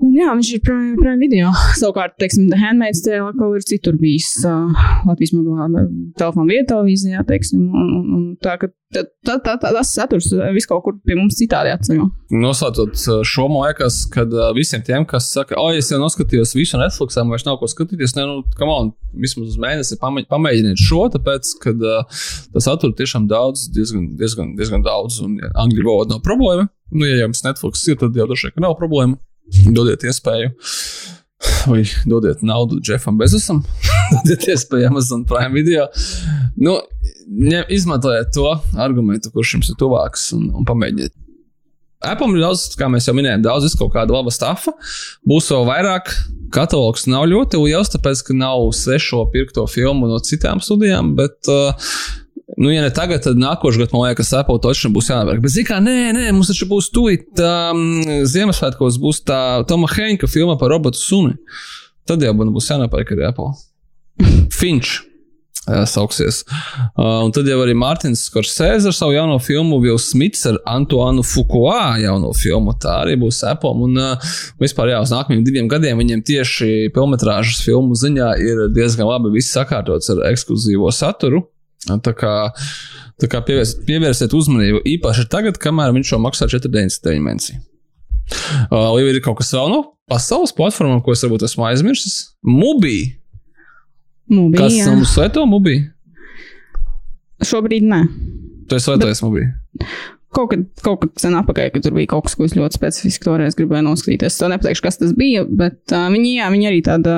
Un 0.03 0.16
jā, 0.16 0.28
viņš 0.36 0.49
ir 0.57 0.61
prime, 0.63 0.95
prime 0.99 1.20
video. 1.22 1.51
Savukārt, 1.80 2.18
teiksim, 2.22 2.49
Handmaid's 2.59 3.03
Tale 3.05 3.30
atkal 3.30 3.55
ir 3.55 3.66
citur 3.68 3.95
bijis 3.99 4.32
uh, 4.43 4.74
Latvijas 5.07 5.36
mobilā 5.36 5.86
telefona 6.20 6.49
vietā, 6.49 6.74
televīzijā, 6.74 7.24
teiksim, 7.30 7.61
un, 7.70 7.91
un, 7.99 8.09
un 8.18 8.26
tā, 8.43 8.57
ka 8.59 8.70
tā, 8.93 9.05
tā, 9.24 9.38
tā, 9.43 9.55
tā, 9.61 9.72
tas 9.78 9.91
saturs 9.95 10.28
vis 10.55 10.68
kaut 10.68 10.84
kur 10.86 10.97
pie 11.07 11.16
mums 11.18 11.38
citādi 11.39 11.72
atceļo. 11.72 12.09
Noslēdzot 12.43 12.99
šo, 13.28 13.47
man 13.51 13.70
liekas, 13.70 14.01
kad 14.11 14.34
visiem 14.57 14.84
tiem, 14.86 15.07
kas 15.09 15.30
saka, 15.32 15.57
o, 15.61 15.70
es 15.76 15.91
jau 15.93 16.01
noskatījos 16.01 16.55
visu 16.57 16.80
Netflixā, 16.82 17.24
man 17.24 17.36
vairs 17.38 17.47
nav 17.47 17.59
ko 17.61 17.70
skatīties, 17.72 18.18
ne, 18.20 18.28
nu, 18.28 18.55
come 18.59 18.76
on, 18.76 18.91
vismaz 19.22 19.53
uz 19.53 19.59
mēnesi 19.61 19.99
pamēģiniet 20.01 20.82
šo, 20.82 21.05
tāpēc, 21.16 21.53
ka 21.63 21.76
uh, 21.76 22.26
tas 22.55 22.68
satura 22.68 22.97
tiešām 22.99 23.30
daudz, 23.32 23.70
diezgan, 23.76 24.09
diezgan, 24.20 24.55
diezgan 24.59 24.84
daudz, 24.86 25.22
un 25.24 25.39
ja, 25.39 25.53
angļu 25.63 25.88
valoda 25.88 26.18
nav 26.18 26.26
problēma. 26.26 26.68
Nu, 26.95 27.07
ja 27.07 27.24
jums 27.24 27.41
Netflix 27.45 27.88
ir, 27.89 27.97
tad 28.01 28.16
jau 28.16 28.28
droši 28.30 28.51
vien 28.51 28.68
nav 28.68 28.76
problēma. 28.80 29.18
Dodiet 29.45 30.05
iespēju, 30.07 30.49
vai 31.69 31.83
dodiet 32.09 32.41
naudu 32.45 32.79
Jeffam 32.81 33.19
Bezosam, 33.19 33.61
dodiet 34.15 34.47
iespēju 34.55 34.89
Amazon 34.89 35.25
Prime 35.29 35.53
video. 35.53 35.85
Nu, 36.57 36.79
izmantojiet 37.69 38.33
to 38.33 38.55
argumentu, 38.81 39.29
kurš 39.33 39.57
jums 39.57 39.69
ir 39.69 39.77
tuvāks, 39.81 40.31
un, 40.37 40.49
un 40.55 40.65
pamēģiniet. 40.67 41.13
Apple 42.05 42.35
ir 42.35 42.43
daudz, 42.43 42.67
kā 42.77 42.89
mēs 42.91 43.07
jau 43.07 43.15
minējām, 43.17 43.45
daudz 43.45 43.73
kaut 43.79 43.93
kāda 43.95 44.13
laba 44.13 44.33
stāfa. 44.33 44.75
Būs 45.25 45.47
vēl 45.53 45.65
vairāk. 45.69 46.11
Katalogs 46.53 47.07
nav 47.09 47.25
ļoti 47.31 47.59
liels, 47.63 47.89
tāpēc, 47.93 48.21
ka 48.27 48.35
nav 48.37 48.67
svešo 48.77 49.23
pirkto 49.33 49.65
filmu 49.71 50.09
no 50.11 50.19
citām 50.23 50.61
studijām, 50.63 51.15
bet 51.17 51.49
uh, 51.51 51.89
Nu, 52.58 52.70
ja 52.72 52.84
ne 52.86 52.91
tagad, 52.95 53.24
tad 53.26 53.39
nākošais 53.39 53.82
gads, 53.82 53.91
man 53.91 54.06
liekas, 54.06 54.32
Apple 54.38 54.62
točam 54.64 54.93
būs 54.95 55.10
jānāk. 55.12 55.41
Bet, 55.43 55.51
zināmā 55.51 55.82
mērā, 55.84 56.12
nē, 56.14 56.14
nē, 56.16 56.36
mums 56.36 56.51
taču 56.51 56.68
būs 56.72 56.88
tūlīt 56.95 57.41
um, 57.43 57.82
Ziemassvētkos, 58.32 58.99
būs 59.03 59.26
tā 59.28 59.39
Toma 59.68 59.89
Henka 59.91 60.30
filma 60.32 60.56
par 60.62 60.72
robotu 60.72 61.01
suni. 61.01 61.36
Tad 62.08 62.24
jau 62.24 62.32
man 62.38 62.53
būs 62.56 62.70
jānopērk 62.72 63.12
arī 63.16 63.28
Apple. 63.28 63.51
Uh, 65.66 65.82
sauksies. 65.89 66.43
Uh, 66.93 67.24
un 67.26 67.32
tad 67.34 67.47
jau 67.49 67.56
arī 67.64 67.74
Mārtiņš 67.74 68.28
Skorsēze 68.28 68.91
ar 68.91 68.93
savu 68.93 69.16
jauno 69.16 69.39
filmu, 69.41 69.80
Vils 69.82 70.12
Smits 70.12 70.43
ar 70.45 70.60
Antoinu 70.70 71.24
Fukua 71.26 71.95
jauno 71.97 72.30
filmu. 72.38 72.76
Tā 72.78 72.99
arī 73.01 73.16
būs 73.18 73.39
Apple. 73.49 73.72
Un 73.88 73.97
uh, 73.97 74.36
vispār 74.62 74.91
jā, 74.93 74.99
uz 75.01 75.10
nākamajiem 75.10 75.41
diviem 75.47 75.72
gadiem 75.72 75.97
viņiem 75.97 76.22
tieši 76.30 76.70
filmetrāžas 76.93 77.66
filmu 77.66 77.97
ziņā 77.97 78.30
ir 78.45 78.62
diezgan 78.78 79.10
labi 79.10 79.34
viss 79.34 79.58
sakārtots 79.58 80.14
ar 80.14 80.22
ekskluzīvo 80.30 80.93
saturu. 80.93 81.41
Tā 81.86 82.13
kā, 82.17 82.33
tā 83.21 83.29
kā 83.29 83.41
pievērs, 83.45 83.75
pievērsiet 83.86 84.33
uzmanību 84.36 84.81
īpaši 84.95 85.27
tagad, 85.31 85.59
kamēr 85.61 85.93
viņš 85.95 86.13
šo 86.13 86.21
maksā 86.23 86.47
4,99 86.51 87.21
mēnesī. 87.25 87.59
Uh, 88.71 88.89
vai 88.95 89.03
ir 89.05 89.19
kaut 89.21 89.38
kas 89.38 89.51
vēl 89.53 89.69
no 89.69 89.81
pasaules 90.09 90.53
platformām, 90.57 91.03
ko 91.05 91.13
es 91.13 91.21
varbūt 91.25 91.45
esmu 91.45 91.67
aizmirsis? 91.69 92.15
Mubī! 92.45 92.97
Mubī, 94.31 94.57
Kas 94.57 94.73
jā. 94.73 94.89
mums 94.89 95.13
sveto 95.13 95.43
mubī? 95.45 95.77
Šobrīd 97.45 97.86
nē. 97.86 98.01
Tu 98.65 98.77
esi 98.79 98.88
svetojies 98.88 99.21
mubī. 99.21 99.45
Kaut 100.36 100.49
kad, 100.51 100.63
kaut 100.83 100.99
kad 100.99 101.21
sen 101.21 101.36
apakaļ, 101.39 101.69
kad 101.71 101.86
tur 101.86 101.95
bija 101.95 102.09
kaut 102.11 102.25
kas, 102.27 102.36
ko 102.36 102.43
es 102.47 102.55
ļoti 102.57 102.75
specifiski 102.75 103.23
toreiz 103.23 103.55
gribēju 103.55 103.86
noskatīties. 103.88 104.33
Es 104.33 104.41
to 104.41 104.49
nepateikšu, 104.51 104.83
kas 104.83 104.99
tas 104.99 105.13
bija, 105.15 105.45
bet 105.47 105.95
uh, 105.95 106.09
viņi, 106.11 106.33
jā, 106.41 106.49
viņi 106.51 106.69
arī 106.69 106.81
tāda 106.83 107.15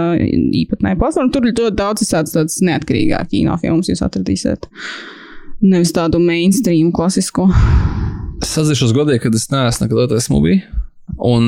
īpatnēja 0.61 0.99
platforma. 1.01 1.34
Tur 1.34 1.47
ir 1.47 1.55
ļoti 1.57 1.78
daudz 1.80 2.05
visādas 2.05 2.36
tādas 2.36 2.59
neatkarīgāk 2.68 3.32
kino 3.34 3.57
filmas 3.61 3.89
jūs 3.89 4.03
atradīsiet. 4.05 4.70
Nevis 5.65 5.95
tādu 5.97 6.22
mainstream 6.22 6.91
klasisko. 6.93 7.47
Es 8.45 8.53
atzīšos 8.61 8.93
godīgi, 8.93 9.24
ka 9.24 9.34
es 9.34 9.49
neesmu 9.49 9.88
nekad 9.88 9.97
lietotājs 10.03 10.30
mubī. 10.30 10.59
Un 11.18 11.47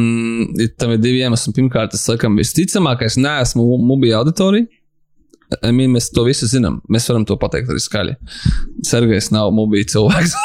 tam 0.81 0.95
ir 0.95 1.01
divi 1.03 1.21
iemesli. 1.21 1.53
Pirmkārt, 1.53 1.93
es 1.93 2.07
laikam 2.09 2.39
visticamākais 2.39 3.19
neesmu 3.21 3.67
mubī 3.85 4.15
auditorija. 4.17 4.65
Mī, 5.49 5.87
mēs 5.89 6.11
to 6.13 6.21
visu 6.27 6.45
zinām. 6.45 6.75
Mēs 6.93 7.07
varam 7.09 7.23
to 7.25 7.33
pateikt 7.41 7.71
arī 7.73 7.81
skaļi. 7.81 8.11
Sergejs 8.85 9.31
nav 9.33 9.49
mobīļs 9.57 9.95
cilvēks. 9.95 10.35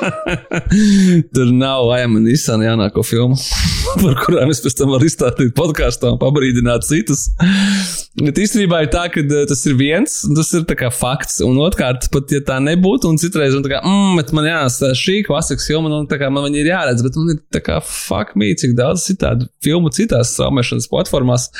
Tur 1.34 1.50
nav 1.50 1.88
Laima 1.88 2.22
Nisana 2.22 2.68
jaunāko 2.68 3.02
filmu, 3.06 3.34
par 4.04 4.14
kurām 4.22 4.52
es 4.54 4.62
pēc 4.62 4.76
tam 4.78 4.92
varu 4.94 5.08
izstāstīt 5.10 5.50
podkāstā 5.58 6.12
un 6.14 6.20
pabrīdināt 6.22 6.86
citus. 6.86 7.26
Bet 8.20 8.38
īstenībā 8.38 8.84
ir 8.84 8.92
tā, 8.94 9.08
ka 9.10 9.24
uh, 9.24 9.42
tas 9.50 9.64
ir 9.66 9.74
viens, 9.80 10.20
tas 10.38 10.54
ir 10.54 10.64
fakts. 10.94 11.40
Un 11.42 11.58
otrkārt, 11.64 12.06
pat 12.14 12.30
ja 12.30 12.42
tā 12.46 12.60
nebūtu, 12.62 13.10
un 13.10 13.18
citreiz, 13.18 13.58
un 13.58 13.66
kā, 13.66 13.82
mm, 13.82 14.22
man 14.38 14.48
jāsaka, 14.52 14.94
šī 15.02 15.16
klasikas 15.26 15.66
filma, 15.66 15.90
un 15.98 16.06
tā 16.10 16.20
kā 16.22 16.30
man 16.30 16.46
viņa 16.46 16.62
ir 16.62 16.70
jāredz, 16.70 17.02
bet 17.06 17.18
man 17.18 17.34
ir 17.34 17.62
kā 17.66 17.80
fuck 17.82 18.38
me, 18.38 18.52
cik 18.54 18.78
daudz 18.78 19.08
citādu 19.10 19.50
filmu 19.64 19.90
citās 19.94 20.36
straumēšanas 20.36 20.88
platformās, 20.90 21.50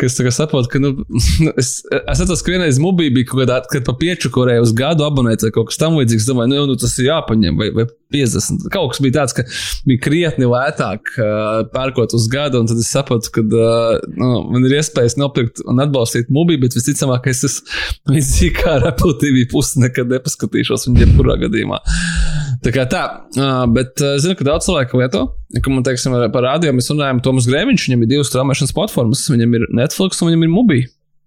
kas 0.00 0.18
saprot, 0.34 0.66
ka, 0.72 0.82
nu, 0.82 0.96
es, 1.60 1.72
es 1.86 2.20
atceros, 2.20 2.42
ka 2.44 2.54
vienreiz 2.54 2.80
mubī 2.82 3.08
bija 3.14 3.30
kaut 3.30 3.42
kādā, 3.44 3.60
kad 3.70 3.86
pa 3.86 3.94
piečukurēju 4.00 4.66
uz 4.66 4.74
gadu 4.76 5.06
abonēt 5.06 5.44
vai 5.46 5.52
kaut 5.54 5.70
kas 5.70 5.80
tam 5.80 5.98
līdzīgs, 6.00 6.28
domāju, 6.28 6.52
nu, 6.52 6.60
jau, 6.60 6.68
nu 6.70 6.78
tas 6.80 6.96
ir 6.98 7.10
jāpaņem, 7.10 7.58
vai, 7.60 7.70
vai 7.76 7.86
50. 8.10 8.66
Kaut 8.74 8.92
kas 8.92 9.02
bija 9.04 9.16
tāds, 9.20 9.34
ka 9.36 9.44
bija 9.86 10.02
krietni 10.02 10.48
lētāk 10.50 11.12
uh, 11.14 11.62
pērkot 11.72 12.14
uz 12.18 12.26
gadu, 12.32 12.62
un 12.62 12.70
tad 12.70 12.80
es 12.82 12.90
sapratu, 12.90 13.30
ka 13.34 13.44
uh, 13.46 13.96
nu, 14.10 14.30
man 14.50 14.66
ir 14.66 14.78
iespējas 14.80 15.18
nopirkt 15.20 15.62
un 15.70 15.82
atbalstīt 15.84 16.32
mubī, 16.34 16.58
bet 16.60 16.76
visticamāk, 16.78 17.30
es 17.30 17.44
esmu 17.46 18.14
līdzīgi 18.14 18.54
kā 18.58 18.76
ar 18.78 18.88
Apple 18.92 19.16
TV 19.22 19.46
pusi 19.50 19.82
nekad 19.84 20.10
nepaskatīšos 20.12 20.88
viņu 20.88 21.04
jebkurā 21.06 21.38
gadījumā. 21.44 21.80
Tā 22.64 22.74
kā 22.74 22.86
tā, 22.90 23.04
uh, 23.38 23.64
bet 23.72 24.02
uh, 24.02 24.18
zinu, 24.20 24.36
ka 24.38 24.48
daudz 24.52 24.68
cilvēku 24.68 25.00
lieto. 25.00 25.28
Ka 25.50 25.72
man, 25.72 25.82
teiksim, 25.86 26.14
par 26.34 26.44
rādio 26.46 26.70
mēs 26.74 26.90
runājam, 26.92 27.22
Toms 27.24 27.48
Grēviņš, 27.50 27.88
viņam 27.88 28.04
ir 28.04 28.10
divas 28.12 28.30
straumēšanas 28.30 28.74
platformas, 28.76 29.24
viņam 29.32 29.56
ir 29.58 29.68
Netflix 29.80 30.20
un 30.22 30.30
viņam 30.30 30.46
ir 30.46 30.52
Mubī. 30.52 30.80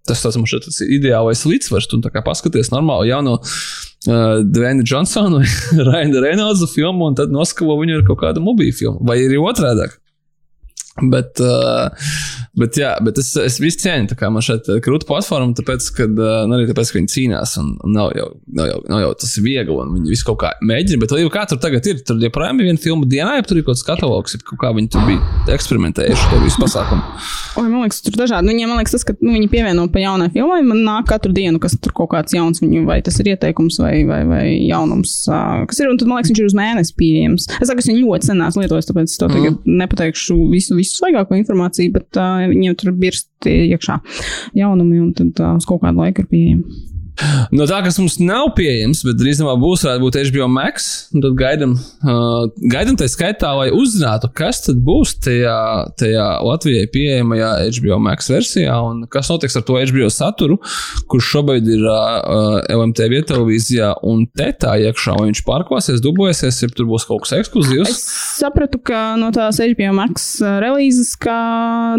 Tas 0.07 0.19
tas 0.19 0.35
mums 0.35 0.51
ir 0.51 0.65
ideālais 0.97 1.45
līdzsvars. 1.47 1.87
Tu 1.87 1.99
kā 2.11 2.23
paskaties 2.25 2.73
normāli 2.73 3.13
jauno 3.13 3.37
uh, 3.39 4.41
Dvēna 4.43 4.83
Džonsona 4.83 5.43
vai 5.77 5.87
Raina 5.87 6.23
Reynolda 6.25 6.67
filmu, 6.67 7.07
un 7.07 7.19
tad 7.19 7.31
noskavo 7.31 7.77
viņu 7.79 8.01
ar 8.01 8.07
kaut 8.09 8.23
kādu 8.25 8.43
mobīlu 8.43 8.75
filmu. 8.75 9.03
Vai 9.07 9.21
arī 9.23 9.39
otrādi. 9.39 9.87
Bet, 11.01 11.39
uh, 11.41 11.89
bet, 12.53 12.77
jā, 12.77 12.91
bet 13.01 13.17
es, 13.17 13.31
es 13.41 13.55
visu 13.57 13.79
cieņu. 13.81 14.11
Tā 14.11 14.17
kā 14.19 14.27
man 14.29 14.43
šeit 14.45 14.67
ir 14.69 14.81
krūta 14.85 15.07
platforma, 15.09 15.55
tāpēc, 15.57 15.87
ka, 15.97 16.05
uh, 16.05 16.43
nu, 16.45 16.59
arī 16.59 16.67
tāpēc, 16.69 16.91
ka 16.91 16.99
viņi 16.99 17.09
cīnās. 17.09 17.55
Un, 17.57 17.71
nav, 17.95 18.11
jau, 18.13 18.27
nav, 18.53 18.67
jau, 18.69 18.77
nav 18.91 19.01
jau 19.01 19.09
tas 19.23 19.33
viegli, 19.41 19.73
un 19.73 19.95
viņi 19.97 20.13
visu 20.13 20.27
kaut 20.27 20.37
kā 20.43 20.51
mēģina. 20.61 21.01
Bet 21.01 21.15
jau 21.17 21.31
kā 21.33 21.47
tur 21.49 21.57
tagad 21.63 21.89
ir? 21.89 22.03
Tur 22.05 22.21
joprojām 22.21 22.61
ir 22.61 22.69
viena 22.69 22.81
filma 22.83 23.09
dienā, 23.09 23.39
ja 23.39 23.45
tur 23.47 23.57
ir 23.57 23.65
kaut 23.65 23.73
kāds 23.73 23.87
katalogs, 23.87 24.37
kaut 24.45 24.61
kā 24.61 24.69
viņi 24.77 24.91
tur 24.93 25.07
bija 25.09 25.55
eksperimentējuši 25.55 26.29
to 26.29 26.43
visu 26.43 26.61
pasākumu. 26.61 27.01
Oi, 27.57 27.65
man 27.65 27.87
liekas, 27.87 28.03
tur 28.05 28.19
dažādi. 28.21 28.45
Nu, 28.45 28.53
viņiem, 28.53 28.69
man 28.69 28.83
liekas, 28.83 28.93
tas, 28.99 29.07
ka 29.09 29.17
nu, 29.17 29.33
viņi 29.33 29.49
pievieno 29.49 29.87
pa 29.89 30.03
jaunai 30.03 30.29
filmai, 30.33 30.61
man 30.67 30.85
nāk 30.85 31.09
katru 31.09 31.33
dienu, 31.33 31.57
kas 31.63 31.73
tur 31.81 31.95
kaut 31.97 32.11
kāds 32.13 32.37
jauns, 32.37 32.61
viņu, 32.61 32.85
vai 32.85 32.99
tas 33.05 33.17
ir 33.21 33.33
ieteikums 33.33 33.81
vai, 33.81 33.95
vai, 34.09 34.21
vai 34.29 34.45
jaunums, 34.69 35.17
kas 35.69 35.81
ir. 35.81 35.89
Un 35.89 35.97
tad, 35.97 36.09
man 36.09 36.21
liekas, 36.21 36.33
viņš 36.33 36.41
ir 36.41 36.49
uz 36.49 36.57
mēnesi 36.57 36.95
pieejams. 37.01 37.49
Es 37.57 37.69
saku, 37.69 37.81
es 37.81 37.89
viņu 37.89 38.05
ļoti 38.05 38.29
sen 38.29 38.45
esmu 38.45 38.65
lietojis, 38.65 38.89
tāpēc 38.89 39.09
es 39.09 39.21
to 39.21 39.29
tagad 39.29 39.53
mm. 39.53 39.77
nepateikšu 39.83 40.37
visu, 40.53 40.77
visu 40.77 40.82
svaigāko 40.87 41.37
informāciju, 41.39 41.93
bet 41.97 42.19
uh, 42.21 42.45
viņiem 42.51 42.79
tur 42.79 42.93
birst 42.97 43.49
iekšā 43.49 43.99
jaunumi 44.57 45.01
un 45.03 45.13
tad 45.17 45.43
uh, 45.43 45.55
uz 45.59 45.67
kaut 45.69 45.83
kādu 45.83 46.03
laiku 46.03 46.23
ir 46.23 46.31
pieejami. 46.31 46.92
No 47.53 47.67
tā, 47.69 47.79
kas 47.85 47.99
mums 48.01 48.15
nav 48.17 48.49
pieejams, 48.57 49.03
bet 49.05 49.19
drīzumā 49.19 49.53
būs, 49.61 49.83
varētu 49.85 50.01
būt 50.01 50.17
HBO 50.31 50.47
Max. 50.49 50.87
Tad 51.13 51.35
gaidām, 51.37 51.75
uh, 51.77 52.47
gaidām 52.71 52.97
tā 52.97 53.05
skaitā, 53.11 53.51
lai 53.57 53.67
uzzinātu, 53.75 54.31
kas 54.33 54.63
tad 54.65 54.79
būs 54.83 55.13
tajā, 55.21 55.57
tajā 55.99 56.25
Latvijai 56.41 56.87
pieejamajā 56.93 57.51
HBO 57.77 57.99
Max 58.01 58.31
versijā 58.33 58.79
un 58.81 59.03
kas 59.13 59.29
notiks 59.29 59.57
ar 59.59 59.65
to 59.67 59.77
HBO 59.77 60.09
saturu, 60.13 60.57
kurš 61.11 61.29
šobrīd 61.35 61.69
ir 61.75 61.85
uh, 61.85 62.63
LMT 62.73 63.09
vietā, 63.13 63.33
televīzijā 63.33 63.91
un 64.09 64.25
tetā 64.33 64.73
iekšā. 64.87 65.19
Vai 65.19 65.29
viņš 65.29 65.43
pārklāsies, 65.45 66.01
dubojasies, 66.03 66.63
ja 66.65 66.71
tur 66.73 66.89
būs 66.89 67.05
kaut 67.09 67.27
kas 67.27 67.37
ekskluzīvs. 67.43 67.93
Es 67.93 68.01
sapratu, 68.39 68.81
ka 68.81 69.13
no 69.21 69.29
tās 69.35 69.61
HBO 69.61 69.93
Max 70.01 70.31
relīzes, 70.41 71.13
ka, 71.21 71.37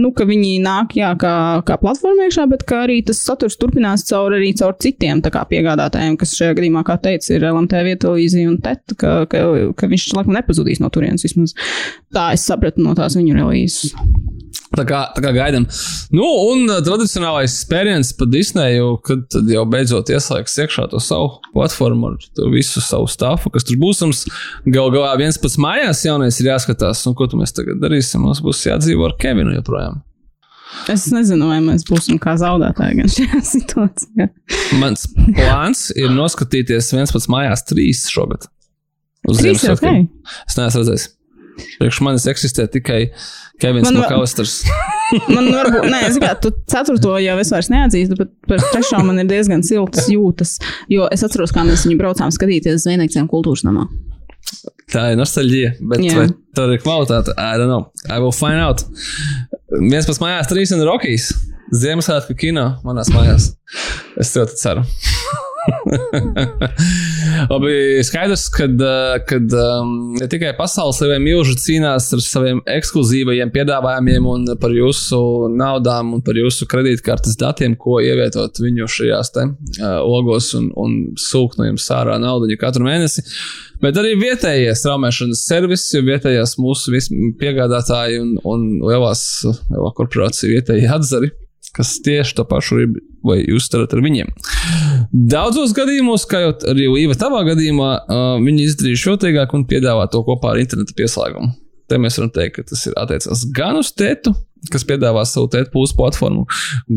nu, 0.02 0.10
ka 0.16 0.26
viņi 0.26 0.56
nāk 0.64 0.98
jā, 0.98 1.14
kā, 1.20 1.36
kā 1.66 1.78
platforma 1.80 2.26
iekšā, 2.26 2.48
bet 2.50 2.66
ka 2.66 2.82
arī 2.88 2.98
tas 3.06 3.22
saturs 3.22 3.56
turpinās 3.60 4.06
caur 4.10 4.34
arī 4.34 4.50
caur 4.58 4.74
citiem 4.82 5.03
citiem 5.04 5.48
piegādātājiem, 5.50 6.16
kas 6.18 6.34
šajā 6.38 6.58
gadījumā, 6.58 6.84
kā 6.86 6.96
teica, 7.02 7.34
ir 7.34 7.44
LMT 7.50 7.82
televīzija 8.02 8.50
un 8.50 8.60
TET, 8.64 8.96
ka, 8.98 9.24
ka, 9.30 9.44
ka 9.76 9.90
viņš 9.90 10.12
laikam 10.16 10.36
nepazudīs 10.36 10.80
no 10.80 10.90
turienes. 10.92 11.24
Vismaz 11.24 11.54
tā 12.14 12.32
es 12.34 12.44
sapratu 12.46 12.82
no 12.82 12.94
tās 12.96 13.16
viņu 13.18 13.36
relīzes. 13.36 13.94
Tā 14.74 14.82
kā, 14.88 15.00
tā 15.14 15.22
kā 15.22 15.30
gaidām. 15.36 15.68
Nu, 16.14 16.24
un 16.50 16.66
tradicionālais 16.66 17.52
spēriens 17.62 18.10
pa 18.18 18.26
Disneju, 18.26 18.96
kad 19.06 19.36
jau 19.50 19.62
beidzot 19.70 20.10
ieslēgs 20.10 20.56
iekšā 20.64 20.88
to 20.90 20.98
savu 21.02 21.36
platformu 21.52 22.10
ar 22.10 22.48
visu 22.50 22.82
savu 22.82 23.06
stāfu, 23.10 23.52
kas 23.54 23.66
tur 23.68 23.78
būsams. 23.82 24.24
Gal 24.66 24.90
galā 24.94 25.12
viens 25.20 25.38
pats 25.38 25.60
mājās 25.62 26.02
jaunais 26.08 26.40
ir 26.42 26.50
jāskatās, 26.50 27.04
un 27.06 27.14
ko 27.14 27.30
tu 27.30 27.38
mēs 27.38 27.54
tagad 27.54 27.78
darīsim. 27.84 28.24
Mums 28.26 28.42
būs 28.42 28.66
jādzīvo 28.66 29.06
ar 29.06 29.14
Kevinu 29.20 29.54
joprojām. 29.54 30.02
Es 30.92 31.06
nezinu, 31.14 31.48
vai 31.50 31.60
mēs 31.64 31.84
būsim 31.88 32.18
kā 32.22 32.34
zaudētāji 32.40 32.98
gan 33.00 33.10
šajā 33.16 33.42
situācijā. 33.54 34.28
Mans 34.80 35.06
plāns 35.16 35.86
ir 35.96 36.12
noskatīties 36.14 36.92
viens 36.96 37.14
pats 37.14 37.30
mājās 37.32 37.64
trīs 37.68 38.04
šogad. 38.12 38.48
Uz 39.28 39.40
Ziemassvētkiem. 39.40 40.02
ok. 40.04 40.32
Es 40.50 40.58
neesmu 40.60 40.82
redzējis. 40.82 41.10
Priekš 41.78 42.00
manis 42.02 42.24
eksistē 42.26 42.64
tikai 42.66 43.12
Kevins 43.62 43.86
Man 43.86 44.00
Makalisters. 44.02 44.56
Man 45.34 45.46
varbūt, 45.54 45.86
nē, 45.86 46.00
es 46.08 46.16
gribētu, 46.18 46.50
tu 46.50 46.64
ceturto 46.72 47.12
jau 47.22 47.36
es 47.38 47.52
vairs 47.54 47.68
neatzīstu, 47.70 48.16
bet 48.18 48.32
par 48.50 48.64
trešo 48.72 48.98
man 49.06 49.20
ir 49.22 49.28
diezgan 49.30 49.62
siltas 49.62 50.08
jūtas, 50.10 50.56
jo 50.90 51.06
es 51.14 51.22
atceros, 51.22 51.52
kā 51.54 51.62
mēs 51.68 51.84
viņu 51.86 52.00
braucām 52.00 52.32
skatīties 52.34 52.82
Zvaigznājiem 52.88 53.28
kultūras 53.30 53.62
namā. 53.68 53.86
Tā 54.92 55.08
ir 55.12 55.18
nostalģija, 55.18 55.72
bet 55.90 56.04
Jā. 56.04 56.18
vai 56.18 56.26
tur 56.56 56.74
ir 56.74 56.82
kvalitāte? 56.84 57.34
I 57.40 57.58
don't 57.58 57.70
know. 57.70 57.88
I 58.08 58.20
will 58.22 58.34
find 58.34 58.60
out. 58.62 58.84
Viens 59.80 60.06
pats 60.06 60.22
mājās, 60.22 60.50
trīs 60.50 60.74
un 60.76 60.84
Rockies. 60.86 61.32
Ziemassvētku 61.74 62.36
kino 62.38 62.68
manās 62.86 63.10
mājās. 63.14 63.54
Es 64.20 64.34
ļoti 64.36 64.60
ceru. 64.60 64.84
Labi, 67.50 68.02
skaidrs, 68.04 68.48
ka 68.52 68.66
kad, 69.28 69.52
um, 69.56 70.14
ne 70.18 70.26
tikai 70.30 70.52
pasaules 70.58 70.98
saviem 71.00 71.24
milži 71.24 71.56
cīnās 71.60 72.10
ar 72.14 72.22
saviem 72.24 72.60
ekskluzīvajiem 72.68 73.52
piedāvājumiem 73.54 74.28
un 74.28 74.44
par 74.60 74.74
jūsu 74.76 75.20
naudām 75.56 76.14
un 76.18 76.24
par 76.24 76.36
jūsu 76.38 76.68
kredītkartes 76.70 77.38
datiem, 77.40 77.76
ko 77.80 78.00
ievietot 78.04 78.60
viņu 78.60 78.88
šajās 78.96 79.32
te, 79.34 79.46
uh, 79.80 79.98
logos 80.04 80.52
un, 80.58 80.70
un 80.80 80.90
sūkt 81.20 81.60
no 81.60 81.70
jums 81.70 81.88
ārā 81.96 82.18
naudu 82.22 82.58
katru 82.60 82.86
mēnesi. 82.86 83.24
Bet 83.84 83.98
arī 84.00 84.14
vietējie 84.16 84.72
straumēšanas 84.78 85.42
servisi, 85.44 86.00
vietējās 86.06 86.56
mūsu 86.62 86.94
piegādātāji 87.40 88.20
un, 88.22 88.36
un 88.48 88.68
lielās 88.80 89.24
lielā 89.44 89.90
korporācija 89.98 90.52
vietējie 90.54 90.88
atzari, 90.94 91.28
kas 91.74 91.98
tieši 92.06 92.38
to 92.38 92.46
pašu 92.48 92.80
ir, 92.84 92.94
vai 93.26 93.40
jūs 93.42 93.66
darat 93.72 93.92
ar 93.96 94.00
viņiem. 94.04 94.30
Daudzos 95.12 95.74
gadījumos, 95.76 96.24
kā 96.30 96.40
jau 96.46 96.54
arī 96.70 96.86
Līva 96.92 97.18
tavā 97.18 97.42
gadījumā, 97.50 97.90
viņi 98.44 98.70
izdarīja 98.70 99.02
šotīgāk 99.08 99.52
un 99.58 99.66
piedāvā 99.68 100.08
to 100.12 100.22
kopā 100.26 100.54
ar 100.54 100.62
interneta 100.62 100.96
pieslēgumu. 100.96 101.52
Te 101.90 102.00
mēs 102.00 102.18
varam 102.18 102.32
teikt, 102.34 102.58
ka 102.58 102.66
tas 102.72 102.84
ir 102.88 102.96
attiecās 103.00 103.44
gan 103.54 103.78
uz 103.80 103.90
tētu, 103.96 104.32
kas 104.72 104.86
piedāvā 104.88 105.24
savu 105.28 105.50
tētu 105.52 105.72
pūles 105.74 105.92
platformu, 105.96 106.46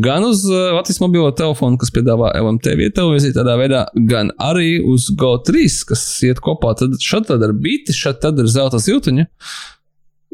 gan 0.04 0.24
uz 0.24 0.44
uh, 0.48 0.70
Latvijas 0.76 1.02
mobilo 1.02 1.28
telefonu, 1.36 1.78
kas 1.80 1.92
piedāvā 1.94 2.30
LMT 2.38 2.76
vietu 2.80 2.96
televīziju 3.00 3.36
tādā 3.36 3.58
veidā, 3.60 3.82
gan 4.08 4.32
arī 4.40 4.78
uz 4.80 5.10
GO3, 5.18 5.66
kas 5.90 6.06
iet 6.24 6.40
kopā. 6.44 6.74
Tad 6.80 6.96
šeit 7.04 7.28
tad 7.28 7.44
ir 7.44 7.52
biti, 7.56 7.96
šeit 7.96 8.22
tad 8.24 8.40
ir 8.40 8.48
zelta 8.48 8.80
ziltuņa, 8.82 9.28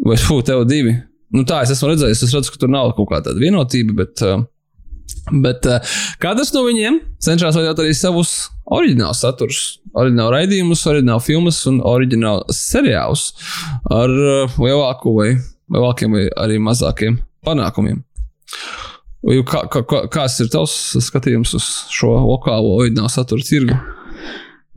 vai 0.07 0.19
fu, 0.21 0.39
tev 0.47 0.63
divi. 0.71 0.95
Nu, 1.35 1.43
tā 1.49 1.65
es 1.65 1.75
esmu 1.75 1.91
redzējis, 1.91 2.27
es 2.29 2.35
redzu, 2.37 2.55
ka 2.55 2.63
tur 2.63 2.71
nav 2.71 2.93
kaut 2.95 3.11
kāda 3.11 3.35
vienotība, 3.39 3.97
bet 4.05 4.23
uh, 4.23 4.45
Bet 5.45 5.65
uh, 5.69 5.95
katrs 6.21 6.53
no 6.53 6.65
viņiem 6.67 7.01
cenšas 7.25 7.57
veidot 7.57 7.81
arī 7.81 7.95
savus 7.97 8.35
oriģinālus 8.75 9.23
saturus, 9.25 9.61
oriģinālu 9.97 10.35
raidījumus, 10.35 10.85
oriģinālu 10.91 11.25
filmas 11.25 11.63
un 11.71 11.81
oriģinālu 11.85 12.55
seriālus 12.55 13.31
ar 13.93 14.13
uh, 14.13 14.59
lielāku 14.61 15.15
vai 15.17 15.31
lielākiem 15.73 16.17
vai 16.17 16.27
arī 16.45 16.61
mazākiem 16.61 17.19
panākumiem. 17.45 18.03
Kā, 19.25 19.65
kā, 19.73 19.81
kā, 19.89 20.03
kāds 20.13 20.37
ir 20.45 20.51
tavs 20.53 20.75
skatījums 21.07 21.55
uz 21.57 21.69
šo 21.93 22.13
lokālo 22.27 22.75
oriģinālu 22.77 23.13
satura 23.13 23.47
tirgu? 23.47 23.79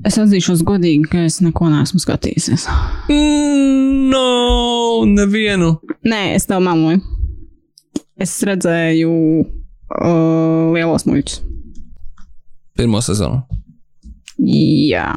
Es 0.06 0.16
atzīšos 0.22 0.62
godīgi, 0.64 1.10
ka 1.10 1.26
es 1.26 1.40
neko 1.42 1.68
neesmu 1.74 2.00
skatījies. 2.00 2.68
Mm, 3.10 4.08
no, 4.14 5.04
nevienu. 5.10 5.74
Nē, 6.08 6.22
es 6.38 6.46
tev 6.48 6.62
mamoju. 6.64 7.02
Es 8.22 8.38
redzēju 8.46 9.12
uh, 9.96 10.74
lielos 10.76 11.08
muļķus. 11.08 11.42
Pirmā 12.78 13.02
sezona. 13.06 13.44
Jā. 14.38 15.10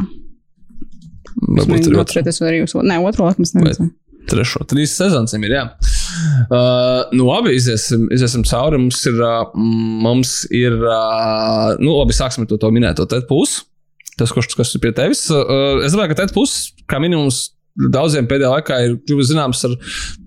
Varbūt 1.41 1.89
arī 1.89 1.99
otrā. 2.01 2.23
Es 2.27 2.41
arī 2.45 2.62
uz 2.64 2.75
Nē, 2.77 3.01
otru 3.05 3.29
es 3.31 3.55
neredzēju. 3.57 3.91
Trešo, 4.31 4.62
trīs 4.68 4.93
sezonas 4.95 5.33
ir. 5.35 5.51
Jā. 5.51 5.64
Uh, 6.51 7.09
nu, 7.16 7.27
labi, 7.27 7.55
iziesim, 7.59 8.07
iziesim 8.14 8.45
cauri. 8.47 8.79
Mums 8.79 9.01
ir, 9.09 9.16
uh, 9.18 9.55
mums 9.57 10.35
ir 10.55 10.77
uh, 10.77 11.73
nu, 11.81 11.97
labi, 11.97 12.15
sāksim 12.16 12.44
ar 12.44 12.51
to, 12.51 12.61
to 12.61 12.70
minēto 12.74 13.09
tēta 13.11 13.27
pusi. 13.31 13.65
Tas, 14.20 14.32
kurš 14.36 14.53
kas 14.59 14.74
ir 14.77 14.85
pie 14.85 14.93
tevis. 14.97 15.24
Uh, 15.32 15.81
es 15.86 15.97
domāju, 15.97 16.12
ka 16.12 16.20
tēta 16.23 16.36
pusi, 16.36 16.74
kā 16.90 17.01
minimums, 17.03 17.49
daudziem 17.94 18.28
pēdējā 18.31 18.53
laikā 18.53 18.78
ir 18.85 18.99
kļuvis 19.09 19.32
zināms 19.32 19.65
ar 19.69 19.77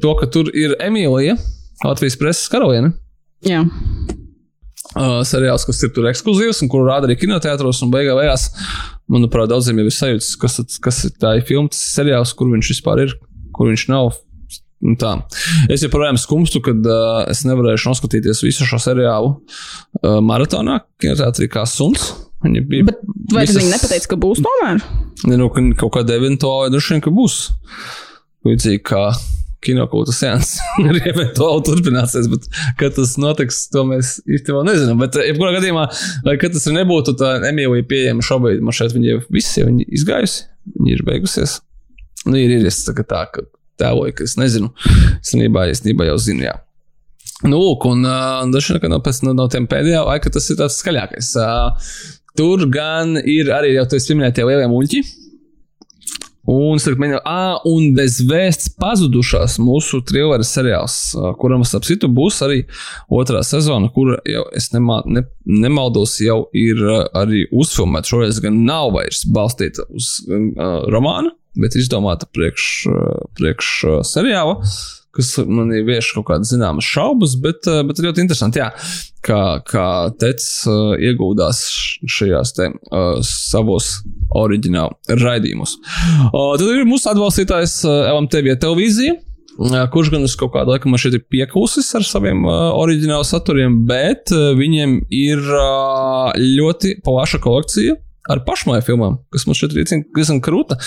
to, 0.02 0.16
ka 0.20 0.30
tur 0.34 0.50
ir 0.58 0.76
Emīlija, 0.84 1.38
Latvijas 1.86 2.18
preses 2.20 2.50
karaliene. 2.52 2.94
Jā. 3.46 3.64
Uh, 4.94 5.22
seriāls, 5.26 5.64
kas 5.66 5.80
ir 5.88 5.94
tur 5.96 6.06
ekskluzīvs 6.10 6.60
un 6.62 6.70
kuru 6.70 6.90
rāda 6.90 7.08
arī 7.08 7.16
kinoteātros. 7.18 7.80
Un 7.86 7.90
beigās, 7.94 8.18
beigās, 8.20 8.44
manuprāt, 9.10 9.50
daudziem 9.50 9.80
jau 9.80 9.88
ir 9.88 9.96
sajūta, 9.96 10.28
kas, 10.44 10.60
kas 10.84 11.00
ir 11.08 11.14
tā 11.24 11.32
ir 11.40 11.46
filmas 11.48 11.80
seriāls, 11.96 12.34
kur 12.38 12.52
viņš 12.52 12.70
vispār 12.76 13.06
ir, 13.06 13.16
kur 13.56 13.72
viņš 13.72 13.88
nav. 13.90 14.12
Un 14.84 14.98
Tā. 15.00 15.14
Es 15.72 15.80
joprojām 15.86 16.18
skumstu, 16.20 16.60
kad 16.66 16.84
uh, 16.84 17.24
es 17.32 17.46
nevarēšu 17.48 17.94
noskatīties 17.94 18.44
visu 18.44 18.68
šo 18.68 18.82
seriālu 18.84 19.30
uh, 19.32 20.20
maratonā, 20.20 20.82
kinoteātrī 21.00 21.48
kā 21.54 21.64
suns. 21.70 22.12
Viņa 22.44 22.64
bija. 22.68 22.90
Bet 22.90 23.00
vai 23.32 23.46
visas... 23.48 23.62
viņi 23.62 23.72
nepateica, 23.72 24.10
ka 24.12 24.20
būs 24.20 24.44
tomēr? 24.44 24.84
Ne, 25.24 25.40
nu, 25.40 25.48
ka 25.48 25.88
kaut 25.88 26.12
eventuāla 26.12 26.68
droši 26.74 26.98
vien, 26.98 27.06
ka 27.06 27.16
būs. 27.16 27.38
Līdzīgi 28.44 28.84
kā 28.92 29.06
kinokūta 29.64 30.14
seanss 30.16 30.60
arī 30.88 31.02
eventuāli 31.12 31.66
turpināsies, 31.70 32.30
bet 32.32 32.48
kad 32.80 32.96
tas 32.98 33.16
notiks, 33.22 33.66
to 33.74 33.86
mēs 33.90 34.16
vēl 34.28 34.66
nezinām. 34.68 35.02
Bet, 35.02 35.18
ja 35.24 35.36
kurā 35.38 35.56
gadījumā, 35.58 35.88
lai 36.28 36.38
tas 36.44 36.68
nebūtu, 36.76 37.16
tā 37.20 37.36
Emīlija 37.50 37.88
pieejama 37.90 38.26
šobrīd, 38.26 38.64
man 38.64 38.76
šeit 38.76 38.96
viņa 38.96 39.22
viss 39.34 39.58
jau 39.60 39.70
ir 39.70 39.84
izgājusi, 39.88 40.46
viņa 40.78 40.98
ir 40.98 41.06
beigusies. 41.08 41.60
Nu, 42.24 42.38
ir, 42.40 42.54
ir, 42.60 42.68
es 42.70 42.84
tā, 42.88 42.96
tā 42.96 43.26
ka 43.32 43.48
tēloju, 43.82 44.16
ka 44.18 44.28
es 44.28 44.38
nezinu, 44.40 44.72
īstenībā, 45.20 45.68
īstenībā 45.74 46.08
jau 46.08 46.20
zinu, 46.22 46.46
jā. 46.48 46.58
Nu, 47.44 47.58
lūk, 47.60 47.88
un 47.90 48.06
uh, 48.08 48.44
dažs 48.54 48.72
no, 48.72 49.00
no, 49.28 49.34
no 49.36 49.48
tiem 49.52 49.66
pēdējā 49.68 50.04
laika 50.08 50.32
tas 50.32 50.48
ir 50.52 50.60
tāds 50.62 50.78
skaļākais. 50.80 51.34
Uh, 51.42 51.90
tur 52.40 52.64
gan 52.72 53.18
ir 53.20 53.52
arī 53.52 53.74
jau 53.76 53.84
tas 53.92 54.08
pieminētie 54.08 54.46
lielie 54.48 54.70
muļķi, 54.72 55.02
Un, 56.50 56.80
starp 56.82 57.00
ah, 57.24 57.62
un 57.64 57.94
bez 57.96 58.18
vēsts 58.28 58.74
pazudušās 58.80 59.56
mūsu 59.64 60.02
trilera 60.04 60.44
seriāls, 60.44 60.98
kuram, 61.40 61.64
starp 61.64 61.88
citu, 61.88 62.10
būs 62.12 62.42
arī 62.44 62.66
otrā 63.08 63.46
sezona, 63.48 63.88
kura 63.96 64.18
jau, 64.28 64.44
es 64.52 64.68
nemā, 64.74 65.00
ne, 65.08 65.24
nemaldos, 65.48 66.18
jau 66.20 66.42
ir 66.52 66.82
arī 67.16 67.46
uzfilmēta. 67.48 68.12
Šoreiz 68.12 68.42
gan 68.44 68.60
nav 68.68 68.92
vairs 68.98 69.24
balstīta 69.24 69.88
uz 69.96 70.18
uh, 70.28 70.84
romānu, 70.92 71.32
bet 71.64 71.80
izdomāta 71.80 72.28
priekš, 72.36 72.68
uh, 72.92 73.24
priekš 73.40 73.72
uh, 73.88 74.02
seriāla 74.08 74.60
kas 75.14 75.36
man 75.46 75.72
ir 75.76 75.86
vieš 75.88 76.12
kaut 76.18 76.28
kādas 76.32 76.52
zināmas 76.54 76.88
šaubas, 76.90 77.36
bet, 77.42 77.68
bet 77.88 78.02
ļoti 78.02 78.24
interesanti, 78.24 78.62
jā, 78.62 78.72
kā, 79.26 79.42
kā 79.68 79.88
Tets 80.22 80.48
uh, 80.70 80.96
ieguldās 80.98 81.62
šajās 82.10 82.56
te 82.58 82.70
uh, 82.72 83.20
savos 83.28 84.00
oriģinālu 84.34 85.20
raidījumus. 85.22 85.78
Uh, 86.32 86.56
tad 86.58 86.66
ir 86.70 86.88
mūsu 86.90 87.12
atbalstītājs 87.14 87.84
LMTV 87.88 88.58
televīzija. 88.64 89.20
Kurš 89.94 90.10
gan 90.10 90.24
uz 90.26 90.34
kaut 90.34 90.56
kādu 90.56 90.74
laiku 90.74 90.90
man 90.90 90.98
šeit 90.98 91.14
ir 91.20 91.28
pieklusis 91.30 91.92
ar 91.94 92.06
saviem 92.08 92.42
uh, 92.48 92.72
oriģinālu 92.82 93.26
saturiem, 93.28 93.84
bet 93.86 94.34
uh, 94.34 94.50
viņiem 94.58 94.96
ir 95.14 95.44
uh, 95.44 96.34
ļoti 96.34 96.96
plaša 97.06 97.42
kolekcija 97.44 98.00
ar 98.32 98.44
pašmāju 98.48 98.86
filmām, 98.88 99.18
kas 99.34 99.48
mums 99.48 99.60
šeit 99.60 99.74
ir 99.76 99.88
diezgan 100.16 100.42
krūta. 100.44 100.78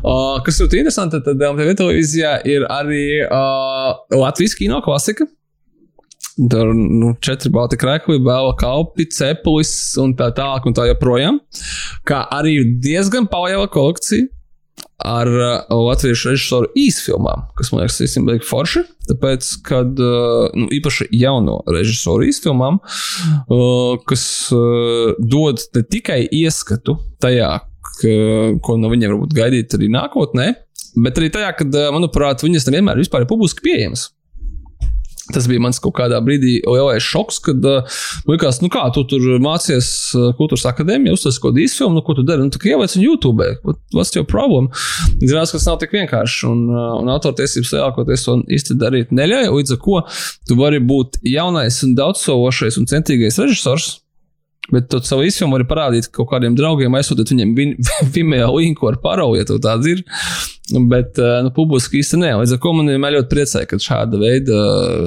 Uh, 0.00 0.36
kas 0.46 0.60
ir 0.60 0.68
interesanti, 0.68 1.20
tad 1.24 1.40
MTV 1.42 1.78
televīzijā 1.80 2.36
ir 2.50 2.66
arī 2.70 3.06
uh, 3.24 3.94
Latvijas 4.14 4.54
kino 4.58 4.80
klasika. 4.84 5.26
Tur 6.34 6.72
nu, 6.74 7.12
četri 7.22 7.50
balti 7.54 7.78
krēkli, 7.78 8.18
vēl 8.24 8.54
kalpi, 8.58 9.06
cepulis 9.14 9.70
un 10.02 10.16
tā 10.18 10.32
tālāk 10.34 10.66
un 10.66 10.74
tā 10.74 10.88
joprojām. 10.88 11.38
Kā 12.08 12.24
arī 12.34 12.56
diezgan 12.82 13.28
paliela 13.30 13.68
kolekcija 13.70 14.26
ar 15.04 15.28
uh, 15.28 15.74
latviešu 15.74 16.30
režisoru 16.32 16.70
īsfilmām, 16.78 17.46
kas 17.58 17.70
man 17.72 17.82
liekas, 17.82 18.00
īstenībā 18.06 18.38
ir 18.38 18.46
forši. 18.46 18.84
Tāpēc, 19.10 19.50
kad 19.66 20.00
uh, 20.00 20.48
nu, 20.56 20.68
īpaši 20.72 21.08
jauno 21.18 21.58
režisoru 21.68 22.26
īsfilmām, 22.30 22.80
uh, 22.80 23.94
kas 24.08 24.24
uh, 24.54 25.14
dod 25.20 25.62
ne 25.76 25.84
tikai 25.84 26.22
ieskatu 26.24 26.96
tajā, 27.22 27.50
ka, 27.90 28.14
ko 28.64 28.78
no 28.80 28.92
viņiem 28.92 29.14
varbūt 29.14 29.36
gaidīt 29.36 29.76
arī 29.76 29.90
nākotnē, 29.92 30.50
bet 31.04 31.20
arī 31.20 31.30
tajā, 31.34 31.52
ka, 31.58 31.68
uh, 31.68 31.90
manuprāt, 31.94 32.46
viņas 32.46 32.70
nevienmēr 32.70 33.02
ir 33.02 33.28
publiski 33.30 33.66
pieejamas. 33.66 34.08
Tas 35.32 35.46
bija 35.48 35.62
mans 35.64 35.78
kaut 35.80 35.94
kādā 35.96 36.18
brīdī 36.24 36.58
lielais 36.68 37.04
šoks, 37.04 37.38
kad 37.46 37.64
uh, 37.64 37.96
likās, 38.28 38.58
nu 38.60 38.68
kā 38.72 38.82
tu 38.92 39.06
tur 39.08 39.24
mācies 39.40 39.88
uh, 40.12 40.34
kultūras 40.36 40.66
akadēmijā, 40.68 41.16
uztaisīt 41.16 41.40
kaut 41.40 41.54
kādu 41.54 41.64
īsfilmu, 41.64 41.96
nu 41.96 42.04
ko 42.04 42.18
tu 42.18 42.26
dari, 42.28 42.44
nu 42.44 42.52
tā 42.52 42.60
kā 42.60 42.74
ieliec 42.74 42.92
viņu 42.98 43.08
YouTube. 43.08 43.48
What, 43.64 43.80
what's 43.96 44.12
your 44.16 44.28
problem? 44.28 44.68
Zinās, 45.22 45.54
ka 45.54 45.56
tas 45.56 45.68
nav 45.70 45.80
tik 45.80 45.96
vienkārši, 45.96 46.44
un, 46.50 46.62
uh, 46.68 46.92
un 47.00 47.12
autortiesības 47.14 47.72
lielākoties 47.78 48.28
to 48.28 48.38
īsti 48.58 48.78
darīt 48.80 49.16
neļauj, 49.16 49.50
līdz 49.56 49.76
ar 49.78 49.82
ko 49.88 50.04
tu 50.44 50.60
vari 50.60 50.82
būt 50.84 51.22
jaunais 51.24 51.80
un 51.86 51.96
daudzsološais 51.96 52.80
un 52.82 52.90
centīgais 52.90 53.40
režisors, 53.40 53.94
Bet 54.72 54.88
tu 54.88 55.00
savu 55.04 55.26
izfilmu 55.28 55.58
vari 55.58 55.66
parādīt 55.68 56.08
kaut 56.14 56.30
kādiem 56.30 56.54
draugiem, 56.56 56.94
aizsūtīt 56.96 57.34
viņiem 57.34 57.50
Vimeo 58.14 58.48
linku 58.58 58.88
ar 58.88 58.96
paroli, 59.02 59.42
ja 59.42 59.48
tāds 59.50 59.90
ir. 59.90 60.00
Bet 60.72 61.18
eh, 61.20 61.42
nu, 61.44 61.50
publiski 61.52 61.98
īsti 62.00 62.18
nē. 62.22 62.30
Līdz 62.40 62.54
ar 62.56 62.60
to 62.64 62.70
man 62.72 62.88
vienmēr 62.88 63.18
ļoti 63.18 63.28
priecēja, 63.28 63.66
ka 63.68 63.78
šāda 63.84 64.16
veida 64.16 64.60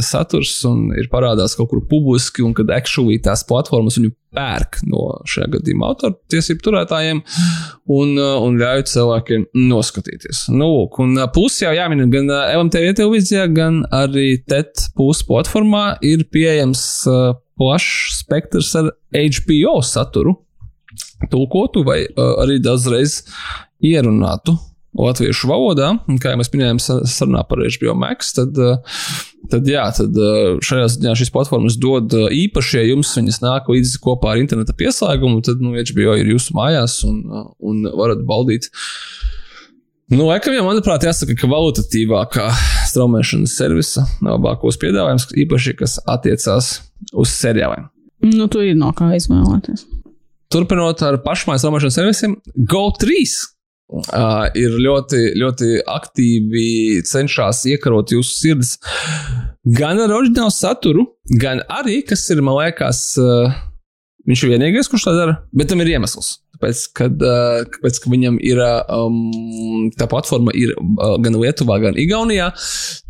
saturs 0.06 0.60
ir 1.00 1.08
parādās 1.10 1.58
kaut 1.58 1.72
kur 1.72 1.82
publiski, 1.90 2.44
un 2.46 2.54
kad 2.58 2.70
actually 2.76 3.18
tās 3.26 3.42
platformas 3.48 3.98
viņu 3.98 4.12
pērk 4.38 4.84
no 4.86 5.08
šajā 5.26 5.48
gadījumā 5.56 5.90
autortiesību 5.96 6.62
turētājiem 6.62 7.24
un, 7.24 8.14
eh, 8.22 8.36
un 8.46 8.62
ļauj 8.62 8.86
cilvēkiem 8.94 9.48
noskatīties. 9.72 10.44
Nu, 10.54 10.70
lūk, 10.76 11.02
un 11.02 11.18
eh, 11.18 11.32
plus 11.34 11.58
jau 11.64 11.74
jāmin 11.74 12.06
gan 12.14 12.30
LMTV 12.30 12.94
televīzijā, 13.02 13.50
gan 13.58 13.82
arī 13.90 14.44
TET 14.46 14.92
plus 14.94 15.26
platformā 15.26 15.88
ir 16.06 16.28
pieejams 16.30 16.86
plašs 17.58 18.22
spektrs 18.22 18.76
ar 18.78 18.94
HBO 19.18 19.80
saturu, 19.82 20.38
tulkotu 21.34 21.82
vai 21.88 22.04
arī 22.14 22.62
dažreiz 22.62 23.24
ierunātu 23.82 24.54
latviešu 24.98 25.50
valodā. 25.50 25.92
Un, 26.08 26.20
kā 26.22 26.32
jau 26.32 26.40
mēs 26.40 26.52
minējām, 26.54 26.80
sarunā 26.82 27.44
par 27.50 27.62
HBO 27.66 27.96
Max, 28.00 28.32
tad, 28.38 28.58
tad, 29.52 29.68
jā, 29.70 29.86
tad 29.98 30.20
šajā 30.66 30.90
ziņā 30.96 31.16
šīs 31.20 31.34
platformas 31.34 31.78
dod 31.82 32.14
īpaši, 32.14 32.78
ja 32.80 32.86
jums 32.92 33.14
viņas 33.18 33.42
nāk 33.44 33.72
līdzi 33.72 34.02
kopā 34.04 34.34
ar 34.34 34.44
interneta 34.44 34.76
pieslēgumu, 34.78 35.44
tad 35.46 35.64
nu, 35.64 35.76
HBO 35.78 36.18
ir 36.20 36.32
jūsu 36.34 36.56
mājās 36.58 37.02
un, 37.08 37.24
un 37.60 37.84
varat 37.98 38.24
baudīt. 38.28 38.72
Nu, 40.08 40.24
laikam 40.30 40.56
jau, 40.56 40.64
manuprāt, 40.64 41.04
jāsaka, 41.04 41.36
ka 41.36 41.50
valutatīvākā 41.52 42.48
straumēšanas 42.88 43.58
servisa 43.60 44.06
labākos 44.24 44.80
piedāvājums, 44.80 45.28
īpaši, 45.44 45.76
kas 45.82 45.98
attiecās 46.08 46.78
uz 47.12 47.34
seriāliem. 47.36 47.90
Nu, 48.24 48.48
tu 48.50 48.64
ir 48.64 48.78
no 48.80 48.94
kā 48.96 49.12
izvēlēties. 49.18 49.84
Turpinot 50.54 51.04
ar 51.04 51.20
pašmājas 51.26 51.66
straumēšanas 51.66 52.00
servisiem, 52.00 52.38
Go3 52.72 53.20
uh, 53.88 54.48
ir 54.58 54.76
ļoti, 54.84 55.22
ļoti 55.40 55.70
aktīvi 55.88 56.68
cenšas 57.08 57.64
iekarot 57.72 58.12
jūsu 58.16 58.36
sirdis 58.36 58.76
gan 59.78 60.00
ar 60.00 60.14
oriģinālu 60.16 60.54
saturu, 60.54 61.08
gan 61.42 61.64
arī, 61.72 62.02
kas 62.08 62.26
ir, 62.34 62.44
man 62.46 62.60
liekas, 62.60 63.02
uh, 63.22 63.56
viņš 64.28 64.44
ir 64.44 64.54
vienīgais, 64.56 64.92
kurš 64.92 65.08
tā 65.10 65.16
dara, 65.18 65.40
bet 65.56 65.72
tam 65.72 65.84
ir 65.84 65.94
iemesls. 65.96 66.38
Tāpēc, 66.58 66.86
kad, 66.98 67.22
uh, 67.22 67.62
kāpēc, 67.76 68.00
ka 68.02 68.12
viņam 68.12 68.40
ir 68.42 68.62
um, 68.64 69.92
tā 69.98 70.08
platforma 70.10 70.56
ir 70.58 70.74
uh, 70.74 71.16
gan 71.22 71.38
Lietuvā, 71.38 71.78
gan 71.84 72.00
Igaunijā, 72.00 72.50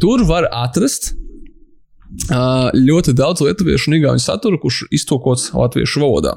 tur 0.01 0.25
var 0.27 0.49
atrast 0.51 1.13
uh, 2.27 2.67
ļoti 2.75 3.15
daudz 3.17 3.45
lietuviešu 3.45 3.91
un 3.91 3.97
igauņu 4.01 4.23
satura, 4.23 4.59
kurš 4.61 4.83
ir 4.85 4.99
iztulkots 4.99 5.49
latviešu 5.55 6.03
valodā. 6.03 6.35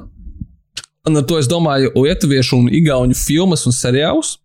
Un 1.09 1.17
ar 1.17 1.25
to 1.25 1.39
es 1.41 1.49
domāju 1.49 1.89
lietuviešu 1.97 2.59
un 2.61 2.69
igauņu 2.77 3.17
filmas 3.17 3.65
un 3.65 3.73
seriālus, 3.73 4.35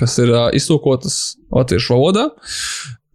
kas 0.00 0.16
ir 0.22 0.32
uh, 0.32 0.48
iztulkotas 0.56 1.38
latviešu 1.54 1.94
valodā. 1.94 2.26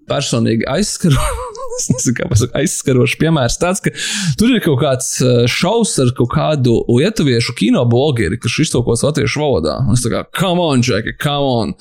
Personīgi 0.08 0.64
aizskaru, 0.72 1.20
es 1.80 1.90
nezinu, 1.92 2.48
aizskarošs 2.56 3.18
piemērs 3.20 3.60
tāds, 3.60 3.84
ka 3.84 3.92
tur 4.40 4.54
ir 4.56 4.64
kaut 4.64 4.80
kāds 4.86 5.10
šausmas 5.52 5.98
ar 6.06 6.14
kaut 6.16 6.32
kādu 6.32 6.78
lietuviešu 6.88 7.58
kino 7.60 7.84
blogeri, 7.92 8.40
kas 8.40 8.56
ir 8.56 8.70
iztulkots 8.70 9.04
latviešu 9.04 9.44
valodā. 9.44 9.82
Un 9.84 10.00
es 10.00 10.06
tā 10.06 10.14
kā, 10.14 10.24
come 10.40 10.64
on, 10.64 10.86
Džeki, 10.86 11.18
come 11.20 11.52
on! 11.58 11.76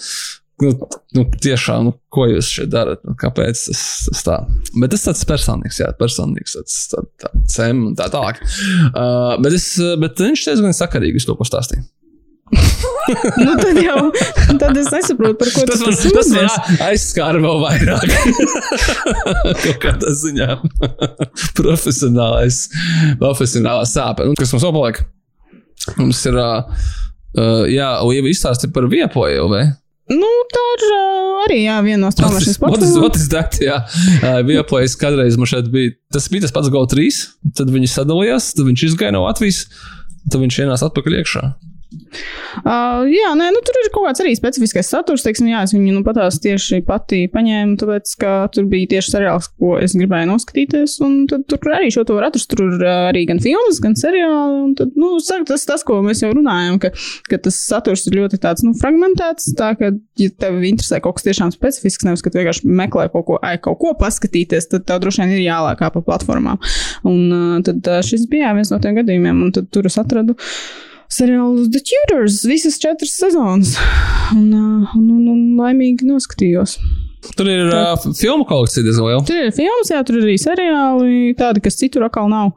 Nu, 0.62 0.70
nu, 1.12 1.23
tiešām, 1.45 1.85
nu, 1.85 1.93
ko 2.09 2.24
jūs 2.31 2.49
šeit 2.49 2.70
darat? 2.73 3.03
Nu, 3.05 3.12
kāpēc 3.20 3.66
tas, 3.66 3.83
tas 4.09 4.24
tā? 4.24 4.37
Bet 4.81 4.95
tas 4.95 5.05
tāds 5.05 5.27
personīgs, 5.28 5.83
jā, 5.83 5.91
personīgs, 6.01 6.57
tāds 6.57 6.78
tā, 6.93 7.03
tā, 7.20 7.33
cem 7.53 7.83
un 7.91 7.99
tā 7.99 8.07
tālāk. 8.12 8.41
Uh, 8.89 9.37
bet, 9.45 9.53
es, 9.59 9.69
bet 10.01 10.24
viņš 10.24 10.47
diezgan 10.49 10.77
sakarīgi 10.77 11.20
uz 11.20 11.28
to, 11.28 11.37
ko 11.37 11.45
stāstīja. 11.45 11.85
nu, 13.45 13.53
tad 13.59 13.78
jau 13.83 14.01
tad 14.61 14.77
es 14.78 14.89
nesaprotu, 14.95 15.35
par 15.41 15.49
ko 15.51 15.65
tas 15.66 15.81
man, 15.83 15.97
tas 16.15 16.28
man 16.31 16.83
aizskāra 16.87 17.41
vēl 17.43 17.62
vairāk. 17.65 18.12
Kaut 19.65 19.81
kādā 19.83 20.12
ziņā 20.23 20.53
profesionālais, 21.59 22.61
profesionālā 23.20 23.87
sāpe. 23.91 24.28
Nu, 24.31 24.39
kas 24.39 24.55
mums 24.55 24.66
vēl 24.66 24.77
paliek? 24.78 25.03
Mums 25.99 26.23
ir, 26.31 26.39
uh, 26.41 27.66
jā, 27.70 27.91
Uiva 28.07 28.31
izstāsti 28.31 28.70
par 28.73 28.89
viepoju, 28.91 29.51
vai? 29.53 29.66
Nu, 30.07 30.28
tā 30.55 30.62
ir 30.77 30.83
uh, 30.87 31.39
arī 31.43 31.57
jā, 31.65 31.77
viena 31.83 32.05
no 32.05 32.12
strāmošanas 32.15 32.61
platformām. 32.62 32.83
Tas 32.83 32.93
ir 32.95 33.65
jā. 33.65 33.78
Uh, 34.20 34.39
Vieplējas 34.47 34.95
kādreiz 35.01 35.39
man 35.41 35.51
šeit 35.51 35.70
bija. 35.73 35.97
Tas 36.15 36.28
bija 36.31 36.47
tas 36.47 36.55
pats 36.55 36.70
GO3, 36.70 37.09
tad 37.59 37.73
viņi 37.74 37.91
sadalījās, 37.91 38.53
tad 38.55 38.69
viņš 38.69 38.85
izgāja 38.93 39.16
no 39.16 39.24
Latvijas, 39.24 39.65
tad 40.31 40.39
viņš 40.45 40.61
ienāca 40.62 40.91
atpakaļ 40.93 41.19
iekšā. 41.23 41.43
Uh, 41.87 43.05
jā, 43.07 43.29
nē, 43.39 43.47
nu, 43.55 43.61
tur 43.63 43.77
ir 43.79 43.91
kaut 43.95 44.09
kāds 44.09 44.23
arī 44.23 44.33
specifiskais 44.35 44.89
saturs. 44.91 45.23
Teiksim, 45.23 45.47
jā, 45.53 45.61
es 45.63 45.75
viņu 45.75 45.93
nu, 45.95 46.03
patās 46.07 46.41
tieši 46.43 46.81
pati 46.87 47.21
paņēmu, 47.31 47.77
tāpēc, 47.79 48.15
ka 48.21 48.33
tur 48.55 48.67
bija 48.71 48.91
tieši 48.97 49.13
seriāls, 49.13 49.47
ko 49.61 49.77
es 49.79 49.95
gribēju 49.95 50.29
noskatīties. 50.33 50.97
Tad, 51.31 51.45
tur 51.53 51.75
arī 51.77 51.93
šo 51.95 52.03
to 52.09 52.17
var 52.19 52.27
atrast. 52.29 52.49
Tur 52.51 52.65
ir 52.67 52.83
arī 52.91 53.23
gan 53.31 53.41
filmas, 53.43 53.79
gan 53.85 53.95
seriāli. 53.99 54.73
Tad, 54.81 54.97
nu, 54.99 55.13
saka, 55.23 55.47
tas, 55.53 55.67
tas, 55.69 55.85
ko 55.87 56.01
mēs 56.05 56.25
jau 56.25 56.33
runājam, 56.35 56.81
ka, 56.83 56.91
ka 57.31 57.39
tas 57.47 57.61
saturs 57.69 58.07
ir 58.11 58.19
ļoti 58.19 58.41
tāds, 58.43 58.67
nu, 58.67 58.75
fragmentēts. 58.81 59.53
Tā 59.59 59.71
ka, 59.79 59.93
ja 60.19 60.35
tev 60.43 60.59
interesē 60.67 60.99
kaut 61.05 61.21
kas 61.21 61.29
tiešām 61.29 61.55
specifisks, 61.55 62.09
nevis, 62.09 62.25
ka 62.25 62.35
tu 62.35 62.43
vienkārši 62.43 62.67
meklē 62.67 63.07
kaut 63.15 63.29
ko, 63.31 63.39
ai, 63.47 63.61
kaut 63.63 63.79
ko 63.85 63.95
paskatīties, 64.01 64.73
tad 64.75 64.89
tev 64.91 65.05
droši 65.05 65.23
vien 65.23 65.37
ir 65.39 65.47
jālākā 65.47 65.93
pa 65.95 66.03
platformām. 66.11 66.59
Un 67.07 67.23
uh, 67.31 67.47
tad 67.67 67.95
uh, 67.95 68.03
šis 68.05 68.27
bija 68.33 68.57
viens 68.59 68.75
no 68.75 68.83
tiem 68.83 68.99
gadījumiem, 68.99 69.47
un 69.47 69.55
tad 69.55 69.71
tur 69.71 69.87
es 69.87 70.01
atradu. 70.03 70.35
Uh, 70.35 70.86
seriālu 71.12 71.66
The 71.73 71.83
Tudors 71.91 72.43
visas 72.49 72.78
četras 72.83 73.16
sezonas. 73.19 73.77
Un, 74.35 74.49
un, 74.53 75.11
un, 75.11 75.27
un 75.33 75.43
laimīgi 75.61 76.09
noskatījos. 76.09 76.78
Tur 77.35 77.49
ir 77.51 77.70
tā, 77.73 77.81
uh, 77.97 78.15
filmu 78.15 78.45
kolekcija 78.47 78.85
diezgan 78.87 79.09
liela. 79.09 79.23
Tur 79.27 79.39
ir 79.41 79.55
filmas, 79.57 79.91
jā, 79.91 80.03
tur 80.07 80.20
ir 80.20 80.27
arī 80.28 80.37
seriāli, 80.39 81.33
tādi, 81.39 81.62
kas 81.65 81.78
citur 81.81 82.07
atkal 82.07 82.28
nav. 82.31 82.53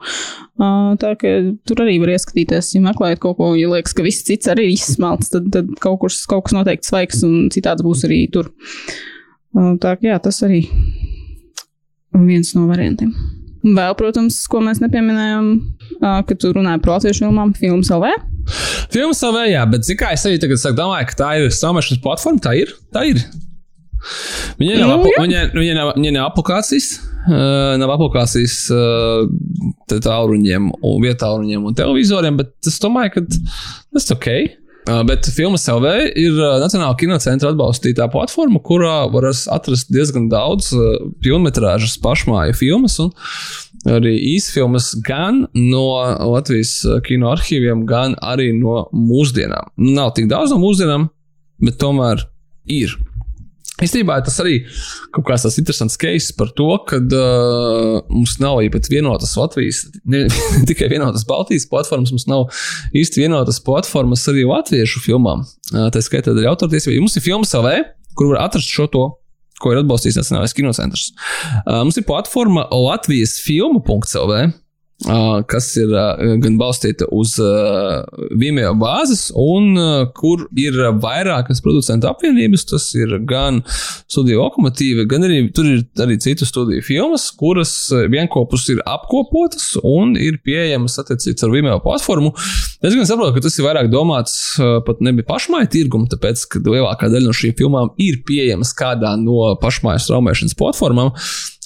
Uh, 0.60 0.94
tā 1.02 1.16
ka 1.18 1.32
tur 1.68 1.82
arī 1.86 1.98
var 2.04 2.14
ieskatīties, 2.14 2.74
ja 2.76 2.84
meklējat 2.86 3.24
kaut 3.24 3.40
ko, 3.40 3.54
ja 3.58 3.72
liekas, 3.72 3.96
ka 3.98 4.06
viss 4.06 4.26
cits 4.28 4.52
arī 4.52 4.68
ir 4.68 4.76
izsmelts, 4.76 5.32
tad, 5.34 5.50
tad 5.56 5.72
kaut, 5.82 6.02
kurs, 6.04 6.22
kaut 6.30 6.46
kas 6.46 6.58
noteikti 6.58 6.92
svaigs 6.92 7.24
un 7.26 7.50
citāds 7.54 7.86
būs 7.86 8.06
arī 8.08 8.22
tur. 8.34 8.52
Uh, 9.58 9.74
tā 9.82 9.96
ka 9.98 10.12
jā, 10.12 10.20
tas 10.22 10.44
arī 10.46 10.66
viens 12.14 12.54
no 12.58 12.68
variantiem. 12.70 13.16
Vēl, 13.60 13.94
protams, 14.00 14.40
ko 14.48 14.62
mēs 14.64 14.80
nepieminējām, 14.80 15.50
kad 16.00 16.38
tu 16.40 16.54
runāji 16.56 16.80
par 16.84 16.96
latviešu 16.96 17.26
filmām, 17.26 17.52
filmas 17.58 17.92
LV. 17.92 18.14
Filmas 18.94 19.20
LV, 19.26 19.44
jā, 19.52 19.66
bet 19.70 19.86
zinu, 19.88 20.00
kā 20.00 20.14
es 20.16 20.24
arī 20.28 20.40
tagad 20.42 20.62
saku, 20.62 20.78
domāju, 20.80 21.10
ka 21.10 21.18
tā 21.20 21.30
ir 21.42 21.52
straumēšanas 21.54 22.04
platforma. 22.06 22.44
Tā 22.46 22.56
ir. 22.62 22.72
Tā 22.96 23.04
ir. 23.10 23.20
Viņai 24.60 24.78
nav, 24.80 24.88
nu, 24.88 24.96
apu, 24.96 25.12
viņa, 25.20 25.44
viņa 25.58 25.76
nav, 25.76 25.92
viņa 25.98 26.14
nav 26.16 26.30
aplikācijas, 26.30 26.88
uh, 27.28 27.76
nav 27.82 27.92
aplikācijas 27.98 28.56
uh, 28.72 29.28
tālruņiem, 29.92 30.72
vietāluņiem 31.04 31.68
un 31.68 31.76
televizoriem, 31.76 32.40
bet 32.40 32.72
es 32.72 32.80
domāju, 32.80 33.18
ka 33.18 33.26
tas 33.28 34.08
ir 34.08 34.16
ok. 34.16 34.30
Uh, 34.90 35.04
bet 35.06 35.28
Filmas 35.36 35.68
LV 35.70 35.90
ir 36.18 36.38
uh, 36.40 36.56
Nacionāla 36.64 36.96
kinocentra 36.98 37.52
atbalstītā 37.54 38.08
platforma, 38.10 38.58
kurā 38.66 39.04
var 39.14 39.28
atrast 39.30 39.92
diezgan 39.94 40.30
daudz 40.32 40.72
uh, 40.74 40.96
filmas, 41.22 41.98
pašmāju 42.02 42.56
filmas 42.58 42.98
arī 43.86 44.16
īsfilmas 44.34 44.92
gan 45.06 45.44
no 45.54 45.84
Latvijas 46.34 46.74
kino 47.06 47.30
arhīviem, 47.36 47.86
gan 47.88 48.18
arī 48.18 48.50
no 48.58 48.88
mūsdienām. 48.96 49.70
Nav 49.94 50.16
tik 50.18 50.28
daudz 50.32 50.56
no 50.56 50.60
mūsdienām, 50.64 51.08
bet 51.64 51.78
tomēr 51.80 52.26
ir. 52.66 52.98
Īstenībā 53.84 54.20
tas 54.26 54.40
arī 54.44 54.60
kaut 55.16 55.26
kāds 55.28 55.46
tas 55.46 55.58
interesants 55.62 55.98
case 56.00 56.36
par 56.38 56.52
to, 56.58 56.68
ka 56.90 57.00
uh, 57.00 58.00
mums 58.12 58.38
nav 58.44 58.62
pat 58.74 58.90
vienotas 58.92 59.36
Latvijas, 59.40 59.86
ne, 60.10 60.26
tikai 60.70 60.90
vienotas 60.92 61.26
Baltijas 61.28 61.68
platformas, 61.70 62.14
mums 62.16 62.28
nav 62.30 62.48
īsti 62.98 63.24
vienotas 63.24 63.62
platformas 63.64 64.26
arī 64.32 64.46
latviešu 64.50 65.04
filmām. 65.06 65.46
Uh, 65.72 65.88
tā 65.94 66.04
skaitā 66.04 66.34
arī 66.36 66.50
autortiesība. 66.50 67.00
Mums 67.02 67.18
ir 67.20 67.26
filmas 67.26 67.56
LV, 67.56 67.76
kur 68.20 68.34
var 68.34 68.46
atrast 68.48 68.72
šo 68.72 68.90
to. 68.92 69.08
Ko 69.60 69.74
ir 69.74 69.82
atbalstījis 69.82 70.16
Nacionālais 70.16 70.56
kinocentrs. 70.56 71.10
Uh, 71.66 71.82
mums 71.84 71.98
ir 72.00 72.08
platforma 72.08 72.64
Latvijas 72.72 73.36
filmu.cl 73.44 74.54
kas 75.00 75.70
ir 75.80 75.92
gan 76.44 76.58
balstīta 76.60 77.08
uz 77.16 77.38
Vimeo 78.36 78.74
bāzes, 78.80 79.30
un 79.32 79.78
kur 80.18 80.44
ir 80.60 80.76
vairākas 81.00 81.62
producentu 81.64 82.10
apvienības. 82.10 82.66
Tas 82.70 82.90
ir 83.00 83.16
gan 83.30 83.62
studiju 84.10 84.42
lokomotīva, 84.42 85.06
gan 85.10 85.24
arī 85.28 85.42
tur 85.56 85.70
ir 85.70 85.86
arī 86.04 86.20
citu 86.22 86.48
studiju 86.48 86.84
filmas, 86.86 87.30
kuras 87.40 87.74
vienopus 88.12 88.68
ir 88.74 88.82
apkopotas 88.90 89.72
un 89.84 90.18
ir 90.20 90.42
pieejamas 90.44 91.00
attiecīgi 91.00 91.48
ar 91.48 91.54
Vimeo 91.54 91.80
platformu. 91.84 92.34
Es 92.84 92.96
gan 92.96 93.08
saprotu, 93.08 93.38
ka 93.38 93.46
tas 93.48 93.56
ir 93.60 93.68
vairāk 93.68 93.92
domāts 93.92 94.36
pat 94.88 95.00
nevis 95.06 95.28
pašmāju 95.30 95.72
tirgumu, 95.72 96.10
tāpēc, 96.12 96.44
ka 96.52 96.64
lielākā 96.66 97.08
daļa 97.12 97.30
no 97.30 97.36
šīm 97.36 97.56
filmām 97.60 97.94
ir 98.02 98.20
pieejamas 98.28 98.76
kādā 98.78 99.16
no 99.20 99.54
pašmāju 99.64 100.04
straumēšanas 100.06 100.60
platformām. 100.60 101.16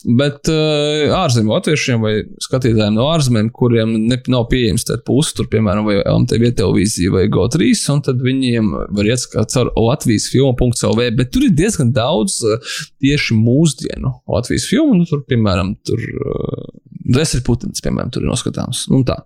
Bet 0.03 0.49
uh, 0.51 1.13
ārzemju 1.15 1.53
latviešiem 1.53 2.01
vai 2.03 2.13
skatītājiem 2.43 2.97
no 2.97 3.05
ārzemēm, 3.13 3.49
kuriem 3.55 3.93
ne, 4.09 4.17
nav 4.33 4.49
pieejams 4.51 4.83
tāds 4.89 5.05
puses, 5.07 5.31
tur, 5.37 5.47
piemēram, 5.51 5.87
vai 5.87 6.01
LMTV 6.01 6.51
televīzija 6.59 7.13
vai 7.13 7.23
GO3, 7.31 7.71
un 7.93 8.03
tad 8.03 8.19
viņiem 8.23 8.71
var 8.97 9.07
iet 9.07 9.23
caur 9.53 9.71
Latvijas 9.79 10.27
filmu.cl. 10.33 11.03
Bet 11.15 11.31
tur 11.31 11.47
ir 11.47 11.55
diezgan 11.55 11.93
daudz 11.95 12.41
uh, 12.43 12.73
tieši 13.03 13.37
mūsdienu 13.39 14.11
Latvijas 14.35 14.67
filmu. 14.67 14.99
Nu, 14.99 15.07
tur, 15.07 15.23
piemēram, 15.29 15.77
tur 15.87 16.03
uh, 16.03 16.65
Dresers 17.03 17.45
Putins, 17.47 17.83
piemēram, 17.83 18.11
tur 18.11 18.25
ir 18.25 18.31
noskatāms. 18.33 18.89
Un 18.91 19.07
tā. 19.07 19.21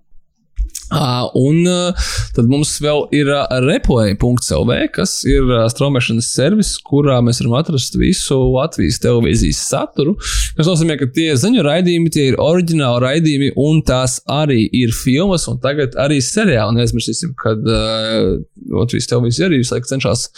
Uh, 0.87 1.27
un 1.35 1.65
uh, 1.67 2.11
tad 2.31 2.47
mums 2.47 2.69
vēl 2.79 3.09
ir 3.11 3.27
uh, 3.27 3.41
replay.clv, 3.65 4.75
kas 4.95 5.17
ir 5.27 5.43
uh, 5.43 5.65
straumēšanas 5.67 6.29
servis, 6.31 6.69
kurā 6.79 7.17
mēs 7.25 7.41
varam 7.41 7.57
atrast 7.59 7.97
visu 7.99 8.37
Latvijas 8.53 9.01
televīzijas 9.03 9.59
saturu. 9.67 10.15
Tas 10.55 10.69
nozīmē, 10.69 10.95
ka 11.01 11.09
tie 11.11 11.33
ziņu 11.35 11.65
raidījumi, 11.67 12.13
tie 12.15 12.29
ir 12.29 12.39
oriģināli 12.39 13.03
raidījumi, 13.03 13.49
un 13.59 13.81
tās 13.87 14.21
arī 14.31 14.61
ir 14.79 14.95
filmas, 14.95 15.49
un 15.51 15.59
tagad 15.63 15.97
arī 15.99 16.21
seriāli. 16.23 16.77
Neaizmirsīsim, 16.79 17.35
kad 17.35 17.67
Latvijas 17.67 19.11
televīzija 19.11 19.49
arī 19.49 19.59
visu 19.59 19.75
laiku 19.75 19.91
cenšas 19.91 20.29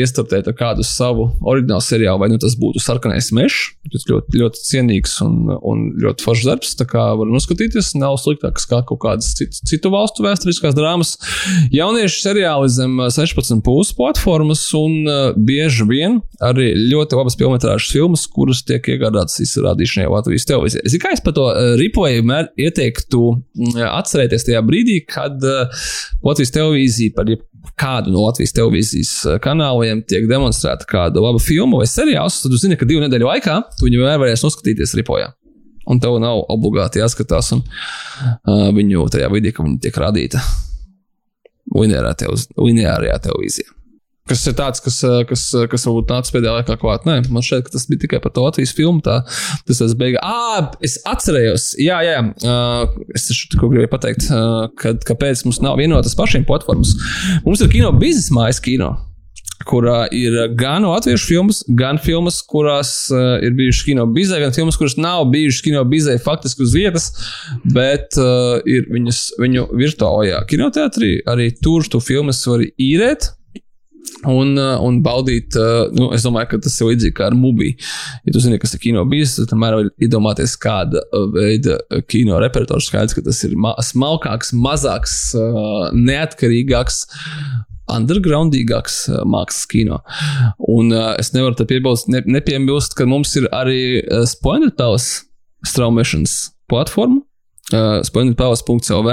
iestartēt 0.00 0.48
kādu 0.56 0.84
savu 0.86 1.28
oriģinālu 1.44 1.84
seriālu, 1.84 2.20
vai 2.22 2.30
nu 2.32 2.40
tas 2.40 2.56
būtu 2.60 2.80
sarkanais 2.82 3.28
mežs. 3.36 3.74
Tas 3.92 4.08
ļoti, 4.08 4.40
ļoti 4.40 4.64
cienīgs 4.66 5.20
un, 5.24 5.36
un 5.60 5.86
ļoti 6.02 6.24
foršs 6.24 6.48
darbs. 6.48 6.74
Tā 6.80 6.88
kā 6.88 7.06
var 7.20 7.30
noskatīties, 7.30 7.94
nav 8.00 8.18
sliktāks 8.20 8.66
kā 8.68 8.82
kaut 8.86 9.02
kāds 9.04 9.25
kādas 9.26 9.34
citu, 9.34 9.66
citu 9.66 9.90
valstu 9.90 10.24
vēsturiskās 10.24 10.74
drāmas. 10.76 11.16
Jauniešu 11.74 12.22
seriāli 12.22 12.68
zem 12.70 12.98
16 13.00 13.62
pūles 13.64 13.92
platformas 13.96 14.62
un 14.74 15.06
uh, 15.06 15.32
bieži 15.36 15.86
vien 15.88 16.20
arī 16.40 16.74
ļoti 16.90 17.16
labas 17.16 17.36
filmas, 17.36 17.92
filmas, 17.92 18.26
kuras 18.26 18.62
tiek 18.66 18.84
iegādātas 18.86 19.40
izrādīšanai 19.44 20.08
Latvijas 20.10 20.46
televīzijā. 20.46 20.84
Es 20.84 20.96
es 21.16 21.24
par 21.24 21.36
to 21.36 21.48
uh, 21.50 21.74
ripoju 21.80 22.22
ieteiktu 22.56 23.22
uh, 23.32 23.82
atcerēties 23.96 24.46
tajā 24.46 24.62
brīdī, 24.66 25.02
kad 25.06 25.40
Latvijas 26.24 26.54
televīzija 26.54 27.16
par 27.16 27.30
kādu 27.76 28.12
no 28.14 28.26
Latvijas 28.28 28.54
televīzijas 28.56 29.14
kanāliem 29.42 30.04
tiek 30.06 30.28
demonstrēta 30.30 30.86
kāda 30.88 31.22
laba 31.22 31.42
filma 31.42 31.82
vai 31.82 31.88
seriāls, 31.90 32.38
tad 32.42 32.54
jūs 32.54 32.62
zināt, 32.62 32.80
ka 32.80 32.88
divu 32.88 33.02
nedēļu 33.04 33.26
laikā 33.26 33.58
tu 33.74 33.88
viņu 33.88 34.04
vienmēr 34.04 34.22
varēs 34.22 34.46
noskatīties 34.46 34.94
ripojā. 35.00 35.32
Un 35.86 36.02
tev 36.02 36.18
nav 36.22 36.42
obligāti 36.52 37.02
jāskatās 37.02 37.52
un, 37.54 37.62
uh, 37.62 38.68
viņu 38.74 39.06
tajā 39.12 39.30
vidī, 39.32 39.54
ka 39.54 39.66
viņi 39.66 39.80
tiek 39.86 40.02
radīta 40.02 40.42
lineārajā 41.76 43.18
televīzijā. 43.26 43.72
Kas 44.26 44.42
ir 44.50 44.56
tāds, 44.58 44.82
kas, 44.82 44.96
kas, 45.28 45.42
kas 45.70 45.84
varbūt 45.86 46.10
nāca 46.10 46.32
pēdējā 46.34 46.54
laikā 46.56 46.76
klāt. 46.82 47.04
Nē, 47.06 47.20
man 47.30 47.44
šķiet, 47.46 47.68
ka 47.68 47.74
tas 47.76 47.84
bija 47.86 48.02
tikai 48.02 48.18
par 48.24 48.32
to 48.34 48.42
Latvijas 48.42 48.72
filmu. 48.74 48.98
Tā, 49.06 49.20
tas 49.68 49.78
tas 49.78 49.94
beigās. 49.98 50.18
Ah, 50.26 50.72
es 50.82 50.96
atcerējos, 51.06 51.68
jā, 51.78 52.00
jā. 52.02 52.16
Uh, 52.42 53.04
es 53.14 53.28
taču 53.28 53.52
tikko 53.52 53.70
gribēju 53.70 53.92
pateikt, 53.92 54.26
uh, 54.34 54.66
kad, 54.82 54.98
kāpēc 55.06 55.44
mums 55.46 55.62
nav 55.62 55.78
vienotas 55.78 56.18
pašiem 56.18 56.46
platformas. 56.48 56.96
Mums 57.46 57.62
ir 57.62 57.70
kino 57.70 57.92
biznesa 57.94 58.34
mājas 58.34 58.58
kino 58.64 58.96
kurā 59.64 60.04
ir 60.14 60.36
gan 60.58 60.84
latviešu 60.84 61.28
filmas, 61.30 61.62
gan 61.78 62.00
filmas, 62.02 62.42
kurās 62.44 62.92
uh, 63.12 63.36
ir 63.44 63.56
bijušas 63.56 63.86
kino 63.86 64.06
bizē, 64.12 64.40
gan 64.42 64.52
filmas, 64.56 64.76
kuras 64.76 64.98
nav 65.00 65.24
bijušas 65.32 65.64
kino 65.64 65.84
bizē 65.88 66.18
faktiski 66.22 66.66
uz 66.66 66.76
vietas, 66.76 67.08
bet 67.64 68.18
uh, 68.20 68.58
ir 68.68 68.90
viņas, 68.92 69.22
viņu 69.40 69.70
virtuālajā 69.72 70.44
kinoteātrī. 70.50 71.16
Arī 71.30 71.50
tur 71.62 71.88
tu 71.90 72.02
filmas 72.04 72.44
vari 72.46 72.72
īrēt. 72.76 73.32
Un, 74.26 74.54
un 74.56 74.96
baudīt, 75.04 75.54
nu, 75.98 76.06
es 76.14 76.24
domāju, 76.24 76.48
ka 76.52 76.58
tas 76.64 76.76
ir 76.78 76.88
līdzīgi 76.88 77.14
kā 77.18 77.26
ar 77.28 77.34
mūbiju. 77.36 77.74
Ja 78.26 78.32
tu 78.32 78.40
zini, 78.42 78.58
kas 78.62 78.72
ir 78.74 78.80
kino 78.80 79.02
bijis, 79.06 79.34
tad 79.36 79.50
tomēr 79.50 79.76
var 79.76 79.90
iedomāties, 80.02 80.54
kāda 80.62 81.02
veida 81.34 81.76
kino 82.10 82.38
repertuārs 82.42 82.88
skaidrs, 82.88 83.16
ka 83.18 83.24
tas 83.26 83.42
ir 83.46 83.56
ma 83.60 83.74
smalkāks, 83.82 84.54
mazāks, 84.56 85.18
neatkarīgāks 85.98 87.02
undergroundīgāks 87.92 88.98
uh, 89.12 89.22
mākslas 89.28 89.68
kino. 89.70 90.00
Un 90.58 90.92
uh, 90.94 91.14
es 91.20 91.32
nevaru 91.34 91.58
te 91.58 91.68
piebilst, 91.68 92.10
ne, 92.12 92.22
nepiebilst, 92.26 92.96
ka 92.98 93.06
mums 93.08 93.34
ir 93.38 93.48
arī 93.54 93.80
uh, 94.02 94.24
Splendid 94.28 94.76
Palace 94.78 95.24
straumēšanas 95.66 96.36
platforma, 96.70 97.22
Uh, 97.74 97.96
splendidpalace.cl, 98.06 99.08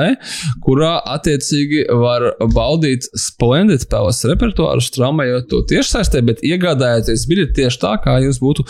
kurā 0.61 0.91
attiecīgi 1.09 1.87
var 1.97 2.21
baudīt 2.53 3.07
Splendid 3.17 3.87
Palace 3.89 4.29
repertuāru, 4.29 4.83
straumējot 4.85 5.47
to 5.49 5.63
tiešsaistē, 5.71 6.21
bet 6.27 6.43
iegādājoties 6.45 7.23
biļeti 7.31 7.55
tieši 7.57 7.79
tā, 7.81 7.95
kā 8.03 8.19
jūs 8.21 8.37
būtu 8.43 8.61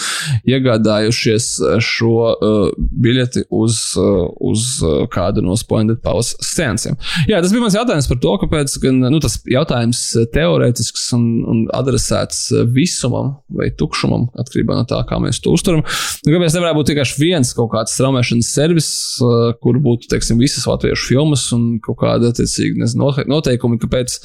iegādājušies 0.47 1.47
šo 1.83 2.13
uh, 2.31 2.69
biļeti 2.79 3.43
uz, 3.51 3.81
uh, 3.99 4.29
uz 4.39 4.69
kādu 5.11 5.43
no 5.43 5.57
Splendid 5.59 5.99
Palace 6.05 6.39
sēnciem. 6.39 6.95
Jā, 7.27 7.43
tas 7.43 7.51
bija 7.51 7.65
mans 7.65 7.75
jautājums 7.75 8.07
par 8.07 8.21
to, 8.23 8.37
kāpēc 8.45 8.77
gan, 8.85 9.03
nu, 9.03 9.19
tas 9.19 9.35
jautājums 9.51 10.05
teorētisks 10.31 11.09
un, 11.19 11.27
un 11.43 11.61
adresēts 11.75 12.45
visumam 12.71 13.35
vai 13.51 13.67
tukšumam, 13.75 14.29
atkarībā 14.45 14.79
no 14.79 14.87
tā, 14.87 15.03
kā 15.11 15.19
mēs 15.19 15.43
to 15.43 15.59
uztveram. 15.59 15.83
Nu, 15.83 16.37
kāpēc 16.37 16.55
nevarētu 16.55 16.79
būt 16.79 16.93
tikai 16.93 17.07
viens 17.19 17.51
kaut 17.59 17.73
kāds 17.75 17.99
straumēšanas 17.99 18.55
servis, 18.55 18.89
uh, 19.19 19.51
kur 19.73 19.81
būtu 19.83 20.09
teiksim, 20.11 20.39
visas 20.41 20.65
latviešu 20.69 21.07
filmas 21.09 21.45
un 21.55 21.79
kaut 21.83 21.97
kāda 22.03 22.29
attiecīga 22.33 22.87
noteikumi, 23.29 23.79
kāpēc 23.81 24.17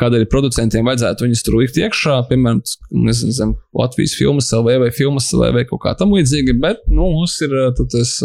kādēļ 0.00 0.26
producentiem 0.32 0.86
vajadzētu 0.86 1.26
viņus 1.26 1.44
tur 1.46 1.58
likt 1.60 1.78
iekšā, 1.80 2.18
piemēram, 2.30 2.62
nezinu, 3.06 3.54
Latvijas 3.76 4.16
filmas 4.16 4.50
LV 4.56 4.78
vai 4.82 4.90
filmas 4.94 5.28
LV 5.36 5.52
vai 5.54 5.64
kaut 5.68 5.82
kā 5.84 5.92
tam 5.98 6.14
līdzīga, 6.16 6.56
bet 6.62 6.82
nu, 6.90 7.10
mums 7.12 7.36
ir 7.44 7.54
tas, 7.92 8.16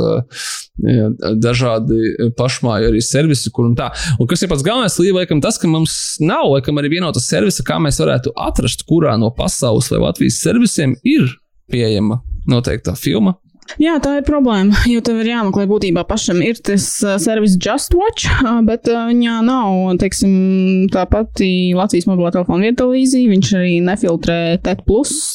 jā, 0.88 1.10
dažādi 1.44 2.32
pašmāju 2.40 2.90
arī 2.91 3.03
servisi, 3.06 3.52
kur 3.53 3.70
un 3.70 3.78
tā. 3.78 3.91
Un 4.18 4.30
kas 4.32 4.41
ir 4.41 4.52
pats 4.52 4.66
galvenais, 4.66 4.98
liekam, 5.02 5.44
tas, 5.44 5.60
ka 5.62 5.70
mums 5.70 5.94
nav, 6.24 6.48
laikam, 6.56 6.80
arī 6.82 6.95
vienota 6.98 7.22
servisa, 7.24 7.66
kā 7.68 7.78
mēs 7.84 8.02
varētu 8.02 8.34
atrast, 8.49 8.88
kurā 8.90 9.18
no 9.20 9.34
pasaules 9.36 9.91
vai 9.91 10.02
Latvijas 10.08 10.41
servisiem 10.41 10.98
ir 11.03 11.30
pieejama 11.72 12.22
noteikta 12.49 12.95
filma 12.98 13.38
Jā, 13.80 13.96
tā 14.04 14.18
ir 14.20 14.26
problēma. 14.28 14.76
Jo 14.92 15.00
tev 15.06 15.22
ir 15.22 15.30
jāmeklē 15.32 15.64
būtībā 15.70 16.04
pašam 16.10 16.42
ir 16.44 16.60
tas 16.66 16.86
servis 17.24 17.56
Just 17.62 17.96
Watch, 17.96 18.28
bet 18.68 18.90
viņā 18.90 19.38
nav, 19.48 19.94
teiksim, 20.02 20.34
tā 20.92 21.06
pati 21.10 21.72
Latvijas 21.78 22.10
mobilā 22.10 22.34
telefona 22.36 22.68
vieta 22.68 22.88
līdzi. 22.90 23.24
Viņš 23.32 23.54
arī 23.62 23.78
nefiltrē 23.86 24.42
TET. 24.66 24.84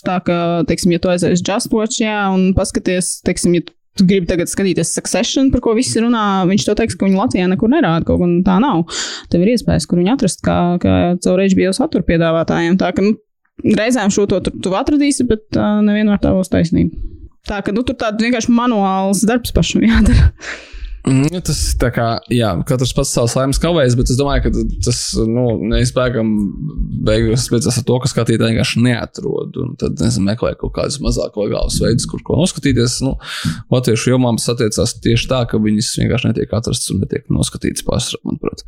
Tā 0.07 0.19
kā, 0.27 0.41
teiksim, 0.69 0.93
ja 0.93 1.01
tu 1.01 1.11
aizies 1.13 1.41
Just 1.41 1.73
Watch, 1.73 2.03
jā, 2.03 2.27
un 2.35 2.51
paskaties, 2.57 3.21
teiksim, 3.27 3.57
ja 3.57 3.65
tu 3.97 4.05
gribi 4.05 4.29
tagad 4.29 4.51
skatīties 4.51 4.93
Succession, 4.93 5.51
par 5.53 5.63
ko 5.65 5.73
visi 5.79 6.03
runā, 6.03 6.45
viņš 6.51 6.69
to 6.69 6.77
teiks, 6.77 6.97
ka 6.99 7.09
viņi 7.09 7.17
Latvijā 7.17 7.49
nekur 7.49 7.73
nerāda, 7.73 8.05
kaut 8.05 8.21
kā 8.21 8.29
tā 8.45 8.59
nav. 8.63 8.85
Tev 9.33 9.45
ir 9.45 9.55
iespējas, 9.55 9.89
kur 9.89 10.03
viņu 10.03 10.13
atrast, 10.13 10.45
kā, 10.45 10.59
kā 10.83 11.17
caur 11.25 11.45
HBO 11.47 11.73
satura 11.77 12.07
piedāvātājiem. 12.11 12.77
Tā 12.81 12.93
ka, 12.97 13.07
nu, 13.07 13.17
reizēm 13.65 14.13
šo 14.13 14.29
to 14.31 14.43
tu, 14.45 14.53
tu 14.61 14.77
atradīsi, 14.77 15.25
bet 15.31 15.47
uh, 15.57 15.81
nevienmēr 15.87 16.21
tā 16.21 16.37
būs 16.37 16.53
taisnība. 16.53 17.16
Tā 17.47 17.61
ka 17.63 17.75
nu, 17.75 17.85
tur 17.87 17.99
tāds 17.99 18.23
vienkārši 18.23 18.55
manuāls 18.55 19.23
darbs 19.27 19.55
pašam 19.55 19.85
jādara. 19.87 20.33
Mm, 21.07 21.39
tas 21.47 21.59
tā 21.79 21.93
kā, 21.95 22.07
jā, 22.35 22.49
katrs 22.67 22.91
pats 22.97 23.13
savs 23.15 23.37
laimes 23.39 23.61
kavējas, 23.63 23.95
bet 23.95 24.11
es 24.11 24.17
domāju, 24.19 24.49
ka 24.49 24.65
tas, 24.83 24.99
nu, 25.23 25.45
neizbēgam 25.71 26.33
beigās 27.07 27.45
beidzās 27.53 27.79
ar 27.79 27.87
to, 27.87 27.99
ka 28.03 28.11
skatītāji 28.11 28.57
vienkārši 28.57 28.83
neatrod. 28.83 29.55
Un 29.63 29.77
tad, 29.79 29.95
nezinu, 30.03 30.27
meklē 30.27 30.57
kaut 30.59 30.75
kādus 30.81 30.99
mazāk 31.05 31.39
legālus 31.39 31.79
veidus, 31.85 32.09
kur 32.11 32.25
ko 32.27 32.41
noskatīties. 32.41 32.99
Nu, 33.07 33.15
latviešu 33.71 34.17
jomām 34.17 34.41
tas 34.41 34.51
attiecās 34.57 34.97
tieši 35.05 35.31
tā, 35.31 35.45
ka 35.47 35.63
viņas 35.63 35.93
vienkārši 36.03 36.33
netiek 36.33 36.59
atrastas 36.59 36.91
un 36.91 37.05
netiek 37.05 37.31
noskatītas 37.31 37.87
pārsvarā, 37.87 38.27
manuprāt. 38.27 38.67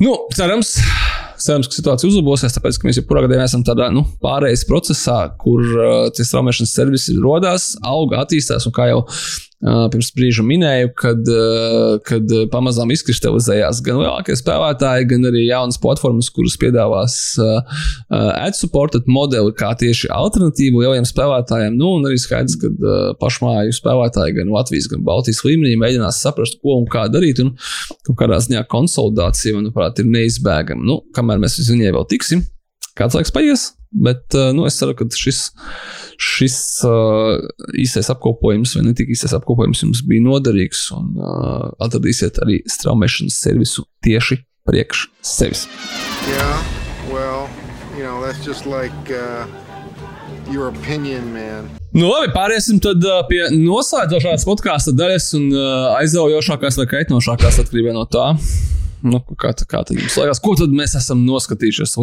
Nu, 0.00 0.16
cerams, 0.32 0.78
cerams, 1.42 1.68
ka 1.70 1.78
situācija 1.78 2.10
uzlabosies, 2.10 2.54
tāpēc, 2.56 2.78
ka 2.80 2.88
mēs 2.88 3.00
gadījumā 3.26 3.48
esam 3.48 3.64
tādā 3.66 3.88
nu, 3.94 4.04
pārējais 4.24 4.66
procesā, 4.68 5.18
kur 5.40 5.62
uh, 5.62 5.96
tie 6.16 6.26
straumēšanas 6.26 6.76
servisi 6.78 7.16
radās, 7.20 7.74
auga, 7.86 8.24
attīstās 8.24 8.68
un 8.68 8.74
kā 8.76 8.90
jau 8.92 9.02
pirms 9.64 10.10
brīža 10.16 10.44
minēju, 10.44 10.90
kad, 10.98 11.28
kad 12.06 12.32
pamazām 12.52 12.90
izkristalizējās 12.92 13.80
gan 13.86 14.00
lielākie 14.02 14.36
spēlētāji, 14.36 15.06
gan 15.12 15.28
arī 15.30 15.46
jaunas 15.46 15.78
platformas, 15.80 16.28
kuras 16.34 16.58
piedāvās 16.60 17.16
ad-supported 18.10 19.08
modeli 19.08 19.54
kā 19.56 19.72
tieši 19.80 20.10
alternatīvu 20.12 20.82
lieliem 20.84 21.08
spēlētājiem. 21.08 21.78
Nu, 21.80 21.94
un 21.96 22.08
arī 22.10 22.20
skaidrs, 22.20 22.58
ka 22.60 22.68
pašmāju 23.22 23.72
spēlētāji 23.76 24.36
gan 24.40 24.52
Latvijas, 24.52 24.90
gan 24.92 25.04
Baltijas 25.06 25.40
līmenī 25.46 25.76
mēģinās 25.80 26.20
saprast, 26.24 26.60
ko 26.60 26.76
un 26.82 26.88
kā 26.92 27.06
darīt. 27.12 27.40
Un 27.40 27.54
kaut 28.06 28.20
kādā 28.20 28.42
ziņā 28.44 28.66
konsolidācija, 28.72 29.56
manuprāt, 29.56 30.02
ir 30.02 30.12
neizbēgama. 30.12 30.84
Nu, 30.84 31.00
kamēr 31.16 31.40
mēs 31.42 31.58
uz 31.62 31.72
viņiem 31.72 31.96
vēl 31.96 32.06
tiksim, 32.12 32.44
kāds 32.96 33.16
laiks 33.16 33.34
paies, 33.34 33.66
bet 33.92 34.36
nu, 34.56 34.66
es 34.68 34.78
ceru, 34.80 34.96
ka 34.98 35.06
šis 35.12 35.50
šis 36.16 36.56
uh, 36.88 37.36
īsais 37.76 38.08
apkopojums, 38.12 38.72
vai 38.78 38.86
ne 38.86 38.94
tik 38.96 39.12
īsais 39.12 39.34
apkopojums, 39.36 39.82
jums 39.84 40.02
bija 40.08 40.24
noderīgs 40.24 40.86
un 40.96 41.12
uh, 41.20 41.68
atradīsiet 41.84 42.40
arī 42.44 42.62
straumēšanas 42.70 43.36
servisu 43.44 43.86
tieši 44.06 44.40
priekš 44.66 45.06
sevis. 45.24 45.66
Yeah, 46.26 46.64
well, 47.12 47.46
you 47.96 48.04
know, 48.04 48.20
like, 48.66 49.12
uh... 49.12 49.46
Your 50.50 50.68
opinion, 50.68 51.32
man. 51.34 51.66
Nu, 51.90 52.06
labi, 52.06 52.28
pāriesim 52.30 52.78
tad 52.82 53.02
pie 53.26 53.40
noslēdzošās 53.50 54.44
podkāstu 54.46 54.94
daļas 54.94 55.26
un 55.38 55.48
uh, 55.50 55.96
aizraujošākās 55.96 56.78
vai 56.78 56.86
kaitinošākās 56.92 57.58
atkarībā 57.64 57.94
no 57.96 58.04
tā. 58.06 58.28
Nu, 59.06 59.22
kā, 59.38 59.52
kā 59.54 59.80
tad 59.86 59.94
jums 59.94 60.16
liekas, 60.18 60.42
ko 60.42 60.56
tad 60.58 60.72
mēs 60.74 60.96
esam 60.98 61.22
noskatījušies? 61.28 61.96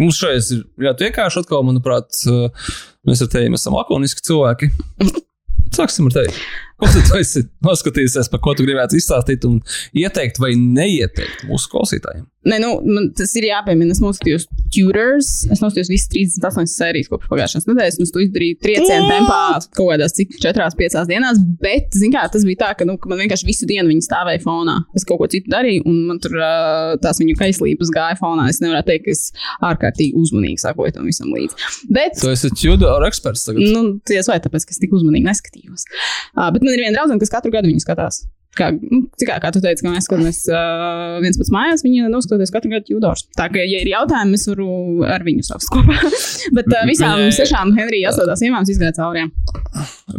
Mums 0.00 0.20
šeit 0.20 0.52
ir 0.52 0.64
ļoti 0.84 1.08
vienkārši 1.08 1.40
atkal, 1.40 1.64
manuprāt, 1.66 2.12
uh, 2.28 2.50
Mēs 3.08 3.22
ar 3.24 3.30
tevi 3.32 3.48
esam 3.56 3.76
lakoniski 3.78 4.24
cilvēki. 4.26 4.68
Sāksim 5.76 6.10
ar 6.10 6.16
tevi. 6.18 6.34
Ko 6.80 6.90
tu 6.96 7.20
esi 7.20 7.44
noskatījies, 7.66 8.30
par 8.32 8.42
ko 8.44 8.56
tu 8.56 8.66
gribētu 8.66 8.98
izstāstīt 8.98 9.46
un 9.48 9.60
ieteikt 9.96 10.40
vai 10.42 10.54
neieteikt 10.58 11.46
mūsu 11.50 11.70
klausītājiem? 11.72 12.26
Nē, 12.40 12.56
nu, 12.56 12.70
man 12.88 13.10
tas 13.12 13.34
ir 13.36 13.44
jāpiemina. 13.50 13.92
Es 13.92 14.00
noskatījos 14.00 14.46
Tudors. 14.72 15.28
Es 15.52 15.60
noskatījos 15.60 15.90
visas 15.92 16.08
38 16.40 16.70
sērijas 16.72 17.10
kopš 17.12 17.28
pagājušās 17.28 17.66
nedēļas. 17.68 17.98
Es 18.00 18.12
to 18.14 18.22
izdarīju 18.24 18.56
triecienu 18.64 19.10
tempā 19.10 19.40
kaut 19.76 19.90
kādās 19.90 20.14
cik 20.16 20.32
4-5 20.40 21.04
dienās. 21.10 21.42
Bet, 21.60 21.90
zin 22.00 22.14
kā, 22.14 22.22
tas 22.32 22.46
bija 22.48 22.62
tā, 22.62 22.70
ka, 22.78 22.86
nu, 22.88 22.96
ka 23.00 23.10
man 23.12 23.20
vienkārši 23.20 23.48
visu 23.48 23.68
dienu 23.68 23.92
viņi 23.92 24.06
stāvēja 24.06 24.40
fonā. 24.46 24.78
Es 24.96 25.04
kaut 25.08 25.20
ko 25.20 25.28
citu 25.32 25.52
darīju, 25.52 25.84
un 25.90 25.98
man 26.08 26.22
tur 26.24 26.38
tās 27.04 27.20
viņu 27.20 27.36
kaislības 27.42 27.92
gāja 27.92 28.16
fonā. 28.22 28.48
Es 28.48 28.62
nevaru 28.64 28.88
teikt, 28.88 29.04
ka 29.04 29.12
es 29.12 29.26
ārkārtīgi 29.68 30.16
uzmanīgi 30.22 30.64
sakoju 30.64 30.96
tam 30.96 31.12
visam 31.12 31.28
līdzi. 31.36 31.68
Bet, 31.92 32.16
tu 32.22 32.32
esi 32.32 32.52
Tudor 32.56 33.04
eksperts 33.10 33.44
tagad. 33.50 33.68
Nu, 33.68 33.84
ties 34.08 34.32
vai 34.32 34.40
tāpēc, 34.40 34.64
ka 34.64 34.76
es 34.78 34.80
tik 34.80 34.96
uzmanīgi 34.96 35.28
neskatījos. 35.28 35.84
Uh, 36.32 36.48
bet 36.56 36.64
man 36.70 36.78
ir 36.78 36.86
viena 36.86 36.96
draudzene, 36.96 37.20
kas 37.22 37.34
katru 37.34 37.52
gadu 37.54 37.70
viņu 37.70 37.82
skatās. 37.82 38.22
Kā, 38.60 38.68
nu, 38.76 39.00
kā, 39.26 39.38
kā 39.42 39.50
tu 39.56 39.62
teici, 39.64 39.82
ka 39.86 39.92
mēs 39.94 40.06
skatāmies 40.08 40.40
uh, 40.52 41.16
viens 41.24 41.40
pats 41.40 41.52
mājās, 41.54 41.84
viņi 41.86 42.10
noskatoties 42.12 42.52
katru 42.54 42.72
gadu 42.74 42.94
jūdors. 42.94 43.26
Tā 43.38 43.48
kā, 43.52 43.64
ja 43.64 43.80
ir 43.82 43.90
jautājumi, 43.94 44.36
es 44.38 44.46
varu 44.50 44.68
ar 45.08 45.24
viņu 45.26 45.46
savus 45.48 45.70
kopā. 45.72 45.96
Bet 46.56 46.68
uh, 46.70 46.84
visām 46.90 47.16
Viņai- 47.24 47.36
sešām 47.40 47.74
Henrija 47.78 48.12
asotās 48.12 48.44
iemām 48.46 48.68
izgāja 48.68 48.94
cauri. 49.00 49.26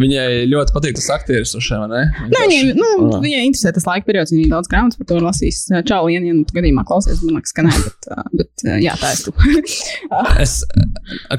Viņai 0.01 0.25
ļoti 0.49 0.73
patīk 0.75 0.95
tas 0.97 1.09
aktieris, 1.13 1.53
vai 1.55 1.87
ne? 1.91 2.03
Nu, 2.31 2.41
viņai, 2.41 2.61
nu, 2.77 2.89
Ah. 3.11 3.19
viņai 3.23 3.41
interesē 3.47 3.71
tas 3.75 3.85
laika 3.87 4.05
periods, 4.07 4.31
viņa 4.33 4.49
daudz 4.51 4.69
grāmatas 4.71 4.97
par 4.99 5.07
to 5.09 5.17
ir 5.19 5.25
lasījis. 5.25 5.57
Čau, 5.89 6.05
ja 6.11 6.21
nu 6.23 6.43
tu 6.47 6.55
gadījumā 6.55 6.83
klausies, 6.87 7.19
man 7.25 7.37
liekas, 7.39 7.53
ka 7.57 7.65
nē, 7.65 7.73
bet, 7.85 8.07
uh, 8.13 8.23
bet 8.39 8.63
uh, 8.67 8.77
jā, 8.81 8.93
tā 9.01 9.11
es 9.15 9.25
tu. 9.25 9.33
Es, 10.41 10.53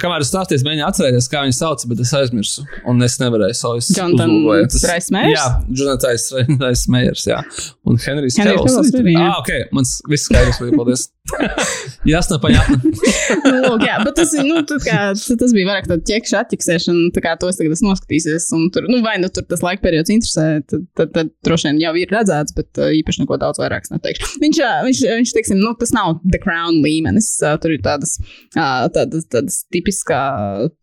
kamēr 0.01 0.23
es 0.25 0.31
stāstīju, 0.33 0.63
mēģināju 0.67 0.87
atcerēties, 0.89 1.27
kā 1.33 1.43
viņu 1.47 1.55
sauc, 1.57 1.83
bet 1.91 2.01
es 2.05 2.13
aizmirsu. 2.17 2.65
Un 2.89 3.03
es 3.05 3.17
nevarēju 3.21 3.57
savu 3.59 3.81
Jonathan 3.97 4.33
Rhys 4.47 5.09
Meyers? 5.15 5.33
Jā, 5.35 5.47
Jonatans 5.81 6.29
Reis 6.63 6.85
Meyers. 6.93 7.27
Jā. 7.29 7.41
Un 7.89 7.99
Henrijs 8.03 8.39
jā. 8.39 8.53
Ah, 8.53 9.41
ok, 9.41 9.53
mans 9.77 9.99
viss 10.11 10.29
skaidrs, 10.29 10.61
vai 10.63 10.73
paldies. 10.77 11.09
Jasna, 12.13 12.37
paņēma. 12.43 12.77
nu, 12.83 13.59
lūk, 13.63 13.85
jā, 13.87 13.99
bet 14.03 14.17
tas, 14.19 14.33
nu, 14.43 14.59
kā, 14.83 14.97
tas 15.15 15.53
bija 15.55 15.69
vairāk 15.69 15.87
tāda 15.87 16.03
ķekša 16.09 16.41
atķiksēšana, 16.43 17.13
tā 17.15 17.23
kā 17.23 17.35
to 17.39 17.51
es 17.51 17.59
tagad 17.61 17.77
esmu 17.77 17.93
noskatīsies. 17.93 18.49
Un 18.57 18.67
tur, 18.75 18.89
nu, 18.91 18.99
vai 19.05 19.15
nu 19.23 19.31
tur 19.33 19.47
tas 19.49 19.63
laika 19.65 19.85
periods 19.85 20.11
interesē, 20.13 20.47
tad, 20.67 20.85
tad, 20.99 21.13
tad 21.15 21.31
droši 21.47 21.71
vien 21.71 21.81
jau 21.85 21.95
ir 22.01 22.11
redzēts, 22.13 22.55
bet 22.57 22.83
uh, 22.83 22.91
īpaši 22.99 23.23
neko 23.23 23.39
daudz 23.43 23.63
vairāk 23.63 23.87
es 23.87 23.95
neteikšu. 23.95 24.33
Viņš, 24.43 24.61
viņš, 24.89 25.03
viņš 25.23 25.35
teiksim, 25.39 25.63
nu, 25.63 25.75
tas 25.79 25.95
nav 25.95 26.19
The 26.27 26.43
Crown 26.43 26.83
līmenis. 26.85 27.31
Tur 27.63 27.77
ir 27.77 27.85
tādas, 27.87 28.17
tādas, 28.57 29.29
tādas 29.31 29.63
tipiskā 29.73 30.23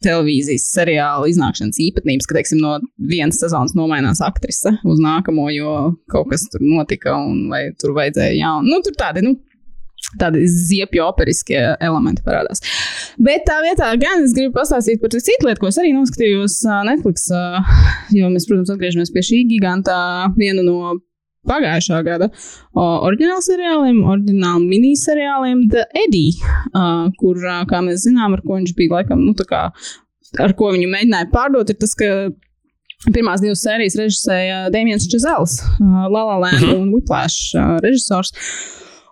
televīzijas 0.06 0.70
seriāla 0.72 1.28
iznākšanas 1.32 1.82
īpatnības, 1.84 2.30
ka, 2.30 2.40
teiksim, 2.40 2.64
no 2.64 2.78
vienas 3.12 3.42
sezonas 3.44 3.76
nomainās 3.78 4.24
aktrise 4.24 4.78
uz 4.88 5.04
nākamo, 5.04 5.50
jo 5.52 5.76
kaut 6.12 6.32
kas 6.32 6.48
tur 6.52 6.64
notika 6.64 7.16
un 7.18 7.48
vai 7.52 7.70
tur 7.80 7.96
vajadzēja 7.98 8.38
jaunu. 8.40 8.72
Nu, 8.72 8.82
tur 8.86 8.96
tādi, 9.00 9.24
nu, 9.26 9.36
tādi 10.20 10.46
ziepju 10.50 11.04
operiskie 11.06 11.60
elementi 11.76 12.24
parādās. 12.26 12.64
Bet 13.20 13.46
tā 13.50 13.60
vietā 13.66 13.92
gan 14.02 14.24
es 14.26 14.34
gribu 14.38 14.56
pastāstīt 14.58 15.02
par 15.02 15.14
citu 15.14 15.50
lietu, 15.50 15.62
ko 15.62 15.70
es 15.72 15.80
arī 15.82 15.92
noskatījos 15.98 16.62
Netflix, 16.88 17.28
jo 18.16 18.32
mēs, 18.32 18.48
protams, 18.50 18.74
atgriežamies 18.74 19.14
pie 19.14 19.26
šī 19.30 19.44
giganta 19.52 20.00
viena 20.38 20.66
no 20.66 20.98
pagājušā 21.50 22.02
gada 22.04 22.28
oriģināla 22.76 23.44
seriāliem, 23.46 24.02
oriģināla 24.12 24.60
miniseriāliem 24.66 25.64
The 25.72 25.86
Eddie, 26.04 26.36
ā, 26.76 26.84
kur, 27.20 27.40
kā 27.70 27.82
mēs 27.86 28.04
zinām, 28.06 28.36
ar 28.36 28.44
ko 28.46 28.60
viņš 28.60 28.76
bija 28.78 29.00
laikam, 29.00 29.24
nu, 29.24 29.34
tā 29.40 29.48
kā, 29.50 29.64
ar 30.44 30.56
ko 30.60 30.74
viņu 30.76 30.90
mēģināja 30.92 31.30
pārdot, 31.34 31.72
ir 31.72 31.80
tas, 31.80 31.96
ka 31.98 32.10
Pirmās 33.08 33.40
divas 33.40 33.62
sērijas 33.64 33.96
režisēja 33.96 34.66
Dēmons 34.74 35.06
Čezels, 35.08 35.54
uh, 35.64 36.04
Lala 36.12 36.36
Land 36.42 36.66
un 36.74 36.90
Whiplash 36.92 37.56
uh, 37.56 37.78
režisors. 37.80 38.34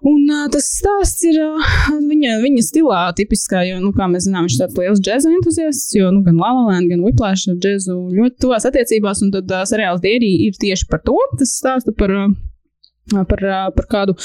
Un 0.04 0.26
uh, 0.28 0.44
tas 0.52 0.68
stāsts 0.76 1.24
ir 1.26 1.40
uh, 1.40 1.70
viņa, 1.96 2.36
viņa 2.44 2.66
stilā 2.68 3.00
tipiskā, 3.16 3.64
jo, 3.70 3.80
nu, 3.80 3.94
kā 3.96 4.10
mēs 4.12 4.28
zinām, 4.28 4.44
viņš 4.44 4.58
ir 4.58 4.64
tāds 4.66 4.82
liels 4.82 5.02
džēza 5.08 5.32
entuziasts, 5.32 5.96
jo 5.96 6.12
nu, 6.12 6.20
gan 6.26 6.36
Lala 6.42 6.68
Land, 6.68 6.92
gan 6.92 7.06
Whiplash 7.06 7.48
ar 7.48 7.56
džēzu 7.64 7.96
ļoti 8.18 8.36
tuvās 8.44 8.68
attiecībās, 8.68 9.24
un 9.24 9.32
tad 9.38 9.56
uh, 9.56 9.64
seriāls 9.72 10.04
Dierī 10.04 10.34
ir 10.50 10.60
tieši 10.60 10.90
par 10.92 11.06
to. 11.08 11.16
Tas 11.40 11.56
stāsta 11.56 11.96
par, 11.96 12.12
uh, 12.12 13.24
par, 13.24 13.48
uh, 13.48 13.70
par 13.72 13.88
kādu 13.96 14.20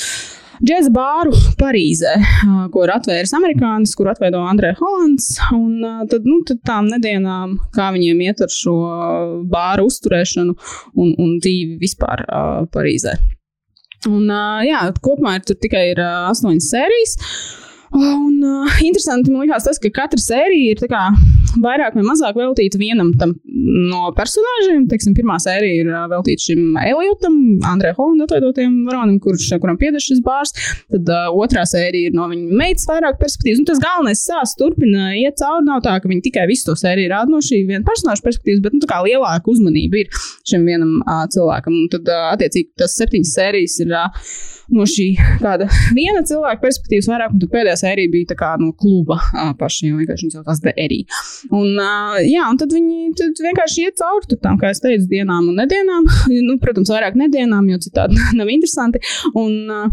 džēza 0.62 0.92
bāru 0.94 1.34
Parīzē, 1.60 2.14
ko 2.72 2.84
ir 2.86 2.92
atvēris 2.94 3.34
amerikānis, 3.36 3.94
kur 3.98 4.12
atveido 4.12 4.42
Andrē 4.46 4.72
Hollands. 4.78 5.34
Un 5.56 5.82
tad, 6.10 6.26
nu, 6.28 6.40
tad 6.48 6.62
tām 6.68 6.90
nedēļām, 6.92 7.56
kā 7.74 7.90
viņiem 7.96 8.22
iet 8.28 8.42
ar 8.44 8.52
šo 8.52 8.76
bāru 9.52 9.88
uzturēšanu 9.90 10.54
un, 10.54 11.14
un 11.18 11.36
dzīvi 11.42 11.78
vispār 11.82 12.24
Parīzē. 12.74 13.16
Un, 14.10 14.30
jā, 14.66 14.86
kopumā 15.02 15.36
ir 15.38 15.44
tikai 15.46 15.84
ir, 15.92 16.00
astoņas 16.02 16.70
sērijas. 16.72 17.18
Un 17.92 18.40
uh, 18.40 18.76
interesanti 18.88 19.30
man 19.30 19.44
liekas 19.44 19.66
tas, 19.66 19.78
ka 19.80 19.90
katra 19.92 20.20
sērija 20.20 20.72
ir 20.72 20.90
kā 20.90 21.02
vairāk 21.60 21.96
vai 21.98 22.04
mazāk 22.06 22.38
veltīta 22.38 22.78
vienam 22.80 23.10
tam 23.20 23.34
no 23.44 24.06
personāžiem. 24.16 24.86
Teiksim, 24.88 25.12
pirmā 25.16 25.36
sērija 25.42 25.82
ir 25.82 25.90
uh, 25.90 26.06
veltīta 26.08 26.46
šim 26.46 26.78
Eliotam, 26.80 27.36
Andrejam 27.68 27.98
Holandam, 27.98 28.28
atveidotajam 28.30 28.78
varonim, 28.86 29.18
kurš, 29.20 29.50
kuram 29.60 29.76
pieder 29.80 30.00
šis 30.00 30.22
bārs. 30.24 30.54
Tad 30.92 31.12
uh, 31.12 31.28
otrā 31.36 31.66
sērija 31.68 32.08
ir 32.08 32.16
no 32.16 32.30
viņa 32.32 32.62
meitas 32.62 32.88
vairāk 32.88 33.20
perspektīvas. 33.20 33.60
Un 33.60 33.68
tas 33.68 33.82
galvenais 33.82 34.24
sāsts 34.24 34.56
turpina 34.60 35.12
iet 35.18 35.36
cauri. 35.42 35.66
Nav 35.68 35.84
tā, 35.84 35.98
ka 36.00 36.08
viņi 36.08 36.24
tikai 36.30 36.48
visu 36.48 36.70
to 36.70 36.78
sēriju 36.80 37.12
rāda 37.12 37.34
no 37.34 37.42
šī 37.44 37.60
viena 37.68 37.84
personāža 37.86 38.24
perspektīvas, 38.24 38.64
bet 38.64 38.78
nu, 38.78 38.88
kā 38.88 39.02
lielāka 39.04 39.52
uzmanība 39.52 40.00
ir 40.00 40.24
šim 40.48 40.64
vienam 40.64 40.96
uh, 41.04 41.26
cilvēkam. 41.32 41.76
Un 41.84 41.92
tad, 41.92 42.08
uh, 42.08 42.32
attiecīgi, 42.32 42.72
tas 42.80 42.96
septiņas 43.02 43.36
sērijas 43.36 43.78
ir. 43.84 43.92
Uh, 44.00 44.50
no 44.76 44.86
šī 44.88 45.08
kāda 45.42 45.68
viena 45.98 46.22
cilvēka 46.28 46.62
perspektīvas 46.62 47.10
vairāk, 47.12 47.34
un 47.34 47.42
tad 47.42 47.52
pēdējā 47.54 47.78
sērija 47.82 48.12
bija 48.12 48.32
tā 48.32 48.38
kā 48.40 48.52
no 48.60 48.72
kluba 48.76 49.18
jo 49.92 50.00
vienkārši 50.00 50.28
viņi 50.28 50.36
saucās 50.38 50.62
Eri. 50.72 51.02
Un, 51.52 51.74
jā, 52.26 52.46
un 52.48 52.60
tad 52.60 52.72
viņi 52.74 53.12
tad 53.18 53.42
vienkārši 53.46 53.86
iet 53.86 53.98
cauri 54.00 54.38
tām, 54.42 54.60
kā 54.60 54.72
es 54.72 54.82
teicu, 54.84 55.08
dienām 55.10 55.50
un 55.52 55.60
nedēļām. 55.62 56.08
Nu, 56.42 56.56
protams, 56.62 56.90
vairāk 56.90 57.14
nedēļām, 57.18 57.68
jo 57.70 57.78
citādi 57.82 58.18
nav 58.38 58.50
interesanti. 58.50 59.02
Un, 59.38 59.92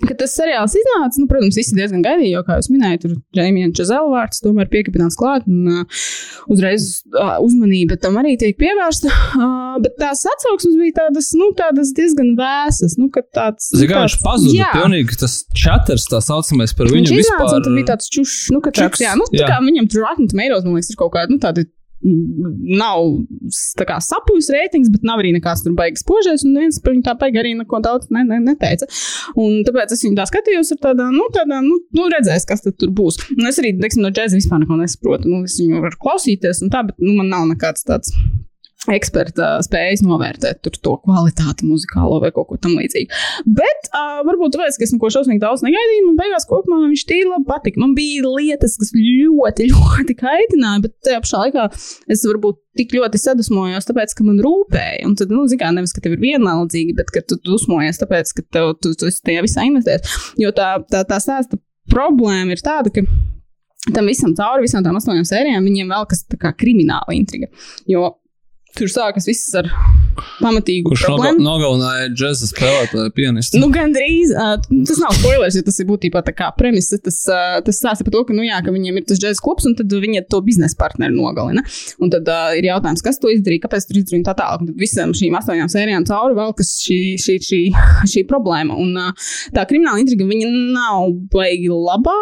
Kad 0.00 0.16
tas 0.22 0.32
seriāls 0.32 0.72
iznāca, 0.78 1.20
nu, 1.20 1.26
protams, 1.28 1.56
visi 1.58 1.76
diezgan 1.76 2.00
gaidīja, 2.04 2.38
jo, 2.38 2.42
kā 2.46 2.56
jau 2.56 2.72
minēju, 2.72 3.00
tur 3.02 3.12
Džeimijam 3.36 3.72
Čezela 3.76 4.08
vārds 4.08 4.40
tomēr 4.40 4.70
piekabināts 4.72 5.18
klāt, 5.20 5.44
un 5.50 5.68
uh, 5.68 6.00
uzreiz 6.52 6.86
uh, 7.12 7.34
uzmanība 7.44 7.98
tam 8.00 8.16
arī 8.20 8.36
tiek 8.40 8.56
pievērsta. 8.60 9.10
Uh, 9.10 9.76
bet 9.84 9.98
tās 10.00 10.24
atsauksmes 10.26 10.78
bija 10.80 10.96
tādas, 11.02 11.30
nu, 11.36 11.50
tādas 11.58 11.92
diezgan 11.96 12.32
vēsas. 12.38 12.96
Nu, 13.00 13.10
kad 13.12 13.28
tāds, 13.36 13.68
nu, 13.76 13.82
viņš 13.84 13.92
tāds- 14.16 14.24
pazuda. 14.24 14.56
Jā. 14.56 14.70
Pilnīgi 14.78 15.20
tas 15.20 15.36
čaters, 15.56 16.08
tā 16.10 16.22
saucamais 16.24 16.72
par 16.76 16.88
Viņš 16.90 16.96
viņu 17.12 17.20
iznāca, 17.20 17.42
vispār. 17.44 17.60
un 17.60 17.66
tad 17.68 17.76
bija 17.76 17.90
tāds 17.92 18.10
čušs, 18.16 18.38
nu, 18.54 18.62
ka 18.64 18.72
tāds, 18.72 18.86
čuks, 18.96 19.04
jā, 19.04 19.12
nu, 19.20 19.28
tā 19.30 19.44
jā. 19.44 19.50
kā 19.52 19.60
viņam 19.66 19.90
tur 19.92 20.06
Rotten 20.06 20.32
Tomatoes, 20.32 20.64
man 20.66 20.78
liekas, 20.80 20.90
ir 20.94 21.00
kaut 21.00 21.12
kāda, 21.14 21.30
nu, 21.34 21.38
tāda 21.42 21.66
nav 22.00 23.04
kā 23.88 23.98
sapūs 24.04 24.48
reitings, 24.54 24.88
bet 24.92 25.04
nav 25.06 25.20
arī 25.20 25.34
nekāds 25.36 25.64
tur 25.64 25.74
baigas 25.76 26.04
požais, 26.06 26.44
un 26.46 26.54
neviens 26.56 26.80
par 26.80 26.94
viņu 26.94 27.04
tā 27.06 27.14
baigi 27.20 27.42
arī 27.42 27.54
neko 27.58 27.80
daudz 27.84 28.08
ne, 28.14 28.24
ne, 28.28 28.40
neteica. 28.44 28.88
Un 29.36 29.60
tāpēc 29.66 29.92
es 29.96 30.04
viņu 30.06 30.16
tā 30.18 30.26
skatījos 30.30 30.72
ar 30.76 30.82
tādā, 30.88 31.10
nu, 31.12 31.28
tādā, 31.34 31.60
nu, 31.64 31.76
nu 31.96 32.08
redzēs, 32.12 32.48
kas 32.48 32.64
tad 32.64 32.78
tur 32.80 32.92
būs. 32.96 33.20
Un 33.36 33.50
es 33.50 33.60
arī, 33.60 33.74
teiksim, 33.80 34.04
no 34.04 34.12
džēza 34.14 34.38
vispār 34.38 34.62
neko 34.64 34.80
nesaprotu. 34.80 35.28
Nu, 35.30 35.42
es 35.48 35.58
viņu 35.60 35.82
varu 35.84 36.00
klausīties, 36.00 36.64
un 36.64 36.72
tā, 36.72 36.86
bet, 36.88 36.96
nu, 37.02 37.18
man 37.20 37.28
nav 37.34 37.48
nekāds 37.52 37.84
tāds 37.88 38.14
eksperta 38.88 39.58
spējas 39.64 40.00
novērtēt 40.06 40.64
to 40.64 40.94
kvalitāti 41.04 41.66
muzikālo 41.68 42.16
vai 42.22 42.30
kaut 42.32 42.48
ko 42.48 42.56
tamlīdzīgu. 42.64 43.18
Bet 43.58 43.90
uh, 43.90 44.22
varbūt 44.24 44.54
tāpēc, 44.56 44.78
ka 44.78 44.86
es 44.86 44.94
neko 44.94 45.10
šausmīgi 45.12 45.42
daudz 45.42 45.64
negaidīju, 45.66 46.06
man 46.06 46.16
beigās 46.20 46.48
kopumā 46.48 46.80
viņš 46.86 47.04
tīri 47.10 47.28
labi 47.28 47.48
patika. 47.50 47.82
Man 47.82 47.92
bija 47.98 48.24
lietas, 48.24 48.78
kas 48.80 48.94
ļoti, 48.96 49.68
ļoti 49.74 50.16
kaitināja, 50.22 50.84
bet 50.86 50.96
tajā 51.04 51.20
pašā 51.26 51.42
laikā 51.44 51.66
es 52.16 52.24
varbūt 52.24 52.60
tik 52.80 52.94
ļoti 52.96 53.20
sadusmojos, 53.20 53.88
tāpēc, 53.88 54.14
ka 54.16 54.24
man 54.24 54.40
rūpēja. 54.44 55.02
Un 55.08 55.16
tad, 55.18 55.34
nu, 55.34 55.44
zināmā 55.50 55.80
nevis, 55.80 55.92
ka 55.92 56.04
tev 56.04 56.16
ir 56.16 56.22
vienaldzīgi, 56.22 56.94
bet 56.96 57.12
ka 57.12 57.24
tu 57.26 57.36
dusmojies, 57.44 58.00
tāpēc, 58.00 58.32
ka 58.38 58.46
tev, 58.56 58.72
tu, 58.80 58.94
tu 58.96 59.10
esi 59.10 59.20
tajā 59.26 59.44
visā 59.44 59.66
investējies. 59.68 60.22
Jo 60.40 60.54
tā, 60.56 60.72
tā, 60.88 61.02
tā 61.08 61.20
stāsta 61.20 61.60
problēma 61.90 62.54
ir 62.54 62.64
tāda, 62.64 62.94
ka 62.94 63.04
tam 63.94 64.08
visam 64.08 64.32
cauri, 64.38 64.64
visām 64.66 64.84
tām 64.86 64.98
astoņām 65.00 65.26
sērijām, 65.26 65.66
viņiem 65.66 65.92
vēl 65.92 66.08
kas 66.10 66.24
tā 66.30 66.38
kā 66.40 66.52
krimināla 66.56 67.16
intriga. 67.16 67.50
Jo 67.90 68.19
tur 68.76 68.90
sākas 68.92 69.28
viss 69.30 69.54
ar 69.58 69.68
pamatīgu 70.40 70.92
Kurš 70.92 71.04
problēmu. 71.08 71.42
nogalināja 71.44 72.10
džēza 72.14 72.48
spēlētāju 72.50 73.12
pianistu? 73.16 73.60
Nu, 73.62 73.70
gandrīz. 73.74 74.32
Uh, 74.34 74.56
tas 74.88 75.00
nav 75.02 75.14
spoilers, 75.18 75.58
jo 75.58 75.64
tas 75.66 75.80
ir 75.82 75.88
būtībā 75.90 76.22
tā 76.26 76.34
kā 76.36 76.50
premisa. 76.56 76.98
Tas, 77.02 77.18
uh, 77.30 77.58
tas 77.66 77.80
stāsta 77.80 78.06
par 78.06 78.14
to, 78.14 78.24
ka, 78.28 78.36
nu, 78.36 78.44
jā, 78.46 78.60
ka 78.64 78.74
viņiem 78.74 79.00
ir 79.00 79.06
tas 79.10 79.20
džēzus 79.20 79.42
klubs, 79.44 79.66
un 79.68 79.76
tad 79.78 79.92
viņi 79.92 80.24
to 80.30 80.40
biznesa 80.46 80.78
partneri 80.80 81.16
nogalina. 81.16 81.64
Un 82.02 82.12
tad 82.12 82.28
uh, 82.30 82.52
ir 82.58 82.68
jautājums, 82.70 83.04
kas 83.04 83.20
to 83.22 83.32
izdarīja, 83.32 83.64
kāpēc 83.66 83.88
tur 83.88 84.00
izdarīja 84.00 84.28
tā 84.30 84.36
tālāk. 84.42 84.64
Un 84.64 84.70
tad 84.72 84.80
visam 84.80 85.14
šīm 85.16 85.36
astoņām 85.40 85.70
sērijām 85.72 86.06
cauri 86.08 86.38
vēl 86.38 86.54
kas 86.58 86.72
šī, 86.84 87.00
šī, 87.20 87.36
šī, 87.46 87.60
šī 88.14 88.24
problēma. 88.30 88.76
Un 88.80 88.96
uh, 89.00 89.30
tā 89.56 89.66
krimināla 89.70 90.02
intriga, 90.02 90.28
viņa 90.28 90.50
nav 90.76 91.14
baigi 91.34 91.70
labā. 91.72 92.16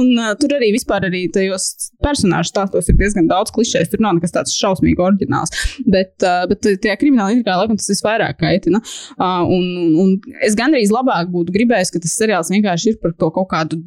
Un 0.00 0.14
uh, 0.18 0.32
tur 0.40 0.56
arī 0.58 0.72
vispār 0.76 1.08
arī 1.08 1.26
tajos 1.32 1.90
personāžu 2.04 2.52
stāstos 2.52 2.90
ir 2.90 2.98
diezgan 3.00 3.28
daudz 3.30 3.52
klišēs. 3.54 3.90
Tur 3.92 4.02
nav 4.04 4.18
nekas 4.18 4.34
tāds 4.36 4.54
šausmīgi 4.58 5.02
oriģināls. 5.04 5.54
Bet, 5.90 6.14
uh, 6.24 6.44
bet 6.50 6.64
tajā 6.64 6.96
krimināla 7.00 7.39
intrigā, 7.40 7.56
laikam, 7.60 7.78
tas 7.80 7.90
visvairāk 7.90 8.38
kaitina. 8.40 8.80
Uh, 9.16 9.42
un, 9.48 9.64
un, 9.80 9.94
un 10.04 10.38
es 10.46 10.56
gandrīz 10.58 10.92
labāk 10.94 11.30
būtu 11.32 11.54
gribējis, 11.54 11.92
ka 11.94 12.02
tas 12.04 12.14
seriāls 12.20 12.52
vienkārši 12.52 12.92
ir 12.94 13.00
par 13.02 13.14
to 13.18 13.30
kaut 13.34 13.48
kādu 13.50 13.80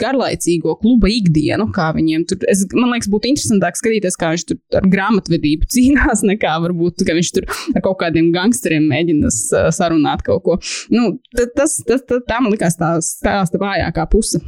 garlaicīgo 0.00 0.76
kluba 0.82 1.10
ikdienu, 1.12 1.68
kā 1.76 1.90
viņiem 1.96 2.26
tur. 2.28 2.42
Es, 2.50 2.64
man 2.74 2.92
liekas, 2.94 3.10
būtu 3.12 3.30
interesantāk 3.32 3.78
skatīties, 3.78 4.18
kā 4.20 4.32
viņš 4.34 4.46
tur 4.50 4.80
ar 4.80 4.90
grāmatvedību 4.92 5.70
cīnās, 5.72 6.24
nekā 6.26 6.56
varbūt, 6.66 7.06
ka 7.06 7.16
viņš 7.16 7.32
tur 7.38 7.48
ar 7.74 7.84
kaut 7.84 8.00
kādiem 8.02 8.32
gangsteriem 8.34 8.86
mēģina 8.90 9.32
sarunāt 9.74 10.24
kaut 10.26 10.44
ko. 10.46 10.58
Nu, 10.94 11.16
ta- 11.36 11.48
tas, 11.56 11.78
tas, 11.86 12.04
tas, 12.06 12.22
tā 12.28 12.42
man 12.42 12.54
likās 12.54 12.78
tā 12.80 12.96
stāsta 13.04 13.60
vājākā 13.62 14.08
puse. 14.12 14.42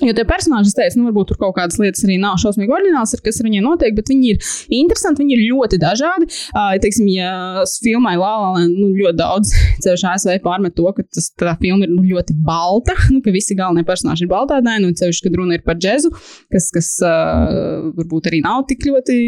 Jo 0.00 0.14
tie 0.16 0.24
personāļi, 0.24 0.70
es 0.70 0.76
teicu, 0.76 0.98
nu, 1.00 1.08
varbūt 1.10 1.32
tur 1.32 1.38
kaut 1.40 1.54
kādas 1.58 1.76
lietas 1.80 2.04
arī 2.06 2.16
nav 2.20 2.38
šausmīgi 2.40 2.72
oriģinālas, 2.72 3.20
kas 3.24 3.40
ar 3.42 3.48
viņiem 3.48 3.66
notiek, 3.66 3.92
bet 3.96 4.08
viņi 4.08 4.30
ir 4.32 4.46
interesanti, 4.78 5.20
viņi 5.24 5.36
ir 5.36 5.42
ļoti 5.50 5.80
dažādi. 5.82 6.28
Uh, 6.54 6.72
teiksim, 6.80 7.08
ja 7.12 7.64
filmai 7.84 8.14
Lālā 8.20 8.64
nu, 8.70 8.90
ļoti 8.96 9.18
daudz 9.18 9.52
ceļš 9.84 10.06
ASV 10.14 10.38
pārmet 10.44 10.76
to, 10.78 10.86
ka 10.96 11.04
tas, 11.04 11.28
tā 11.36 11.52
filma 11.60 11.84
ir 11.84 11.92
nu, 11.92 12.04
ļoti 12.06 12.36
balta, 12.46 12.96
nu, 13.12 13.20
ka 13.24 13.34
visi 13.34 13.56
galvenie 13.58 13.84
personāļi 13.88 14.24
ir 14.24 14.32
baltādaini, 14.32 14.88
un 14.88 14.96
ceļš, 14.96 15.20
kad 15.26 15.36
runa 15.36 15.58
ir 15.58 15.66
par 15.66 15.76
džezu, 15.80 16.12
kas, 16.54 16.70
kas 16.72 16.90
uh, 17.04 17.92
varbūt 17.98 18.30
arī 18.32 18.40
nav 18.46 18.64
tik 18.70 18.88
ļoti 18.88 19.18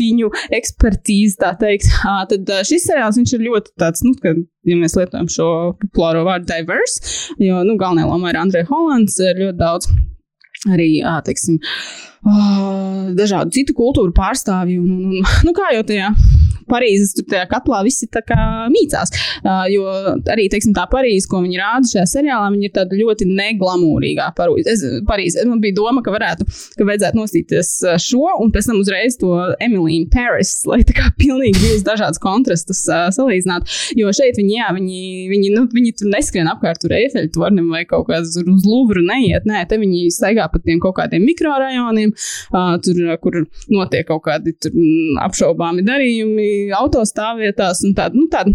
viņu 0.00 0.32
ekspertīze, 0.56 1.36
tā 1.44 1.52
teikt. 1.60 1.90
Uh, 2.00 2.24
tad 2.32 2.48
uh, 2.48 2.64
šis 2.64 2.88
seriāls 2.88 3.20
ir 3.20 3.44
ļoti 3.44 3.76
tāds, 3.80 4.00
nu, 4.06 4.16
ka, 4.24 4.32
ja 4.64 4.80
mēs 4.80 4.96
lietojam 4.96 5.28
šo 5.28 5.50
populāro 5.84 6.24
vārdu 6.24 6.48
diverse, 6.48 7.04
jo, 7.42 7.60
nu, 7.66 7.76
galvenajā 7.80 8.08
lomā 8.08 8.32
ir 8.32 8.40
Andrei 8.40 8.66
Hollands, 8.70 9.20
ir 9.20 9.44
ļoti 9.44 9.60
daudz 9.60 9.92
arī 10.72 10.88
teiksim, 11.26 11.58
dažādu 13.18 13.54
citu 13.54 13.76
kultūru 13.76 14.14
pārstāvju. 14.16 14.80
Un, 14.80 15.20
un, 15.20 15.28
nu, 15.46 15.54
kā 15.56 15.74
jau 15.76 15.84
tajā 15.88 16.12
Parīzes 16.70 17.14
tur 17.18 17.28
tajā 17.32 17.46
katlā 17.50 17.82
visi 17.86 18.08
tā 18.12 18.22
kā 18.26 18.38
mīcās. 18.72 19.12
Uh, 19.44 19.64
jo 19.72 19.84
arī, 20.32 20.48
teiksim, 20.52 20.74
tā 20.76 20.86
Parīze, 20.90 21.28
ko 21.30 21.42
viņi 21.44 21.60
rāda 21.60 21.90
šajā 21.90 22.06
seriālā, 22.16 22.50
viņi 22.54 22.68
ir 22.68 22.74
tāda 22.76 22.98
ļoti 22.98 23.28
neglamūrīgā 23.30 24.30
Parīze. 24.38 25.44
Man 25.48 25.60
bija 25.62 25.78
doma, 25.78 26.02
ka 26.04 26.14
varētu, 26.14 26.46
ka 26.78 26.88
vajadzētu 26.88 27.20
nostīties 27.20 27.72
šo 28.02 28.34
un 28.40 28.52
pēc 28.54 28.70
tam 28.70 28.80
uzreiz 28.80 29.18
to 29.20 29.32
Emīliju 29.62 30.08
Paris, 30.12 30.56
lai 30.68 30.80
tā 30.86 30.96
kā 30.96 31.10
pilnīgi 31.20 31.60
divas 31.60 31.84
dažādas 31.86 32.20
kontrastus 32.22 32.84
uh, 32.90 33.06
salīdzinātu. 33.14 33.70
Jo 34.00 34.12
šeit 34.16 34.38
viņi, 34.40 34.56
jā, 34.58 34.70
viņi, 34.76 35.00
viņi, 35.32 35.52
nu, 35.54 35.66
viņi 35.74 35.94
tur 36.00 36.10
neskrien 36.12 36.48
apkārt 36.50 36.82
tur 36.82 36.94
Eifeļu 36.96 37.32
tornim 37.34 37.70
vai 37.72 37.84
kaut 37.88 38.08
kāds 38.10 38.36
uz 38.40 38.66
Luvru 38.68 39.04
neiet. 39.04 39.46
Nē, 39.48 39.64
te 39.70 39.78
viņi 39.80 40.08
staigā 40.14 40.46
pa 40.52 40.60
tiem 40.62 40.80
kaut 40.82 40.96
kādiem 40.98 41.24
mikrorajoniem, 41.26 42.14
uh, 42.54 42.74
tur, 42.84 43.02
kur 43.22 43.40
notiek 43.72 44.06
kaut 44.08 44.24
kādi 44.28 44.54
tur, 44.60 44.74
apšaubāmi 45.24 45.84
darījumi, 45.86 46.43
autostāvvietās 46.78 47.84
un 47.88 47.94
tāda. 47.98 48.18
Nu, 48.18 48.28
tāda 48.32 48.54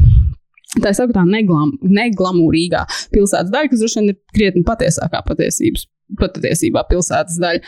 Tā 0.77 0.91
ir 0.93 1.13
tā, 1.15 1.23
neglam, 1.25 1.71
neglamūrīgā 1.81 2.83
pilsētas 3.09 3.49
daļa, 3.49 3.69
kas 3.71 3.79
droši 3.81 3.97
vien 3.97 4.11
ir 4.11 4.17
krietni 4.37 4.61
patiesākā 4.67 5.23
patiesības, 5.25 5.87
patiesībā 6.19 6.83
pilsētas 6.91 7.39
daļa. 7.41 7.63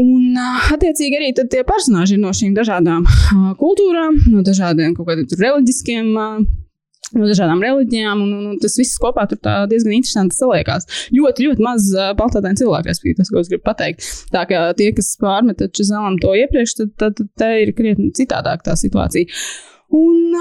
Un, 0.00 0.38
attiecīgi, 0.72 1.18
arī 1.18 1.28
tie 1.36 1.60
personāļi 1.68 2.16
no 2.22 2.32
šīm 2.32 2.54
dažādām 2.56 3.04
kultūrām, 3.60 4.16
no 4.32 4.40
dažādiem 4.46 4.96
kaut 4.96 5.10
kādiem 5.10 5.28
reliģiskiem 5.28 6.08
no 7.16 7.28
dažādām 7.28 7.62
reliģijām, 7.64 8.24
un, 8.24 8.34
un, 8.38 8.50
un 8.52 8.58
tas 8.62 8.76
viss 8.80 8.98
kopā 9.00 9.28
tur 9.30 9.40
diezgan 9.70 9.96
interesanti 9.96 10.36
saliekās. 10.38 10.88
Ļoti, 11.14 11.48
ļoti 11.48 11.64
maz 11.64 11.88
uh, 11.94 12.10
baltādaini 12.18 12.60
cilvēku, 12.60 12.90
respektīvi, 12.90 13.20
tas, 13.20 13.32
ko 13.32 13.42
es 13.42 13.50
gribu 13.52 13.64
pateikt. 13.68 14.12
Tā 14.34 14.44
kā 14.50 14.66
tie, 14.78 14.92
kas 14.96 15.14
pārmeta 15.22 15.70
Čezelam 15.72 16.20
to 16.22 16.34
iepriekš, 16.38 16.78
tad, 16.82 16.94
tad, 17.00 17.18
tad 17.20 17.32
te 17.40 17.50
ir 17.64 17.74
krietni 17.76 18.12
citādāk 18.16 18.66
tā 18.66 18.76
situācija. 18.78 19.28
Un, 19.88 20.34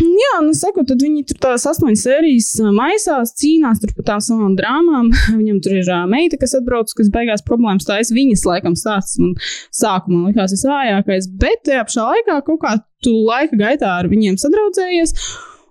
jā, 0.00 0.36
nu, 0.40 0.54
saku, 0.56 0.80
tad 0.88 1.02
viņi 1.04 1.26
tur 1.28 1.36
tās 1.44 1.66
astoņas 1.68 2.04
sērijas 2.06 2.48
maisās, 2.72 3.34
cīnās 3.36 3.82
par 3.84 4.06
tām 4.08 4.22
savām 4.24 4.54
drāmām. 4.56 5.10
Viņam 5.40 5.60
tur 5.64 5.76
ir 5.76 5.90
meita, 6.08 6.40
kas 6.40 6.56
atbrauc, 6.56 6.92
kas 6.96 7.12
beigās 7.12 7.44
problēmas 7.44 7.84
stājas. 7.84 8.14
Viņas 8.16 8.46
laikam 8.48 8.78
stāsts 8.80 9.20
man 9.20 9.34
sākumā 9.76 10.30
likās 10.30 10.56
visvājākais, 10.56 11.28
bet 11.36 11.66
tajā 11.68 11.84
pašā 11.84 12.06
laikā 12.14 12.40
kaut 12.48 12.62
kā 12.64 12.78
tu 13.04 13.12
laika 13.26 13.60
gaitā 13.60 13.98
ar 13.98 14.08
viņiem 14.08 14.40
sadraudzējies 14.40 15.12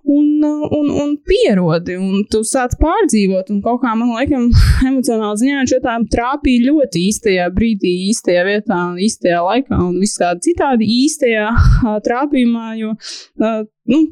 un, 0.04 0.44
un, 0.70 0.90
un 0.90 1.14
pierodi, 1.24 1.96
un 1.96 2.24
tu 2.30 2.42
sāc 2.46 2.76
pārdzīvot, 2.80 3.50
un 3.54 3.62
kaut 3.64 3.80
kā 3.84 3.94
man 3.96 4.12
liekas, 4.18 4.64
emocionāli 4.90 5.40
ziņā 5.42 5.62
viņš 5.62 5.76
tā 5.84 5.94
trāpīja 6.14 6.66
ļoti 6.68 7.04
īstajā 7.10 7.46
brīdī, 7.54 7.94
īstajā 8.10 8.42
vietā, 8.48 8.80
īstajā 9.06 9.40
laikā 9.46 9.78
un 9.78 9.96
visādi 10.02 10.50
citādi 10.50 10.90
īstajā 11.04 11.48
trāpījumā, 12.08 12.74
jo, 12.80 12.92
nu, 13.40 14.02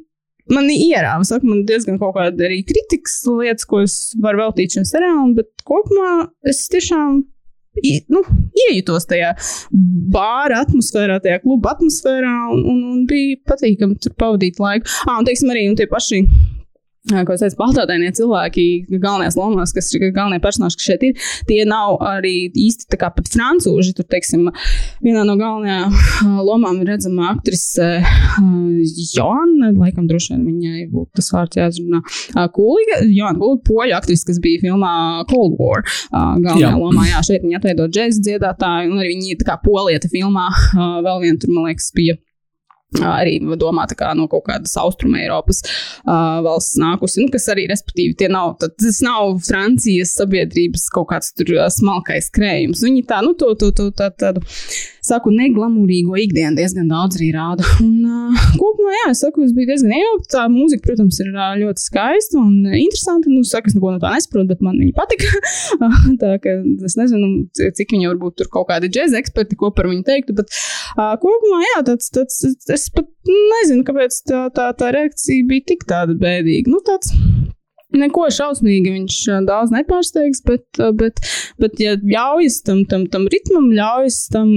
man 0.52 0.70
ierāva, 0.72 1.26
saka, 1.28 1.46
man 1.48 1.66
diezgan 1.68 2.00
kaut 2.00 2.16
kāda 2.16 2.48
arī 2.48 2.62
kritikas 2.68 3.20
lietas, 3.28 3.68
ko 3.68 3.84
es 3.84 3.98
varu 4.22 4.46
veltīt 4.46 4.78
šim 4.78 4.88
seriālam, 4.88 5.36
bet 5.38 5.52
kopumā 5.68 6.30
es 6.48 6.64
tiešām 6.72 7.20
nu, 8.12 8.22
iejutos 8.66 9.06
tajā 9.08 9.32
bāra 10.12 10.62
atmosfērā, 10.66 11.18
tajā 11.24 11.40
kluba 11.44 11.72
atmosfērā, 11.76 12.32
un, 12.52 12.64
un, 12.68 12.82
un 12.92 13.04
bija 13.08 13.38
patīkami 13.48 13.98
tur 14.02 14.16
pavadīt 14.20 14.60
laiku. 14.62 14.90
Ah, 15.06 15.18
un 15.18 15.28
teiksim, 15.28 15.52
arī 15.54 15.66
un 15.70 15.78
tie 15.78 15.88
paši 15.90 16.22
ko 17.10 17.34
teicu, 17.34 17.56
baltādainie 17.58 18.12
cilvēki, 18.14 18.64
galvenais 18.92 19.34
lomās, 19.38 19.72
kas 19.74 19.90
ir 19.96 20.04
galvenie 20.14 20.38
personāļi, 20.42 20.76
kas 20.78 20.86
šeit 20.86 21.06
ir, 21.08 21.24
tie 21.48 21.64
nav 21.68 21.98
arī 22.06 22.34
īsti 22.48 22.86
tā 22.92 22.98
kā 23.00 23.10
pat 23.14 23.30
francūži. 23.32 23.94
Tur, 23.98 24.06
teiksim, 24.12 24.46
vienā 25.02 25.24
no 25.26 25.34
galvenajām 25.40 25.96
lomām 26.46 26.78
ir 26.82 26.92
redzama 26.94 27.32
aktrise 27.32 27.88
Joana, 29.12 29.72
laikam 29.74 30.06
droši 30.10 30.36
vien 30.36 30.46
viņai 30.46 30.86
būtu 30.92 31.18
tas 31.18 31.32
vārds 31.34 31.58
jāzrunā. 31.58 32.02
Kūliga, 32.54 33.02
Joana 33.10 33.38
Kūliga, 33.40 33.62
poļu 33.66 33.98
aktrise, 33.98 34.28
kas 34.30 34.40
bija 34.42 34.62
filmā 34.62 34.94
Cold 35.30 35.58
War. 35.58 35.82
Galvenajā 36.12 36.70
jā. 36.70 36.74
lomā, 36.78 37.08
jā, 37.10 37.22
šeit 37.26 37.46
viņa 37.46 37.58
atveido 37.60 37.88
džēzus 37.90 38.22
dziedātāju, 38.28 38.92
un 38.92 39.02
arī 39.02 39.16
viņa 39.16 39.40
tā 39.42 39.50
kā 39.50 39.58
polieta 39.64 40.10
filmā 40.12 40.48
vēl 40.76 41.26
vien 41.26 41.42
tur, 41.42 41.50
man 41.54 41.72
liekas, 41.72 41.90
bija 41.96 42.20
arī 43.00 43.38
domā 43.58 43.86
no 44.16 44.28
kaut 44.30 44.44
kādas 44.48 44.74
austrumu 44.80 45.16
Eiropas 45.20 45.62
uh, 45.64 46.40
valsts 46.44 46.78
nākusi, 46.80 47.22
nu, 47.24 47.32
kas 47.32 47.48
arī, 47.52 47.66
respektīvi, 47.70 48.16
tie 48.18 48.28
nav, 48.32 48.56
tad, 48.60 48.76
tas 48.80 49.00
nav 49.04 49.38
Francijas 49.46 50.14
sabiedrības 50.18 50.88
kaut 50.92 51.10
kāds 51.12 51.32
tur 51.36 51.54
smalkais 51.72 52.30
krējums. 52.34 52.82
Viņi 52.84 53.06
tā, 53.08 53.22
nu, 53.24 53.34
to, 53.38 53.54
to, 53.58 53.72
to 53.76 53.90
tā, 53.96 54.10
tādu, 54.18 54.42
saku, 55.02 55.32
neglamūrīgo 55.34 56.16
ikdienu 56.22 56.58
diezgan 56.58 56.90
daudz 56.90 57.18
arī 57.18 57.32
rāda. 57.34 57.66
Un 57.82 58.04
uh, 58.06 58.44
kopumā, 58.60 58.92
jā, 59.00 59.08
es 59.14 59.22
saku, 59.24 59.46
es 59.46 59.54
biju 59.56 59.70
diezgan 59.72 59.94
iejaukta. 59.96 60.30
Tā 60.36 60.44
mūzika, 60.52 60.84
protams, 60.86 61.18
ir 61.22 61.32
uh, 61.32 61.52
ļoti 61.58 61.86
skaista 61.86 62.38
un 62.40 62.68
interesanta. 62.68 63.30
Nu, 63.32 63.42
saku, 63.48 63.72
es 63.72 63.76
neko 63.76 63.94
no 63.94 64.02
tā 64.02 64.12
nesaprotu, 64.14 64.50
bet 64.52 64.62
man 64.64 64.78
viņa 64.78 64.94
patika. 64.96 65.42
tā 66.22 66.36
ka 66.42 66.56
es 66.86 66.96
nezinu, 66.98 67.32
cik 67.58 67.96
viņa 67.96 68.12
varbūt 68.12 68.38
tur 68.40 68.52
kaut 68.52 68.68
kādi 68.70 68.90
džēza 68.92 69.18
eksperti, 69.20 69.58
ko 69.58 69.72
par 69.74 69.90
viņu 69.90 70.06
teiktu, 70.06 70.36
bet 70.38 70.50
uh, 70.52 71.14
kopumā, 71.22 71.62
jā, 71.66 71.82
tāds, 71.90 72.12
tāds, 72.14 72.38
tas 72.68 72.81
es 72.82 72.92
pat 72.94 73.08
nezinu, 73.30 73.86
kāpēc 73.86 74.20
tā, 74.28 74.44
tā, 74.54 74.68
tā 74.78 74.92
reakcija 74.94 75.48
bija 75.48 75.70
tik 75.72 75.86
tāda 75.90 76.18
bēdīga. 76.18 76.72
Nu, 76.72 76.82
tāds, 76.86 77.14
Neko 77.92 78.24
šausmīgi 78.32 78.88
viņš 78.94 79.16
daudz 79.44 79.72
nepārsteigs, 79.74 80.40
bet, 80.48 80.64
bet, 80.96 81.20
bet 81.60 81.82
ja 81.82 81.98
ļaujas 82.00 82.62
tam, 82.64 82.86
tam, 82.88 83.04
tam 83.12 83.26
ritmam, 83.28 83.66
ļaujas 83.76 84.16
tam 84.32 84.48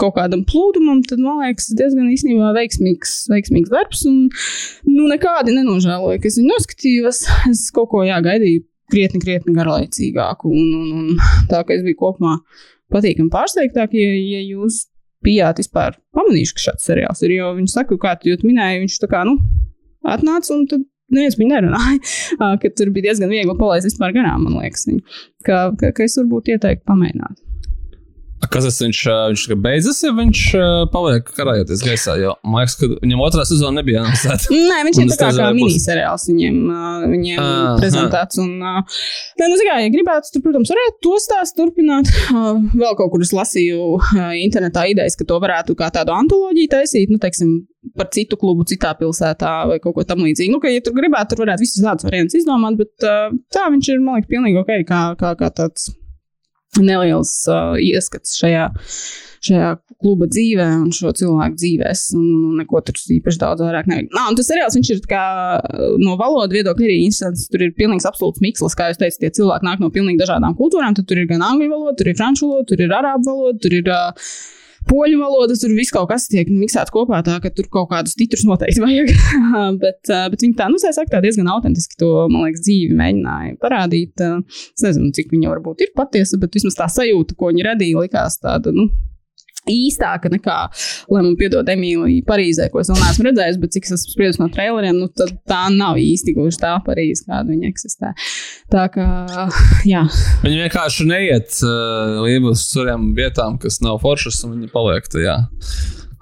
kaut 0.00 0.14
kādam 0.16 0.46
plūdumam, 0.48 1.02
tad 1.04 1.20
man 1.20 1.42
liekas, 1.44 1.68
diezgan 1.76 2.08
īstenībā 2.12 2.54
veiksmīgs, 2.56 3.14
veiksmīgs 3.28 3.72
darbs. 3.72 4.06
Un, 4.08 4.30
nu, 4.88 5.08
nekādi 5.10 5.54
nenožēloju, 5.56 6.22
ka 6.22 6.30
es 6.30 6.38
viņu 6.40 6.54
noskatījos. 6.54 7.22
Es 7.52 7.66
kaut 7.76 7.90
ko 7.92 8.04
jāgaidīju 8.08 8.64
krietni, 8.90 9.20
krietni 9.22 9.56
garlaicīgāku. 9.56 10.48
Un, 10.48 10.70
un, 10.80 10.92
un 11.02 11.50
tā 11.50 11.60
kā 11.66 11.76
es 11.76 11.84
biju 11.84 12.00
kopumā 12.00 12.38
patīkami 12.90 13.30
pārsteigtāk, 13.32 13.92
ja, 13.94 14.14
ja 14.16 14.40
jūs 14.42 14.86
bijāt 15.26 15.60
vispār 15.62 15.98
pamanījuši, 16.16 16.56
ka 16.56 16.64
šāds 16.68 16.88
seriāls 16.88 17.24
ir. 17.26 17.34
Jo 17.36 17.52
viņi 17.58 17.72
saka, 17.72 17.98
kā 18.00 18.14
tu 18.20 18.32
minēji, 18.46 18.84
viņš 18.84 18.98
tā 19.02 19.10
kā 19.10 19.24
nu, 19.28 19.36
atnāca 20.08 20.54
un 20.56 20.66
tad 20.70 20.86
neviens 21.10 21.38
viņu 21.40 21.54
nerunāja. 21.54 22.00
ka 22.62 22.72
tur 22.76 22.92
bija 22.94 23.10
diezgan 23.10 23.32
viegli 23.32 23.56
palaist 23.58 23.88
vispār 23.90 24.14
garām, 24.16 24.46
man 24.46 24.60
liekas. 24.62 24.88
Ka, 25.46 25.70
ka, 25.78 25.92
ka 25.96 26.06
es 26.06 26.18
varbūt 26.20 26.54
ieteiktu 26.54 26.86
pamēģināt. 26.88 27.38
Kas 28.48 28.64
tas 28.64 28.78
viņš, 28.80 29.00
viņš 29.30 29.42
beidzas, 29.60 29.98
ja 30.00 30.10
viņš 30.16 30.42
paliek 30.92 31.26
karājoties 31.36 31.82
gaisā? 31.84 32.14
Jo 32.20 32.32
man 32.40 32.62
liekas, 32.62 32.76
ka 32.80 32.88
viņam 33.02 33.22
otrā 33.26 33.44
sezona 33.48 33.82
nebija 33.82 34.00
anonsēta. 34.00 34.48
Nē, 34.54 34.78
viņš 34.88 35.00
ir 35.02 35.10
tā 35.12 35.18
kā, 35.20 35.28
kā 35.36 35.48
miniseriāls 35.56 36.24
viņiem, 36.30 36.56
viņiem 37.12 37.42
ah, 37.42 37.74
prezentēts. 37.80 38.40
Un, 38.40 38.54
nē, 38.62 39.44
nu, 39.44 39.58
zikā, 39.60 39.76
ja 39.84 39.92
gribētu, 39.92 40.32
tad, 40.32 40.44
protams, 40.46 40.72
varētu 40.72 41.02
to 41.04 41.18
stāstu 41.20 41.60
turpināt. 41.60 42.08
Vēl 42.80 42.96
kaut 42.98 43.12
kur 43.12 43.26
es 43.26 43.34
lasīju 43.36 44.00
internetā 44.40 44.86
idejas, 44.94 45.18
ka 45.20 45.28
to 45.28 45.40
varētu 45.42 45.76
kā 45.78 45.92
tādu 45.94 46.16
antoloģiju 46.16 46.72
taisīt, 46.78 47.12
nu, 47.12 47.20
teiksim, 47.20 47.58
par 47.96 48.10
citu 48.14 48.40
klubu 48.40 48.64
citā 48.68 48.94
pilsētā 48.96 49.54
vai 49.68 49.78
kaut 49.84 49.98
ko 49.98 50.08
tam 50.08 50.24
līdzīgu. 50.24 50.56
Nu, 50.56 50.64
ka, 50.64 50.72
ja 50.72 50.82
tur 50.84 50.96
gribētu, 50.96 51.34
tur 51.34 51.44
varētu 51.44 51.64
visus 51.64 51.84
tādus 51.84 52.08
variantus 52.08 52.40
izdomāt, 52.40 52.80
bet 52.80 53.08
tā 53.52 53.68
viņš 53.68 53.92
ir, 53.92 54.04
man 54.04 54.20
liekas, 54.20 54.32
pilnīgi 54.32 54.62
ok, 54.64 54.76
kā, 54.88 55.02
kā, 55.20 55.36
kā 55.40 55.52
tāds 55.60 55.92
neliels 56.78 57.32
uh, 57.50 57.74
ieskats 57.82 58.36
šajā, 58.38 58.68
šajā 59.46 59.70
kluba 60.00 60.28
dzīvē 60.30 60.66
un 60.84 60.92
šo 60.94 61.12
cilvēku 61.16 61.58
dzīvēs. 61.58 62.04
Un, 62.18 62.28
un 62.50 62.60
neko 62.62 62.82
tur 62.86 63.00
īpaši 63.16 63.40
daudz 63.42 63.64
vairāk 63.64 63.90
nevajag. 63.90 64.12
Nā, 64.14 64.28
tas 64.38 64.50
seriāls 64.52 64.78
ir 64.80 65.02
kā, 65.10 65.24
no 66.00 66.16
valodas 66.20 66.54
viedokļa 66.54 66.86
arī 66.86 67.00
interesants. 67.06 67.48
Tur 67.50 67.66
ir 67.66 67.74
pilnīgs 67.78 68.08
absolūts 68.08 68.44
mikslis, 68.44 68.78
kā 68.78 68.90
jūs 68.92 69.02
teicat, 69.02 69.20
tie 69.24 69.34
cilvēki 69.40 69.66
nāk 69.66 69.82
no 69.82 69.90
pilnīgi 69.94 70.22
dažādām 70.22 70.56
kultūrām. 70.60 70.96
Tad 70.96 71.10
tur 71.10 71.20
ir 71.20 71.28
gan 71.30 71.44
angļu 71.50 71.72
valoda, 71.72 71.98
tur 71.98 72.12
ir 72.12 72.18
franču 72.20 72.48
valoda, 72.48 72.70
tur 72.72 72.86
ir 72.86 72.96
arābu 73.00 73.30
valoda, 73.32 73.60
tur 73.66 73.78
ir. 73.80 73.90
Uh, 73.90 74.32
poļu 74.90 75.20
valoda, 75.20 75.56
tur 75.58 75.74
viss 75.76 75.94
kaut 75.94 76.10
kas 76.10 76.26
tiek 76.30 76.50
miksēts 76.50 76.92
kopā, 76.94 77.22
tā 77.26 77.38
ka 77.42 77.52
tur 77.54 77.68
kaut 77.72 77.90
kādus 77.92 78.16
titrus 78.18 78.44
noteikti 78.48 78.82
vajag. 78.82 79.12
bet, 79.82 80.00
bet 80.06 80.44
viņi 80.44 80.56
tā, 80.58 80.70
nu, 80.72 80.80
saka, 80.82 81.08
tā 81.16 81.22
diezgan 81.24 81.50
autentiski 81.52 81.98
to, 82.00 82.10
man 82.32 82.48
liekas, 82.48 82.64
dzīvi 82.66 82.98
mēģināja 82.98 83.58
parādīt. 83.62 84.24
Es 84.24 84.86
nezinu, 84.86 85.12
cik 85.16 85.30
viņa 85.34 85.54
varbūt 85.54 85.86
ir 85.86 85.94
patiesa, 85.98 86.40
bet 86.42 86.58
vismaz 86.58 86.78
tā 86.78 86.90
sajūta, 86.90 87.38
ko 87.38 87.52
viņi 87.52 87.70
radīja, 87.70 88.04
likās 88.04 88.40
tāda, 88.42 88.74
nu, 88.74 88.90
īstāka 89.68 90.30
nekā, 90.32 90.56
lai 91.12 91.22
man 91.24 91.36
piedod 91.40 91.68
Emīlija 91.68 92.24
Parīzē, 92.28 92.70
ko 92.72 92.82
es 92.82 92.90
vēl 92.90 93.00
neesmu 93.02 93.28
redzējis, 93.28 93.60
bet 93.60 93.76
cik 93.76 93.88
es 93.88 93.94
esmu 93.98 94.14
spriedis 94.14 94.40
no 94.40 94.48
traileriem, 94.52 95.00
nu 95.02 95.08
tad 95.12 95.34
tā 95.50 95.62
nav 95.74 96.00
īsti 96.00 96.36
gluži 96.36 96.62
tā 96.62 96.74
Parīze, 96.86 97.26
kāda 97.28 97.50
viņa 97.52 97.70
eksistē. 97.70 98.12
Tā 98.72 98.86
kā, 98.94 99.06
jā. 99.88 100.04
Viņi 100.44 100.62
vienkārši 100.64 101.08
neiet 101.10 101.56
uh, 101.66 102.22
uz 102.50 102.68
curiem 102.72 103.10
vietām, 103.18 103.58
kas 103.60 103.82
nav 103.84 104.00
foršas, 104.04 104.44
un 104.46 104.56
viņi 104.56 104.72
paliek 104.72 105.10
tajā, 105.12 105.40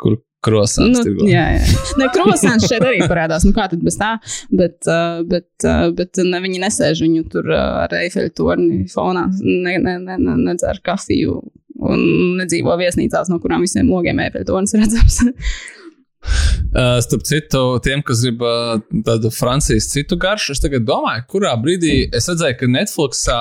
kur 0.01 0.19
Krosants. 0.39 1.03
Nu, 1.03 1.27
jā, 1.27 1.45
jā. 1.57 1.63
Ne, 1.99 2.07
krosants 2.15 2.69
šeit 2.71 2.85
arī 2.87 3.01
parādās. 3.11 3.43
Nu, 3.43 3.51
kā 3.57 3.65
tad 3.73 3.83
bez 3.83 3.97
tā? 3.99 4.13
Bet, 4.55 4.77
uh, 4.87 5.25
bet, 5.27 5.51
uh, 5.67 5.89
bet 5.99 6.21
ne, 6.23 6.39
viņi 6.45 6.61
nesēž 6.63 7.03
viņu 7.03 7.25
tur 7.33 7.51
uh, 7.51 7.81
ar 7.83 7.95
eifeļu 8.05 8.31
torni 8.39 8.85
fonā, 8.93 9.27
ne, 9.43 9.75
ne, 9.83 9.97
ne, 9.99 10.15
ne, 10.15 10.37
nedzer 10.47 10.79
kafiju 10.87 11.41
un 11.91 12.05
nedzīvo 12.43 12.77
viesnīcās, 12.81 13.33
no 13.33 13.41
kurām 13.43 13.65
visiem 13.67 13.91
logiem 13.91 14.23
eifeļtornis 14.27 14.79
redzams. 14.79 15.21
Uh, 16.69 16.99
starp 17.01 17.23
citu, 17.25 17.61
tiem, 17.81 18.03
kas 18.05 18.21
grib 18.21 18.43
uh, 18.45 18.81
tādu 19.07 19.31
Francijas 19.33 19.87
citu 19.89 20.19
garšu, 20.21 20.53
es 20.53 20.61
tagad 20.61 20.83
domāju, 20.85 21.23
kurā 21.31 21.55
brīdī 21.63 21.93
es 22.13 22.27
redzēju, 22.29 22.57
ka 22.61 22.69
Netflixā 22.69 23.37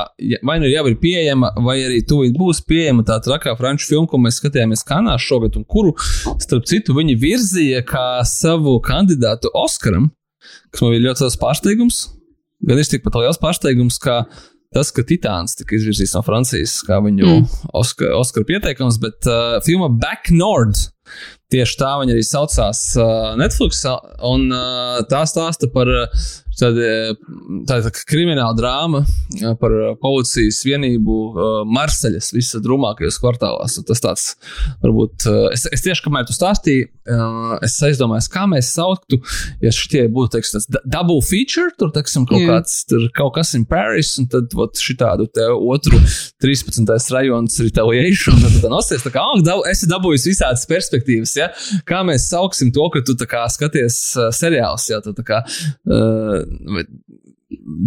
vai 0.48 0.56
nu 0.62 0.70
jau 0.70 0.84
ir 0.88 0.96
pieejama, 1.02 1.50
vai 1.66 1.76
arī 1.82 1.98
tūlīt 2.08 2.38
būs 2.38 2.62
pieejama 2.70 3.04
tā 3.08 3.18
trakā 3.26 3.56
franču 3.60 3.90
filma, 3.90 4.08
ko 4.08 4.22
mēs 4.24 4.40
skatījāmies 4.40 4.86
Kanā 4.88 5.18
šogad, 5.20 5.58
un 5.60 5.66
kuru, 5.68 5.96
starp 6.40 6.70
citu, 6.70 6.96
viņi 6.96 7.18
virzīja 7.20 7.82
kā 7.90 8.06
savu 8.30 8.78
kandidātu 8.86 9.52
Oskaram, 9.58 10.08
kas 10.72 10.86
man 10.86 10.96
bija 10.96 11.10
ļoti 11.10 11.26
liels 11.26 11.40
pārsteigums. 11.42 12.00
Gan 12.70 12.80
ir 12.80 12.90
tikpat 12.94 13.20
liels 13.20 13.42
pārsteigums, 13.42 14.00
kā 14.02 14.22
tas, 14.76 14.92
ka 14.94 15.06
Titāns 15.08 15.56
tika 15.58 15.78
izvirzīts 15.78 16.16
no 16.18 16.24
Francijas, 16.26 16.80
kā 16.88 17.00
viņu 17.04 17.28
mm. 17.28 17.46
Oskara 17.78 18.18
Oskar 18.20 18.48
pieteikums, 18.48 19.00
bet 19.04 19.30
uh, 19.30 19.58
filma 19.66 19.90
Back 19.94 20.32
Nord. 20.34 20.80
Tieši 21.54 21.78
tā 21.80 21.94
viņa 22.02 22.16
arī 22.16 22.24
saucās 22.28 22.82
uh, 23.00 23.32
Netflix, 23.40 23.86
un 24.28 24.50
uh, 24.52 25.00
tā 25.08 25.24
stāsta 25.30 25.70
par 25.72 25.92
uh, 25.92 26.28
tāda, 26.60 27.16
tāda 27.70 27.92
krimināla 27.98 28.56
drāma 28.58 29.04
par 29.62 29.74
policijas 30.02 30.64
vienību 30.68 31.18
Marseļas 31.74 32.32
visā 32.36 32.62
drūmākajos 32.64 33.20
kvartālās. 33.22 33.80
Tas 33.88 34.04
tāds, 34.04 34.28
varbūt, 34.84 35.28
es, 35.54 35.68
es 35.74 35.86
tieši 35.86 36.06
kamēr 36.06 36.28
tu 36.28 36.36
stāstīji, 36.36 36.88
es 37.66 37.78
aizdomājos, 37.88 38.30
kā 38.32 38.46
mēs 38.50 38.72
sauktu, 38.76 39.20
ja 39.64 39.72
šitie 39.74 40.06
būtu, 40.12 40.38
teiksim, 40.38 40.60
tāds 40.60 40.84
double 40.86 41.22
feature, 41.26 41.72
tur, 41.80 41.92
teiksim, 41.96 42.28
kaut 42.30 42.42
yeah. 42.42 42.58
kāds, 42.58 42.82
tur 42.90 43.08
kaut 43.16 43.36
kas 43.38 43.54
in 43.58 43.66
Paris, 43.70 44.14
un 44.22 44.28
tad, 44.32 44.54
ot, 44.58 44.80
šitādu 44.82 45.28
te 45.34 45.46
otru 45.48 46.00
13. 46.44 46.84
rajons 47.14 47.60
retaliation, 47.64 48.40
tad 48.44 48.60
tā 48.64 48.72
nosties, 48.72 49.06
tā 49.06 49.14
kā, 49.14 49.24
oh, 49.24 49.64
esi 49.70 49.90
dabūjis 49.90 50.28
visādas 50.32 50.66
perspektīvas, 50.70 51.36
ja? 51.40 51.50
Kā 51.88 52.04
mēs 52.08 52.28
sauksim 52.32 52.72
to, 52.76 52.90
ka 52.94 53.04
tu 53.06 53.16
tā 53.20 53.28
kā 53.30 53.46
skaties 53.52 54.00
seriāls, 54.36 54.90
ja? 54.92 55.02
Tu 55.04 55.14
tā 55.18 55.26
kā, 55.28 55.42
uh, 55.44 56.47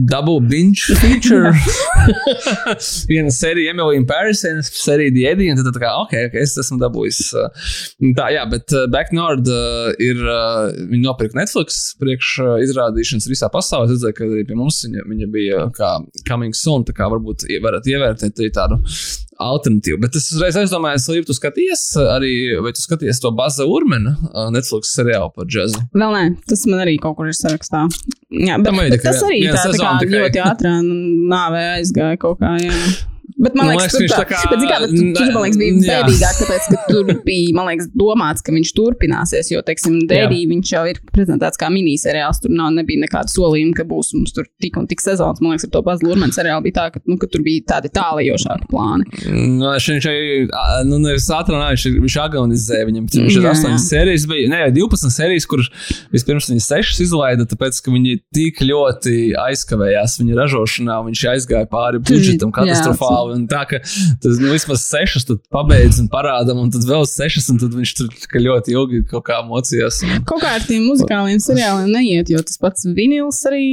Double 0.08 0.40
binge 0.40 0.80
feature. 1.00 1.52
viena 3.10 3.30
sērija 3.34 3.74
Paris, 4.08 4.40
viena 4.46 4.64
sērija 4.64 5.12
un 5.52 5.60
tad 5.60 5.76
tā 5.76 5.82
kā, 5.82 5.90
ok, 6.00 6.14
ok, 6.30 6.36
es 6.40 6.56
esmu 6.62 6.78
dabūjis. 6.80 7.20
Uh, 7.36 7.74
tā, 8.16 8.30
jā, 8.34 8.46
bet 8.50 8.72
uh, 8.72 8.86
Back 8.92 9.12
Nord 9.16 9.50
uh, 9.52 9.90
ir, 10.00 10.20
viņi 10.80 11.02
nopirka 11.04 11.38
Netflix 11.38 11.80
priekš 12.00 12.32
uh, 12.44 12.54
izrādīšanas 12.64 13.28
visā 13.30 13.50
pasaulē. 13.52 13.90
Es 13.90 13.98
redzēju, 13.98 14.16
ka 14.16 14.28
arī 14.30 14.46
pie 14.48 14.58
mums 14.58 14.80
viņa, 14.86 15.06
viņa 15.12 15.32
bija 15.36 15.64
kā 15.76 15.96
coming 16.28 16.56
soon, 16.56 16.86
tā 16.88 16.96
kā 16.96 17.10
varbūt 17.12 17.48
varat 17.64 17.90
ievērtēt 17.90 18.40
tādu 18.56 18.80
alternatīvu. 19.40 20.00
Bet 20.02 20.16
es 20.18 20.30
uzreiz 20.34 20.58
aizdomājos, 20.60 21.08
vai 21.10 21.20
tu 21.26 21.36
skaties 21.36 21.84
arī, 22.02 22.32
vai 22.64 22.72
tu 22.76 22.84
skaties 22.84 23.22
to 23.22 23.32
Baza 23.36 23.66
Urmena 23.68 24.16
Netflix 24.54 24.94
seriālu 24.96 25.32
par 25.34 25.48
džēzu? 25.50 25.84
Vēl 25.96 26.16
nē, 26.16 26.24
tas 26.50 26.66
man 26.70 26.84
arī 26.86 26.96
kaut 27.02 27.18
kur 27.18 27.30
ir 27.30 27.36
sarakstā. 27.36 27.86
Jā, 28.30 28.58
bet, 28.62 28.74
bet 28.94 29.04
tas 29.04 29.22
arī 29.26 29.44
tā, 29.48 29.62
tā 29.64 29.76
kā 29.76 29.94
tikai... 30.04 30.16
ļoti 30.16 30.44
ātrā 30.46 30.74
nāvē 30.80 31.64
aizgāja 31.78 32.20
kaut 32.20 32.42
kā. 32.42 32.56
Jā. 32.62 32.76
Bet 33.40 33.54
man, 33.56 33.70
liekas, 33.70 33.94
liekas 33.96 33.96
tur, 33.96 34.08
tā, 34.12 34.24
kā, 34.28 34.38
bet, 34.50 34.62
kā, 34.68 34.78
bet, 34.84 34.90
tur, 35.16 35.30
man 35.32 35.44
liekas, 35.46 35.58
bija 35.60 35.76
bēdīgāk, 35.80 36.40
tāpēc, 36.42 36.66
ka 36.68 36.80
tur 36.90 37.12
bija, 37.24 37.54
man 37.56 37.70
liekas, 37.70 37.86
domāts, 37.96 38.44
ka 38.44 38.52
viņš 38.52 38.72
turpināsies, 38.76 39.48
jo, 39.54 39.62
teiksim, 39.64 39.96
Dēdī 40.10 40.42
viņš 40.50 40.72
jau 40.74 40.82
ir 40.90 41.00
prezentēts 41.08 41.60
kā 41.60 41.70
miniseriāls, 41.72 42.42
tur 42.44 42.52
nav, 42.52 42.68
nebija 42.76 43.00
nekāda 43.06 43.32
solījuma, 43.32 43.72
ka 43.78 43.86
būs 43.88 44.12
mums 44.16 44.34
tur 44.36 44.44
tik 44.60 44.76
un 44.76 44.88
tik 44.90 45.00
sezonas. 45.00 45.40
Man 45.40 45.54
liekas, 45.54 45.64
ar 45.68 45.72
to 45.72 45.82
Baz 45.86 46.04
Lurmanu 46.04 46.36
seriālu 46.36 46.66
bija 46.66 46.76
tā, 46.76 46.84
ka, 46.92 47.02
nu, 47.08 47.16
ka 47.20 47.30
tur 47.32 47.44
bija 47.46 47.64
tādi 47.72 47.92
tālajošāki 47.96 48.68
plāni. 48.68 49.08
Nu, 49.56 49.72
viņš 49.72 50.08
jau, 50.10 50.14
nu, 50.90 51.00
nevis 51.06 51.30
ātrāk, 51.32 51.64
viņš, 51.78 51.86
viņš 52.04 52.18
agonizē, 52.26 52.82
viņam 52.90 53.08
viņš 53.08 53.40
ir 53.40 53.48
8 53.54 53.80
sērijas, 53.86 54.28
bija, 54.28 54.52
ne, 54.52 54.60
12 54.76 55.16
sērijas, 55.16 55.48
kur 55.48 55.64
vispirms 56.12 56.50
viņi 56.52 56.66
6 56.66 57.02
izlaida, 57.06 57.48
tāpēc, 57.48 57.80
ka 57.80 57.96
viņi 57.96 58.18
tik 58.36 58.60
ļoti 58.68 59.16
aizkavējās 59.46 60.20
viņa 60.20 60.38
ražošanā, 60.42 61.00
viņš 61.08 61.26
aizgāja 61.34 61.70
pāri 61.70 62.02
budžetam 62.04 62.52
katastrofāli 62.54 63.29
un 63.34 63.46
tā, 63.50 63.62
ka 63.68 63.80
tas 63.82 64.40
nu, 64.40 64.50
vismaz 64.52 64.84
sešas 64.86 65.26
pabeidz 65.52 66.00
un 66.02 66.08
parādām, 66.12 66.60
un 66.64 66.72
tad 66.74 66.84
vēl 66.88 67.06
sešas, 67.08 67.48
un 67.52 67.60
tad 67.62 67.74
viņš 67.76 67.94
tur 67.98 68.40
ļoti 68.44 68.74
ilgi 68.74 69.02
kaut 69.10 69.24
kā 69.28 69.40
mocījās. 69.46 70.02
Un... 70.06 70.22
Kaut 70.28 70.42
kā 70.44 70.54
ar 70.58 70.66
tiem 70.66 70.86
muzikāliem 70.88 71.40
seriāliem 71.42 71.90
neiet, 71.94 72.30
jo 72.32 72.42
tas 72.46 72.60
pats 72.60 72.86
vinils 72.96 73.40
arī 73.48 73.64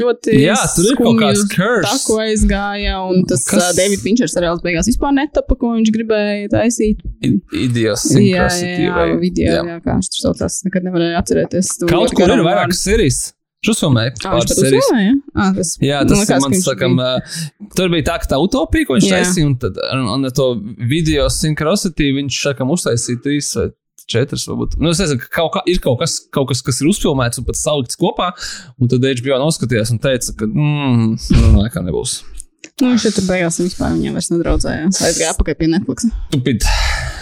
ļoti. 0.00 0.36
Jā, 0.40 0.58
tur 0.76 0.90
ir 0.92 1.00
kaut 1.00 1.20
kāds 1.20 1.46
kurs. 1.54 1.88
Tā, 1.88 1.96
ko 2.06 2.20
aizgāja, 2.24 3.00
un 3.10 3.26
tas 3.30 3.44
Kas... 3.48 3.64
uh, 3.64 3.72
David 3.78 4.04
Finčers 4.04 4.36
seriāls 4.36 4.62
beigās 4.64 4.90
vispār 4.90 5.14
netapa, 5.16 5.56
ko 5.58 5.74
viņš 5.76 5.92
gribēja 5.96 6.52
taisīt. 6.54 7.02
Idiosinkrasitīvai. 7.24 8.30
Jā, 8.30 9.10
jā, 9.14 9.18
video, 9.20 9.50
jā. 9.56 9.66
jā, 9.74 9.82
kā 9.84 9.98
viņš 9.98 10.14
tur 10.14 10.26
saucās, 10.28 10.62
nekad 10.68 10.88
nevarēja 10.88 11.20
atcerēties. 11.24 11.76
Kaut 11.90 12.16
kur 12.16 12.34
ir 12.36 12.46
vairākas 12.46 12.86
sērijas. 12.86 13.20
Šis 13.66 13.82
filmēja 13.82 14.14
pāris 14.22 14.54
sērijas. 14.56 14.86
Ah, 15.34 15.50
tas, 15.52 15.74
jā, 15.84 15.98
tas 16.08 16.22
ir 16.24 16.38
mans, 16.40 16.62
sakam, 16.64 16.94
uh, 16.96 17.40
tur 17.76 17.90
bija 17.92 18.06
tā, 18.08 18.14
ka 18.22 18.30
tā 18.32 18.38
utopija, 18.40 18.88
ko 18.88 18.96
viņš 18.96 19.10
taisīja, 19.12 19.50
un 19.50 19.58
tad 19.60 19.76
un, 19.84 20.06
un 20.14 20.30
to 20.36 20.46
video 20.88 21.26
synchronicity 21.34 22.08
viņš, 22.16 22.40
sakam, 22.46 22.72
uztaisīja 22.72 23.20
trīs 23.26 23.52
vai 23.58 23.68
četras, 24.10 24.46
varbūt. 24.48 24.78
Nu, 24.80 24.90
es 24.94 25.00
nezinu, 25.02 25.20
ka 25.22 25.30
kaut 25.36 25.52
kā, 25.54 25.62
ir 25.70 25.80
kaut 25.84 26.00
kas, 26.00 26.16
kaut 26.34 26.48
kas, 26.50 26.64
kas 26.66 26.80
ir 26.82 26.90
uzfilmēts 26.90 27.40
un 27.40 27.46
pat 27.46 27.58
salikts 27.60 28.00
kopā, 28.00 28.32
un 28.80 28.90
tad 28.90 29.04
HBO 29.04 29.38
noskatījās 29.44 29.92
un 29.94 30.00
teica, 30.02 30.34
ka, 30.40 30.48
mm, 30.48 31.10
nu, 31.36 31.50
nekā 31.60 31.84
nebūs. 31.86 32.20
Nu, 32.80 32.94
viņš 32.94 33.06
tur 33.18 33.26
beigās 33.28 33.60
vispār 33.60 33.92
viņam 33.92 34.16
vairs 34.16 34.30
nedraudzējās. 34.32 35.02
Aizgāja 35.04 35.34
apakaļ 35.34 35.56
pie 35.60 35.68
Netflix. 35.68 36.08
Stupid, 36.30 36.64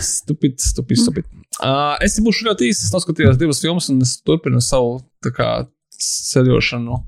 stupid, 0.06 0.54
stupid. 0.62 1.02
stupid. 1.02 1.26
Mm. 1.34 1.44
Uh, 1.58 1.96
es 2.06 2.14
būšu 2.22 2.46
ļoti 2.46 2.70
īsi. 2.70 2.86
Es 2.86 2.94
noskatījos 2.94 3.40
divas 3.40 3.62
filmas, 3.62 3.88
un 3.90 4.04
es 4.06 4.14
turpinu 4.22 4.62
savu 4.62 5.00
kā, 5.34 5.66
ceļošanu 5.98 7.02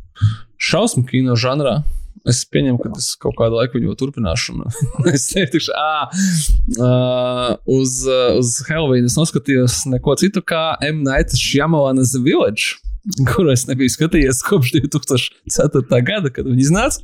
šausmu 0.60 1.06
kino 1.08 1.38
žanrā. 1.38 1.80
Es 2.28 2.42
pieņemu, 2.44 2.76
ka 2.82 2.90
tas 2.92 3.14
kaut 3.16 3.38
kādu 3.38 3.56
laiku 3.56 3.80
jau 3.80 3.94
turpināšu. 3.96 4.58
es 5.14 5.30
teikšu, 5.32 5.72
ah, 5.78 6.10
uh, 6.76 7.54
uz, 7.64 8.02
uz 8.36 8.58
Halloween 8.68 9.08
es 9.08 9.16
noskatījos 9.16 9.86
neko 9.88 10.18
citu 10.20 10.44
kā 10.44 10.74
M. 10.84 11.00
Night 11.06 11.32
Shyamalanas 11.32 12.12
Village 12.20 12.76
kuru 13.30 13.52
es 13.52 13.64
nebiju 13.68 13.92
skatījies 13.92 14.42
kopš 14.46 14.74
2004. 14.76 16.00
gada, 16.06 16.30
kad 16.32 16.48
viņi 16.48 16.66
iznāca. 16.66 17.02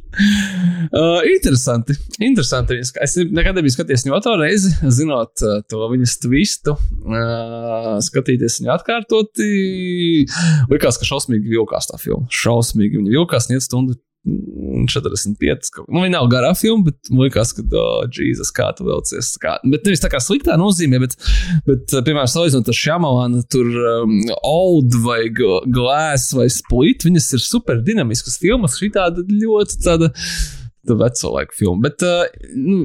Uh, 0.90 1.20
interesanti. 1.30 1.96
interesanti. 2.20 2.78
Es 2.80 3.16
nekad 3.16 3.56
nebiju 3.56 3.74
skatījies 3.74 4.06
viņu 4.06 4.16
otru 4.18 4.36
reizi, 4.40 4.72
zinot 4.98 5.44
uh, 5.44 5.60
to 5.70 5.88
viņas 5.92 6.18
twistu. 6.24 6.76
Uh, 7.02 7.96
skatīties 8.04 8.60
viņu 8.60 8.74
atkārtoti. 8.76 9.50
Likās, 10.72 11.00
ka 11.00 11.08
šausmīgi 11.08 11.52
vilkās 11.56 11.90
tā 11.90 12.00
filma. 12.02 12.28
Šausmīgi 12.32 13.00
viņa 13.00 13.16
vilkās, 13.16 13.50
1 13.52 13.64
stundu 13.64 13.96
45. 14.26 15.70
Kaut. 15.74 15.86
Nu, 15.90 16.02
viņa 16.02 16.14
nav 16.16 16.28
garā 16.32 16.50
filma, 16.58 16.90
bet 16.90 17.10
man 17.12 17.26
liekas, 17.26 17.52
ka, 17.56 17.64
oh, 17.78 18.02
Jēzus, 18.10 18.52
kā 18.54 18.68
tu 18.76 18.86
velcies. 18.88 19.32
Kā, 19.42 19.56
bet 19.66 19.86
nevis 19.86 20.02
tā 20.02 20.10
kā 20.12 20.20
sliktā 20.22 20.58
nozīmē, 20.60 21.00
bet, 21.02 21.16
bet 21.68 21.94
piemēram, 21.94 22.28
salīdzinot 22.30 22.70
ar 22.72 22.78
Šamalānu, 22.80 23.44
tur 23.52 23.70
um, 23.92 24.18
Old 24.42 24.98
vai 25.04 25.22
Glass 25.30 26.34
vai 26.36 26.48
Split, 26.52 27.06
viņas 27.06 27.32
ir 27.38 27.44
super 27.46 27.82
dinamiskas 27.86 28.40
filmas. 28.42 28.78
Šī 28.80 28.90
tāda 28.96 29.24
ļoti 29.30 29.82
tāda 29.86 30.12
veco 30.94 31.32
laiku 31.34 31.56
filmu. 31.58 31.80
Bet, 31.84 32.04
uh, 32.06 32.26
nu, 32.54 32.84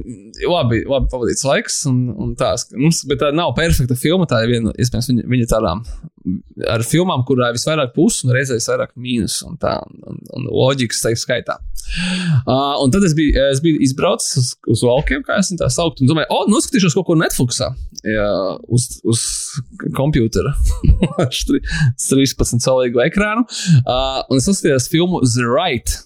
labi, 0.49 0.81
labi 0.89 1.11
pavadīts 1.11 1.45
laiks, 1.47 1.81
un, 1.91 2.07
un 2.11 2.33
tās, 2.39 2.67
mums, 2.73 3.03
bet 3.09 3.21
tā 3.21 3.31
nav 3.35 3.53
perfekta 3.57 3.97
filma. 3.99 4.29
Tā 4.29 4.43
ir 4.45 4.55
viena, 4.55 4.73
iespējams, 4.81 5.11
viņa, 5.13 5.27
viņa 5.35 5.51
tādām 5.51 5.85
ar 6.69 6.83
filmām, 6.85 7.23
kurā 7.25 7.49
ir 7.49 7.57
visvairāk 7.57 7.93
plusu 7.95 8.27
un 8.27 8.35
reizē 8.35 8.57
visvairāk 8.57 8.93
mīnus, 8.99 9.39
un 9.47 9.57
tā, 9.61 9.73
un, 9.81 10.19
un 10.37 10.47
loģikas 10.49 11.01
tā 11.03 11.13
skaitā. 11.17 11.57
Uh, 12.45 12.77
un 12.83 12.93
tad 12.93 13.05
es 13.07 13.15
biju, 13.17 13.33
es 13.51 13.61
biju 13.63 13.81
izbraucis 13.83 14.37
uz, 14.37 14.51
uz 14.69 14.83
laukiem, 14.85 15.23
kā 15.27 15.39
es 15.41 15.51
tā 15.57 15.69
saucu, 15.73 16.03
un 16.03 16.11
domāju, 16.11 16.29
o, 16.29 16.43
oh, 16.43 16.51
noskatīšos 16.51 16.95
kaut 16.97 17.09
ko 17.09 17.17
Netflixā, 17.19 17.71
jā, 18.05 18.29
uz, 18.69 18.87
uz 19.07 19.23
kompjutera 19.97 20.53
ar 21.23 21.33
13 21.33 22.61
salīgu 22.61 23.03
ekrānu. 23.07 23.47
Uh, 23.81 24.21
un 24.29 24.37
es 24.41 24.49
uzskatījos 24.51 24.89
filmu 24.93 25.23
The 25.25 25.49
Right 25.49 25.97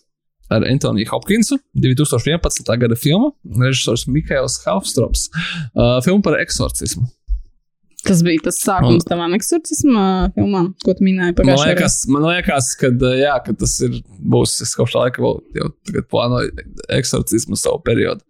ar 0.53 0.65
Antoniju 0.69 1.09
Hopkinsu, 1.11 1.57
2011. 1.73 2.77
gada 2.81 2.95
filmu, 2.95 3.33
režisors 3.61 4.05
Mikls 4.07 4.61
Hafstroms, 4.65 5.29
uh, 5.73 5.99
filmu 6.05 6.21
par 6.25 6.39
eksorcismu. 6.41 7.07
Tas 8.05 8.21
bija 8.21 8.43
tas 8.45 8.59
sākums 8.61 9.01
un, 9.01 9.07
tavam 9.09 9.33
eksorcisma 9.33 10.05
filmām, 10.35 10.69
ko 10.85 10.93
tu 10.93 11.05
minēji 11.07 11.39
gadā. 11.39 11.47
Man 11.49 11.61
liekas, 11.63 11.97
man 12.11 12.27
liekas 12.27 12.71
ka, 12.77 12.91
jā, 13.17 13.33
ka 13.41 13.55
tas 13.57 13.73
ir, 13.87 13.97
būs, 14.21 14.59
es 14.61 14.75
kaut 14.77 14.91
kā 14.93 15.07
laika 15.07 15.23
vēl 15.25 15.39
jau 15.57 16.03
plānoju 16.13 16.53
eksorcismu 16.99 17.57
savu 17.57 17.81
periodu. 17.85 18.21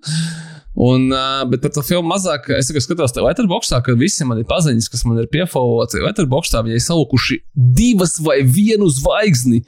Un, 0.76 1.08
uh, 1.12 1.44
bet 1.48 1.64
par 1.64 1.72
to 1.76 1.84
filmu 1.88 2.08
mazāk, 2.12 2.50
es 2.56 2.68
tikai 2.68 2.82
skatos, 2.84 3.14
te 3.16 3.24
Letterboxdā, 3.24 3.80
ka 3.84 3.96
visi 4.00 4.28
mani 4.28 4.44
paziņas, 4.48 4.90
kas 4.92 5.06
man 5.08 5.22
ir 5.22 5.30
piefoloti 5.32 6.04
Letterboxdā, 6.04 6.64
viņi 6.66 6.80
ir 6.80 6.84
salikuši 6.84 7.40
divas 7.56 8.18
vai 8.24 8.42
vienu 8.44 8.90
zvaigzni. 8.92 9.62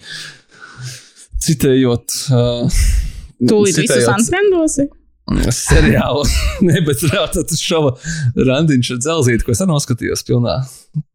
Citējot. 1.44 2.22
Uh, 2.34 2.80
Tūlīt 3.38 3.78
citējot, 3.78 4.00
visus 4.00 4.14
anspendosi? 4.14 4.88
seriālu. 5.52 6.24
Nē, 6.68 6.82
bet 6.88 7.04
tas 7.36 7.60
šova 7.62 7.94
randiņš 8.48 8.94
ar 8.96 9.02
dzelzīti, 9.04 9.46
ko 9.46 9.54
es 9.54 9.64
noskatījos 9.68 10.24
pilnā, 10.28 10.62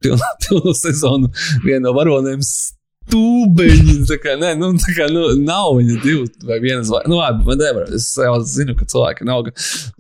pilnā, 0.05 0.29
pilnā 0.45 0.75
sezonu. 0.77 1.33
Viena 1.65 1.89
no 1.89 1.97
varoniem 1.97 2.43
stūbeņi. 3.03 3.97
Tā 4.09 4.19
kā, 4.23 4.35
nē, 4.41 4.53
nu, 4.61 4.73
tā 4.81 4.95
kā, 4.97 5.07
nu, 5.13 5.25
nav 5.43 5.77
viņa 5.79 5.97
divi 6.03 6.27
vai 6.49 6.59
viena 6.63 6.83
zvaigzne. 6.87 7.11
Nu, 7.11 7.19
labi, 7.21 7.45
man 7.47 7.61
nevar. 7.61 7.89
Es 7.97 8.09
jau 8.19 8.35
zinu, 8.47 8.75
ka 8.79 8.87
cilvēki 8.89 9.27
nav 9.29 9.49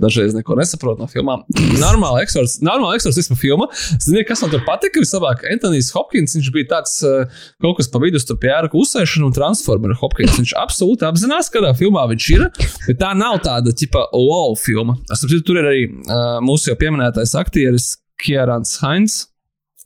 dažreiz 0.02 0.36
neko 0.36 0.56
nesaprot 0.58 1.00
no 1.00 1.08
filmām. 1.10 1.44
Normāla 1.80 2.22
eksorcisma 2.24 3.36
filma. 3.38 3.68
Ziniet, 4.02 4.26
kas 4.28 4.42
man 4.44 4.52
tur 4.54 4.64
patika? 4.66 5.02
Vislabāk, 5.02 5.46
Antonijs 5.52 5.92
Hopkins, 5.96 6.36
viņš 6.38 6.52
bija 6.54 6.70
tāds 6.76 6.98
uh, 7.06 7.42
kaut 7.62 7.78
kas 7.80 7.90
pa 7.92 8.02
vidu 8.02 8.20
starp 8.22 8.42
pjēraku 8.44 8.82
uzsēšanu 8.82 9.30
un 9.30 9.36
transformeru 9.36 9.98
Hopkins. 10.00 10.38
Viņš 10.40 10.54
absolūti 10.62 11.08
apzinās, 11.08 11.50
kādā 11.52 11.74
filmā 11.78 12.06
viņš 12.12 12.30
ir, 12.36 12.46
bet 12.86 13.02
tā 13.02 13.12
nav 13.18 13.40
tāda, 13.46 13.74
tipa, 13.76 14.06
wow 14.14 14.56
filma. 14.58 14.96
Es 15.10 15.22
saprotu, 15.22 15.44
tur 15.48 15.60
ir 15.60 15.68
arī 15.72 15.84
uh, 15.90 16.38
mūsu 16.44 16.72
jau 16.72 16.78
pieminētais 16.80 17.36
aktieris 17.38 17.92
Kierans 18.22 18.78
Hainz. 18.84 19.26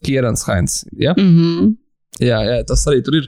Kierans 0.05 0.43
Hainz, 0.45 0.83
ja? 0.93 1.15
Mm 1.17 1.33
-hmm. 1.33 1.75
Jā, 2.23 2.39
jā, 2.41 2.57
tas 2.65 2.83
arī 2.89 3.03
tur 3.05 3.19
ir 3.19 3.27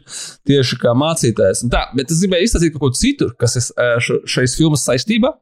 tieši 0.49 0.79
kā 0.81 0.95
mācītājs. 0.97 1.65
Tā, 1.69 1.85
bet 1.97 2.13
es 2.13 2.23
gribēju 2.23 2.47
izstāstīt 2.47 2.75
kaut 2.75 2.85
ko 2.87 2.91
citu, 2.97 3.29
kas 3.39 3.57
ir 3.59 4.05
šīs 4.29 4.57
filmas 4.57 4.85
saistībā. 4.87 5.33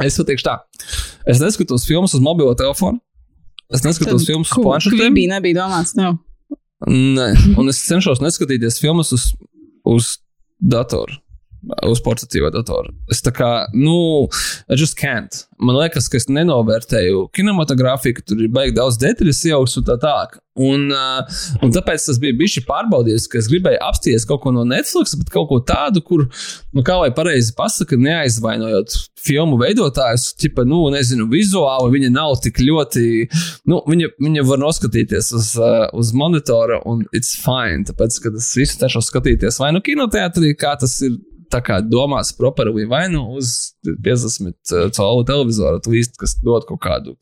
Es 0.00 0.16
pateikšu 0.20 0.46
tā, 0.46 0.56
es 1.28 1.40
neskatos 1.42 1.84
filmas 1.88 2.14
uz 2.16 2.22
mobilo 2.24 2.52
telefonu. 2.58 3.02
Es 3.70 3.82
neskatos 3.86 4.22
Tad, 4.22 4.28
filmas 4.30 4.50
uz 4.50 4.62
planšetēm. 4.62 5.14
Bija, 5.14 5.34
nebija 5.36 5.60
domāts, 5.60 5.94
tev. 5.94 6.16
Nē, 6.90 7.26
un 7.60 7.70
es 7.70 7.82
cenšos 7.84 8.22
neskatīties 8.22 8.80
filmas 8.82 9.12
uz, 9.14 9.26
uz 9.86 10.14
datoru 10.58 11.18
uz 11.86 12.00
portatīvo 12.04 12.50
datoru. 12.54 12.94
Es 13.12 13.22
tā 13.24 13.32
kā, 13.36 13.50
nu, 13.76 14.26
I 14.70 14.78
just 14.78 14.98
can't. 15.00 15.44
Man 15.60 15.76
liekas, 15.76 16.08
ka 16.08 16.16
es 16.16 16.28
nenovērtēju 16.32 17.26
kinematogrāfiju, 17.36 18.22
tur 18.24 18.40
ir 18.40 18.52
baigi 18.52 18.78
daudz 18.78 18.96
detaļu 19.00 19.34
iejauks 19.34 19.76
un 19.80 19.88
tā 19.88 19.98
tālāk. 20.00 20.38
Un, 20.60 20.88
uh, 20.92 21.20
un 21.64 21.70
tāpēc 21.72 22.04
tas 22.08 22.18
bija 22.20 22.36
bijis 22.36 22.64
pārbaudījis, 22.68 23.28
ka 23.30 23.38
es 23.38 23.48
gribēju 23.48 23.80
apsties 23.86 24.26
kaut 24.28 24.42
ko 24.44 24.52
no 24.52 24.64
Netflix, 24.68 25.14
bet 25.16 25.30
kaut 25.32 25.48
ko 25.48 25.60
tādu, 25.64 26.02
kur, 26.04 26.26
nu, 26.76 26.84
kā 26.84 26.96
lai 27.00 27.12
pareizi 27.16 27.54
pasaka, 27.56 27.96
neaizvainojot 28.00 28.96
filmu 29.20 29.60
veidotājus, 29.60 30.30
tipa, 30.40 30.66
nu, 30.68 30.82
nezinu, 30.92 31.28
vizuāli 31.32 31.94
viņa 31.94 32.12
nav 32.16 32.36
tik 32.44 32.60
ļoti, 32.64 33.06
nu, 33.70 33.80
viņa, 33.88 34.12
viņa 34.20 34.46
var 34.50 34.62
noskatīties 34.64 35.32
uz, 35.38 35.54
uh, 35.60 35.86
uz 35.96 36.12
monitora 36.16 36.80
un 36.88 37.06
it's 37.16 37.36
fine, 37.40 37.86
tāpēc, 37.88 38.20
ka 38.24 38.34
es 38.40 38.52
visu 38.58 38.80
cenšos 38.82 39.12
skatīties 39.12 39.60
vai 39.62 39.72
nu 39.76 39.84
kinoteātrī, 39.84 40.52
kā 40.60 40.74
tas 40.80 40.98
ir 41.06 41.20
tā 41.50 41.60
kā 41.64 41.80
domās 41.84 42.32
properly 42.36 42.86
vai 42.88 43.04
nu 43.12 43.22
uz 43.38 43.72
50 43.86 44.52
uh, 44.52 44.86
colu 44.94 45.24
televizoru, 45.28 45.80
līdz, 45.90 46.14
kas 46.20 46.36
dod 46.44 46.66
kaut 46.68 46.80
kādu 46.84 47.16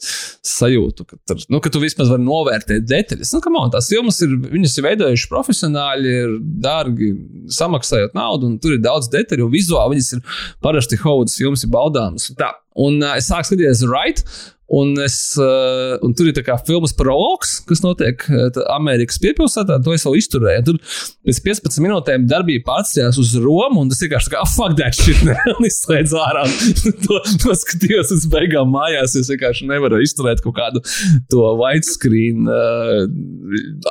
sajūtu, 0.47 1.07
ka, 1.09 1.19
tur, 1.29 1.41
nu, 1.53 1.61
ka 1.65 1.73
tu 1.73 1.83
vismaz 1.83 2.13
vari 2.13 2.25
novērtēt 2.27 2.87
detaļas. 2.89 3.33
Nu, 3.35 3.43
on, 3.63 3.73
tās 3.75 3.91
filmas 3.93 4.21
ir, 4.25 4.35
viņas 4.49 4.77
ir 4.79 4.87
veidojuši 4.89 5.31
profesionāļi, 5.33 6.15
ir 6.25 6.37
dārgi 6.65 7.13
samaksājot 7.59 8.17
naudu, 8.19 8.53
un 8.53 8.61
tur 8.63 8.77
ir 8.77 8.85
daudz 8.85 9.11
detaļu, 9.13 9.51
vizuāli 9.53 9.97
viņas 9.97 10.13
ir 10.19 10.39
parasti 10.65 11.01
Hovudas 11.03 11.39
filmas 11.39 11.65
ir 11.65 11.73
baudāmas. 11.75 12.31
Un 12.79 13.01
uh, 13.03 13.17
es 13.19 13.31
sāku 13.31 13.53
skatīties 13.53 13.87
Right, 13.89 14.23
Un, 14.69 14.91
es, 15.01 15.17
uh, 15.41 15.97
un 16.05 16.13
tur 16.13 16.29
ir 16.29 16.35
tā 16.37 16.43
kā 16.45 16.59
filmas 16.61 16.93
prologs, 16.97 17.55
kas 17.65 17.81
notiek 17.81 18.21
uh, 18.29 18.51
Amerikas 18.75 19.17
piepilsētā. 19.23 19.79
To 19.85 19.95
es 19.97 20.05
jau 20.05 20.13
izturēju. 20.19 20.65
Tur 20.67 20.81
pēc 21.25 21.41
15 21.47 21.81
minūtēm 21.87 22.27
darbība 22.29 22.67
pārcēlās 22.67 23.17
uz 23.23 23.33
Romu, 23.41 23.81
un 23.81 23.93
tas 23.93 24.03
vienkārši 24.05 24.35
kā, 24.35 24.43
oh, 24.45 24.51
fuck 24.53 24.77
that 24.77 24.99
shit, 24.99 25.23
neizslēdz 25.63 26.13
ārā. 26.21 26.45
to, 27.07 27.21
to 27.41 27.57
skatījos 27.63 28.13
uz 28.19 28.29
beigām 28.29 28.69
mājās. 28.75 29.17
Es 29.17 29.33
vienkārši 29.33 29.71
nevaru 29.71 30.03
izturēt 30.05 30.45
kaut 30.45 30.59
kādu 30.61 30.85
to 31.33 31.49
widescreen 31.63 32.45
uh, 32.53 33.09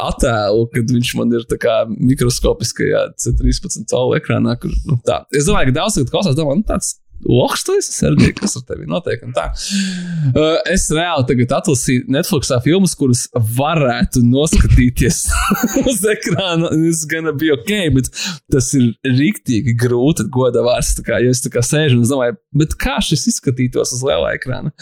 attēlu, 0.06 0.70
kad 0.78 0.94
viņš 0.94 1.16
man 1.18 1.34
ir 1.40 1.50
tā 1.50 1.58
kā 1.66 1.80
mikroskopiskajā 1.90 3.08
C13 3.18 3.90
colu 3.90 4.14
ekrānā. 4.22 4.60
Kur, 4.62 4.78
nu, 4.86 5.02
tā. 5.10 5.24
es 5.34 5.50
domāju, 5.50 5.72
ka 5.72 5.80
daudz 5.82 5.98
cilvēku 5.98 6.14
klausās, 6.14 6.38
domā, 6.38 6.54
nu, 6.62 6.70
tāds 6.70 7.00
Loks, 7.26 7.64
tu 7.66 7.74
esi 7.78 7.94
Sergei, 7.96 8.32
kas 8.36 8.56
ar 8.60 8.64
tevi 8.68 8.86
notiek. 8.90 9.24
Uh, 9.26 10.60
es 10.70 10.86
reāli 10.94 11.26
tagad 11.30 11.56
atlasīju 11.58 12.06
Netflixā 12.14 12.60
filmas, 12.64 12.94
kuras 12.98 13.26
varētu 13.58 14.22
noskatīties 14.26 15.24
uz 15.90 16.04
ekrāna. 16.14 16.72
Es 16.90 17.04
gan 17.10 17.32
biju 17.40 17.58
ok, 17.58 17.74
bet 17.98 18.12
tas 18.54 18.70
ir 18.78 18.92
rīktīgi 19.08 19.74
grūti 19.80 20.28
goda 20.34 20.64
vārds. 20.66 20.94
Kā, 21.06 21.22
ja 21.24 21.34
es 21.34 21.42
tā 21.44 21.52
kā 21.54 21.64
sēžu 21.66 22.00
un 22.00 22.06
domāju, 22.10 22.38
kā 22.80 23.00
šis 23.04 23.28
izskatītos 23.34 23.96
uz 23.98 24.04
lielā 24.06 24.36
ekrāna. 24.38 24.74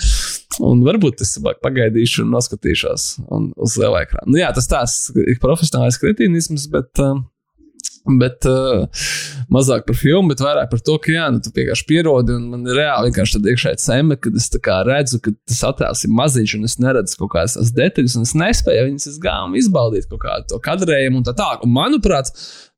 Un 0.64 0.84
varbūt 0.86 1.24
es 1.24 1.36
labāk 1.40 1.62
pagaidīšu 1.64 2.24
un 2.24 2.36
noskatīšos 2.36 3.08
un 3.36 3.50
uz 3.60 3.80
lielā 3.80 4.06
ekrāna. 4.06 4.28
Nu, 4.30 4.40
jā, 4.40 4.52
tas 4.56 4.70
tās 4.72 5.00
ir 5.16 5.40
profesionālais 5.44 6.00
kretīnisms, 6.04 6.68
bet. 6.74 6.92
Uh, 7.00 7.24
Bet 8.06 8.46
uh, 8.46 8.86
mazāk 9.50 9.88
par 9.88 9.98
filmu, 9.98 10.30
bet 10.30 10.42
vairāk 10.44 10.70
par 10.70 10.82
to, 10.86 10.98
ka, 11.02 11.10
jā, 11.10 11.26
nu, 11.34 11.40
tu 11.42 11.50
vienkārši 11.56 11.88
pierodi. 11.90 12.36
Man 12.38 12.68
ir 12.70 12.78
reāli 12.78 13.10
vienkārši 13.10 13.40
tāda 13.40 13.54
iekšēja 13.54 13.80
cema, 13.82 14.18
kad 14.22 14.38
es 14.38 14.52
redzu, 14.86 15.22
ka 15.26 15.34
tas 15.50 15.64
attēls 15.72 16.06
ir 16.06 16.14
maziņš, 16.20 16.54
un 16.60 16.70
es 16.70 16.78
neredzu 16.84 17.18
kaut 17.24 17.34
kādas 17.34 17.58
tās 17.58 17.74
detaļas, 17.74 18.18
un 18.20 18.28
es 18.28 18.36
nespēju 18.38 18.86
viņas 18.92 19.18
gājumu 19.26 19.58
izbaudīt 19.62 20.06
kaut 20.12 20.22
kādu 20.22 20.50
to 20.54 20.62
kadrējumu 20.68 21.22
un 21.22 21.26
tā 21.26 21.34
tālāk. 21.40 21.66
Manuprāt, 21.66 22.30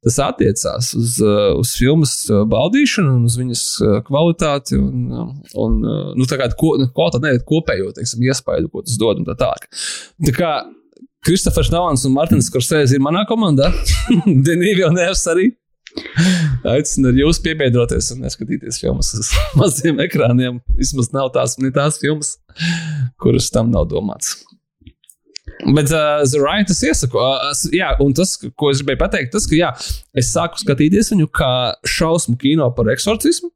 tas 0.07 0.21
attiecās 0.23 0.93
uz, 0.95 1.19
uh, 1.19 1.51
uz 1.59 1.75
filmas 1.75 2.15
uh, 2.31 2.45
baudīšanu 2.47 3.17
un 3.19 3.27
uz 3.27 3.35
viņas 3.41 3.65
kvalitāti 4.07 4.79
un, 4.79 5.11
un 5.59 5.77
nu, 5.83 6.29
tā 6.29 6.39
kā 6.39 6.47
ko, 6.55 6.77
nu, 6.79 6.87
kvalitāti, 6.95 7.27
nevis 7.27 7.47
kopējo 7.51 7.91
teiksim, 7.99 8.23
iespēju, 8.31 8.71
ko 8.71 8.87
tas 8.87 8.95
dod 9.01 9.19
un 9.19 9.27
tā 9.27 9.35
tālāk. 9.43 9.67
Tā 10.23 10.37
kā 10.39 10.55
Kristofers 11.25 11.71
Navans 11.73 12.05
un 12.07 12.13
Martins 12.15 12.49
Korsēns 12.53 12.93
ir 12.95 13.01
manā 13.03 13.23
komandā. 13.29 13.71
Denīvi 14.47 14.83
jau 14.83 14.91
nevis 14.95 15.25
arī. 15.31 15.49
Aicinu 16.67 17.13
jūs 17.15 17.39
piebiedroties 17.41 18.11
un 18.13 18.25
neskatīties 18.25 18.81
filmas 18.81 19.13
uz 19.17 19.31
maziem 19.59 20.01
ekrāniem. 20.03 20.59
Vismaz 20.77 21.11
nav 21.15 21.31
tās, 21.35 21.57
tās 21.75 21.99
filmas, 22.01 22.35
kuras 23.21 23.49
tam 23.53 23.71
nav 23.73 23.89
domāts. 23.91 24.35
Bet 25.65 25.89
uh, 25.89 26.21
The 26.21 26.41
Right 26.43 26.69
es 26.69 26.83
iesaku. 26.85 27.17
Uh, 27.17 27.49
jā, 27.73 27.89
un 28.03 28.13
tas, 28.15 28.35
ko 28.37 28.69
es 28.71 28.83
gribēju 28.83 29.01
pateikt, 29.01 29.31
tas, 29.33 29.47
ka 29.49 29.57
jā, 29.57 29.71
es 30.17 30.29
sāku 30.35 30.61
skatīties 30.61 31.09
viņu 31.15 31.31
kā 31.33 31.51
šausmu 31.87 32.37
kino 32.41 32.69
par 32.77 32.91
eksorcismu. 32.93 33.49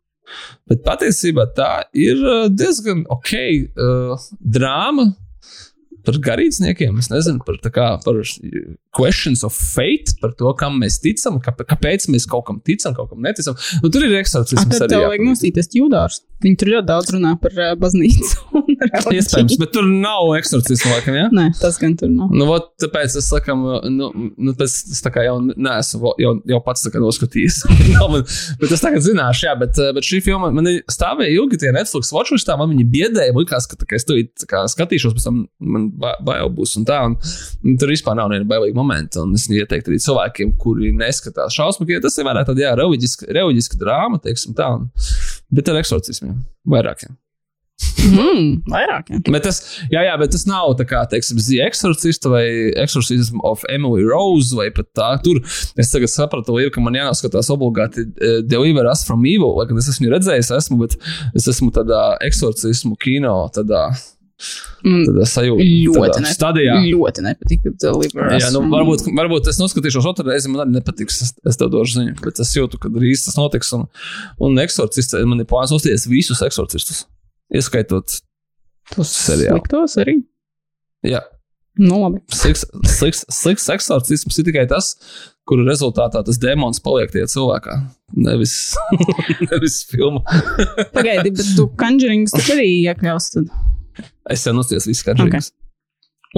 Bet 0.72 0.82
patiesībā 0.86 1.50
tā 1.58 1.84
ir 1.98 2.22
diezgan 2.56 3.04
ok 3.12 3.34
uh, 3.36 4.30
drāma 4.40 5.12
par 6.06 6.18
garīdzniekiem, 6.30 6.98
es 7.02 7.12
nezinu, 7.12 7.42
par, 7.46 7.60
kā, 7.74 7.88
par 8.04 8.22
questions 8.96 9.46
of 9.48 9.56
fate, 9.56 10.18
par 10.22 10.34
to, 10.38 10.52
kam 10.60 10.80
mēs 10.82 11.00
ticam, 11.04 11.40
kā, 11.44 11.54
kāpēc 11.56 12.10
mēs 12.12 12.28
kaut 12.30 12.48
kam 12.50 12.60
ticam, 12.66 12.96
kaut 12.98 13.12
kam 13.14 13.24
neticam. 13.24 13.58
Nu, 13.84 13.92
tur 13.94 14.06
ir 14.08 14.18
eksorcisms. 14.20 14.68
Tad 14.76 14.92
tev 14.92 15.06
vajag 15.08 15.24
nosīties 15.26 15.72
jūdārs. 15.78 16.22
Viņi 16.42 16.58
tur 16.58 16.72
ļoti 16.74 16.88
daudz 16.90 17.12
runā 17.14 17.36
par 17.42 17.54
uh, 17.54 17.74
baznīcu. 17.78 18.62
Iespējams, 19.14 19.60
bet 19.62 19.74
tur 19.76 19.86
nav 19.86 20.32
eksorcismu, 20.40 20.90
laikam? 20.96 21.18
Ja? 21.20 21.28
Nē, 21.38 21.52
tas 21.62 21.78
gan 21.82 21.94
tur 22.00 22.10
nav. 22.10 22.32
Nu, 22.34 22.48
ot, 22.56 22.72
tāpēc 22.82 23.14
es, 23.20 23.28
laikam, 23.36 23.62
nu, 23.94 24.10
nu 24.42 24.56
tas, 24.58 24.80
tas 24.88 25.04
tā 25.06 25.12
kā 25.14 25.28
jau 25.28 25.38
neesmu 25.52 26.16
jau, 26.22 26.34
jau 26.50 26.62
pats 26.66 26.88
tā 26.88 26.94
kā 26.94 27.02
noskatījis. 27.04 27.62
bet 28.62 28.74
es 28.74 28.82
tagad 28.82 29.06
zināšu, 29.06 29.46
jā, 29.48 29.54
bet, 29.62 29.78
bet 29.98 30.08
šī 30.08 30.24
filma 30.26 30.50
man 30.56 30.70
stāvēja 30.92 31.36
ilgi 31.38 31.62
tie 31.62 31.76
Netflix 31.76 32.10
watchlistā, 32.16 32.58
man 32.60 32.74
viņi 32.74 32.88
biedēja, 32.96 33.38
likās, 33.38 33.70
ka, 33.70 33.78
ka 33.86 34.00
es 34.00 34.08
to 34.10 34.18
skatīšos, 34.74 35.14
pēc 35.18 35.30
tam 35.30 35.44
man 35.62 35.91
bail 36.00 36.52
būs 36.56 36.78
un 36.80 36.86
tā, 36.88 37.00
un, 37.10 37.18
un 37.66 37.80
tur 37.82 37.92
vispār 37.94 38.18
nav 38.18 38.32
neviena 38.32 38.50
bailīga 38.50 38.78
momenta, 38.78 39.26
un 39.26 39.36
es 39.38 39.48
ieteiktu 39.52 39.92
arī 39.92 40.00
cilvēkiem, 40.04 40.56
kuri 40.62 40.94
neskatās 40.98 41.58
šausmīgi, 41.58 42.02
tas 42.04 42.18
ir 42.18 42.30
vairāk 42.30 42.48
tāda, 42.50 42.68
jā, 42.68 42.76
reliģiska 42.80 43.82
drāma, 43.82 44.22
teiksim 44.24 44.56
tā, 44.58 44.70
un, 44.78 44.88
bet 45.52 45.72
ar 45.72 45.82
eksorcismiem 45.82 46.40
vairākiem. 46.72 47.18
Mm, 48.02 48.62
vairāk. 48.70 49.10
Ja. 49.12 49.20
Bet 49.30 49.46
tas, 49.46 49.60
jā, 49.92 50.04
jā, 50.06 50.14
bet 50.20 50.32
tas 50.34 50.46
nav 50.50 50.74
tā 50.80 50.86
kā, 50.90 51.02
teiksim, 51.10 51.40
The 51.42 51.60
Exorcist 51.66 52.26
vai 52.30 52.46
Exorcism 52.82 53.42
of 53.48 53.66
Emily 53.74 54.06
Rose 54.08 54.56
vai 54.58 54.70
pat 54.74 54.90
tā. 54.98 55.10
Tur 55.26 55.42
es 55.80 55.92
tagad 55.94 56.12
sapratu, 56.14 56.58
ir, 56.62 56.72
ka 56.74 56.84
man 56.84 56.98
jānoskatās 56.98 57.52
obligāti 57.54 58.06
uh, 58.08 58.40
Deliver 58.48 58.90
Us 58.92 59.06
from 59.08 59.26
Evil, 59.30 59.54
lai 59.58 59.68
gan 59.70 59.82
es 59.82 59.90
esmu 59.94 60.12
redzējis, 60.14 60.54
esmu, 60.58 60.80
bet 60.82 60.98
es 61.38 61.50
esmu 61.52 61.72
tādā 61.76 62.02
eksorcismu 62.26 62.98
kino, 63.02 63.36
tādā. 63.56 63.90
Mm, 64.82 65.04
Tad 65.06 65.18
es 65.22 65.34
sajūtu, 65.38 65.66
ļoti, 65.94 66.22
ka 66.24 66.32
stadijā. 66.34 66.78
ļoti 66.88 67.24
nepatīk. 67.26 67.68
Jā, 67.84 68.48
nu, 68.56 68.64
varbūt, 68.72 69.04
varbūt 69.18 69.50
es 69.52 69.60
noskatīšos 69.62 70.08
otru 70.10 70.26
reizi, 70.32 70.50
man 70.50 70.64
arī 70.66 70.78
nepatiks. 70.80 71.20
Es, 71.26 71.34
es 71.52 71.60
tev 71.60 71.70
došu 71.74 72.00
ziņu, 72.00 72.16
bet 72.24 72.42
es 72.42 72.54
jūtu, 72.58 72.80
ka 72.82 72.90
drīz 72.94 73.28
tas 73.28 73.38
notiks. 73.38 73.70
Un, 73.78 73.86
un 74.42 74.58
eksorcists, 74.64 75.18
man 75.30 75.44
ir 75.44 75.50
plāns 75.50 75.74
uzties 75.76 76.08
visus 76.10 76.42
eksorcistus, 76.46 77.04
ieskaitot 77.54 78.18
tos 78.96 79.14
seriālu. 79.28 79.60
Sliktos 79.62 80.00
arī. 80.02 80.18
Jā. 81.06 81.22
Nu, 81.80 82.02
labi. 82.02 82.20
Slikts, 82.36 82.66
slikts, 82.92 83.22
slikts 83.32 83.70
eksorcisms 83.72 84.42
ir 84.42 84.50
tikai 84.50 84.66
tas, 84.68 84.96
kuru 85.48 85.64
rezultātā 85.66 86.20
tas 86.28 86.38
demons 86.42 86.82
paliek 86.84 87.14
tie 87.14 87.24
cilvēkā. 87.32 87.78
Nevis, 88.20 88.56
nevis 89.52 89.78
filma. 89.88 90.20
Pagaidi, 90.92 91.32
bet 91.38 91.54
tu 91.56 91.70
kanģerings 91.80 92.36
arī 92.42 92.68
iekļaus 92.84 93.30
tad. 93.38 93.54
Es 94.32 94.46
jau 94.48 94.56
nosties 94.56 94.88
visu 94.90 95.06
kanģerings. 95.08 95.52
Okay. 95.52 95.62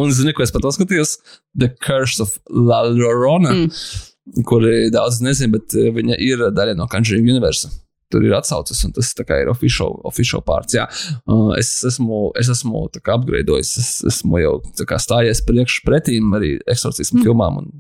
Un 0.02 0.10
zini, 0.16 0.34
ko 0.34 0.42
es 0.46 0.54
pat 0.54 0.66
skatījos? 0.74 1.18
The 1.54 1.70
Curse 1.78 2.24
of 2.24 2.34
La 2.50 2.82
Llorona, 2.88 3.54
mm. 3.54 4.44
kuri 4.50 4.90
daudz 4.94 5.22
nezina, 5.22 5.54
bet 5.54 5.76
viņa 5.76 6.18
ir 6.24 6.48
daļa 6.56 6.78
no 6.80 6.90
kanģeringa 6.90 7.36
universa. 7.36 7.70
Tur 8.14 8.26
ir 8.26 8.34
atsauces, 8.38 8.78
un 8.86 8.94
tas 8.94 9.08
ir 9.18 9.50
official, 9.50 9.96
official 10.06 10.44
pārts. 10.46 10.76
Jā. 10.78 10.86
Uh, 11.26 11.54
es 11.58 11.72
esmu, 11.90 12.28
es 12.38 12.50
esmu 12.50 12.86
apgraidojis, 12.90 13.72
es 13.82 13.90
esmu 14.12 14.42
jau 14.42 14.54
stājies 15.02 15.42
priekš 15.46 15.80
pretīm 15.86 16.34
arī 16.38 16.56
eksorcismu 16.70 17.22
mm. 17.22 17.26
filmām, 17.30 17.62
un 17.62 17.72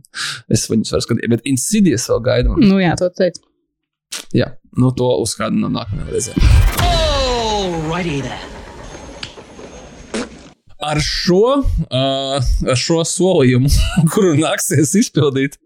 es 0.53 0.65
viņus 0.69 0.95
varu 0.95 1.05
skatīt. 1.05 1.29
Bet 1.33 1.45
Insidious 1.49 2.09
vēl 2.09 2.25
gaidu. 2.29 2.57
Un... 2.57 2.65
Nu, 2.69 2.81
jā, 2.81 2.95
to 2.97 3.09
teicu. 3.13 3.45
Jā, 4.33 4.53
nu 4.77 4.93
to 4.93 5.09
uz 5.21 5.37
kādu 5.37 5.61
no 5.61 5.73
nākamajām 5.73 6.13
reizēm. 6.13 6.49
Alrighty 7.63 8.21
then 8.21 8.52
ar 10.83 11.01
šo, 11.03 11.43
uh, 11.63 12.53
ar 12.69 12.79
šo 12.79 13.01
solījumu, 13.07 13.71
kuru 14.13 14.35
nāksies 14.41 14.95
izpildīt. 15.03 15.59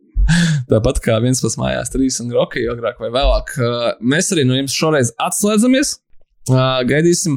Tāpat 0.68 1.00
kā 1.04 1.22
viens 1.24 1.40
pats 1.44 1.56
mājās, 1.60 1.94
trīs 1.94 2.20
un 2.24 2.34
roka, 2.36 2.60
agrāk 2.74 3.00
vai 3.00 3.14
vēlāk, 3.14 3.56
uh, 3.62 3.88
mēs 4.04 4.34
arī 4.36 4.44
no 4.48 4.58
jums 4.60 4.76
šoreiz 4.76 5.14
atslēdzamies. 5.24 5.98
Uh, 6.48 6.80
gaidīsim 6.88 7.34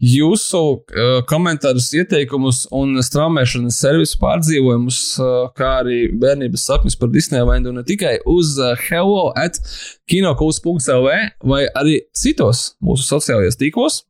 jūsu 0.00 0.60
uh, 0.72 1.18
komentārus, 1.28 1.90
ieteikumus 1.98 2.62
un 2.72 2.96
straumēšanas 3.04 3.76
servisu 3.76 4.16
pārdzīvojumus, 4.22 5.00
uh, 5.20 5.34
kā 5.58 5.68
arī 5.82 5.98
bērnības 6.16 6.64
sapņus 6.70 6.96
par 6.96 7.12
Disneylandu 7.12 7.74
ne 7.76 7.84
tikai 7.84 8.14
uz 8.24 8.54
hello 8.86 9.26
at 9.36 9.60
kinokults.lv 10.08 11.18
vai 11.44 11.62
arī 11.76 11.98
citos 12.16 12.70
mūsu 12.80 13.04
sociālajos 13.10 13.60
tīklos. 13.60 14.00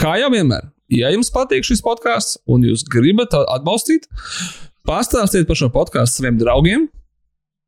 Kā 0.00 0.16
jau 0.22 0.32
vienmēr, 0.32 0.70
ja 0.94 1.12
jums 1.14 1.32
patīk 1.34 1.66
šis 1.66 1.82
podkāsts 1.84 2.40
un 2.50 2.64
jūs 2.66 2.84
gribat 2.90 3.34
atbalstīt, 3.40 4.08
pastāstiet 4.88 5.48
par 5.48 5.58
šo 5.58 5.70
podkāstu 5.74 6.20
saviem 6.20 6.40
draugiem. 6.40 6.88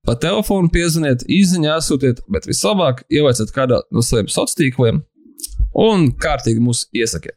Pa 0.02 0.16
telefonu 0.18 0.66
piezvaniet, 0.74 1.22
izziņā 1.30 1.76
sūtiet, 1.86 2.24
bet 2.26 2.48
vislabāk 2.50 3.04
ievaiciet 3.06 3.52
kādā 3.54 3.84
no 3.94 4.02
saviem 4.02 4.26
sociāliem 4.26 4.72
tīkliem 4.72 5.02
un 5.78 6.08
kārtīgi 6.20 6.62
mūs 6.62 6.86
iesakiet. 6.96 7.36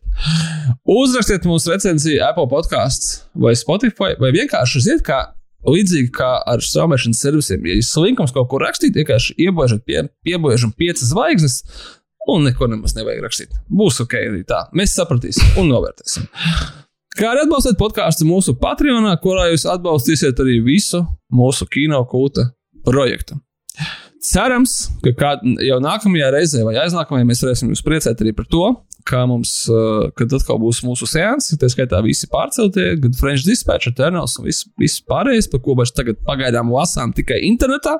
Uzrakstiet 0.89 1.45
mums 1.45 1.67
recenziju 1.69 2.23
Apple 2.25 2.49
podkāsts 2.51 3.19
vai 3.37 3.53
Spotify, 3.57 4.15
vai 4.19 4.33
vienkārši 4.35 4.81
ziet, 4.87 5.05
kā 5.05 5.21
līdzīgi 5.65 6.11
kā 6.15 6.31
ar 6.45 6.63
straumēšanas 6.63 7.21
servisiem. 7.21 7.65
Ja 7.69 7.77
jūs 7.77 7.91
slinkums 7.95 8.33
kaut 8.35 8.49
kur 8.51 8.65
rakstīt, 8.65 8.97
vienkārši 8.97 9.37
iebojžat 9.47 9.85
pie, 9.87 10.03
piecas 10.77 11.09
zvaigznes, 11.09 11.61
un 12.31 12.47
neko 12.49 12.69
nemaz 12.71 12.95
nevajag 12.97 13.25
rakstīt. 13.25 13.53
Būs 13.69 14.01
ok 14.03 14.17
arī 14.19 14.43
tā. 14.47 14.65
Mēs 14.77 14.95
sapratīsim 14.97 15.61
un 15.61 15.71
novērtēsim. 15.73 16.27
Kā 17.15 17.29
arī 17.31 17.45
atbalstīt 17.45 17.77
podkāstu 17.79 18.27
mūsu 18.27 18.57
Patreonā, 18.59 19.13
kurā 19.23 19.47
jūs 19.51 19.63
atbalstīsiet 19.71 20.39
arī 20.43 20.57
visu 20.65 21.05
mūsu 21.31 21.67
kino 21.71 22.01
kulta 22.11 22.49
projektu. 22.83 23.37
Cerams, 24.25 24.73
ka 25.03 25.13
kā, 25.15 25.31
jau 25.63 25.77
nākamajā 25.83 26.31
reizē 26.33 26.63
vai 26.65 26.73
aiznākamajā 26.81 27.27
mēs 27.29 27.43
varēsim 27.45 27.71
jūs 27.71 27.83
priecāt 27.85 28.21
arī 28.23 28.33
par 28.35 28.47
to, 28.49 28.63
kā 29.05 29.21
mums, 29.29 29.53
uh, 29.69 30.07
kad 30.17 30.33
atkal 30.33 30.57
būs 30.61 30.81
mūsu 30.85 31.07
seansi, 31.09 31.59
tā 31.61 31.69
skaitā 31.69 32.01
visi 32.03 32.27
pārceltie, 32.31 32.95
gan 33.03 33.13
French 33.15 33.45
Dispatch, 33.45 33.91
Eternals 33.91 34.39
un 34.39 34.47
viss, 34.49 34.65
viss 34.81 35.03
pārējais, 35.05 35.49
par 35.51 35.61
ko 35.65 35.77
mēs 35.77 35.93
tagad 35.95 36.17
pagaidām 36.25 36.73
lasām 36.73 37.13
tikai 37.15 37.43
internetā. 37.45 37.99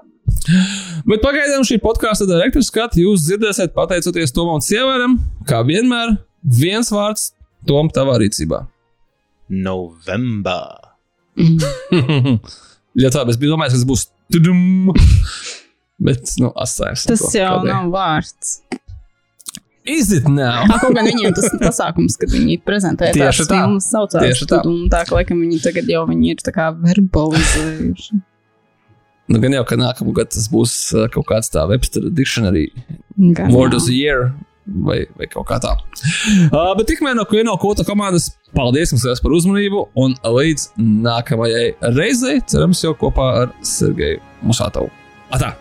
Bet 1.10 1.24
pagaidām 1.24 1.66
šī 1.68 1.80
podkāstu 1.84 2.28
direktora 2.30 2.66
skatu 2.66 3.02
jūs 3.02 3.26
dzirdēsiet 3.28 3.74
pateicoties 3.76 4.34
Tomam 4.36 4.62
Cievaram, 4.64 5.20
kā 5.50 5.62
vienmēr, 5.66 6.18
viens 6.44 6.92
vārds 6.94 7.32
Tom 7.66 7.90
tavā 7.94 8.20
rīcībā. 8.22 8.64
November. 9.50 10.94
ja 13.02 13.12
tā, 13.14 13.26
es 13.30 13.40
biju 13.42 13.56
domājis, 13.56 13.76
ka 13.76 13.80
tas 13.80 13.88
būs 13.90 14.08
tudum. 14.34 14.94
Bet, 16.06 16.28
nu, 16.42 16.52
asājums. 16.60 17.06
Tas 17.08 17.24
jau 17.32 17.54
kādēļ. 17.56 17.72
nav 17.72 17.94
vārds. 17.94 18.58
Is 19.86 20.10
it 20.12 20.26
now? 20.26 20.66
Tā 20.66 20.80
kaut 20.82 20.96
gan 20.98 21.06
viņiem 21.06 21.34
tas 21.38 21.46
ir 21.54 21.60
pasākums, 21.62 22.18
kad 22.18 22.32
viņi 22.34 22.58
prezentē 22.66 23.12
tieši 23.14 23.46
tā. 23.46 23.60
filmas 23.60 23.90
saucās. 23.94 24.24
Tieši 24.24 24.48
tā. 24.50 24.64
Un 24.66 24.88
tā, 24.90 25.04
ka 25.06 25.20
laikam 25.20 25.44
viņi 25.44 25.62
tagad 25.62 25.92
jau 25.92 26.02
viņi 26.10 26.34
ir 26.34 26.42
tā 26.46 26.54
kā 26.56 26.72
verbalizējuši. 26.74 28.18
Nu, 29.32 29.40
gan 29.42 29.56
jau, 29.58 29.64
ka 29.66 29.78
nākamā 29.80 30.14
gada 30.20 30.36
tas 30.36 30.46
būs 30.52 30.74
uh, 30.94 31.08
kaut 31.14 31.26
kāds 31.32 31.50
tā 31.54 31.64
Webster 31.70 32.12
Dictionary 32.14 32.68
Word 33.18 33.74
of 33.74 33.88
the 33.88 33.96
Year 33.96 34.30
vai, 34.66 35.00
vai 35.18 35.30
kaut 35.32 35.48
kā 35.50 35.58
tā. 35.64 35.74
Uh, 36.52 36.74
bet 36.78 36.90
tikmēr 36.92 37.18
no 37.18 37.26
Kino 37.30 37.58
kota 37.62 37.86
komandas 37.88 38.32
paldies 38.56 38.94
jums 38.94 39.22
par 39.24 39.36
uzmanību 39.38 39.88
un 40.02 40.16
līdz 40.22 40.72
nākamajai 40.78 41.68
reizei 41.98 42.40
cerams 42.46 42.86
jau 42.86 42.96
kopā 43.02 43.30
ar 43.44 43.54
Sergeju 43.66 44.22
Musātovu. 44.46 44.94
Atā! 45.34 45.56